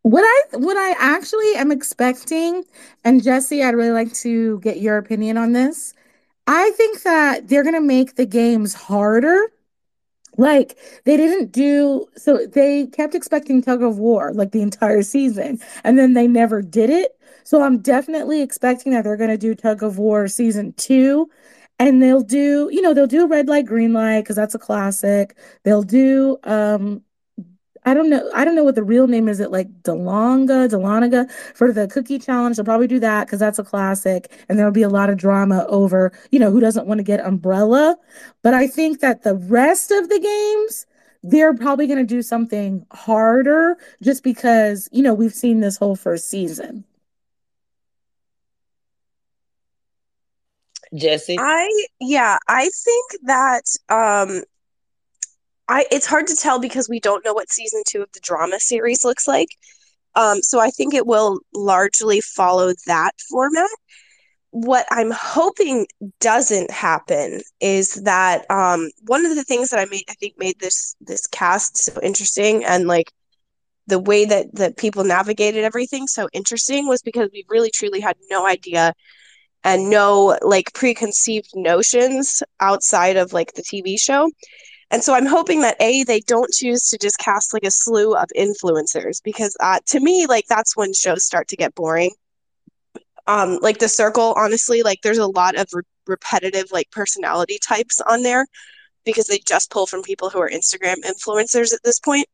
What 0.03 0.23
I 0.23 0.57
what 0.57 0.75
I 0.75 0.91
actually 0.99 1.55
am 1.55 1.71
expecting, 1.71 2.65
and 3.05 3.21
Jessi, 3.21 3.65
I'd 3.65 3.73
really 3.73 3.91
like 3.91 4.13
to 4.15 4.59
get 4.59 4.81
your 4.81 4.97
opinion 4.97 5.37
on 5.37 5.53
this. 5.53 5.93
I 6.45 6.71
think 6.71 7.03
that 7.03 7.47
they're 7.47 7.63
gonna 7.63 7.79
make 7.79 8.15
the 8.15 8.25
games 8.25 8.73
harder. 8.73 9.49
Like 10.37 10.77
they 11.05 11.15
didn't 11.15 11.53
do 11.53 12.07
so 12.17 12.45
they 12.45 12.87
kept 12.87 13.15
expecting 13.15 13.61
tug 13.61 13.81
of 13.81 13.97
war 13.97 14.33
like 14.33 14.51
the 14.51 14.61
entire 14.61 15.03
season, 15.03 15.61
and 15.85 15.97
then 15.97 16.13
they 16.13 16.27
never 16.27 16.61
did 16.61 16.89
it. 16.89 17.17
So 17.43 17.61
I'm 17.61 17.79
definitely 17.79 18.41
expecting 18.41 18.93
that 18.93 19.03
they're 19.03 19.17
gonna 19.17 19.37
do 19.37 19.55
tug 19.55 19.83
of 19.83 19.97
war 19.97 20.27
season 20.27 20.73
two. 20.73 21.29
And 21.79 22.01
they'll 22.01 22.21
do, 22.21 22.69
you 22.71 22.81
know, 22.81 22.93
they'll 22.93 23.07
do 23.07 23.27
red 23.27 23.47
light, 23.47 23.65
green 23.65 23.93
light, 23.93 24.21
because 24.21 24.35
that's 24.35 24.55
a 24.55 24.59
classic. 24.59 25.35
They'll 25.63 25.83
do 25.83 26.37
um 26.43 27.03
I 27.85 27.93
don't 27.93 28.09
know. 28.09 28.29
I 28.33 28.45
don't 28.45 28.55
know 28.55 28.63
what 28.63 28.75
the 28.75 28.83
real 28.83 29.07
name 29.07 29.27
is. 29.27 29.39
It 29.39 29.51
like 29.51 29.67
Delonga, 29.83 30.69
Delanaga 30.69 31.29
for 31.53 31.71
the 31.73 31.87
cookie 31.87 32.19
challenge. 32.19 32.55
They'll 32.55 32.65
probably 32.65 32.87
do 32.87 32.99
that 32.99 33.27
because 33.27 33.39
that's 33.39 33.59
a 33.59 33.63
classic, 33.63 34.31
and 34.47 34.57
there'll 34.57 34.71
be 34.71 34.83
a 34.83 34.89
lot 34.89 35.09
of 35.09 35.17
drama 35.17 35.65
over, 35.67 36.11
you 36.31 36.39
know, 36.39 36.51
who 36.51 36.61
doesn't 36.61 36.87
want 36.87 36.99
to 36.99 37.03
get 37.03 37.19
umbrella. 37.25 37.97
But 38.41 38.53
I 38.53 38.67
think 38.67 39.01
that 39.01 39.23
the 39.23 39.35
rest 39.35 39.91
of 39.91 40.07
the 40.09 40.19
games, 40.19 40.85
they're 41.23 41.53
probably 41.53 41.87
going 41.87 41.99
to 41.99 42.05
do 42.05 42.21
something 42.21 42.85
harder, 42.93 43.77
just 44.01 44.23
because 44.23 44.87
you 44.91 45.03
know 45.03 45.13
we've 45.13 45.33
seen 45.33 45.59
this 45.59 45.77
whole 45.77 45.95
first 45.95 46.29
season. 46.29 46.85
Jessi? 50.93 51.37
I 51.37 51.85
yeah, 51.99 52.37
I 52.47 52.69
think 52.69 53.11
that 53.23 53.63
um 53.89 54.43
I 55.67 55.85
it's 55.91 56.05
hard 56.05 56.27
to 56.27 56.35
tell 56.35 56.59
because 56.59 56.89
we 56.89 56.99
don't 56.99 57.25
know 57.25 57.33
what 57.33 57.51
season 57.51 57.81
2 57.87 58.01
of 58.01 58.11
the 58.13 58.19
drama 58.21 58.59
series 58.59 59.03
looks 59.03 59.27
like. 59.27 59.49
Um 60.15 60.41
so 60.41 60.59
I 60.59 60.69
think 60.69 60.93
it 60.93 61.07
will 61.07 61.39
largely 61.53 62.21
follow 62.21 62.73
that 62.87 63.11
format. 63.29 63.69
What 64.51 64.85
I'm 64.91 65.11
hoping 65.11 65.87
doesn't 66.19 66.69
happen 66.71 67.41
is 67.59 67.95
that 68.03 68.49
um 68.51 68.89
one 69.07 69.25
of 69.25 69.35
the 69.35 69.43
things 69.43 69.69
that 69.69 69.79
I 69.79 69.85
made 69.85 70.03
I 70.09 70.13
think 70.13 70.35
made 70.37 70.59
this 70.59 70.95
this 71.01 71.25
cast 71.27 71.77
so 71.77 71.99
interesting 72.01 72.63
and 72.65 72.87
like 72.87 73.11
the 73.87 73.99
way 73.99 74.25
that 74.25 74.53
that 74.55 74.77
people 74.77 75.03
navigated 75.03 75.63
everything 75.63 76.07
so 76.07 76.27
interesting 76.33 76.87
was 76.87 77.01
because 77.01 77.29
we 77.33 77.45
really 77.49 77.71
truly 77.71 77.99
had 77.99 78.15
no 78.29 78.45
idea 78.47 78.93
and 79.63 79.89
no 79.89 80.37
like 80.41 80.73
preconceived 80.73 81.51
notions 81.55 82.43
outside 82.59 83.17
of 83.17 83.33
like 83.33 83.53
the 83.53 83.61
TV 83.61 83.99
show. 83.99 84.29
And 84.91 85.03
so 85.03 85.15
I'm 85.15 85.25
hoping 85.25 85.61
that 85.61 85.81
A, 85.81 86.03
they 86.03 86.19
don't 86.19 86.53
choose 86.53 86.89
to 86.89 86.97
just 86.99 87.17
cast 87.17 87.53
like 87.53 87.63
a 87.63 87.71
slew 87.71 88.13
of 88.13 88.27
influencers 88.37 89.21
because 89.23 89.57
uh, 89.59 89.79
to 89.87 89.99
me, 89.99 90.27
like 90.27 90.45
that's 90.47 90.77
when 90.77 90.93
shows 90.93 91.25
start 91.25 91.47
to 91.47 91.55
get 91.55 91.73
boring. 91.73 92.11
Um, 93.25 93.57
like 93.61 93.79
The 93.79 93.87
Circle, 93.87 94.35
honestly, 94.37 94.83
like 94.83 95.01
there's 95.01 95.17
a 95.17 95.27
lot 95.27 95.55
of 95.55 95.67
re- 95.73 95.83
repetitive 96.05 96.65
like 96.71 96.91
personality 96.91 97.57
types 97.65 98.01
on 98.01 98.21
there 98.21 98.45
because 99.05 99.27
they 99.27 99.39
just 99.39 99.71
pull 99.71 99.87
from 99.87 100.03
people 100.03 100.29
who 100.29 100.39
are 100.39 100.49
Instagram 100.49 100.97
influencers 101.03 101.73
at 101.73 101.79
this 101.83 101.99
point. 101.99 102.27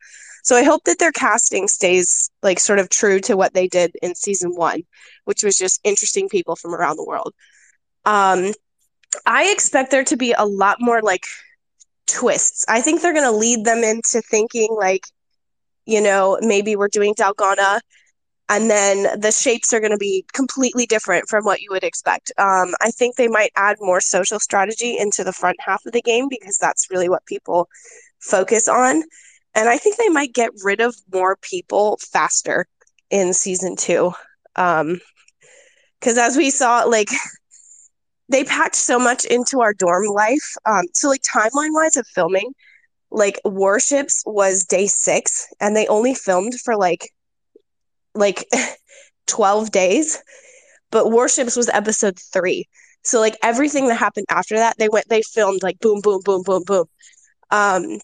So 0.43 0.55
I 0.55 0.63
hope 0.63 0.83
that 0.85 0.99
their 0.99 1.11
casting 1.11 1.67
stays 1.67 2.29
like 2.41 2.59
sort 2.59 2.79
of 2.79 2.89
true 2.89 3.19
to 3.21 3.35
what 3.37 3.53
they 3.53 3.67
did 3.67 3.95
in 4.01 4.15
season 4.15 4.55
one, 4.55 4.81
which 5.25 5.43
was 5.43 5.57
just 5.57 5.68
interesting 5.83 6.29
people 6.29 6.55
from 6.55 6.73
around 6.73 6.97
the 6.97 7.05
world. 7.05 7.33
Um, 8.05 8.53
I 9.25 9.51
expect 9.51 9.91
there 9.91 10.03
to 10.05 10.17
be 10.17 10.33
a 10.37 10.45
lot 10.45 10.77
more 10.79 11.01
like 11.01 11.23
twists. 12.07 12.65
I 12.67 12.81
think 12.81 13.01
they're 13.01 13.13
going 13.13 13.31
to 13.31 13.37
lead 13.37 13.65
them 13.65 13.83
into 13.83 14.21
thinking 14.21 14.69
like, 14.77 15.03
you 15.85 16.01
know, 16.01 16.37
maybe 16.41 16.75
we're 16.75 16.87
doing 16.87 17.15
Dalgona, 17.15 17.79
and 18.49 18.69
then 18.69 19.19
the 19.19 19.31
shapes 19.31 19.73
are 19.73 19.79
going 19.79 19.91
to 19.91 19.97
be 19.97 20.25
completely 20.33 20.85
different 20.87 21.29
from 21.29 21.45
what 21.45 21.61
you 21.61 21.69
would 21.71 21.83
expect. 21.83 22.31
Um, 22.37 22.73
I 22.81 22.89
think 22.91 23.15
they 23.15 23.27
might 23.27 23.51
add 23.55 23.77
more 23.79 24.01
social 24.01 24.39
strategy 24.39 24.97
into 24.97 25.23
the 25.23 25.33
front 25.33 25.57
half 25.59 25.85
of 25.85 25.93
the 25.93 26.01
game 26.01 26.27
because 26.29 26.57
that's 26.57 26.89
really 26.89 27.09
what 27.09 27.25
people 27.25 27.69
focus 28.19 28.67
on. 28.67 29.03
And 29.53 29.69
I 29.69 29.77
think 29.77 29.97
they 29.97 30.09
might 30.09 30.33
get 30.33 30.51
rid 30.63 30.81
of 30.81 30.95
more 31.13 31.37
people 31.37 31.97
faster 32.01 32.67
in 33.11 33.33
season 33.33 33.75
two. 33.75 34.13
Um, 34.55 34.99
because 35.99 36.17
as 36.17 36.37
we 36.37 36.49
saw, 36.49 36.83
like 36.83 37.09
they 38.29 38.43
packed 38.43 38.75
so 38.75 38.99
much 38.99 39.25
into 39.25 39.61
our 39.61 39.73
dorm 39.73 40.05
life. 40.07 40.55
Um, 40.65 40.85
so 40.93 41.09
like 41.09 41.21
timeline 41.21 41.73
wise 41.73 41.97
of 41.97 42.07
filming, 42.07 42.53
like 43.11 43.39
Warships 43.45 44.23
was 44.25 44.65
day 44.65 44.87
six, 44.87 45.47
and 45.59 45.75
they 45.75 45.87
only 45.87 46.13
filmed 46.13 46.53
for 46.63 46.77
like 46.77 47.09
like 48.15 48.45
12 49.27 49.71
days 49.71 50.21
but 50.91 51.11
warships 51.11 51.55
was 51.55 51.69
episode 51.69 52.17
three 52.33 52.67
so 53.03 53.19
like 53.19 53.37
everything 53.43 53.87
that 53.87 53.95
happened 53.95 54.25
after 54.29 54.55
that 54.55 54.75
they 54.77 54.89
went 54.89 55.07
they 55.09 55.21
filmed 55.21 55.61
like 55.63 55.79
boom 55.79 55.99
boom 56.01 56.19
boom 56.23 56.41
boom 56.43 56.63
boom 56.65 56.85
um 57.51 57.99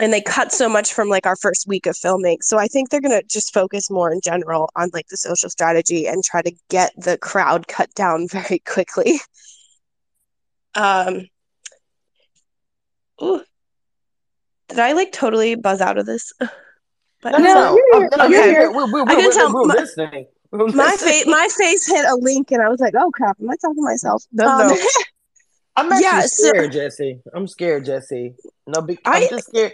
and 0.00 0.12
they 0.12 0.20
cut 0.20 0.50
so 0.52 0.68
much 0.68 0.92
from 0.92 1.08
like 1.08 1.24
our 1.26 1.36
first 1.36 1.66
week 1.68 1.86
of 1.86 1.96
filming 1.96 2.38
so 2.42 2.58
i 2.58 2.66
think 2.66 2.90
they're 2.90 3.00
going 3.00 3.18
to 3.20 3.26
just 3.28 3.52
focus 3.54 3.90
more 3.90 4.12
in 4.12 4.20
general 4.22 4.68
on 4.76 4.90
like 4.92 5.06
the 5.08 5.16
social 5.16 5.48
strategy 5.50 6.06
and 6.06 6.22
try 6.24 6.42
to 6.42 6.52
get 6.68 6.92
the 6.96 7.16
crowd 7.18 7.66
cut 7.68 7.92
down 7.94 8.26
very 8.30 8.58
quickly 8.66 9.20
um 10.74 11.22
ooh, 13.22 13.42
did 14.68 14.78
i 14.78 14.92
like 14.92 15.12
totally 15.12 15.54
buzz 15.54 15.80
out 15.80 15.98
of 15.98 16.06
this 16.06 16.32
no, 16.40 17.30
no, 17.30 17.38
no. 17.38 18.08
no, 18.16 18.24
you're 18.26 18.40
we're- 18.40 18.50
here. 18.50 18.72
we're- 18.72 18.92
we're- 18.92 19.04
I 19.08 19.14
can 19.14 19.32
tell 19.32 19.50
my- 19.66 19.74
listening. 19.74 20.26
My 20.52 20.94
face 20.96 21.26
my 21.26 21.48
face 21.56 21.86
hit 21.86 22.04
a 22.06 22.14
link 22.16 22.50
and 22.52 22.62
i 22.62 22.68
was 22.68 22.80
like 22.80 22.94
oh 22.96 23.10
crap 23.12 23.36
am 23.40 23.50
i 23.50 23.56
talking 23.56 23.76
to 23.76 23.82
myself 23.82 24.22
No, 24.32 24.46
Um, 24.48 24.68
no. 24.68 24.76
I'm 25.76 25.90
actually 25.90 26.04
Yeah, 26.04 26.20
so- 26.20 26.48
scared, 26.50 26.70
Jessi. 26.72 27.20
I'm 27.34 27.48
scared, 27.48 27.84
Jessi. 27.84 28.34
No, 28.68 28.80
be- 28.82 28.96
I'm 29.04 29.24
I- 29.24 29.26
just 29.28 29.48
scared. 29.48 29.72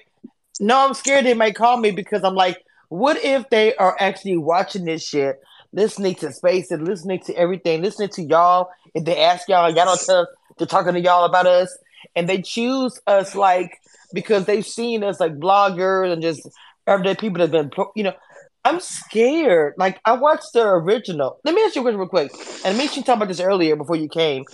No, 0.61 0.87
I'm 0.87 0.95
scared 0.95 1.25
they 1.25 1.35
might 1.35 1.57
call 1.57 1.79
me 1.79 1.91
because 1.91 2.23
I'm 2.23 2.35
like, 2.35 2.59
what 2.91 3.17
if 3.25 3.49
they 3.49 3.75
are 3.77 3.97
actually 3.99 4.37
watching 4.37 4.85
this 4.85 5.03
shit, 5.03 5.41
listening 5.73 6.15
to 6.17 6.33
space 6.33 6.71
and 6.71 6.87
listening 6.87 7.21
to 7.21 7.35
everything, 7.35 7.81
listening 7.81 8.11
to 8.11 8.23
y'all? 8.23 8.69
If 8.95 9.05
they 9.07 9.19
ask 9.23 9.49
y'all, 9.49 9.71
y'all 9.71 9.87
don't 9.87 10.01
tell 10.05 10.21
us, 10.23 10.29
they're 10.59 10.67
talking 10.67 10.93
to 10.95 11.01
y'all 11.01 11.25
about 11.25 11.47
us, 11.47 11.75
and 12.15 12.29
they 12.29 12.43
choose 12.43 13.01
us 13.07 13.35
like 13.35 13.73
because 14.13 14.45
they've 14.45 14.67
seen 14.67 15.03
us 15.03 15.19
like 15.19 15.39
bloggers 15.39 16.13
and 16.13 16.21
just 16.21 16.47
everyday 16.87 17.15
people 17.15 17.39
that 17.39 17.55
have 17.57 17.71
been, 17.71 17.85
you 17.97 18.05
know. 18.05 18.15
I'm 18.63 18.79
scared. 18.79 19.73
Like 19.79 20.01
I 20.05 20.13
watched 20.13 20.53
the 20.53 20.67
original. 20.67 21.39
Let 21.45 21.55
me 21.55 21.63
ask 21.63 21.75
you 21.75 21.81
a 21.81 21.85
question 21.85 21.99
real 21.99 22.09
quick. 22.09 22.31
And 22.63 22.77
me, 22.77 22.89
she 22.89 23.03
talked 23.03 23.17
about 23.17 23.29
this 23.29 23.41
earlier 23.41 23.75
before 23.75 23.97
you 23.97 24.07
came. 24.07 24.45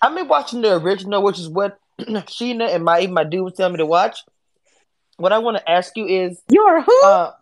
I've 0.00 0.14
been 0.14 0.28
watching 0.28 0.60
the 0.60 0.76
original, 0.76 1.20
which 1.20 1.40
is 1.40 1.48
what 1.48 1.76
Sheena 2.00 2.72
and 2.72 2.84
my 2.84 3.08
my 3.08 3.24
dude 3.24 3.42
was 3.42 3.54
telling 3.54 3.72
me 3.72 3.78
to 3.78 3.86
watch. 3.86 4.20
What 5.20 5.32
I 5.32 5.38
want 5.38 5.58
to 5.58 5.70
ask 5.70 5.94
you 5.96 6.06
is, 6.06 6.40
You're 6.50 6.80
who? 6.80 7.04
uh, 7.04 7.32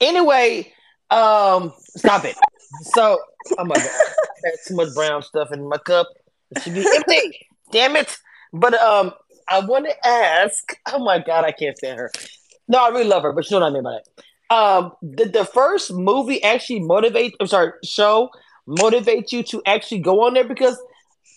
anyway, 0.00 0.72
um, 1.10 1.72
stop 1.78 2.24
it. 2.24 2.36
So, 2.94 3.18
oh 3.58 3.64
my 3.64 3.74
god, 3.74 3.84
I 3.84 4.44
had 4.44 4.54
too 4.66 4.76
much 4.76 4.94
brown 4.94 5.22
stuff 5.22 5.50
in 5.52 5.68
my 5.68 5.78
cup. 5.78 6.06
It 6.52 6.62
should 6.62 6.74
be 6.74 6.86
empty. 6.94 7.46
Damn 7.72 7.96
it! 7.96 8.16
But 8.52 8.74
um, 8.74 9.12
I 9.48 9.58
want 9.58 9.86
to 9.86 10.06
ask. 10.06 10.72
Oh 10.92 11.00
my 11.00 11.18
god, 11.18 11.44
I 11.44 11.50
can't 11.50 11.76
stand 11.76 11.98
her. 11.98 12.12
No, 12.68 12.78
I 12.78 12.90
really 12.90 13.08
love 13.08 13.24
her, 13.24 13.32
but 13.32 13.50
you 13.50 13.58
know 13.58 13.64
what 13.64 13.70
I 13.70 13.74
mean 13.74 13.82
by 13.82 13.98
that. 13.98 14.54
Um, 14.54 14.92
did 15.16 15.32
the 15.32 15.44
first 15.44 15.92
movie 15.92 16.42
actually 16.44 16.80
motivate? 16.80 17.34
I'm 17.40 17.48
sorry, 17.48 17.72
show 17.82 18.30
motivate 18.66 19.32
you 19.32 19.42
to 19.42 19.60
actually 19.66 19.98
go 19.98 20.24
on 20.26 20.34
there 20.34 20.44
because 20.44 20.80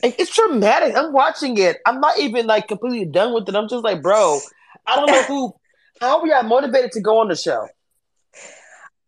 it's 0.04 0.34
traumatic. 0.34 0.96
I'm 0.96 1.14
watching 1.14 1.58
it. 1.58 1.78
I'm 1.88 2.00
not 2.00 2.20
even 2.20 2.46
like 2.46 2.68
completely 2.68 3.06
done 3.06 3.34
with 3.34 3.50
it. 3.50 3.56
I'm 3.56 3.68
just 3.68 3.84
like, 3.84 4.02
bro, 4.04 4.40
I 4.88 4.96
don't 4.96 5.08
know 5.08 5.24
who. 5.24 5.56
How 6.02 6.22
we 6.22 6.30
got 6.30 6.46
motivated 6.46 6.92
to 6.94 7.02
go 7.02 7.20
on 7.20 7.30
the 7.30 7.36
show? 7.36 7.68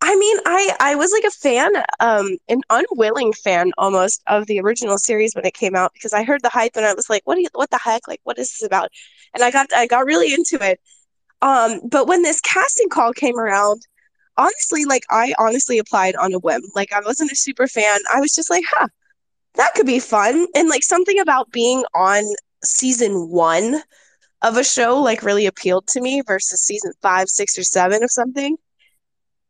I 0.00 0.16
mean, 0.16 0.36
I 0.46 0.74
I 0.80 0.94
was 0.94 1.12
like 1.12 1.24
a 1.24 1.30
fan, 1.30 1.70
um, 2.00 2.38
an 2.48 2.62
unwilling 2.70 3.32
fan 3.32 3.72
almost 3.76 4.22
of 4.26 4.46
the 4.46 4.60
original 4.60 4.96
series 4.96 5.34
when 5.34 5.44
it 5.44 5.54
came 5.54 5.74
out 5.74 5.92
because 5.92 6.12
I 6.12 6.22
heard 6.22 6.42
the 6.42 6.48
hype 6.48 6.76
and 6.76 6.86
I 6.86 6.94
was 6.94 7.10
like, 7.10 7.22
what 7.24 7.34
do 7.34 7.42
you, 7.42 7.48
what 7.52 7.70
the 7.70 7.78
heck? 7.82 8.06
Like, 8.08 8.20
what 8.24 8.38
is 8.38 8.50
this 8.52 8.62
about? 8.66 8.90
And 9.34 9.42
I 9.42 9.50
got 9.50 9.66
I 9.74 9.86
got 9.86 10.06
really 10.06 10.32
into 10.32 10.58
it. 10.62 10.80
Um, 11.42 11.80
but 11.88 12.06
when 12.06 12.22
this 12.22 12.40
casting 12.40 12.88
call 12.88 13.12
came 13.12 13.38
around, 13.38 13.82
honestly, 14.36 14.84
like 14.84 15.04
I 15.10 15.34
honestly 15.38 15.78
applied 15.78 16.16
on 16.16 16.32
a 16.32 16.38
whim. 16.38 16.62
Like 16.74 16.92
I 16.92 17.00
wasn't 17.00 17.32
a 17.32 17.36
super 17.36 17.66
fan. 17.66 17.98
I 18.14 18.20
was 18.20 18.34
just 18.34 18.50
like, 18.50 18.64
huh, 18.70 18.88
that 19.56 19.74
could 19.74 19.86
be 19.86 20.00
fun. 20.00 20.46
And 20.54 20.68
like 20.68 20.84
something 20.84 21.18
about 21.18 21.50
being 21.50 21.84
on 21.94 22.22
season 22.64 23.28
one 23.28 23.82
of 24.42 24.56
a 24.56 24.64
show 24.64 25.00
like 25.00 25.22
really 25.22 25.46
appealed 25.46 25.86
to 25.88 26.00
me 26.00 26.22
versus 26.26 26.62
season 26.62 26.92
five, 27.02 27.28
six, 27.28 27.58
or 27.58 27.62
seven 27.62 28.02
of 28.02 28.10
something. 28.10 28.56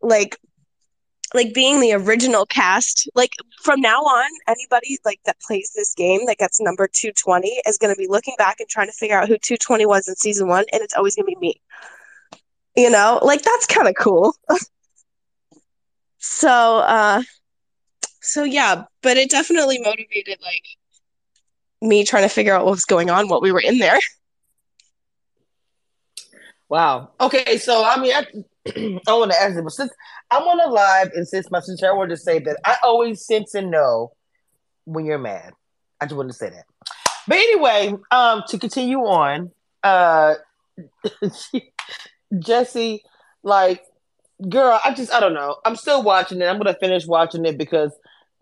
Like 0.00 0.38
like 1.34 1.52
being 1.52 1.80
the 1.80 1.92
original 1.92 2.46
cast 2.46 3.08
like 3.14 3.32
from 3.62 3.80
now 3.80 3.98
on 3.98 4.30
anybody 4.46 4.98
like 5.04 5.20
that 5.26 5.38
plays 5.40 5.72
this 5.74 5.92
game 5.94 6.24
that 6.26 6.38
gets 6.38 6.60
number 6.60 6.88
220 6.90 7.48
is 7.66 7.76
going 7.76 7.94
to 7.94 7.98
be 7.98 8.06
looking 8.08 8.34
back 8.38 8.60
and 8.60 8.68
trying 8.68 8.86
to 8.86 8.92
figure 8.94 9.18
out 9.18 9.28
who 9.28 9.36
220 9.36 9.84
was 9.84 10.08
in 10.08 10.16
season 10.16 10.48
one 10.48 10.64
and 10.72 10.82
it's 10.82 10.94
always 10.94 11.16
going 11.16 11.26
to 11.26 11.38
be 11.38 11.46
me. 11.46 11.60
You 12.76 12.90
know? 12.90 13.20
Like 13.22 13.42
that's 13.42 13.66
kind 13.66 13.88
of 13.88 13.94
cool. 13.98 14.34
So 16.20 16.78
uh 16.78 17.22
so 18.20 18.42
yeah 18.42 18.84
but 19.02 19.16
it 19.16 19.30
definitely 19.30 19.78
motivated 19.78 20.38
like 20.42 20.64
me 21.80 22.04
trying 22.04 22.24
to 22.24 22.28
figure 22.28 22.52
out 22.52 22.64
what 22.64 22.72
was 22.72 22.84
going 22.84 23.08
on 23.08 23.28
while 23.28 23.40
we 23.40 23.52
were 23.52 23.60
in 23.60 23.78
there 23.78 24.00
Wow. 26.68 27.10
Okay, 27.20 27.58
so 27.58 27.84
I 27.84 27.98
mean, 27.98 28.12
I, 28.14 28.26
I 29.08 29.12
want 29.14 29.32
to 29.32 29.40
ask 29.40 29.54
you, 29.54 29.62
but 29.62 29.72
since 29.72 29.92
I'm 30.30 30.42
on 30.42 30.60
a 30.60 30.72
live, 30.72 31.10
and 31.14 31.26
since 31.26 31.50
my 31.50 31.60
sister, 31.60 31.88
I 31.88 31.92
wanted 31.92 32.10
to 32.10 32.16
say 32.18 32.38
that 32.40 32.58
I 32.64 32.76
always 32.84 33.24
sense 33.24 33.54
and 33.54 33.70
know 33.70 34.12
when 34.84 35.06
you're 35.06 35.18
mad. 35.18 35.52
I 36.00 36.06
just 36.06 36.16
wanted 36.16 36.32
to 36.32 36.38
say 36.38 36.50
that. 36.50 36.64
But 37.26 37.36
anyway, 37.36 37.94
um, 38.10 38.42
to 38.48 38.58
continue 38.58 38.98
on, 38.98 39.50
uh, 39.82 40.34
Jessi, 42.34 43.00
like, 43.42 43.82
girl, 44.48 44.80
I 44.84 44.94
just, 44.94 45.12
I 45.12 45.20
don't 45.20 45.34
know. 45.34 45.56
I'm 45.64 45.76
still 45.76 46.02
watching 46.02 46.40
it. 46.40 46.46
I'm 46.46 46.58
gonna 46.58 46.76
finish 46.78 47.06
watching 47.06 47.44
it 47.46 47.58
because 47.58 47.92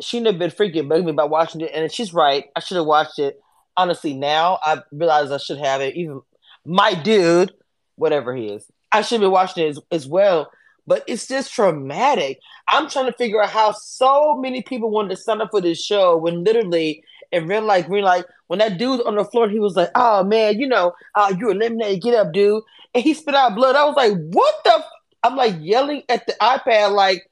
she 0.00 0.20
never 0.20 0.38
been 0.38 0.50
freaking 0.50 0.88
bugging 0.88 1.04
me 1.04 1.10
about 1.12 1.30
watching 1.30 1.60
it, 1.60 1.70
and 1.72 1.90
she's 1.92 2.12
right. 2.12 2.46
I 2.56 2.60
should 2.60 2.76
have 2.76 2.86
watched 2.86 3.18
it. 3.18 3.40
Honestly, 3.76 4.14
now 4.14 4.58
I 4.64 4.82
realize 4.90 5.30
I 5.30 5.38
should 5.38 5.58
have 5.58 5.80
it. 5.80 5.96
Even 5.96 6.22
my 6.64 6.94
dude, 6.94 7.52
whatever 7.96 8.34
he 8.34 8.46
is, 8.46 8.66
I 8.92 9.02
should 9.02 9.20
be 9.20 9.26
watching 9.26 9.66
it 9.66 9.70
as, 9.70 9.80
as 9.90 10.06
well. 10.06 10.50
But 10.86 11.02
it's 11.08 11.26
just 11.26 11.52
traumatic. 11.52 12.38
I'm 12.68 12.88
trying 12.88 13.06
to 13.06 13.12
figure 13.12 13.42
out 13.42 13.50
how 13.50 13.72
so 13.72 14.36
many 14.36 14.62
people 14.62 14.90
wanted 14.90 15.10
to 15.10 15.16
sign 15.16 15.40
up 15.40 15.50
for 15.50 15.60
this 15.60 15.84
show 15.84 16.16
when 16.16 16.44
literally 16.44 17.02
real 17.32 17.62
life, 17.62 17.86
real 17.88 18.04
like 18.04 18.24
when 18.46 18.58
that 18.60 18.78
dude 18.78 19.04
on 19.06 19.16
the 19.16 19.24
floor, 19.24 19.48
he 19.48 19.58
was 19.58 19.76
like, 19.76 19.90
"Oh 19.94 20.24
man, 20.24 20.58
you 20.58 20.66
know, 20.66 20.92
uh, 21.14 21.34
you 21.38 21.50
eliminated, 21.50 22.02
get 22.02 22.14
up, 22.14 22.32
dude," 22.32 22.62
and 22.94 23.02
he 23.02 23.14
spit 23.14 23.34
out 23.34 23.54
blood. 23.54 23.76
I 23.76 23.84
was 23.84 23.96
like, 23.96 24.12
"What 24.12 24.54
the?" 24.64 24.84
I'm 25.22 25.36
like 25.36 25.56
yelling 25.60 26.02
at 26.08 26.26
the 26.26 26.34
iPad, 26.40 26.92
like, 26.92 27.28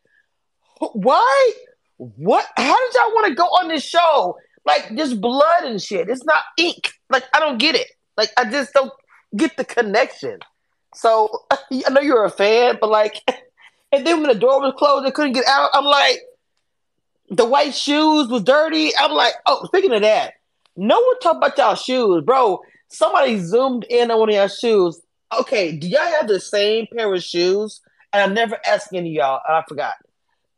"Why? 0.93 1.53
What? 1.97 2.47
How 2.57 2.77
did 2.77 2.95
y'all 2.95 3.15
want 3.15 3.27
to 3.29 3.35
go 3.35 3.45
on 3.45 3.69
this 3.69 3.85
show? 3.85 4.37
Like, 4.67 4.97
just 4.97 5.21
blood 5.21 5.65
and 5.65 5.81
shit. 5.81 6.09
It's 6.09 6.25
not 6.25 6.43
ink. 6.59 6.93
Like, 7.11 7.25
I 7.35 7.39
don't 7.39 7.59
get 7.59 7.75
it. 7.75 7.89
Like, 8.17 8.31
I 8.37 8.51
just 8.51 8.73
don't 8.73 8.93
get 9.37 9.57
the 9.57 9.65
connection." 9.65 10.41
So 10.95 11.45
I 11.51 11.91
know 11.91 12.01
you're 12.01 12.25
a 12.25 12.31
fan, 12.31 12.79
but 12.81 12.91
like, 12.91 13.23
And 13.95 14.05
then 14.05 14.21
when 14.21 14.29
the 14.29 14.35
door 14.39 14.61
was 14.61 14.75
closed, 14.77 15.07
they 15.07 15.13
couldn't 15.13 15.35
get 15.35 15.45
out. 15.47 15.71
I'm 15.73 15.85
like, 15.85 16.19
the 17.31 17.45
white 17.45 17.75
shoes 17.75 18.27
was 18.27 18.43
dirty. 18.43 18.91
I'm 18.99 19.13
like, 19.13 19.35
oh, 19.47 19.65
speaking 19.67 19.93
of 19.93 20.03
that, 20.03 20.35
no 20.77 21.01
one 21.01 21.21
talk 21.21 21.37
about 21.37 21.57
y'all 21.57 21.77
shoes, 21.77 22.25
bro. 22.25 22.61
Somebody 22.89 23.39
zoomed 23.39 23.85
in 23.89 24.11
on 24.11 24.19
one 24.19 24.31
of 24.31 24.35
y'all 24.35 24.49
shoes. 24.49 25.01
Okay, 25.39 25.77
do 25.77 25.87
y'all 25.89 26.07
have 26.09 26.27
the 26.27 26.41
same 26.41 26.89
pair 26.93 27.13
of 27.13 27.23
shoes? 27.23 27.81
And 28.13 28.33
I 28.33 28.35
never 28.35 28.59
asked 28.67 28.89
any 28.93 29.11
of 29.11 29.15
y'all, 29.15 29.41
and 29.47 29.57
I 29.57 29.63
forgot. 29.69 29.95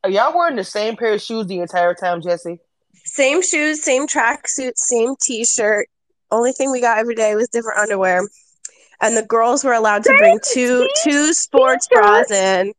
Are 0.02 0.10
y'all 0.10 0.34
wearing 0.34 0.56
the 0.56 0.64
same 0.64 0.96
pair 0.96 1.12
of 1.12 1.20
shoes 1.20 1.46
the 1.46 1.60
entire 1.60 1.92
time, 1.92 2.22
Jessi? 2.22 2.58
Same 3.04 3.42
shoes, 3.42 3.82
same 3.82 4.06
tracksuit, 4.06 4.72
same 4.76 5.14
t-shirt. 5.22 5.88
Only 6.30 6.52
thing 6.52 6.72
we 6.72 6.80
got 6.80 6.98
every 6.98 7.14
day 7.14 7.34
was 7.34 7.48
different 7.48 7.78
underwear. 7.78 8.26
And 9.00 9.16
the 9.16 9.24
girls 9.24 9.62
were 9.64 9.72
allowed 9.74 10.04
to 10.04 10.14
bring 10.18 10.38
two 10.52 10.88
two 11.04 11.32
sports 11.34 11.88
bras 11.92 12.30
in. 12.30 12.72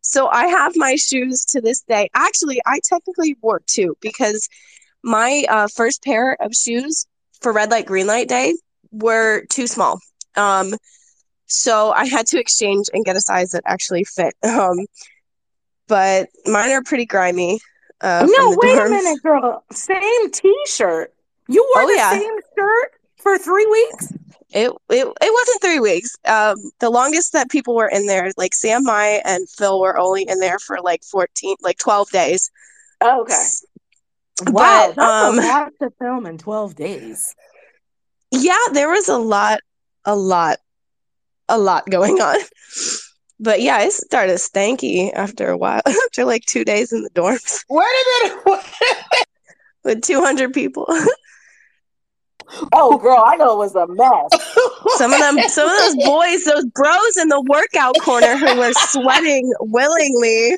So 0.00 0.28
I 0.28 0.46
have 0.46 0.72
my 0.76 0.94
shoes 0.96 1.44
to 1.46 1.60
this 1.60 1.82
day. 1.82 2.08
Actually, 2.14 2.60
I 2.66 2.80
technically 2.88 3.36
wore 3.42 3.60
two 3.66 3.96
because 4.00 4.48
my 5.02 5.44
uh, 5.48 5.68
first 5.74 6.02
pair 6.02 6.36
of 6.40 6.54
shoes 6.54 7.06
for 7.40 7.52
red 7.52 7.70
light 7.70 7.86
green 7.86 8.06
light 8.06 8.28
day 8.28 8.54
were 8.90 9.44
too 9.50 9.66
small. 9.66 9.98
Um, 10.36 10.74
so 11.46 11.90
I 11.92 12.04
had 12.06 12.26
to 12.28 12.38
exchange 12.38 12.86
and 12.92 13.04
get 13.04 13.16
a 13.16 13.20
size 13.20 13.50
that 13.50 13.62
actually 13.66 14.04
fit. 14.04 14.34
Um, 14.44 14.86
but 15.88 16.28
mine 16.46 16.70
are 16.70 16.82
pretty 16.82 17.06
grimy. 17.06 17.60
Uh, 18.00 18.26
no, 18.28 18.56
wait 18.60 18.78
a 18.78 18.88
minute, 18.90 19.22
girl. 19.22 19.64
Same 19.72 20.30
T-shirt. 20.30 21.12
You 21.48 21.66
wore 21.74 21.84
Oh, 21.84 21.88
the 21.88 21.94
yeah. 21.96 22.10
same 22.10 22.36
shirt 22.56 22.92
for 23.16 23.38
three 23.38 23.66
weeks. 23.66 24.12
It, 24.50 24.70
it 24.88 25.06
it 25.06 25.32
wasn't 25.32 25.62
three 25.62 25.80
weeks. 25.80 26.16
Um, 26.24 26.56
the 26.80 26.88
longest 26.90 27.32
that 27.34 27.50
people 27.50 27.74
were 27.74 27.88
in 27.88 28.06
there, 28.06 28.30
like 28.38 28.54
Sam, 28.54 28.84
Mai, 28.84 29.20
and 29.24 29.48
Phil, 29.48 29.78
were 29.78 29.98
only 29.98 30.22
in 30.22 30.40
there 30.40 30.58
for 30.58 30.78
like 30.80 31.02
fourteen, 31.04 31.56
like 31.60 31.78
twelve 31.78 32.10
days. 32.10 32.50
Okay. 33.02 33.44
But, 34.44 34.54
Wow, 34.54 34.92
that's 34.96 34.98
um, 34.98 35.38
a 35.38 35.42
lot 35.42 35.72
to 35.82 35.90
film 35.98 36.24
in 36.26 36.38
twelve 36.38 36.76
days. 36.76 37.34
yeah, 38.30 38.58
there 38.72 38.88
was 38.88 39.08
a 39.08 39.18
lot, 39.18 39.60
a 40.04 40.14
lot, 40.16 40.58
a 41.48 41.58
lot 41.58 41.90
going 41.90 42.14
on. 42.20 42.38
But 43.40 43.60
yeah, 43.62 43.82
it 43.82 43.92
started 43.92 44.36
stanky 44.36 45.12
after 45.14 45.48
a 45.50 45.56
while. 45.56 45.82
after 45.86 46.24
like 46.24 46.44
two 46.46 46.64
days 46.64 46.92
in 46.92 47.02
the 47.02 47.10
dorms 47.10 47.64
Wait 47.68 47.84
a 47.84 48.28
minute. 48.46 48.64
With 49.84 50.02
two 50.02 50.20
hundred 50.20 50.52
people. 50.52 50.86
Oh, 52.72 52.98
girl, 52.98 53.22
I 53.24 53.36
know 53.36 53.54
it 53.54 53.58
was 53.58 53.74
a 53.74 53.86
mess. 53.86 54.96
Some 54.96 55.12
of 55.12 55.18
them, 55.20 55.38
some 55.48 55.68
of 55.68 55.76
those 55.78 55.96
boys, 56.06 56.44
those 56.44 56.64
bros 56.66 57.16
in 57.16 57.28
the 57.28 57.40
workout 57.42 57.94
corner 58.00 58.36
who 58.36 58.56
were 58.56 58.72
sweating 58.90 59.52
willingly. 59.60 60.56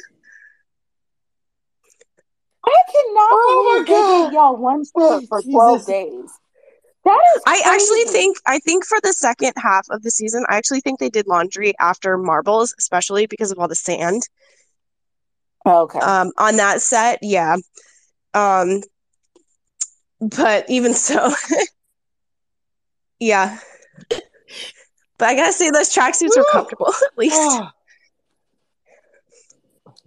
I 2.64 2.82
cannot 2.92 3.30
Oh, 3.32 3.84
believe 3.86 3.86
my 3.88 4.00
they 4.02 4.24
gave 4.24 4.32
y'all 4.34 4.56
one 4.56 4.84
shirt 4.84 5.24
for 5.28 5.40
Jesus. 5.42 5.52
twelve 5.54 5.86
days. 5.86 6.30
That 7.04 7.18
is. 7.36 7.42
I 7.46 7.62
actually 7.64 8.04
think 8.12 8.36
I 8.46 8.58
think 8.58 8.84
for 8.84 8.98
the 9.02 9.12
second 9.14 9.54
half 9.56 9.86
of 9.90 10.02
the 10.02 10.10
season, 10.10 10.44
I 10.48 10.56
actually 10.56 10.80
think 10.80 11.00
they 11.00 11.08
did 11.08 11.26
laundry 11.26 11.72
after 11.80 12.18
marbles, 12.18 12.74
especially 12.78 13.26
because 13.26 13.50
of 13.50 13.58
all 13.58 13.68
the 13.68 13.74
sand 13.74 14.22
Okay. 15.66 15.98
um, 15.98 16.30
on 16.38 16.56
that 16.56 16.82
set. 16.82 17.18
Yeah. 17.22 17.56
Um, 18.34 18.82
but 20.20 20.68
even 20.68 20.92
so, 20.92 21.32
yeah. 23.20 23.58
But 24.08 25.28
I 25.28 25.34
gotta 25.34 25.52
say, 25.52 25.70
those 25.70 25.94
tracksuits 25.94 26.36
were 26.36 26.46
comfortable 26.50 26.88
at 27.06 27.18
least. 27.18 27.36
Oh. 27.38 27.68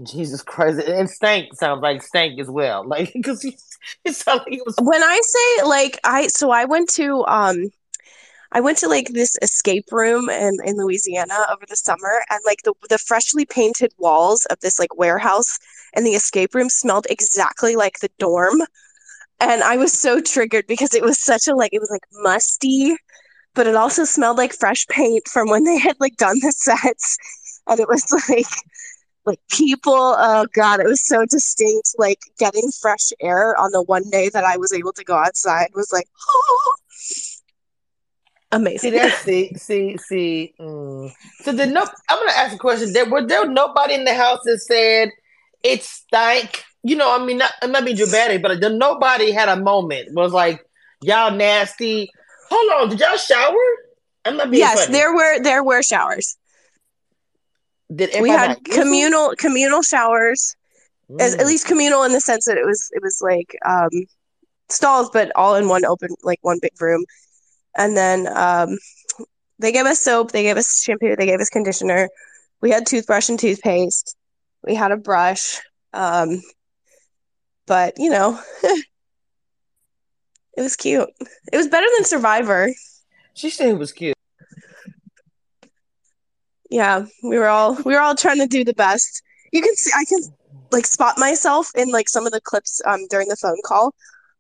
Jesus 0.02 0.42
Christ. 0.42 0.80
And 0.88 1.08
stank 1.08 1.54
sounds 1.54 1.84
like 1.84 2.02
stank 2.02 2.40
as 2.40 2.50
well. 2.50 2.84
Like, 2.94 3.14
because 3.14 3.46
it 3.46 4.16
sounds 4.16 4.40
like 4.40 4.54
it 4.54 4.66
was. 4.66 4.76
When 4.82 5.04
I 5.04 5.20
say 5.24 5.66
like 5.68 6.00
I, 6.04 6.28
so 6.28 6.50
I 6.50 6.66
went 6.66 6.90
to 6.94 7.24
um, 7.28 7.70
I 8.52 8.62
went 8.62 8.78
to 8.80 8.88
like 8.88 9.10
this 9.10 9.36
escape 9.42 9.92
room 9.92 10.30
in 10.30 10.58
in 10.64 10.78
Louisiana 10.78 11.46
over 11.52 11.66
the 11.68 11.76
summer, 11.76 12.24
and 12.30 12.40
like 12.46 12.64
the 12.64 12.74
the 12.90 12.98
freshly 12.98 13.46
painted 13.46 13.94
walls 13.98 14.46
of 14.46 14.60
this 14.62 14.80
like 14.80 14.96
warehouse 14.96 15.60
and 15.94 16.06
the 16.06 16.12
escape 16.12 16.56
room 16.56 16.70
smelled 16.70 17.08
exactly 17.10 17.76
like 17.76 18.00
the 18.00 18.10
dorm. 18.20 18.62
And 19.44 19.62
I 19.62 19.76
was 19.76 19.92
so 19.92 20.22
triggered 20.22 20.68
because 20.68 20.94
it 20.94 21.04
was 21.04 21.22
such 21.22 21.48
a 21.48 21.56
like 21.56 21.74
it 21.74 21.80
was 21.80 21.92
like 21.92 22.06
musty, 22.14 22.96
but 23.54 23.68
it 23.68 23.76
also 23.76 24.06
smelled 24.06 24.38
like 24.38 24.54
fresh 24.54 24.88
paint 24.88 25.28
from 25.28 25.50
when 25.50 25.66
they 25.66 25.78
had 25.78 25.98
like 26.00 26.16
done 26.16 26.40
the 26.42 26.54
sets. 26.54 27.18
And 27.68 27.80
it 27.80 27.90
was 27.90 28.06
like 28.30 28.48
like 29.26 29.40
people, 29.52 30.16
oh 30.18 30.48
god, 30.54 30.80
it 30.80 30.86
was 30.86 31.06
so 31.06 31.26
distinct. 31.26 31.90
Like 31.98 32.20
getting 32.40 32.70
fresh 32.82 33.12
air 33.20 33.60
on 33.60 33.72
the 33.72 33.82
one 33.84 34.10
day 34.10 34.30
that 34.30 34.46
I 34.46 34.56
was 34.56 34.72
able 34.72 34.94
to 34.94 35.04
go 35.04 35.16
outside 35.16 35.68
was 35.76 35.92
like 35.92 36.08
oh. 36.30 36.76
amazing. 38.54 38.94
that's 38.94 39.18
see, 39.24 39.54
see, 39.56 39.98
see. 39.98 40.54
Mm. 40.58 41.12
So 41.42 41.52
did 41.52 41.74
no? 41.74 41.84
I'm 42.10 42.20
gonna 42.20 42.32
ask 42.32 42.56
a 42.56 42.58
question. 42.58 42.94
There 42.94 43.10
were 43.10 43.28
there 43.28 43.46
nobody 43.46 43.96
in 43.96 44.06
the 44.06 44.16
house 44.16 44.40
that 44.46 44.60
said 44.60 45.10
it 45.64 45.84
stank. 45.84 46.64
You 46.84 46.96
know, 46.96 47.16
I 47.20 47.24
mean, 47.26 47.38
not, 47.38 47.52
I'm 47.62 47.72
not 47.72 47.86
being 47.86 47.98
dramatic, 47.98 48.42
but 48.42 48.60
there, 48.62 48.70
nobody 48.70 49.32
had 49.32 49.50
a 49.50 49.56
moment 49.58 50.10
was 50.14 50.34
like, 50.34 50.66
y'all 51.02 51.32
nasty. 51.32 52.10
Hold 52.50 52.72
on, 52.84 52.90
did 52.90 53.00
y'all 53.00 53.18
shower? 53.18 53.58
I'm 54.26 54.38
not 54.38 54.52
being 54.52 54.68
Yes, 54.68 54.70
funny. 54.70 54.94
there 54.94 55.14
were 55.14 55.42
there 55.42 55.64
were 55.64 55.82
showers. 55.84 56.38
Did 57.94 58.12
We 58.18 58.32
had 58.32 58.58
use 58.66 58.90
them? 58.90 59.10
communal 59.10 59.34
communal 59.38 59.82
showers. 59.82 60.56
As, 61.20 61.36
at 61.36 61.46
Mm. 61.46 61.48
least 61.48 61.68
communal 61.68 62.04
in 62.04 62.12
the 62.14 62.22
sense 62.22 62.46
that 62.46 62.58
it 62.58 62.66
was 62.66 62.90
it 62.94 63.02
was 63.04 63.20
like 63.22 63.56
um 63.66 63.90
stalls 64.70 65.10
but 65.12 65.32
all 65.36 65.56
in 65.56 65.68
one 65.68 65.86
open 65.86 66.10
like 66.24 66.40
one 66.42 66.60
big 66.62 66.72
room 66.82 67.04
and 67.78 67.96
then 67.98 68.28
um 68.36 68.78
they 69.60 69.72
gave 69.72 69.86
us 69.86 70.00
soap 70.00 70.32
they 70.32 70.44
gave 70.44 70.58
us 70.58 70.82
shampoo 70.84 71.16
they 71.16 71.26
gave 71.26 71.40
us 71.40 71.50
conditioner 71.50 72.10
we 72.62 72.72
had 72.72 72.86
toothbrush 72.86 73.30
and 73.30 73.40
toothpaste 73.40 74.16
we 74.64 74.76
had 74.76 74.92
a 74.92 74.98
brush 74.98 75.60
um 75.94 76.42
but 77.66 77.94
you 77.98 78.10
know 78.10 78.40
it 78.64 78.86
was 80.58 80.76
cute. 80.76 81.10
It 81.52 81.58
was 81.58 81.68
better 81.68 81.88
than 81.98 82.06
survivor. 82.06 82.70
She 83.34 83.50
said 83.50 83.70
it 83.70 83.78
was 83.78 83.92
cute. 83.92 84.16
yeah 86.70 87.06
we 87.24 87.38
were 87.38 87.48
all 87.48 87.76
we 87.86 87.94
were 87.94 88.00
all 88.00 88.16
trying 88.16 88.40
to 88.40 88.48
do 88.48 88.64
the 88.64 88.74
best. 88.74 89.22
You 89.52 89.62
can 89.62 89.76
see 89.76 89.92
i 89.96 90.06
can 90.06 90.20
like 90.72 90.88
spot 90.88 91.16
myself 91.20 91.70
in 91.76 91.92
like 91.92 92.10
some 92.10 92.26
of 92.26 92.32
the 92.34 92.42
clips 92.42 92.82
um 92.86 93.06
during 93.10 93.28
the 93.28 93.36
phone 93.38 93.60
call. 93.64 93.94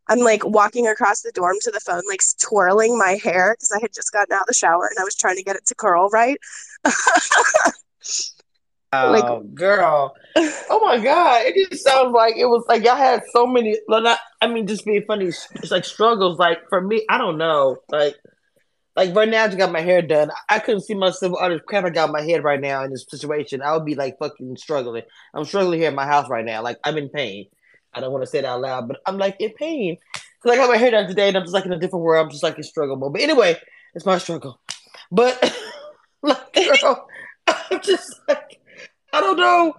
I'm 0.10 0.20
like 0.20 0.44
walking 0.46 0.88
across 0.88 1.22
the 1.22 1.32
dorm 1.32 1.56
to 1.62 1.72
the 1.72 1.80
phone 1.80 2.02
like 2.10 2.22
twirling 2.42 2.98
my 2.98 3.18
hair 3.24 3.54
because 3.54 3.72
i 3.72 3.80
had 3.82 3.94
just 3.94 4.12
gotten 4.12 4.34
out 4.34 4.42
of 4.42 4.48
the 4.48 4.54
shower 4.54 4.88
and 4.88 5.00
i 5.00 5.04
was 5.04 5.16
trying 5.16 5.38
to 5.38 5.44
get 5.44 5.56
it 5.56 5.66
to 5.68 5.76
curl 5.76 6.10
right 6.10 6.38
Like- 8.94 9.24
Oh, 9.24 9.42
girl. 9.54 10.14
Oh 10.36 10.80
my 10.84 10.98
God. 11.04 11.42
It 11.46 11.70
just 11.72 11.84
sounds 11.84 12.14
like 12.14 12.36
it 12.38 12.46
was 12.46 12.66
like 12.68 12.84
y'all 12.84 12.96
had 12.96 13.22
so 13.32 13.46
many 13.46 13.78
well 13.88 14.02
not 14.02 14.20
I 14.42 14.48
mean 14.48 14.68
just 14.68 14.86
being 14.86 15.04
funny 15.08 15.26
it's 15.28 15.72
like 15.72 15.86
struggles 15.86 16.40
like 16.40 16.60
for 16.70 16.82
me, 16.82 17.06
I 17.10 17.18
don't 17.18 17.38
know. 17.38 17.78
Like 17.90 18.16
like 18.96 19.16
right 19.16 19.28
now 19.30 19.44
I 19.44 19.48
just 19.48 19.58
got 19.58 19.72
my 19.72 19.82
hair 19.82 20.02
done. 20.02 20.30
I 20.50 20.60
couldn't 20.60 20.82
see 20.82 20.94
myself 20.94 21.34
all 21.40 21.50
this 21.50 21.62
crap 21.68 21.86
I 21.86 21.90
got 21.90 22.12
my 22.12 22.22
head 22.22 22.44
right 22.44 22.60
now 22.62 22.84
in 22.84 22.92
this 22.92 23.06
situation. 23.10 23.62
I 23.62 23.74
would 23.74 23.86
be 23.86 23.96
like 23.96 24.18
fucking 24.20 24.58
struggling. 24.58 25.04
I'm 25.34 25.46
struggling 25.46 25.80
here 25.80 25.90
in 25.90 25.96
my 25.96 26.06
house 26.06 26.30
right 26.30 26.46
now. 26.46 26.62
Like 26.62 26.78
I'm 26.84 26.98
in 26.98 27.10
pain. 27.10 27.48
I 27.94 28.00
don't 28.00 28.12
want 28.12 28.24
to 28.24 28.30
say 28.30 28.40
it 28.40 28.46
out 28.46 28.62
loud, 28.62 28.88
but 28.88 29.02
I'm 29.06 29.18
like 29.18 29.38
in 29.40 29.52
pain. 29.54 29.98
Cause 30.42 30.52
I 30.52 30.56
got 30.58 30.70
my 30.70 30.78
hair 30.78 30.92
done 30.92 31.08
today 31.08 31.30
and 31.30 31.38
I'm 31.38 31.44
just 31.44 31.54
like 31.54 31.66
in 31.66 31.72
a 31.74 31.80
different 31.80 32.04
world. 32.04 32.26
I'm 32.26 32.32
just 32.32 32.44
like 32.44 32.58
in 32.58 32.64
struggle 32.64 32.96
mode. 32.98 33.14
But 33.14 33.22
anyway, 33.22 33.58
it's 33.96 34.06
my 34.06 34.18
struggle. 34.18 34.60
But 35.12 35.56
like 36.22 36.54
girl, 36.54 37.08
I'm 37.48 37.82
just 37.82 38.20
like 38.28 38.60
I 39.14 39.22
don't 39.22 39.38
know. 39.38 39.74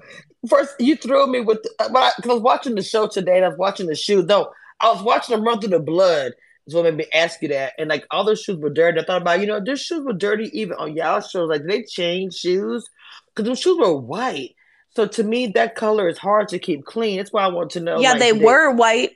First, 0.48 0.74
you 0.78 0.96
threw 0.96 1.26
me 1.26 1.40
with 1.40 1.62
because 1.62 2.30
I 2.30 2.34
was 2.34 2.42
watching 2.42 2.74
the 2.74 2.82
show 2.82 3.06
today 3.06 3.36
and 3.36 3.44
I 3.44 3.48
was 3.48 3.58
watching 3.58 3.86
the 3.86 3.94
shoe. 3.94 4.22
Though 4.22 4.50
I 4.80 4.92
was 4.92 5.02
watching 5.02 5.36
them 5.36 5.44
run 5.44 5.60
through 5.60 5.70
the 5.70 5.80
blood. 5.80 6.32
Is 6.66 6.74
what 6.74 6.84
made 6.84 6.96
me 6.96 7.06
ask 7.12 7.42
you 7.42 7.48
that. 7.48 7.74
And 7.78 7.90
like 7.90 8.06
all 8.10 8.24
those 8.24 8.40
shoes 8.40 8.56
were 8.56 8.70
dirty. 8.70 8.98
I 8.98 9.04
thought 9.04 9.20
about 9.20 9.40
you 9.40 9.46
know 9.46 9.60
their 9.62 9.76
shoes 9.76 10.02
were 10.02 10.14
dirty 10.14 10.50
even 10.58 10.78
on 10.78 10.96
y'all 10.96 11.20
shows. 11.20 11.50
Like 11.50 11.60
did 11.60 11.70
they 11.70 11.82
change 11.82 12.34
shoes 12.34 12.88
because 13.28 13.46
those 13.46 13.60
shoes 13.60 13.78
were 13.78 13.94
white. 13.94 14.54
So 14.96 15.06
to 15.06 15.24
me, 15.24 15.48
that 15.48 15.74
color 15.74 16.08
is 16.08 16.16
hard 16.16 16.48
to 16.48 16.58
keep 16.58 16.84
clean. 16.84 17.18
That's 17.18 17.32
why 17.32 17.44
I 17.44 17.48
want 17.48 17.70
to 17.72 17.80
know. 17.80 18.00
yeah 18.00 18.12
like, 18.12 18.20
they 18.20 18.32
did 18.32 18.42
were 18.42 18.70
white 18.70 19.10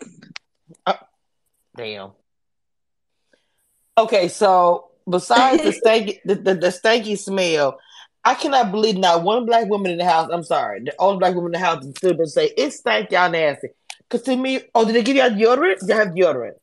uh, 0.86 0.94
Damn. 1.76 2.12
Okay, 3.96 4.28
so 4.28 4.90
besides 5.08 5.62
the 5.62 5.70
stanky, 5.84 6.18
the, 6.24 6.34
the, 6.34 6.54
the 6.54 6.68
stanky 6.68 7.18
smell, 7.18 7.78
I 8.24 8.34
cannot 8.34 8.70
believe 8.70 8.96
not 8.96 9.22
one 9.22 9.46
black 9.46 9.68
woman 9.68 9.92
in 9.92 9.98
the 9.98 10.04
house. 10.04 10.28
I'm 10.32 10.42
sorry, 10.42 10.80
the 10.84 10.94
only 10.98 11.18
black 11.18 11.34
woman 11.34 11.54
in 11.54 11.60
the 11.60 11.66
house 11.66 11.84
stood 11.96 12.18
and 12.18 12.30
say 12.30 12.52
it 12.56 12.72
stank 12.72 13.10
y'all 13.10 13.30
nasty. 13.30 13.68
Cause 14.10 14.22
to 14.22 14.36
me, 14.36 14.60
oh, 14.74 14.84
did 14.84 14.94
they 14.94 15.02
give 15.02 15.16
y'all 15.16 15.30
deodorant? 15.30 15.80
Did 15.80 15.88
they 15.88 15.94
have 15.94 16.08
deodorant? 16.08 16.54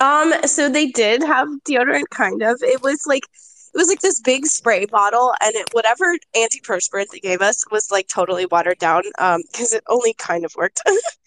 Um, 0.00 0.34
so 0.44 0.68
they 0.68 0.86
did 0.88 1.22
have 1.22 1.48
deodorant, 1.66 2.08
kind 2.10 2.42
of. 2.42 2.58
It 2.62 2.82
was 2.82 3.06
like, 3.06 3.24
it 3.24 3.78
was 3.78 3.88
like 3.88 4.00
this 4.00 4.20
big 4.20 4.46
spray 4.46 4.84
bottle, 4.86 5.32
and 5.42 5.54
it 5.54 5.68
whatever 5.72 6.16
antiperspirant 6.36 7.06
they 7.10 7.20
gave 7.20 7.40
us 7.40 7.64
was 7.70 7.90
like 7.90 8.08
totally 8.08 8.46
watered 8.46 8.78
down, 8.78 9.02
um, 9.18 9.42
because 9.50 9.72
it 9.72 9.82
only 9.88 10.14
kind 10.14 10.44
of 10.44 10.54
worked. 10.56 10.82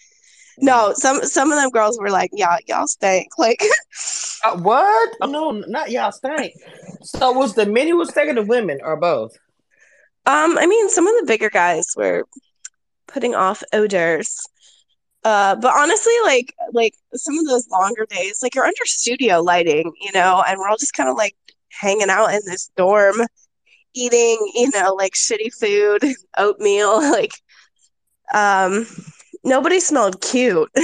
no, 0.60 0.94
some 0.94 1.22
some 1.24 1.52
of 1.52 1.58
them 1.58 1.72
girls 1.72 2.00
were 2.00 2.10
like, 2.10 2.30
"Yeah, 2.34 2.58
y'all 2.68 2.88
stink." 2.88 3.30
Like, 3.38 3.62
Uh, 4.44 4.58
what? 4.58 5.14
No, 5.22 5.52
not 5.52 5.92
y'all 5.92 6.12
stink. 6.12 6.54
So 7.04 7.32
was 7.32 7.56
the 7.56 7.66
men 7.66 7.88
who 7.88 7.98
was 7.98 8.10
taking 8.10 8.36
the 8.36 8.44
women 8.44 8.80
or 8.84 8.96
both? 8.96 9.38
Um, 10.28 10.58
I 10.58 10.68
mean, 10.68 10.90
some 10.90 11.08
of 11.08 11.16
the 11.20 11.26
bigger 11.26 11.50
guys 11.50 11.86
were 11.96 12.26
putting 13.08 13.34
off 13.34 13.64
odors. 13.72 14.38
Uh, 15.24 15.56
but 15.56 15.74
honestly, 15.74 16.14
like 16.26 16.54
like 16.74 16.94
some 17.14 17.38
of 17.38 17.46
those 17.48 17.68
longer 17.70 18.06
days, 18.10 18.40
like 18.44 18.54
you're 18.54 18.66
under 18.66 18.86
studio 18.86 19.42
lighting, 19.42 19.92
you 20.02 20.12
know, 20.14 20.44
and 20.46 20.60
we're 20.60 20.68
all 20.68 20.78
just 20.78 20.94
kind 20.94 21.10
of 21.10 21.16
like 21.16 21.36
hanging 21.70 22.10
out 22.10 22.28
in 22.34 22.42
this 22.46 22.70
dorm, 22.76 23.16
eating, 23.94 24.38
you 24.54 24.70
know, 24.74 24.94
like 24.96 25.14
shitty 25.14 25.54
food, 25.60 26.04
oatmeal, 26.38 27.02
like 27.12 27.32
um 28.34 28.86
nobody 29.46 29.80
smelled 29.80 30.22
cute. 30.22 30.70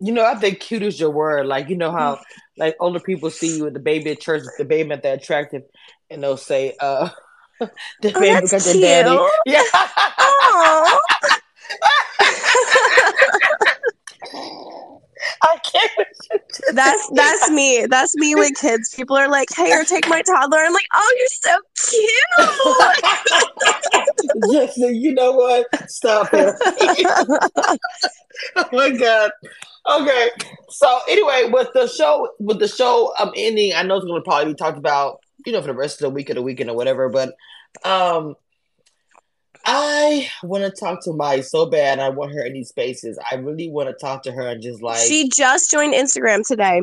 You 0.00 0.12
know, 0.12 0.24
I 0.24 0.34
think 0.34 0.60
cute 0.60 0.82
is 0.82 1.00
your 1.00 1.10
word. 1.10 1.46
Like, 1.46 1.70
you 1.70 1.76
know 1.76 1.90
how 1.90 2.20
like 2.58 2.76
older 2.78 3.00
people 3.00 3.30
see 3.30 3.56
you 3.56 3.64
with 3.64 3.72
the 3.72 3.80
baby 3.80 4.10
at 4.10 4.20
church, 4.20 4.42
the 4.58 4.64
baby 4.64 4.90
at 4.90 5.02
that 5.04 5.22
attractive, 5.22 5.62
and 6.10 6.22
they'll 6.22 6.36
say, 6.36 6.76
uh 6.78 7.08
the 8.02 8.12
Oh, 8.14 8.20
baby 8.20 8.34
that's 8.34 8.50
got 8.52 8.64
your 8.74 8.80
daddy. 8.82 9.10
cute. 9.10 9.30
Yeah. 9.46 9.62
I 15.42 15.56
can't. 15.64 16.08
That's 16.74 17.10
that's 17.14 17.50
me. 17.50 17.86
That's 17.88 18.14
me 18.16 18.34
with 18.34 18.54
kids. 18.60 18.94
People 18.94 19.16
are 19.16 19.28
like, 19.28 19.48
"Hey, 19.54 19.72
or 19.72 19.84
take 19.84 20.08
my 20.08 20.22
toddler." 20.22 20.58
I'm 20.58 20.72
like, 20.72 20.86
"Oh, 20.94 21.16
you're 21.18 21.28
so 21.28 21.56
cute." 24.46 24.52
Jackson, 24.52 24.94
you 24.94 25.12
know 25.14 25.32
what? 25.32 25.66
Stop 25.90 26.28
it. 26.32 26.54
oh 28.56 28.68
my 28.72 28.90
god. 28.90 29.30
Okay. 29.90 30.30
So 30.70 31.00
anyway, 31.08 31.48
with 31.50 31.68
the 31.74 31.86
show 31.88 32.28
with 32.38 32.58
the 32.58 32.68
show 32.68 33.12
um 33.18 33.32
ending, 33.36 33.72
I 33.74 33.82
know 33.82 33.96
it's 33.96 34.06
gonna 34.06 34.22
probably 34.22 34.52
be 34.52 34.56
talked 34.56 34.78
about, 34.78 35.20
you 35.44 35.52
know, 35.52 35.60
for 35.60 35.66
the 35.68 35.74
rest 35.74 35.96
of 36.00 36.06
the 36.06 36.10
week 36.10 36.30
or 36.30 36.34
the 36.34 36.42
weekend 36.42 36.70
or 36.70 36.76
whatever, 36.76 37.08
but 37.08 37.34
um 37.84 38.34
I 39.66 40.28
want 40.42 40.62
to 40.64 40.70
talk 40.70 41.02
to 41.04 41.12
Mai 41.14 41.40
so 41.40 41.64
bad. 41.66 41.98
I 41.98 42.10
want 42.10 42.32
her 42.34 42.44
in 42.44 42.52
these 42.52 42.68
spaces. 42.68 43.18
I 43.30 43.36
really 43.36 43.70
want 43.70 43.88
to 43.88 43.94
talk 43.94 44.22
to 44.24 44.32
her 44.32 44.48
and 44.48 44.62
just 44.62 44.82
like, 44.82 44.98
she 44.98 45.30
just 45.30 45.70
joined 45.70 45.94
Instagram 45.94 46.46
today. 46.46 46.82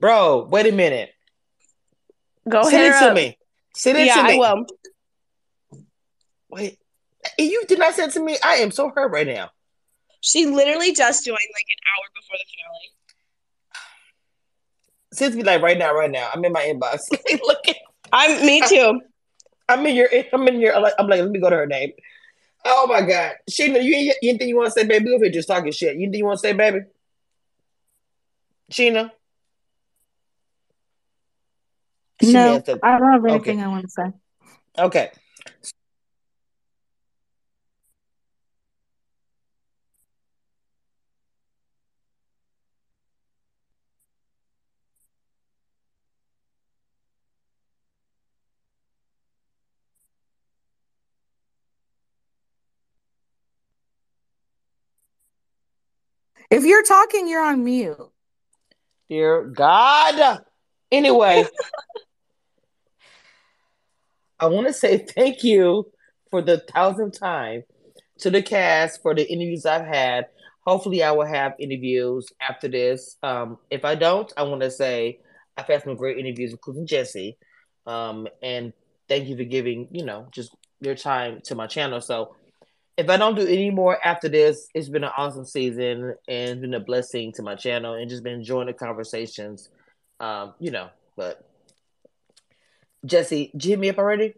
bro, 0.00 0.46
wait 0.50 0.66
a 0.66 0.72
minute. 0.72 1.10
Go 2.48 2.62
Send 2.62 2.82
it 2.82 2.92
her 2.92 3.00
to 3.00 3.06
up. 3.10 3.14
me. 3.14 3.36
Send 3.74 3.98
it 3.98 4.06
Yeah, 4.06 4.16
to 4.16 4.22
me. 4.22 4.34
I 4.34 4.38
will. 4.38 4.66
Wait, 6.48 6.78
you 7.38 7.62
did 7.66 7.78
not 7.78 7.94
send 7.94 8.10
it 8.10 8.14
to 8.14 8.20
me. 8.20 8.38
I 8.42 8.54
am 8.56 8.70
so 8.70 8.90
hurt 8.94 9.12
right 9.12 9.26
now. 9.26 9.50
She 10.22 10.46
literally 10.46 10.94
just 10.94 11.26
joined 11.26 11.36
like 11.36 11.66
an 11.68 11.82
hour 11.92 12.04
before 12.14 12.36
the 12.38 12.44
finale. 12.48 12.90
To 15.18 15.30
me 15.30 15.42
like 15.42 15.62
right 15.62 15.78
now, 15.78 15.94
right 15.94 16.10
now. 16.10 16.28
I'm 16.32 16.44
in 16.44 16.52
my 16.52 16.62
inbox. 16.62 17.10
Look 17.46 17.68
at 17.68 17.76
I'm 18.12 18.44
me 18.46 18.62
too. 18.62 19.00
I'm 19.68 19.84
in 19.86 19.96
your. 19.96 20.08
I'm 20.32 20.46
in 20.48 20.60
your. 20.60 20.74
I'm 20.74 20.82
like, 20.82 20.94
I'm 20.98 21.06
like, 21.08 21.20
let 21.20 21.30
me 21.30 21.40
go 21.40 21.50
to 21.50 21.56
her 21.56 21.66
name. 21.66 21.92
Oh 22.64 22.86
my 22.86 23.02
god, 23.02 23.34
Sheena, 23.50 23.82
you 23.82 23.94
you 23.96 24.14
anything 24.22 24.48
you 24.48 24.56
want 24.56 24.66
to 24.66 24.72
say, 24.72 24.86
baby? 24.86 25.10
Over 25.10 25.24
here 25.24 25.32
just 25.32 25.48
talking 25.48 25.72
shit. 25.72 25.96
You 25.96 26.02
anything 26.04 26.18
you 26.18 26.24
want 26.24 26.38
to 26.38 26.40
say, 26.40 26.52
baby? 26.52 26.80
Sheena. 28.72 29.10
She 32.22 32.32
no. 32.32 32.62
I 32.82 32.98
don't 32.98 33.12
have 33.12 33.24
Okay. 33.24 33.52
anything 33.52 33.60
I 33.62 33.68
want 33.68 33.84
to 33.84 33.90
say. 33.90 34.12
Okay. 34.78 35.10
If 56.50 56.64
you're 56.64 56.82
talking, 56.82 57.28
you're 57.28 57.44
on 57.44 57.62
mute. 57.62 57.98
Dear 59.10 59.44
God. 59.44 60.40
Anyway, 60.90 61.44
I 64.40 64.46
want 64.46 64.66
to 64.66 64.72
say 64.72 64.98
thank 64.98 65.44
you 65.44 65.90
for 66.30 66.40
the 66.40 66.58
thousandth 66.58 67.18
time 67.18 67.64
to 68.20 68.30
the 68.30 68.42
cast 68.42 69.02
for 69.02 69.14
the 69.14 69.30
interviews 69.30 69.66
I've 69.66 69.86
had. 69.86 70.26
Hopefully, 70.66 71.02
I 71.02 71.12
will 71.12 71.26
have 71.26 71.52
interviews 71.58 72.26
after 72.40 72.68
this. 72.68 73.16
Um, 73.22 73.58
if 73.70 73.84
I 73.84 73.94
don't, 73.94 74.32
I 74.36 74.42
want 74.44 74.62
to 74.62 74.70
say 74.70 75.20
I've 75.56 75.66
had 75.66 75.82
some 75.82 75.96
great 75.96 76.18
interviews, 76.18 76.52
including 76.52 76.86
Jessi. 76.86 77.36
Um, 77.86 78.28
and 78.42 78.72
thank 79.08 79.28
you 79.28 79.36
for 79.36 79.44
giving, 79.44 79.88
you 79.90 80.04
know, 80.04 80.28
just 80.30 80.54
your 80.80 80.94
time 80.94 81.40
to 81.44 81.54
my 81.54 81.66
channel. 81.66 82.00
So, 82.00 82.36
if 82.98 83.08
I 83.08 83.16
don't 83.16 83.36
do 83.36 83.46
any 83.46 83.70
more 83.70 83.96
after 84.04 84.28
this, 84.28 84.68
it's 84.74 84.88
been 84.88 85.04
an 85.04 85.12
awesome 85.16 85.44
season 85.44 86.16
and 86.26 86.60
been 86.60 86.74
a 86.74 86.80
blessing 86.80 87.32
to 87.34 87.44
my 87.44 87.54
channel 87.54 87.94
and 87.94 88.10
just 88.10 88.24
been 88.24 88.34
enjoying 88.34 88.66
the 88.66 88.72
conversations. 88.72 89.70
Um, 90.18 90.54
you 90.58 90.72
know, 90.72 90.90
but 91.16 91.48
Jessi, 93.06 93.52
did 93.52 93.64
you 93.64 93.70
hit 93.70 93.78
me 93.78 93.88
up 93.90 93.98
already? 93.98 94.34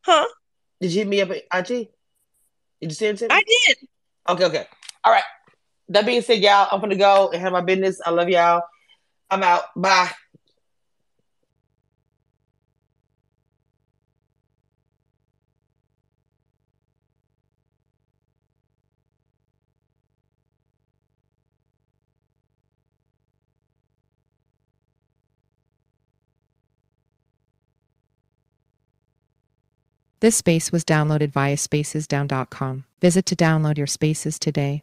Huh? 0.00 0.26
Did 0.80 0.92
you 0.92 1.00
hit 1.00 1.08
me 1.08 1.20
up 1.20 1.30
at 1.30 1.42
IG? 1.52 1.90
Did 2.80 2.90
you 2.90 2.90
send 2.90 3.16
it 3.16 3.18
to 3.18 3.24
me? 3.26 3.34
I 3.34 3.42
did. 3.66 3.76
Okay, 4.26 4.44
okay. 4.46 4.66
All 5.04 5.12
right. 5.12 5.22
That 5.90 6.06
being 6.06 6.22
said, 6.22 6.38
y'all, 6.38 6.68
I'm 6.72 6.80
gonna 6.80 6.96
go 6.96 7.28
and 7.34 7.42
have 7.42 7.52
my 7.52 7.60
business. 7.60 8.00
I 8.04 8.10
love 8.10 8.30
y'all. 8.30 8.62
I'm 9.30 9.42
out. 9.42 9.64
Bye. 9.76 10.10
This 30.20 30.36
space 30.36 30.70
was 30.70 30.84
downloaded 30.84 31.32
via 31.32 31.56
spacesdown.com. 31.56 32.84
Visit 33.00 33.24
to 33.26 33.36
download 33.36 33.78
your 33.78 33.86
spaces 33.86 34.38
today. 34.38 34.78